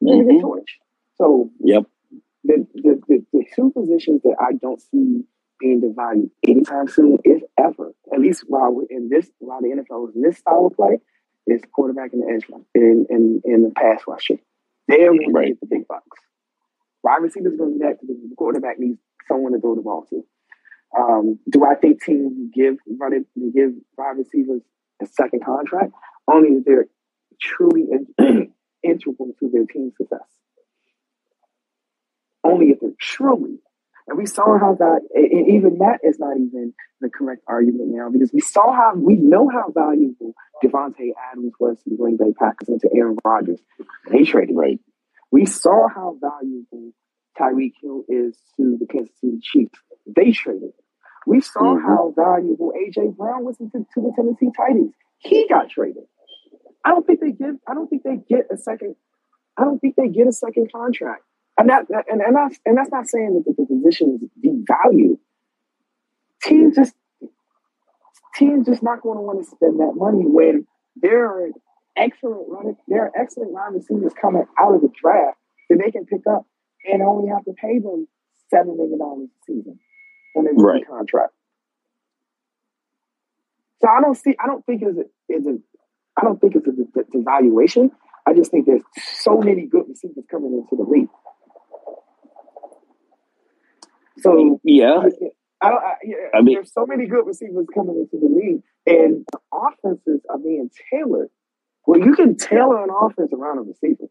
They're 0.00 0.14
going 0.14 0.28
to 0.28 0.34
get 0.34 0.42
mm-hmm. 0.42 0.46
torched. 0.46 0.81
So, 1.22 1.50
yep. 1.60 1.84
The, 2.42 2.66
the, 2.74 3.00
the, 3.06 3.24
the 3.32 3.44
two 3.54 3.70
positions 3.70 4.22
that 4.24 4.34
I 4.40 4.54
don't 4.60 4.80
see 4.80 5.22
being 5.60 5.80
devalued 5.80 6.30
anytime 6.44 6.88
soon, 6.88 7.18
if 7.22 7.42
ever, 7.56 7.94
at 8.12 8.20
least 8.20 8.42
while 8.48 8.72
we're 8.72 8.86
in 8.90 9.08
this, 9.08 9.30
while 9.38 9.60
the 9.60 9.68
NFL 9.68 10.08
is 10.08 10.16
in 10.16 10.22
this 10.22 10.38
style 10.38 10.66
of 10.66 10.74
play, 10.74 10.98
is 11.46 11.62
quarterback 11.72 12.12
and 12.12 12.22
the 12.22 12.34
edge 12.34 12.44
in, 12.74 13.06
in, 13.08 13.40
in 13.44 13.62
the 13.62 13.70
pass 13.70 14.00
rusher. 14.08 14.34
They're 14.88 15.06
going 15.10 15.32
right. 15.32 15.42
to 15.42 15.48
get 15.50 15.60
the 15.60 15.66
big 15.66 15.86
bucks. 15.86 16.18
Wide 17.04 17.22
receivers 17.22 17.56
going 17.56 17.74
to 17.74 17.78
be 17.78 17.84
that 17.84 18.00
because 18.00 18.16
the 18.16 18.34
quarterback 18.36 18.80
needs 18.80 18.98
someone 19.28 19.52
to 19.52 19.60
throw 19.60 19.76
the 19.76 19.82
ball 19.82 20.04
to. 20.10 20.24
Um, 20.98 21.38
do 21.48 21.64
I 21.64 21.76
think 21.76 22.02
teams 22.02 22.32
give 22.52 22.76
running 22.98 23.24
give 23.54 23.70
wide 23.96 24.18
receivers 24.18 24.62
a 25.00 25.06
second 25.06 25.44
contract? 25.44 25.92
Only 26.28 26.58
if 26.58 26.64
they're 26.64 26.86
truly 27.40 27.86
in, 27.90 28.52
integral 28.82 29.28
to 29.38 29.50
their 29.52 29.64
team's 29.64 29.94
success. 29.96 30.26
Only 32.44 32.70
if 32.70 32.80
they're 32.80 32.90
truly. 33.00 33.58
And 34.08 34.18
we 34.18 34.26
saw 34.26 34.58
how 34.58 34.74
that, 34.74 35.00
and 35.14 35.48
even 35.48 35.78
that 35.78 36.00
is 36.02 36.18
not 36.18 36.36
even 36.36 36.74
the 37.00 37.08
correct 37.08 37.42
argument 37.46 37.90
now 37.90 38.10
because 38.10 38.32
we 38.32 38.40
saw 38.40 38.72
how, 38.72 38.94
we 38.96 39.14
know 39.14 39.48
how 39.48 39.70
valuable 39.72 40.34
Davante 40.62 41.10
Adams 41.30 41.52
was 41.60 41.78
to 41.84 41.90
the 41.90 41.96
Green 41.96 42.16
Bay 42.16 42.32
Packers 42.38 42.68
and 42.68 42.80
to 42.80 42.90
Aaron 42.94 43.16
Rodgers. 43.24 43.60
They 44.10 44.24
traded. 44.24 44.56
Right. 44.56 44.80
We 45.30 45.46
saw 45.46 45.88
how 45.88 46.16
valuable 46.20 46.92
Tyreek 47.38 47.72
Hill 47.80 48.04
is 48.08 48.36
to 48.56 48.76
the 48.78 48.86
Kansas 48.86 49.14
City 49.20 49.38
Chiefs. 49.40 49.78
They 50.06 50.32
traded. 50.32 50.72
We 51.26 51.40
saw 51.40 51.60
mm-hmm. 51.60 51.86
how 51.86 52.12
valuable 52.16 52.72
AJ 52.76 53.16
Brown 53.16 53.44
was 53.44 53.56
to, 53.58 53.70
to 53.70 53.84
the 53.96 54.12
Tennessee 54.16 54.50
Titans. 54.56 54.92
He 55.18 55.46
got 55.48 55.70
traded. 55.70 56.04
I 56.84 56.90
don't 56.90 57.06
think 57.06 57.20
they 57.20 57.30
give. 57.30 57.54
I 57.68 57.74
don't 57.74 57.88
think 57.88 58.02
they 58.02 58.16
get 58.16 58.46
a 58.52 58.56
second. 58.56 58.96
I 59.56 59.64
don't 59.64 59.78
think 59.78 59.94
they 59.96 60.08
get 60.08 60.26
a 60.26 60.32
second 60.32 60.70
contract. 60.72 61.22
And 61.58 61.68
that 61.68 61.86
and 62.10 62.20
and 62.20 62.34
that's 62.34 62.58
and 62.64 62.76
that's 62.76 62.90
not 62.90 63.08
saying 63.08 63.34
that 63.34 63.44
the, 63.44 63.54
the 63.62 63.66
position 63.66 64.18
is 64.22 64.30
devalued. 64.42 65.18
Teams 66.42 66.74
just 66.74 66.94
teams 68.34 68.66
just 68.66 68.82
not 68.82 69.02
going 69.02 69.18
to 69.18 69.22
want 69.22 69.44
to 69.44 69.44
spend 69.44 69.78
that 69.78 69.92
money 69.94 70.24
when 70.24 70.66
there 70.96 71.26
are 71.26 71.50
excellent 71.96 72.48
running, 72.48 72.76
there 72.88 73.04
are 73.04 73.12
excellent 73.18 73.52
wide 73.52 73.74
receivers 73.74 74.12
coming 74.20 74.44
out 74.58 74.74
of 74.74 74.80
the 74.80 74.90
draft 75.00 75.38
that 75.68 75.78
they 75.78 75.90
can 75.90 76.06
pick 76.06 76.22
up 76.28 76.46
and 76.90 77.02
only 77.02 77.28
have 77.28 77.44
to 77.44 77.52
pay 77.52 77.78
them 77.78 78.08
seven 78.50 78.76
million 78.76 78.98
dollars 78.98 79.28
a 79.28 79.44
season 79.46 79.78
on 80.36 80.44
their 80.44 80.54
right. 80.54 80.86
contract. 80.86 81.32
So 83.80 83.88
I 83.88 84.00
don't 84.00 84.16
see. 84.16 84.36
I 84.42 84.46
don't 84.46 84.64
think 84.64 84.82
it's 84.82 84.98
a, 84.98 85.04
it's 85.28 85.46
a 85.46 85.58
I 86.16 86.22
don't 86.22 86.40
think 86.40 86.54
it's 86.56 86.66
a 86.66 87.16
devaluation. 87.16 87.90
I 88.26 88.34
just 88.34 88.50
think 88.50 88.66
there's 88.66 88.82
so 89.16 89.38
many 89.38 89.66
good 89.66 89.84
receivers 89.88 90.24
coming 90.30 90.52
into 90.52 90.76
the 90.82 90.88
league. 90.88 91.08
So 94.22 94.60
yeah, 94.64 95.02
I. 95.60 95.68
I, 95.68 95.94
I 96.34 96.40
mean, 96.40 96.54
there's 96.56 96.72
so 96.72 96.86
many 96.86 97.06
good 97.06 97.24
receivers 97.24 97.66
coming 97.72 97.96
into 97.96 98.18
the 98.20 98.34
league, 98.34 98.62
and 98.84 99.24
the 99.30 99.38
offenses 99.52 100.20
are 100.28 100.38
being 100.38 100.68
tailored. 100.90 101.28
Well, 101.86 102.00
you 102.00 102.14
can 102.14 102.36
tailor 102.36 102.82
an 102.82 102.90
offense 102.90 103.32
around 103.32 103.58
a 103.58 103.62
receiver. 103.62 104.10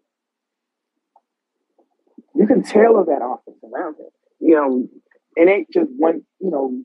You 2.35 2.47
can 2.47 2.63
tailor 2.63 3.03
that 3.05 3.21
offense 3.21 3.57
around 3.63 3.95
him. 3.99 4.07
You 4.39 4.55
know, 4.55 4.87
it 5.35 5.49
ain't 5.49 5.69
just 5.71 5.89
one. 5.97 6.21
You 6.39 6.51
know, 6.51 6.83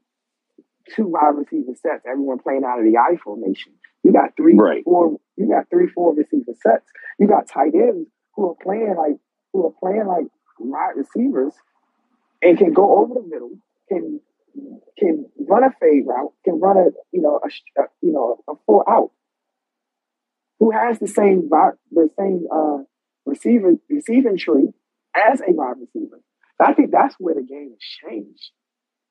two 0.95 1.07
wide 1.07 1.37
receiver 1.37 1.73
sets. 1.81 2.05
Everyone 2.09 2.39
playing 2.39 2.65
out 2.65 2.79
of 2.79 2.85
the 2.85 2.99
I 2.99 3.17
formation. 3.17 3.73
You 4.03 4.13
got 4.13 4.37
three, 4.37 4.55
right. 4.55 4.85
four. 4.85 5.17
You 5.37 5.49
got 5.49 5.69
three, 5.71 5.89
four 5.89 6.15
receiver 6.15 6.53
sets. 6.63 6.87
You 7.19 7.27
got 7.27 7.49
tight 7.49 7.75
ends 7.75 8.09
who 8.35 8.51
are 8.51 8.57
playing 8.63 8.95
like 8.97 9.17
who 9.53 9.67
are 9.67 9.73
playing 9.81 10.07
like 10.07 10.27
wide 10.59 10.95
receivers 10.97 11.55
and 12.43 12.59
can 12.59 12.73
go 12.73 12.99
over 12.99 13.15
the 13.15 13.27
middle, 13.27 13.59
can 13.89 14.21
can 14.99 15.27
run 15.49 15.65
a 15.65 15.71
fade 15.81 16.05
route, 16.07 16.33
can 16.45 16.61
run 16.61 16.77
a 16.77 16.87
you 17.13 17.23
know 17.23 17.41
a, 17.43 17.81
a 17.81 17.85
you 18.01 18.13
know 18.13 18.43
a 18.49 18.55
full 18.67 18.85
out. 18.89 19.11
Who 20.59 20.71
has 20.71 20.99
the 20.99 21.09
same 21.09 21.49
the 21.91 22.09
same 22.19 22.47
uh, 22.53 22.79
receiver 23.25 23.75
receiving 23.91 24.39
tree 24.39 24.69
as 25.15 25.41
a 25.41 25.53
wide 25.53 25.77
receiver? 25.81 26.21
I 26.59 26.73
think 26.73 26.91
that's 26.91 27.15
where 27.19 27.35
the 27.35 27.43
game 27.43 27.71
has 27.71 28.11
changed. 28.11 28.51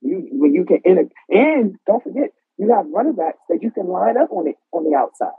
You 0.01 0.27
when 0.31 0.53
you 0.53 0.65
can 0.65 0.81
enter, 0.85 1.09
and 1.29 1.75
don't 1.85 2.03
forget 2.03 2.29
you 2.57 2.73
have 2.73 2.85
running 2.87 3.15
backs 3.15 3.39
that 3.49 3.61
you 3.61 3.71
can 3.71 3.87
line 3.87 4.17
up 4.17 4.31
on 4.31 4.47
it 4.47 4.55
on 4.71 4.83
the 4.83 4.97
outside. 4.97 5.37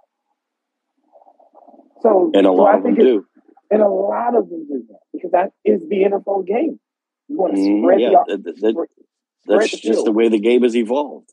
So 2.02 2.30
and 2.34 2.46
a 2.46 2.52
lot 2.52 2.76
of 2.76 2.82
them 2.84 2.94
do. 2.94 3.26
And 3.68 3.82
a 3.82 3.88
lot 3.88 4.36
of 4.36 4.48
them 4.48 4.66
do 4.68 4.84
that 4.88 5.00
because 5.12 5.32
that 5.32 5.50
is 5.64 5.80
the 5.88 6.04
NFL 6.04 6.46
game. 6.46 6.78
You 7.28 7.36
want 7.36 7.54
to 7.54 7.60
mm-hmm. 7.60 7.84
spread 7.84 8.00
yeah, 8.00 8.10
the, 8.26 8.36
that, 8.36 8.60
that, 8.60 8.86
That's 9.46 9.70
the 9.70 9.78
just 9.78 10.04
the 10.04 10.12
way 10.12 10.28
the 10.28 10.38
game 10.38 10.62
has 10.62 10.76
evolved. 10.76 11.32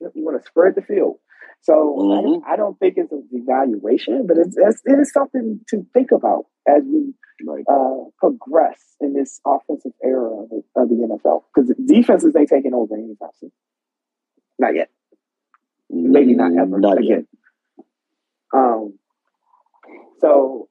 You 0.00 0.24
want 0.24 0.40
to 0.40 0.46
spread 0.46 0.74
the 0.74 0.82
field. 0.82 1.16
So 1.62 1.72
mm-hmm. 1.74 2.48
I, 2.48 2.54
I, 2.54 2.56
don't 2.56 2.78
think 2.78 2.94
it's 2.96 3.12
a 3.12 3.20
devaluation, 3.34 4.26
but 4.26 4.38
it's, 4.38 4.56
it's, 4.56 4.80
it 4.86 4.98
is 4.98 5.12
something 5.12 5.60
to 5.68 5.86
think 5.92 6.10
about 6.10 6.46
as 6.66 6.82
we 6.86 7.12
right. 7.46 7.64
uh, 7.70 8.08
progress 8.18 8.80
in 9.00 9.12
this 9.12 9.40
offensive 9.46 9.92
era 10.02 10.42
of 10.42 10.48
the, 10.48 10.62
of 10.76 10.88
the 10.88 10.94
NFL. 10.94 11.42
Because 11.54 11.74
defenses 11.84 12.34
ain't 12.36 12.48
taking 12.48 12.72
over 12.72 12.94
anytime 12.94 13.28
soon. 13.38 13.52
Not 14.58 14.74
yet. 14.74 14.88
Maybe 15.90 16.34
not 16.34 16.52
ever. 16.58 16.78
Not 16.78 16.98
again. 16.98 17.26
Yet. 17.26 17.86
Um. 18.54 18.98
So, 20.20 20.68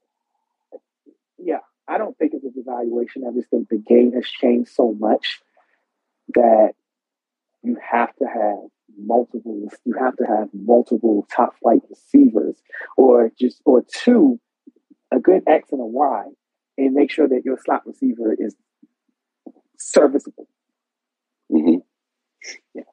I 1.89 1.97
don't 1.97 2.17
think 2.17 2.33
it's 2.33 2.45
a 2.45 2.49
devaluation. 2.49 3.27
I 3.27 3.33
just 3.33 3.49
think 3.49 3.69
the 3.69 3.77
game 3.77 4.13
has 4.13 4.25
changed 4.25 4.71
so 4.71 4.95
much 4.99 5.41
that 6.35 6.73
you 7.63 7.77
have 7.91 8.15
to 8.17 8.25
have 8.25 8.69
multiple. 8.97 9.69
You 9.85 9.93
have 9.99 10.15
to 10.17 10.25
have 10.25 10.49
multiple 10.53 11.27
top 11.35 11.57
flight 11.59 11.81
receivers, 11.89 12.61
or 12.95 13.31
just 13.39 13.61
or 13.65 13.83
two, 13.91 14.39
a 15.11 15.19
good 15.19 15.43
X 15.47 15.71
and 15.71 15.81
a 15.81 15.85
Y, 15.85 16.25
and 16.77 16.93
make 16.93 17.11
sure 17.11 17.27
that 17.27 17.41
your 17.43 17.57
slot 17.65 17.81
receiver 17.85 18.35
is 18.37 18.55
serviceable. 19.77 20.47
Mm-hmm. 21.51 21.79
Yeah. 22.75 22.83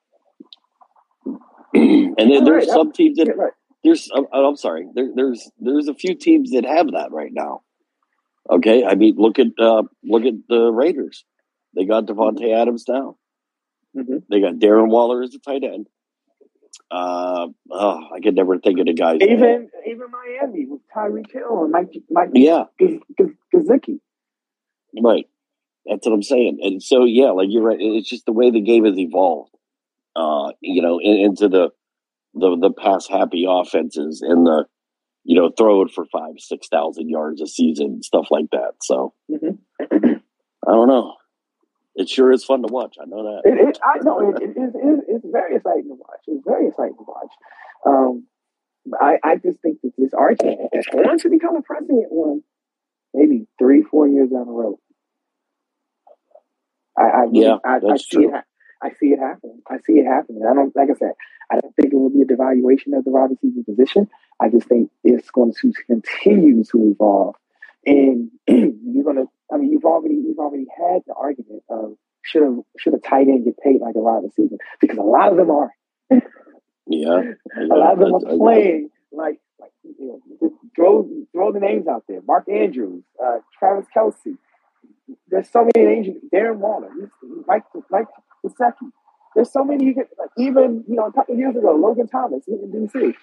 and 1.75 2.31
then 2.31 2.45
there's 2.45 2.67
right, 2.67 2.75
some 2.75 2.93
teams 2.93 3.19
that 3.19 3.37
right. 3.37 3.53
there's. 3.85 4.09
I'm, 4.15 4.25
I'm 4.33 4.57
sorry. 4.57 4.87
There, 4.95 5.11
there's 5.15 5.51
there's 5.61 5.89
a 5.89 5.95
few 5.95 6.15
teams 6.15 6.53
that 6.53 6.65
have 6.65 6.93
that 6.93 7.13
right 7.13 7.33
now. 7.33 7.63
Okay, 8.49 8.85
I 8.85 8.95
mean, 8.95 9.17
look 9.17 9.39
at 9.39 9.49
uh, 9.59 9.83
look 10.05 10.25
at 10.25 10.35
the 10.49 10.71
Raiders. 10.71 11.25
They 11.75 11.85
got 11.85 12.07
Davante 12.07 12.55
Adams 12.55 12.85
now. 12.89 13.17
Mm-hmm. 13.97 14.19
They 14.31 14.41
got 14.41 14.55
Darren 14.55 14.89
Waller 14.89 15.23
as 15.23 15.35
a 15.35 15.39
tight 15.39 15.65
end. 15.65 15.89
Uh, 16.91 17.49
oh, 17.71 18.01
I 18.15 18.21
could 18.21 18.35
never 18.35 18.59
think 18.59 18.79
of 18.79 18.87
the 18.87 18.95
guys. 18.95 19.19
Even 19.21 19.41
name. 19.41 19.69
even 19.87 20.07
Miami 20.11 20.67
with 20.67 20.83
Tyreek 20.95 21.33
Hill 21.33 21.65
and 21.65 21.73
Mike 21.73 21.93
Mike 22.11 22.31
yeah 22.35 22.65
Gesicki. 22.81 24.01
Right, 25.03 25.27
that's 25.85 26.07
what 26.07 26.15
I'm 26.15 26.23
saying. 26.23 26.59
And 26.63 26.83
so 26.83 27.05
yeah, 27.05 27.31
like 27.31 27.49
you're 27.51 27.63
right. 27.63 27.79
It's 27.81 28.09
just 28.09 28.27
the 28.27 28.33
way 28.33 28.51
the 28.51 28.61
game 28.61 28.85
has 28.85 28.99
evolved. 28.99 29.53
Uh, 30.15 30.53
you 30.61 30.83
know, 30.83 31.01
in, 31.01 31.17
into 31.17 31.49
the 31.49 31.71
the 32.35 32.57
the 32.57 32.71
pass 32.71 33.09
happy 33.09 33.47
offenses 33.49 34.23
and 34.23 34.47
the 34.47 34.67
you 35.27 35.37
know, 35.39 35.51
throw 35.51 35.83
it 35.83 35.91
for 35.91 36.07
five, 36.07 36.35
six 36.39 36.69
thousand 36.69 37.09
yards 37.09 37.41
a 37.43 37.47
season, 37.47 38.03
stuff 38.03 38.29
like 38.31 38.47
that. 38.53 38.75
So 38.83 39.13
Mhm. 39.31 39.59
I 39.81 40.71
don't 40.73 40.89
know. 40.89 41.15
It 41.97 42.09
sure 42.09 42.31
is 42.31 42.45
fun 42.45 42.63
to 42.63 42.73
watch. 42.73 42.97
I 43.01 43.07
know 43.07 43.23
that. 43.25 43.43
It, 43.51 43.69
it, 43.69 43.79
I 43.83 43.99
know 44.03 44.21
it, 44.31 44.43
it 44.43 44.51
is. 44.51 44.75
It, 44.75 45.05
it's 45.09 45.25
very 45.31 45.57
exciting 45.57 45.89
to 45.89 45.95
watch. 45.95 46.21
It's 46.27 46.45
very 46.47 46.69
exciting 46.69 46.97
to 46.97 47.05
watch. 47.07 47.31
Um, 47.87 48.27
I, 49.01 49.17
I 49.25 49.37
just 49.37 49.61
think 49.61 49.81
that 49.83 49.93
this 49.97 50.13
is 50.13 50.87
going 50.93 51.19
to 51.19 51.31
become 51.31 51.57
a 51.57 51.63
precedent 51.63 52.07
one, 52.11 52.43
maybe 53.15 53.47
three, 53.59 53.83
four 53.83 54.07
years 54.07 54.31
down 54.31 54.47
the 54.47 54.53
road. 54.53 54.77
I, 56.99 57.03
I 57.03 57.25
Yeah, 57.33 57.57
I, 57.65 57.77
I 57.77 57.81
that's 57.89 58.09
see 58.09 58.19
it. 58.19 58.21
true. 58.21 58.33
ha- 58.33 58.45
I 58.83 58.91
see 59.01 59.07
it 59.09 59.19
happening. 59.19 59.63
I 59.69 59.79
see 59.87 59.95
it 59.95 60.07
happening. 60.07 60.43
I 60.49 60.55
don't, 60.55 60.75
like 60.77 60.91
I 60.91 60.95
said, 60.99 61.13
I 61.51 61.61
don't 61.61 61.75
think 61.77 61.93
it 61.93 61.97
will 61.97 62.11
be 62.11 62.23
a 62.23 62.27
devaluation 62.27 62.97
of 62.97 63.05
the 63.05 63.11
wide 63.11 63.31
receiver 63.31 63.63
position. 63.65 64.09
I 64.41 64.49
just 64.49 64.69
think 64.69 64.91
it's 65.05 65.31
going 65.31 65.55
to 65.61 65.73
continue 65.87 66.65
to 66.65 66.91
evolve, 66.91 67.37
and 67.87 68.31
you're 68.49 69.05
going 69.05 69.17
to. 69.17 69.27
I 69.53 69.57
mean, 69.59 69.71
you've 69.73 69.85
already 69.85 70.17
you've 70.17 70.39
already 70.39 70.67
had 70.77 71.03
the 71.07 71.15
argument 71.15 71.63
of 71.71 71.97
should 72.23 72.43
have 72.43 72.59
should 72.79 72.95
a 72.95 72.99
tight 72.99 73.29
end 73.29 73.45
get 73.45 73.57
paid 73.59 73.81
like 73.81 73.95
a 73.95 74.01
wide 74.01 74.25
receiver 74.25 74.57
because 74.81 74.99
a 74.99 75.03
lot 75.03 75.31
of 75.31 75.37
them 75.39 75.51
are. 75.51 75.71
Yeah. 76.89 77.21
A 77.59 77.75
lot 77.75 77.95
of 77.95 77.99
them 77.99 78.15
are 78.15 78.37
playing 78.37 78.91
like 79.11 79.41
like 79.59 79.73
you 79.83 80.07
know, 80.07 80.21
just 80.41 80.55
throw 80.77 81.09
throw 81.33 81.53
the 81.53 81.59
names 81.61 81.89
out 81.89 82.05
there. 82.09 82.21
Mark 82.27 82.49
Andrews, 82.49 83.03
uh, 83.25 83.39
Travis 83.59 83.87
Kelce. 83.97 84.37
There's 85.29 85.51
so 85.51 85.69
many 85.75 85.87
names. 85.87 86.07
you- 86.07 86.21
Darren 86.33 86.57
Waller, 86.59 86.91
Mike 87.47 87.65
Mike 88.59 88.75
Gesicki. 88.75 88.91
There's 89.35 89.53
so 89.53 89.65
many. 89.65 89.85
You 89.85 89.95
get, 89.95 90.09
like, 90.19 90.31
even 90.39 90.85
you 90.89 90.97
know 90.97 91.07
a 91.07 91.13
couple 91.13 91.35
of 91.35 91.39
years 91.39 91.57
ago, 91.57 91.73
Logan 91.73 92.09
Thomas 92.09 92.45
in 92.49 92.71
DC. 92.73 93.15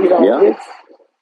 You 0.00 0.08
know, 0.08 0.22
Yeah. 0.22 0.50
it's 0.50 0.66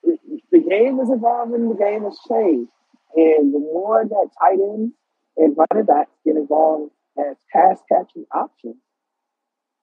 it, 0.02 0.20
the 0.52 0.60
game 0.60 1.00
is 1.00 1.10
evolving. 1.10 1.68
The 1.68 1.74
game 1.74 2.02
has 2.04 2.18
changed, 2.28 2.70
and 3.16 3.52
the 3.54 3.58
more 3.58 4.04
that 4.04 4.28
tight 4.40 4.60
ends 4.60 4.92
and 5.36 5.56
running 5.56 5.86
backs 5.86 6.12
get 6.24 6.36
involved 6.36 6.92
as 7.18 7.36
pass 7.52 7.80
catching 7.88 8.26
options, 8.32 8.76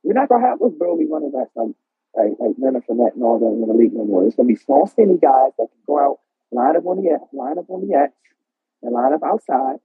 we're 0.03 0.13
not 0.13 0.29
gonna 0.29 0.45
have 0.47 0.59
those 0.59 0.73
burly 0.73 1.07
running 1.09 1.31
backs 1.31 1.51
like 1.55 1.75
like, 2.15 2.33
like 2.39 2.55
Leonard 2.59 2.83
Fournette 2.87 3.15
and 3.15 3.23
all 3.23 3.39
that 3.39 3.47
in 3.47 3.67
the 3.67 3.73
league 3.73 3.93
no 3.93 4.05
more. 4.05 4.25
It's 4.25 4.35
gonna 4.35 4.47
be 4.47 4.55
small, 4.55 4.85
skinny 4.87 5.17
guys 5.17 5.51
that 5.57 5.67
can 5.67 5.81
go 5.87 5.99
out, 5.99 6.19
line 6.51 6.77
up 6.77 6.85
on 6.85 7.03
the 7.03 7.09
X, 7.09 7.23
line 7.33 7.57
up 7.57 7.69
on 7.69 7.87
the 7.87 7.95
X, 7.95 8.13
and 8.83 8.93
line 8.93 9.13
up 9.13 9.23
outside 9.23 9.77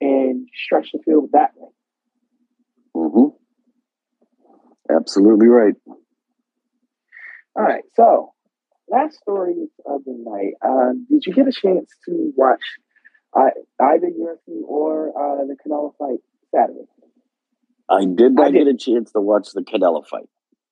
and 0.00 0.48
stretch 0.54 0.92
the 0.92 1.00
field 1.04 1.30
that 1.32 1.50
way. 1.56 1.68
Hmm 2.94 3.28
Absolutely 4.90 5.48
right. 5.48 5.74
All 7.56 7.62
right, 7.64 7.84
so 7.96 8.32
last 8.88 9.16
story 9.18 9.68
of 9.86 10.04
the 10.04 10.14
night. 10.18 10.54
Um, 10.64 11.06
did 11.08 11.24
you 11.26 11.32
get 11.32 11.48
a 11.48 11.52
chance 11.52 11.90
to 12.06 12.32
watch 12.36 12.60
uh, 13.36 13.50
either 13.80 14.08
UFC 14.08 14.62
or 14.66 15.08
uh, 15.08 15.44
the 15.46 15.56
Canelo 15.56 15.92
fight 15.98 16.18
Saturday? 16.54 16.86
I 17.88 18.04
did 18.04 18.32
I 18.38 18.44
not 18.44 18.52
did. 18.52 18.64
get 18.64 18.74
a 18.74 18.76
chance 18.76 19.12
to 19.12 19.20
watch 19.20 19.48
the 19.54 19.62
Canelo 19.62 20.06
fight. 20.06 20.28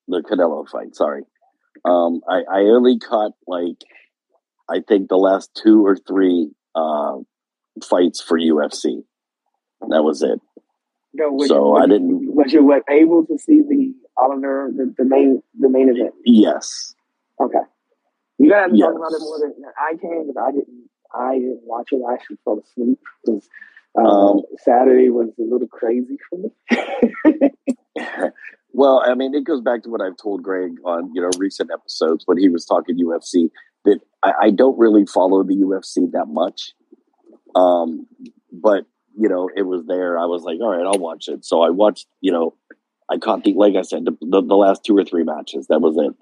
The 0.09 0.23
Canelo 0.23 0.69
fight, 0.69 0.95
sorry. 0.95 1.23
Um, 1.85 2.21
I, 2.29 2.43
I 2.51 2.61
only 2.65 2.99
caught 2.99 3.33
like 3.47 3.83
I 4.69 4.81
think 4.87 5.09
the 5.09 5.17
last 5.17 5.51
two 5.63 5.85
or 5.87 5.97
three 5.97 6.51
uh, 6.75 7.17
fights 7.89 8.21
for 8.23 8.39
UFC. 8.39 9.03
That 9.89 10.03
was 10.03 10.23
it. 10.23 10.39
No, 11.15 11.31
was 11.31 11.49
So 11.49 11.77
you, 11.77 11.83
I 11.83 11.87
didn't. 11.87 12.35
Was 12.35 12.53
you 12.53 12.83
able 12.89 13.27
to 13.27 13.39
see 13.39 13.61
the 13.61 13.95
Oliver 14.17 14.71
the, 14.75 14.95
the 14.97 15.05
main 15.05 15.43
the 15.59 15.69
main 15.69 15.89
event? 15.91 16.15
Yes, 16.25 16.95
Okay. 17.41 17.59
You 18.39 18.51
guys 18.51 18.71
Yes. 18.73 18.87
talk 18.87 18.97
about 18.97 19.13
it 19.13 19.21
more 19.21 19.39
than 19.41 19.55
I 19.79 19.97
can 19.97 20.27
because 20.27 20.43
I 20.43 20.51
didn't. 20.53 20.89
I 21.15 21.35
didn't 21.35 21.61
watch 21.65 21.89
it. 21.93 22.01
I 22.09 22.15
actually 22.15 22.39
fell 22.45 22.59
asleep 22.59 22.99
because 23.25 23.49
um, 23.99 24.07
Um, 24.07 24.43
Saturday 24.59 25.11
was 25.11 25.29
a 25.39 25.43
little 25.43 25.69
crazy 25.69 26.17
for 26.31 26.39
me. 26.39 27.51
well, 28.73 29.03
I 29.05 29.15
mean, 29.15 29.35
it 29.35 29.45
goes 29.45 29.61
back 29.61 29.83
to 29.83 29.91
what 29.91 30.01
I've 30.01 30.17
told 30.17 30.43
Greg 30.43 30.73
on 30.85 31.11
you 31.15 31.21
know 31.21 31.31
recent 31.39 31.71
episodes 31.73 32.25
when 32.27 32.39
he 32.39 32.49
was 32.49 32.65
talking 32.65 32.97
UFC 32.99 33.51
that 33.85 34.01
I, 34.23 34.33
I 34.45 34.51
don't 34.51 34.79
really 34.79 35.05
follow 35.07 35.43
the 35.43 35.57
UFC 35.57 36.11
that 36.13 36.27
much. 36.29 36.73
Um, 37.55 38.07
but 38.51 38.85
you 39.19 39.29
know, 39.29 39.51
it 39.55 39.63
was 39.63 39.85
there. 39.87 40.19
I 40.19 40.27
was 40.27 40.43
like, 40.43 40.61
all 40.61 40.71
right, 40.71 40.87
I'll 40.87 41.01
watch 41.01 41.29
it. 41.29 41.45
So 41.45 41.63
I 41.63 41.71
watched. 41.71 42.07
You 42.21 42.33
know, 42.33 42.55
I 43.11 43.19
caught 43.19 43.45
the 43.45 43.53
like 43.55 43.75
I 43.77 43.83
said 43.83 44.05
the, 44.05 44.17
the, 44.21 44.43
the 44.43 44.57
last 44.57 44.85
two 44.85 44.97
or 44.97 45.05
three 45.05 45.25
matches. 45.25 45.67
That 45.69 45.81
was 45.81 45.97
it, 45.97 46.15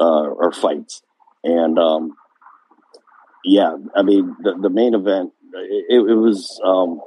uh, 0.00 0.28
or 0.28 0.52
fights, 0.52 1.02
and 1.42 1.78
um, 1.78 2.16
yeah, 3.44 3.76
I 3.94 4.02
mean 4.02 4.36
the 4.42 4.54
the 4.60 4.70
main 4.70 4.94
event. 4.94 5.32
It, 5.56 6.00
it, 6.10 6.14
was 6.14 6.60
um, 6.64 7.00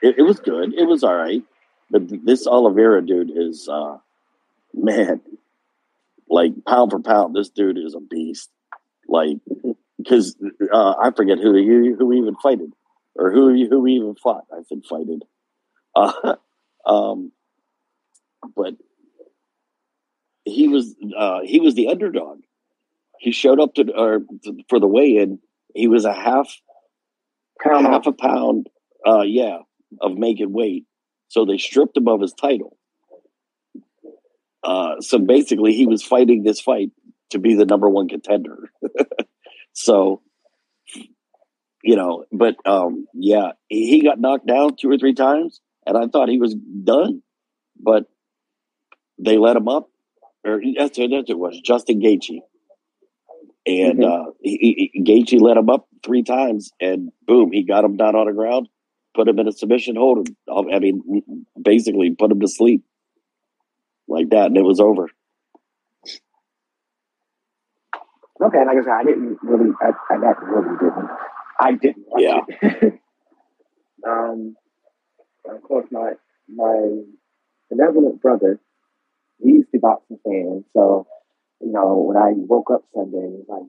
it, 0.00 0.18
it 0.18 0.22
was 0.22 0.38
good. 0.38 0.74
It 0.74 0.84
was 0.84 1.02
all 1.02 1.14
right. 1.14 1.42
But 1.90 2.24
this 2.24 2.46
Oliveira 2.46 3.04
dude 3.04 3.32
is 3.34 3.68
uh 3.68 3.98
man, 4.72 5.20
like 6.28 6.52
pound 6.64 6.92
for 6.92 7.00
pound, 7.00 7.34
this 7.34 7.48
dude 7.50 7.78
is 7.78 7.94
a 7.94 8.00
beast. 8.00 8.50
Like 9.08 9.38
because 9.98 10.36
uh, 10.72 10.94
I 11.00 11.10
forget 11.10 11.38
who 11.38 11.54
he 11.54 11.94
who 11.98 12.12
even 12.12 12.36
fighted 12.36 12.72
or 13.16 13.30
who 13.32 13.66
who 13.68 13.84
he 13.84 13.94
even 13.94 14.14
fought. 14.14 14.44
I 14.52 14.62
said 14.68 14.82
fighted. 14.88 15.24
Uh, 15.96 16.34
um, 16.84 17.30
but 18.56 18.74
he 20.44 20.66
was 20.66 20.96
uh, 21.16 21.38
he 21.44 21.60
was 21.60 21.76
the 21.76 21.86
underdog. 21.86 22.40
He 23.20 23.30
showed 23.30 23.60
up 23.60 23.74
to 23.74 23.92
or 23.96 24.22
to, 24.42 24.58
for 24.68 24.80
the 24.80 24.88
weigh 24.88 25.18
in. 25.18 25.38
He 25.72 25.86
was 25.86 26.04
a 26.04 26.12
half 26.12 26.48
Pound 27.60 27.86
half 27.86 28.06
a 28.06 28.12
pound, 28.12 28.68
uh, 29.06 29.22
yeah, 29.22 29.58
of 30.00 30.18
making 30.18 30.52
weight. 30.52 30.86
So 31.28 31.44
they 31.44 31.56
stripped 31.56 31.96
him 31.96 32.08
of 32.08 32.20
his 32.20 32.32
title. 32.32 32.76
Uh, 34.62 35.00
so 35.00 35.18
basically, 35.18 35.72
he 35.74 35.86
was 35.86 36.02
fighting 36.02 36.42
this 36.42 36.60
fight 36.60 36.90
to 37.30 37.38
be 37.38 37.54
the 37.54 37.64
number 37.64 37.88
one 37.88 38.08
contender. 38.08 38.70
so, 39.72 40.20
you 41.84 41.96
know, 41.96 42.24
but 42.32 42.56
um, 42.66 43.06
yeah, 43.12 43.52
he 43.68 44.00
got 44.02 44.18
knocked 44.18 44.46
down 44.46 44.74
two 44.76 44.90
or 44.90 44.96
three 44.96 45.12
times, 45.12 45.60
and 45.86 45.98
I 45.98 46.06
thought 46.06 46.30
he 46.30 46.38
was 46.38 46.54
done, 46.54 47.22
but 47.78 48.06
they 49.18 49.36
let 49.36 49.56
him 49.56 49.68
up. 49.68 49.90
Or 50.46 50.60
that's, 50.76 50.96
that's 50.96 51.30
it 51.30 51.38
was 51.38 51.60
Justin 51.60 52.00
Gaethje, 52.00 52.40
and 53.66 53.98
Mhm. 54.00 54.28
uh, 54.28 54.30
he, 54.40 54.90
he, 54.92 55.02
Gaethje 55.02 55.40
let 55.40 55.58
him 55.58 55.68
up 55.68 55.86
three 56.02 56.22
times, 56.22 56.72
and 56.80 57.12
boom, 57.26 57.52
he 57.52 57.64
got 57.64 57.84
him 57.84 57.96
down 57.96 58.16
on 58.16 58.26
the 58.26 58.32
ground, 58.32 58.68
put 59.14 59.28
him 59.28 59.38
in 59.38 59.46
a 59.48 59.52
submission 59.52 59.96
hold. 59.96 60.28
I 60.50 60.78
mean, 60.78 61.44
basically 61.60 62.14
put 62.14 62.30
him 62.30 62.40
to 62.40 62.48
sleep 62.48 62.82
like 64.08 64.30
that, 64.30 64.46
and 64.46 64.56
it 64.56 64.62
was 64.64 64.80
over. 64.80 65.08
Okay, 68.42 68.58
like 68.66 68.78
I 68.78 68.82
said, 68.82 68.92
I 68.92 69.04
didn't 69.04 69.38
really. 69.42 69.70
I, 69.80 69.92
I 70.12 70.16
not 70.16 70.42
really 70.42 70.76
didn't. 70.78 71.08
I 71.60 71.72
didn't. 71.74 72.06
Watch 72.08 72.22
Yeah. 72.22 72.40
It. 72.48 73.00
um, 74.06 74.56
of 75.48 75.62
course, 75.62 75.86
my 75.92 76.12
my 76.48 77.00
benevolent 77.70 78.20
brother, 78.22 78.60
he's 79.42 79.64
the 79.72 79.78
boxing 79.80 80.18
fan. 80.24 80.64
So, 80.74 81.06
you 81.60 81.72
know, 81.72 81.96
when 82.08 82.16
I 82.16 82.32
woke 82.36 82.70
up 82.72 82.84
Sunday, 82.94 83.18
he 83.20 83.42
was 83.42 83.46
like, 83.48 83.68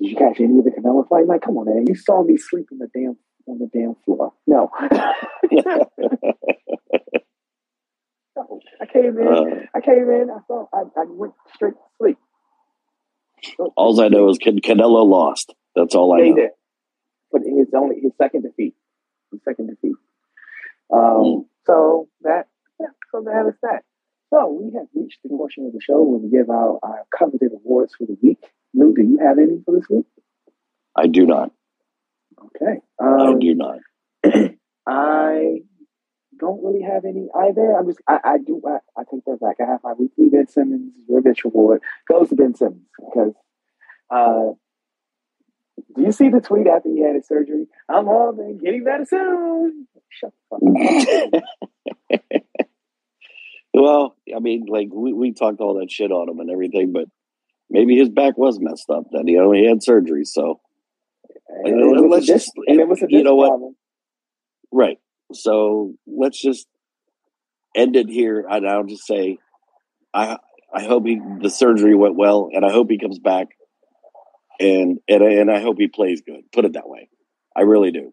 "Did 0.00 0.10
you 0.10 0.16
catch 0.16 0.40
any 0.40 0.58
of 0.58 0.64
the 0.64 0.70
Canelo 0.72 1.08
fight?" 1.08 1.22
I'm 1.22 1.28
like, 1.28 1.42
come 1.42 1.58
on, 1.58 1.66
man, 1.66 1.86
you 1.88 1.94
saw 1.96 2.22
me 2.24 2.36
sleep 2.38 2.68
on 2.72 2.78
the 2.78 2.88
damn 2.94 3.16
on 3.46 3.58
the 3.58 3.68
damn 3.72 3.96
floor. 4.04 4.32
No. 4.46 4.70
No. 8.36 8.60
I 8.80 8.86
came 8.86 9.18
in. 9.18 9.28
Uh, 9.28 9.66
I 9.74 9.80
came 9.80 10.08
in. 10.10 10.28
I 10.30 10.38
saw. 10.46 10.66
I, 10.72 10.80
I 10.96 11.04
went 11.08 11.34
straight 11.54 11.74
to 11.74 11.80
sleep. 12.00 12.18
all 13.76 14.00
I 14.00 14.08
know 14.08 14.28
is 14.30 14.38
Can- 14.38 14.60
Canelo 14.60 15.06
lost. 15.06 15.54
That's 15.76 15.94
all 15.94 16.14
I 16.14 16.22
he 16.24 16.30
know. 16.30 16.36
did. 16.36 16.50
But 17.32 17.42
his 17.42 17.68
only 17.74 18.00
his 18.00 18.12
second 18.18 18.42
defeat. 18.42 18.74
His 19.32 19.40
second 19.44 19.68
defeat. 19.68 19.96
Um. 20.92 21.46
So 21.66 22.08
that 22.22 22.48
yeah, 22.80 22.86
so 23.12 23.22
that 23.24 23.46
is 23.48 23.54
that. 23.62 23.82
So 24.30 24.48
we 24.48 24.72
have 24.74 24.86
reached 24.94 25.18
the 25.22 25.28
portion 25.30 25.66
of 25.66 25.72
the 25.72 25.80
show 25.80 26.02
where 26.02 26.18
we 26.18 26.30
give 26.30 26.50
out 26.50 26.78
our 26.82 27.04
coveted 27.16 27.52
awards 27.52 27.94
for 27.96 28.06
the 28.06 28.16
week. 28.22 28.38
Lou, 28.74 28.94
do 28.94 29.02
you 29.02 29.18
have 29.18 29.38
any 29.38 29.60
for 29.64 29.74
this 29.74 29.88
week? 29.88 30.06
I 30.96 31.06
do 31.08 31.26
not. 31.26 31.50
Okay. 32.46 32.80
I 33.00 33.04
Um, 33.28 33.38
do 33.40 33.54
not. 33.54 33.78
I 34.86 35.60
don't 36.38 36.64
really 36.64 36.82
have 36.82 37.04
any 37.04 37.28
either. 37.34 37.72
I'm 37.76 37.86
just 37.86 38.00
I, 38.08 38.18
I 38.24 38.38
do 38.38 38.62
I, 38.66 38.78
I 38.98 39.02
take 39.10 39.24
that 39.26 39.40
back. 39.40 39.56
I 39.60 39.70
have 39.70 39.80
my 39.84 39.92
weekly 39.92 40.28
Ben 40.30 40.46
Simmons 40.48 40.92
your 41.08 41.20
bitch 41.22 41.44
award 41.44 41.82
goes 42.10 42.28
to 42.30 42.36
Ben 42.36 42.54
Simmons 42.54 42.86
because 42.96 43.34
uh 44.10 44.52
do 45.94 46.02
you 46.02 46.12
see 46.12 46.28
the 46.28 46.40
tweet 46.40 46.66
after 46.66 46.88
he 46.88 47.02
had 47.02 47.14
his 47.16 47.26
surgery? 47.26 47.66
I'm 47.88 48.08
all 48.08 48.34
and 48.38 48.60
getting 48.60 48.84
better 48.84 49.04
soon. 49.04 49.86
Shut 50.08 50.32
the 50.50 51.30
fuck 51.30 51.42
up. 52.12 52.20
well, 53.74 54.16
I 54.34 54.40
mean, 54.40 54.66
like 54.68 54.88
we, 54.92 55.12
we 55.12 55.32
talked 55.32 55.60
all 55.60 55.78
that 55.80 55.90
shit 55.90 56.10
on 56.10 56.28
him 56.28 56.40
and 56.40 56.50
everything, 56.50 56.92
but 56.92 57.04
maybe 57.68 57.96
his 57.96 58.08
back 58.08 58.36
was 58.36 58.58
messed 58.60 58.90
up. 58.90 59.04
Then 59.12 59.26
you 59.28 59.38
know 59.38 59.52
he 59.52 59.66
had 59.66 59.82
surgery, 59.82 60.24
so 60.24 60.60
And 61.64 61.80
it 61.80 61.86
was 61.86 62.10
let's 62.10 62.26
just 62.26 62.52
and 62.66 62.80
it 62.80 62.88
was 62.88 63.02
a 63.02 63.06
you 63.08 63.22
know 63.22 63.34
what 63.34 63.48
problem. 63.48 63.76
right. 64.72 64.98
So 65.32 65.94
let's 66.06 66.40
just 66.40 66.66
end 67.76 67.94
it 67.96 68.08
here, 68.08 68.44
and 68.48 68.68
I'll 68.68 68.84
just 68.84 69.06
say, 69.06 69.38
I 70.12 70.38
I 70.74 70.82
hope 70.84 71.06
he 71.06 71.20
the 71.40 71.50
surgery 71.50 71.94
went 71.94 72.16
well, 72.16 72.48
and 72.52 72.64
I 72.64 72.72
hope 72.72 72.90
he 72.90 72.98
comes 72.98 73.18
back, 73.18 73.48
and 74.60 75.00
and 75.08 75.22
and 75.22 75.50
I 75.50 75.60
hope 75.60 75.78
he 75.78 75.88
plays 75.88 76.20
good. 76.20 76.50
Put 76.52 76.64
it 76.64 76.74
that 76.74 76.88
way. 76.88 77.08
I 77.56 77.62
really 77.62 77.90
do. 77.90 78.12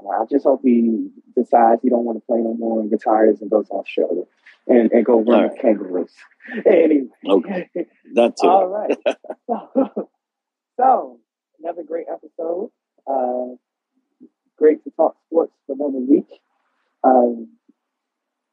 I 0.00 0.24
just 0.30 0.44
hope 0.44 0.60
he 0.62 1.08
decides 1.34 1.80
he 1.82 1.88
don't 1.88 2.04
want 2.04 2.18
to 2.18 2.26
play 2.26 2.38
no 2.38 2.54
more 2.54 2.80
and 2.80 2.92
retires 2.92 3.40
and 3.40 3.50
goes 3.50 3.66
offshore 3.70 4.26
and, 4.68 4.92
and 4.92 5.04
go 5.04 5.20
run 5.20 5.44
All 5.44 5.50
with 5.50 5.58
kangaroos. 5.60 6.12
Anyway. 6.66 7.08
Okay. 7.26 7.70
That 8.14 8.36
too. 8.40 8.46
All 8.46 8.68
right. 8.68 8.96
So, 9.46 10.08
so, 10.76 11.20
another 11.58 11.82
great 11.82 12.06
episode. 12.12 12.70
Uh, 13.06 13.56
great 14.58 14.84
to 14.84 14.90
talk 14.90 15.16
sports 15.26 15.52
for 15.66 15.72
another 15.72 15.98
week. 15.98 16.28
Um, 17.02 17.48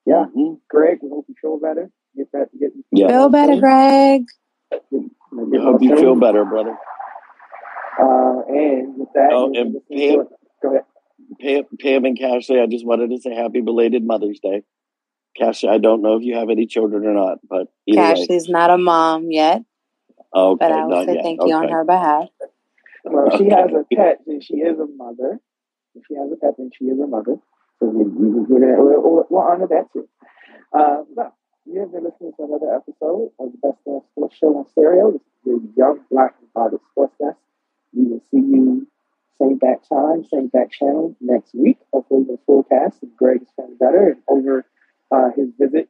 yeah, 0.06 0.26
Mhm. 0.36 0.62
Greg, 0.70 1.00
we 1.04 1.10
hope 1.10 1.26
you 1.28 1.36
feel 1.40 1.60
better. 1.60 1.92
Get 2.16 2.32
that. 2.32 2.50
Get, 2.58 2.72
Yeah. 2.92 3.08
Feel 3.10 3.30
better, 3.30 3.60
Greg. 3.60 4.26
Get, 4.72 4.82
I 4.92 5.50
get 5.52 5.62
hope 5.62 5.82
you 5.82 5.96
feel 5.98 6.16
better, 6.16 6.46
brother. 6.46 6.78
Uh, 8.00 8.42
and 8.48 8.98
with 8.98 9.10
that, 9.16 9.30
Oh, 9.34 9.52
and 9.54 9.76
Pam- 9.92 10.28
Go 10.62 10.70
ahead. 10.72 10.84
Pam, 11.40 11.64
Pam 11.80 12.06
and 12.06 12.18
Cashley, 12.18 12.62
I 12.62 12.68
just 12.68 12.86
wanted 12.86 13.10
to 13.12 13.20
say 13.20 13.34
happy 13.34 13.62
belated 13.62 14.04
Mother's 14.06 14.40
Day. 14.40 14.64
Cashley, 15.40 15.70
I 15.70 15.78
don't 15.78 16.02
know 16.02 16.16
if 16.18 16.24
you 16.24 16.36
have 16.36 16.50
any 16.50 16.66
children 16.68 17.06
or 17.06 17.14
not, 17.14 17.40
but 17.48 17.68
either 17.88 18.02
way. 18.02 18.40
Not 18.50 18.70
a 18.70 18.78
mom 18.78 19.32
yet, 19.32 19.64
Okay, 20.36 20.58
but 20.60 20.72
I 20.72 20.84
will 20.84 20.90
not 20.90 21.06
say 21.08 21.14
yet. 21.16 21.24
thank 21.24 21.40
you 21.46 21.54
on 21.54 21.70
her 21.70 21.84
behalf. 21.86 22.28
Well, 23.04 23.28
if 23.32 23.38
she 23.40 23.50
has 23.50 23.70
a 23.72 23.84
pet, 23.96 24.20
and 24.28 24.44
she 24.44 24.56
is 24.58 24.78
a 24.80 24.86
mother. 24.86 25.40
If 25.96 26.04
she 26.08 26.16
has 26.16 26.32
a 26.32 26.36
pet, 26.36 26.56
and 26.60 26.72
she 26.78 26.86
is 26.86 27.00
a 27.00 27.08
mother. 27.08 27.36
So 27.80 27.88
we, 27.88 28.04
we, 28.04 28.30
we're 28.30 28.60
gonna, 28.60 28.76
we'll, 28.78 29.26
we'll 29.30 29.42
honor 29.42 29.68
that 29.68 29.88
too. 29.94 30.08
Uh, 30.74 31.04
no, 31.16 31.34
you 31.66 31.80
have 31.80 31.92
been 31.92 32.04
listening 32.04 32.32
to 32.38 32.44
another 32.44 32.76
episode 32.76 33.32
of 33.40 33.52
the 33.52 33.58
Best 33.64 33.80
Damn 33.86 34.02
Sports 34.12 34.36
Show 34.38 34.48
on 34.58 34.68
Stereo. 34.72 35.12
This 35.14 35.22
is 35.22 35.62
the 35.62 35.74
Young 35.78 36.00
Black 36.12 36.36
and 36.42 36.54
Body 36.54 36.78
Sports 36.92 37.14
Desk. 37.20 37.38
We 37.94 38.06
will 38.06 38.22
see 38.32 38.38
you 38.38 38.88
same 39.42 39.58
back 39.58 39.88
time, 39.88 40.24
same 40.26 40.48
back 40.48 40.72
channel 40.72 41.16
next 41.20 41.54
week. 41.56 41.78
Hopefully, 41.92 42.24
the 42.24 42.38
forecast 42.46 42.84
cast 42.92 43.04
and 43.04 43.16
Greg 43.18 43.42
is 43.42 43.48
feeling 43.56 43.78
better 43.80 44.10
and 44.10 44.22
over 44.28 44.66
uh, 45.12 45.30
his 45.36 45.50
visit 45.60 45.90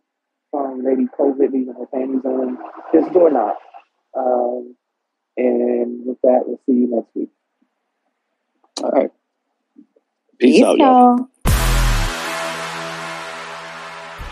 from 0.52 0.84
Lady 0.84 1.08
COVID 1.18 1.52
leaving 1.52 1.74
her 1.78 1.86
panties 1.88 2.26
on 2.26 2.58
his 2.92 3.06
doorknob. 3.14 3.56
Um, 4.18 4.76
and 5.38 6.06
with 6.06 6.18
that, 6.24 6.44
we'll 6.46 6.60
see 6.66 6.74
you 6.74 6.88
next 6.88 7.16
week. 7.16 7.30
All 8.84 8.92
right. 8.92 9.12
Peace, 10.40 10.64
out, 10.64 10.78
y'all. 10.78 11.30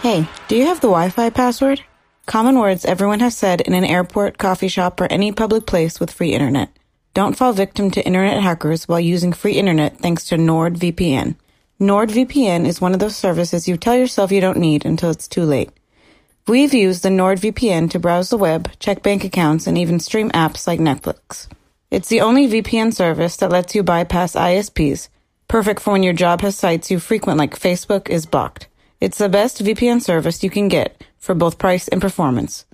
Hey, 0.02 0.28
do 0.48 0.56
you 0.56 0.66
have 0.66 0.82
the 0.82 0.88
Wi 0.88 1.10
Fi 1.10 1.30
password? 1.30 1.84
Common 2.26 2.60
words 2.60 2.86
everyone 2.86 3.20
has 3.20 3.36
said 3.36 3.62
in 3.62 3.74
an 3.74 3.84
airport, 3.84 4.38
coffee 4.38 4.68
shop, 4.68 5.02
or 5.02 5.12
any 5.12 5.32
public 5.32 5.66
place 5.66 6.00
with 6.00 6.12
free 6.12 6.34
internet. 6.34 6.70
Don't 7.16 7.36
fall 7.36 7.54
victim 7.54 7.90
to 7.92 8.06
internet 8.06 8.44
hackers 8.44 8.88
while 8.88 9.00
using 9.00 9.34
free 9.34 9.54
internet 9.54 9.98
thanks 9.98 10.26
to 10.26 10.36
NordVPN. 10.38 11.36
NordVPN 11.82 12.68
is 12.68 12.80
one 12.80 12.94
of 12.94 13.00
those 13.00 13.16
services 13.16 13.68
you 13.68 13.78
tell 13.78 13.96
yourself 13.96 14.32
you 14.32 14.42
don't 14.42 14.60
need 14.60 14.86
until 14.86 15.10
it's 15.10 15.28
too 15.28 15.44
late. 15.44 15.72
We've 16.48 16.74
used 16.74 17.04
the 17.04 17.10
NordVPN 17.10 17.90
to 17.92 18.00
browse 18.00 18.30
the 18.30 18.38
web, 18.38 18.72
check 18.80 19.02
bank 19.02 19.24
accounts, 19.24 19.66
and 19.66 19.78
even 19.78 20.00
stream 20.00 20.30
apps 20.32 20.68
like 20.68 20.80
Netflix. 20.80 21.48
It's 21.90 22.10
the 22.10 22.22
only 22.22 22.48
VPN 22.48 22.94
service 22.94 23.36
that 23.38 23.50
lets 23.50 23.74
you 23.74 23.82
bypass 23.82 24.34
ISPs, 24.34 25.10
perfect 25.48 25.80
for 25.80 25.94
when 25.94 26.04
your 26.04 26.14
job 26.14 26.42
has 26.42 26.56
sites 26.56 26.92
you 26.92 27.00
frequent 27.00 27.40
like 27.40 27.60
Facebook 27.60 28.10
is 28.10 28.28
blocked. 28.28 28.68
It's 29.02 29.18
the 29.18 29.30
best 29.30 29.64
VPN 29.64 30.02
service 30.02 30.44
you 30.44 30.52
can 30.52 30.68
get 30.68 31.04
for 31.18 31.34
both 31.34 31.58
price 31.58 31.88
and 31.88 32.02
performance. 32.02 32.66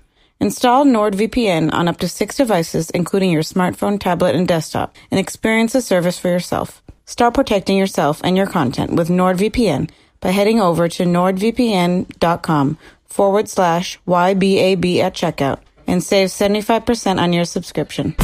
Install 0.45 0.85
NordVPN 0.85 1.73
on 1.73 1.87
up 1.87 1.97
to 1.97 2.07
six 2.07 2.37
devices, 2.37 2.91
including 2.91 3.31
your 3.31 3.41
smartphone, 3.41 3.99
tablet, 3.99 4.35
and 4.35 4.47
desktop, 4.47 4.95
and 5.09 5.19
experience 5.19 5.73
the 5.73 5.81
service 5.81 6.19
for 6.19 6.27
yourself. 6.27 6.83
Start 7.07 7.33
protecting 7.33 7.77
yourself 7.77 8.21
and 8.23 8.37
your 8.37 8.45
content 8.45 8.91
with 8.91 9.09
NordVPN 9.09 9.89
by 10.19 10.29
heading 10.29 10.61
over 10.61 10.87
to 10.87 11.03
nordvpn.com 11.03 12.77
forward 13.07 13.49
slash 13.49 13.99
YBAB 14.07 14.99
at 14.99 15.15
checkout 15.15 15.61
and 15.87 16.03
save 16.03 16.29
75% 16.29 17.19
on 17.19 17.33
your 17.33 17.45
subscription. 17.45 18.15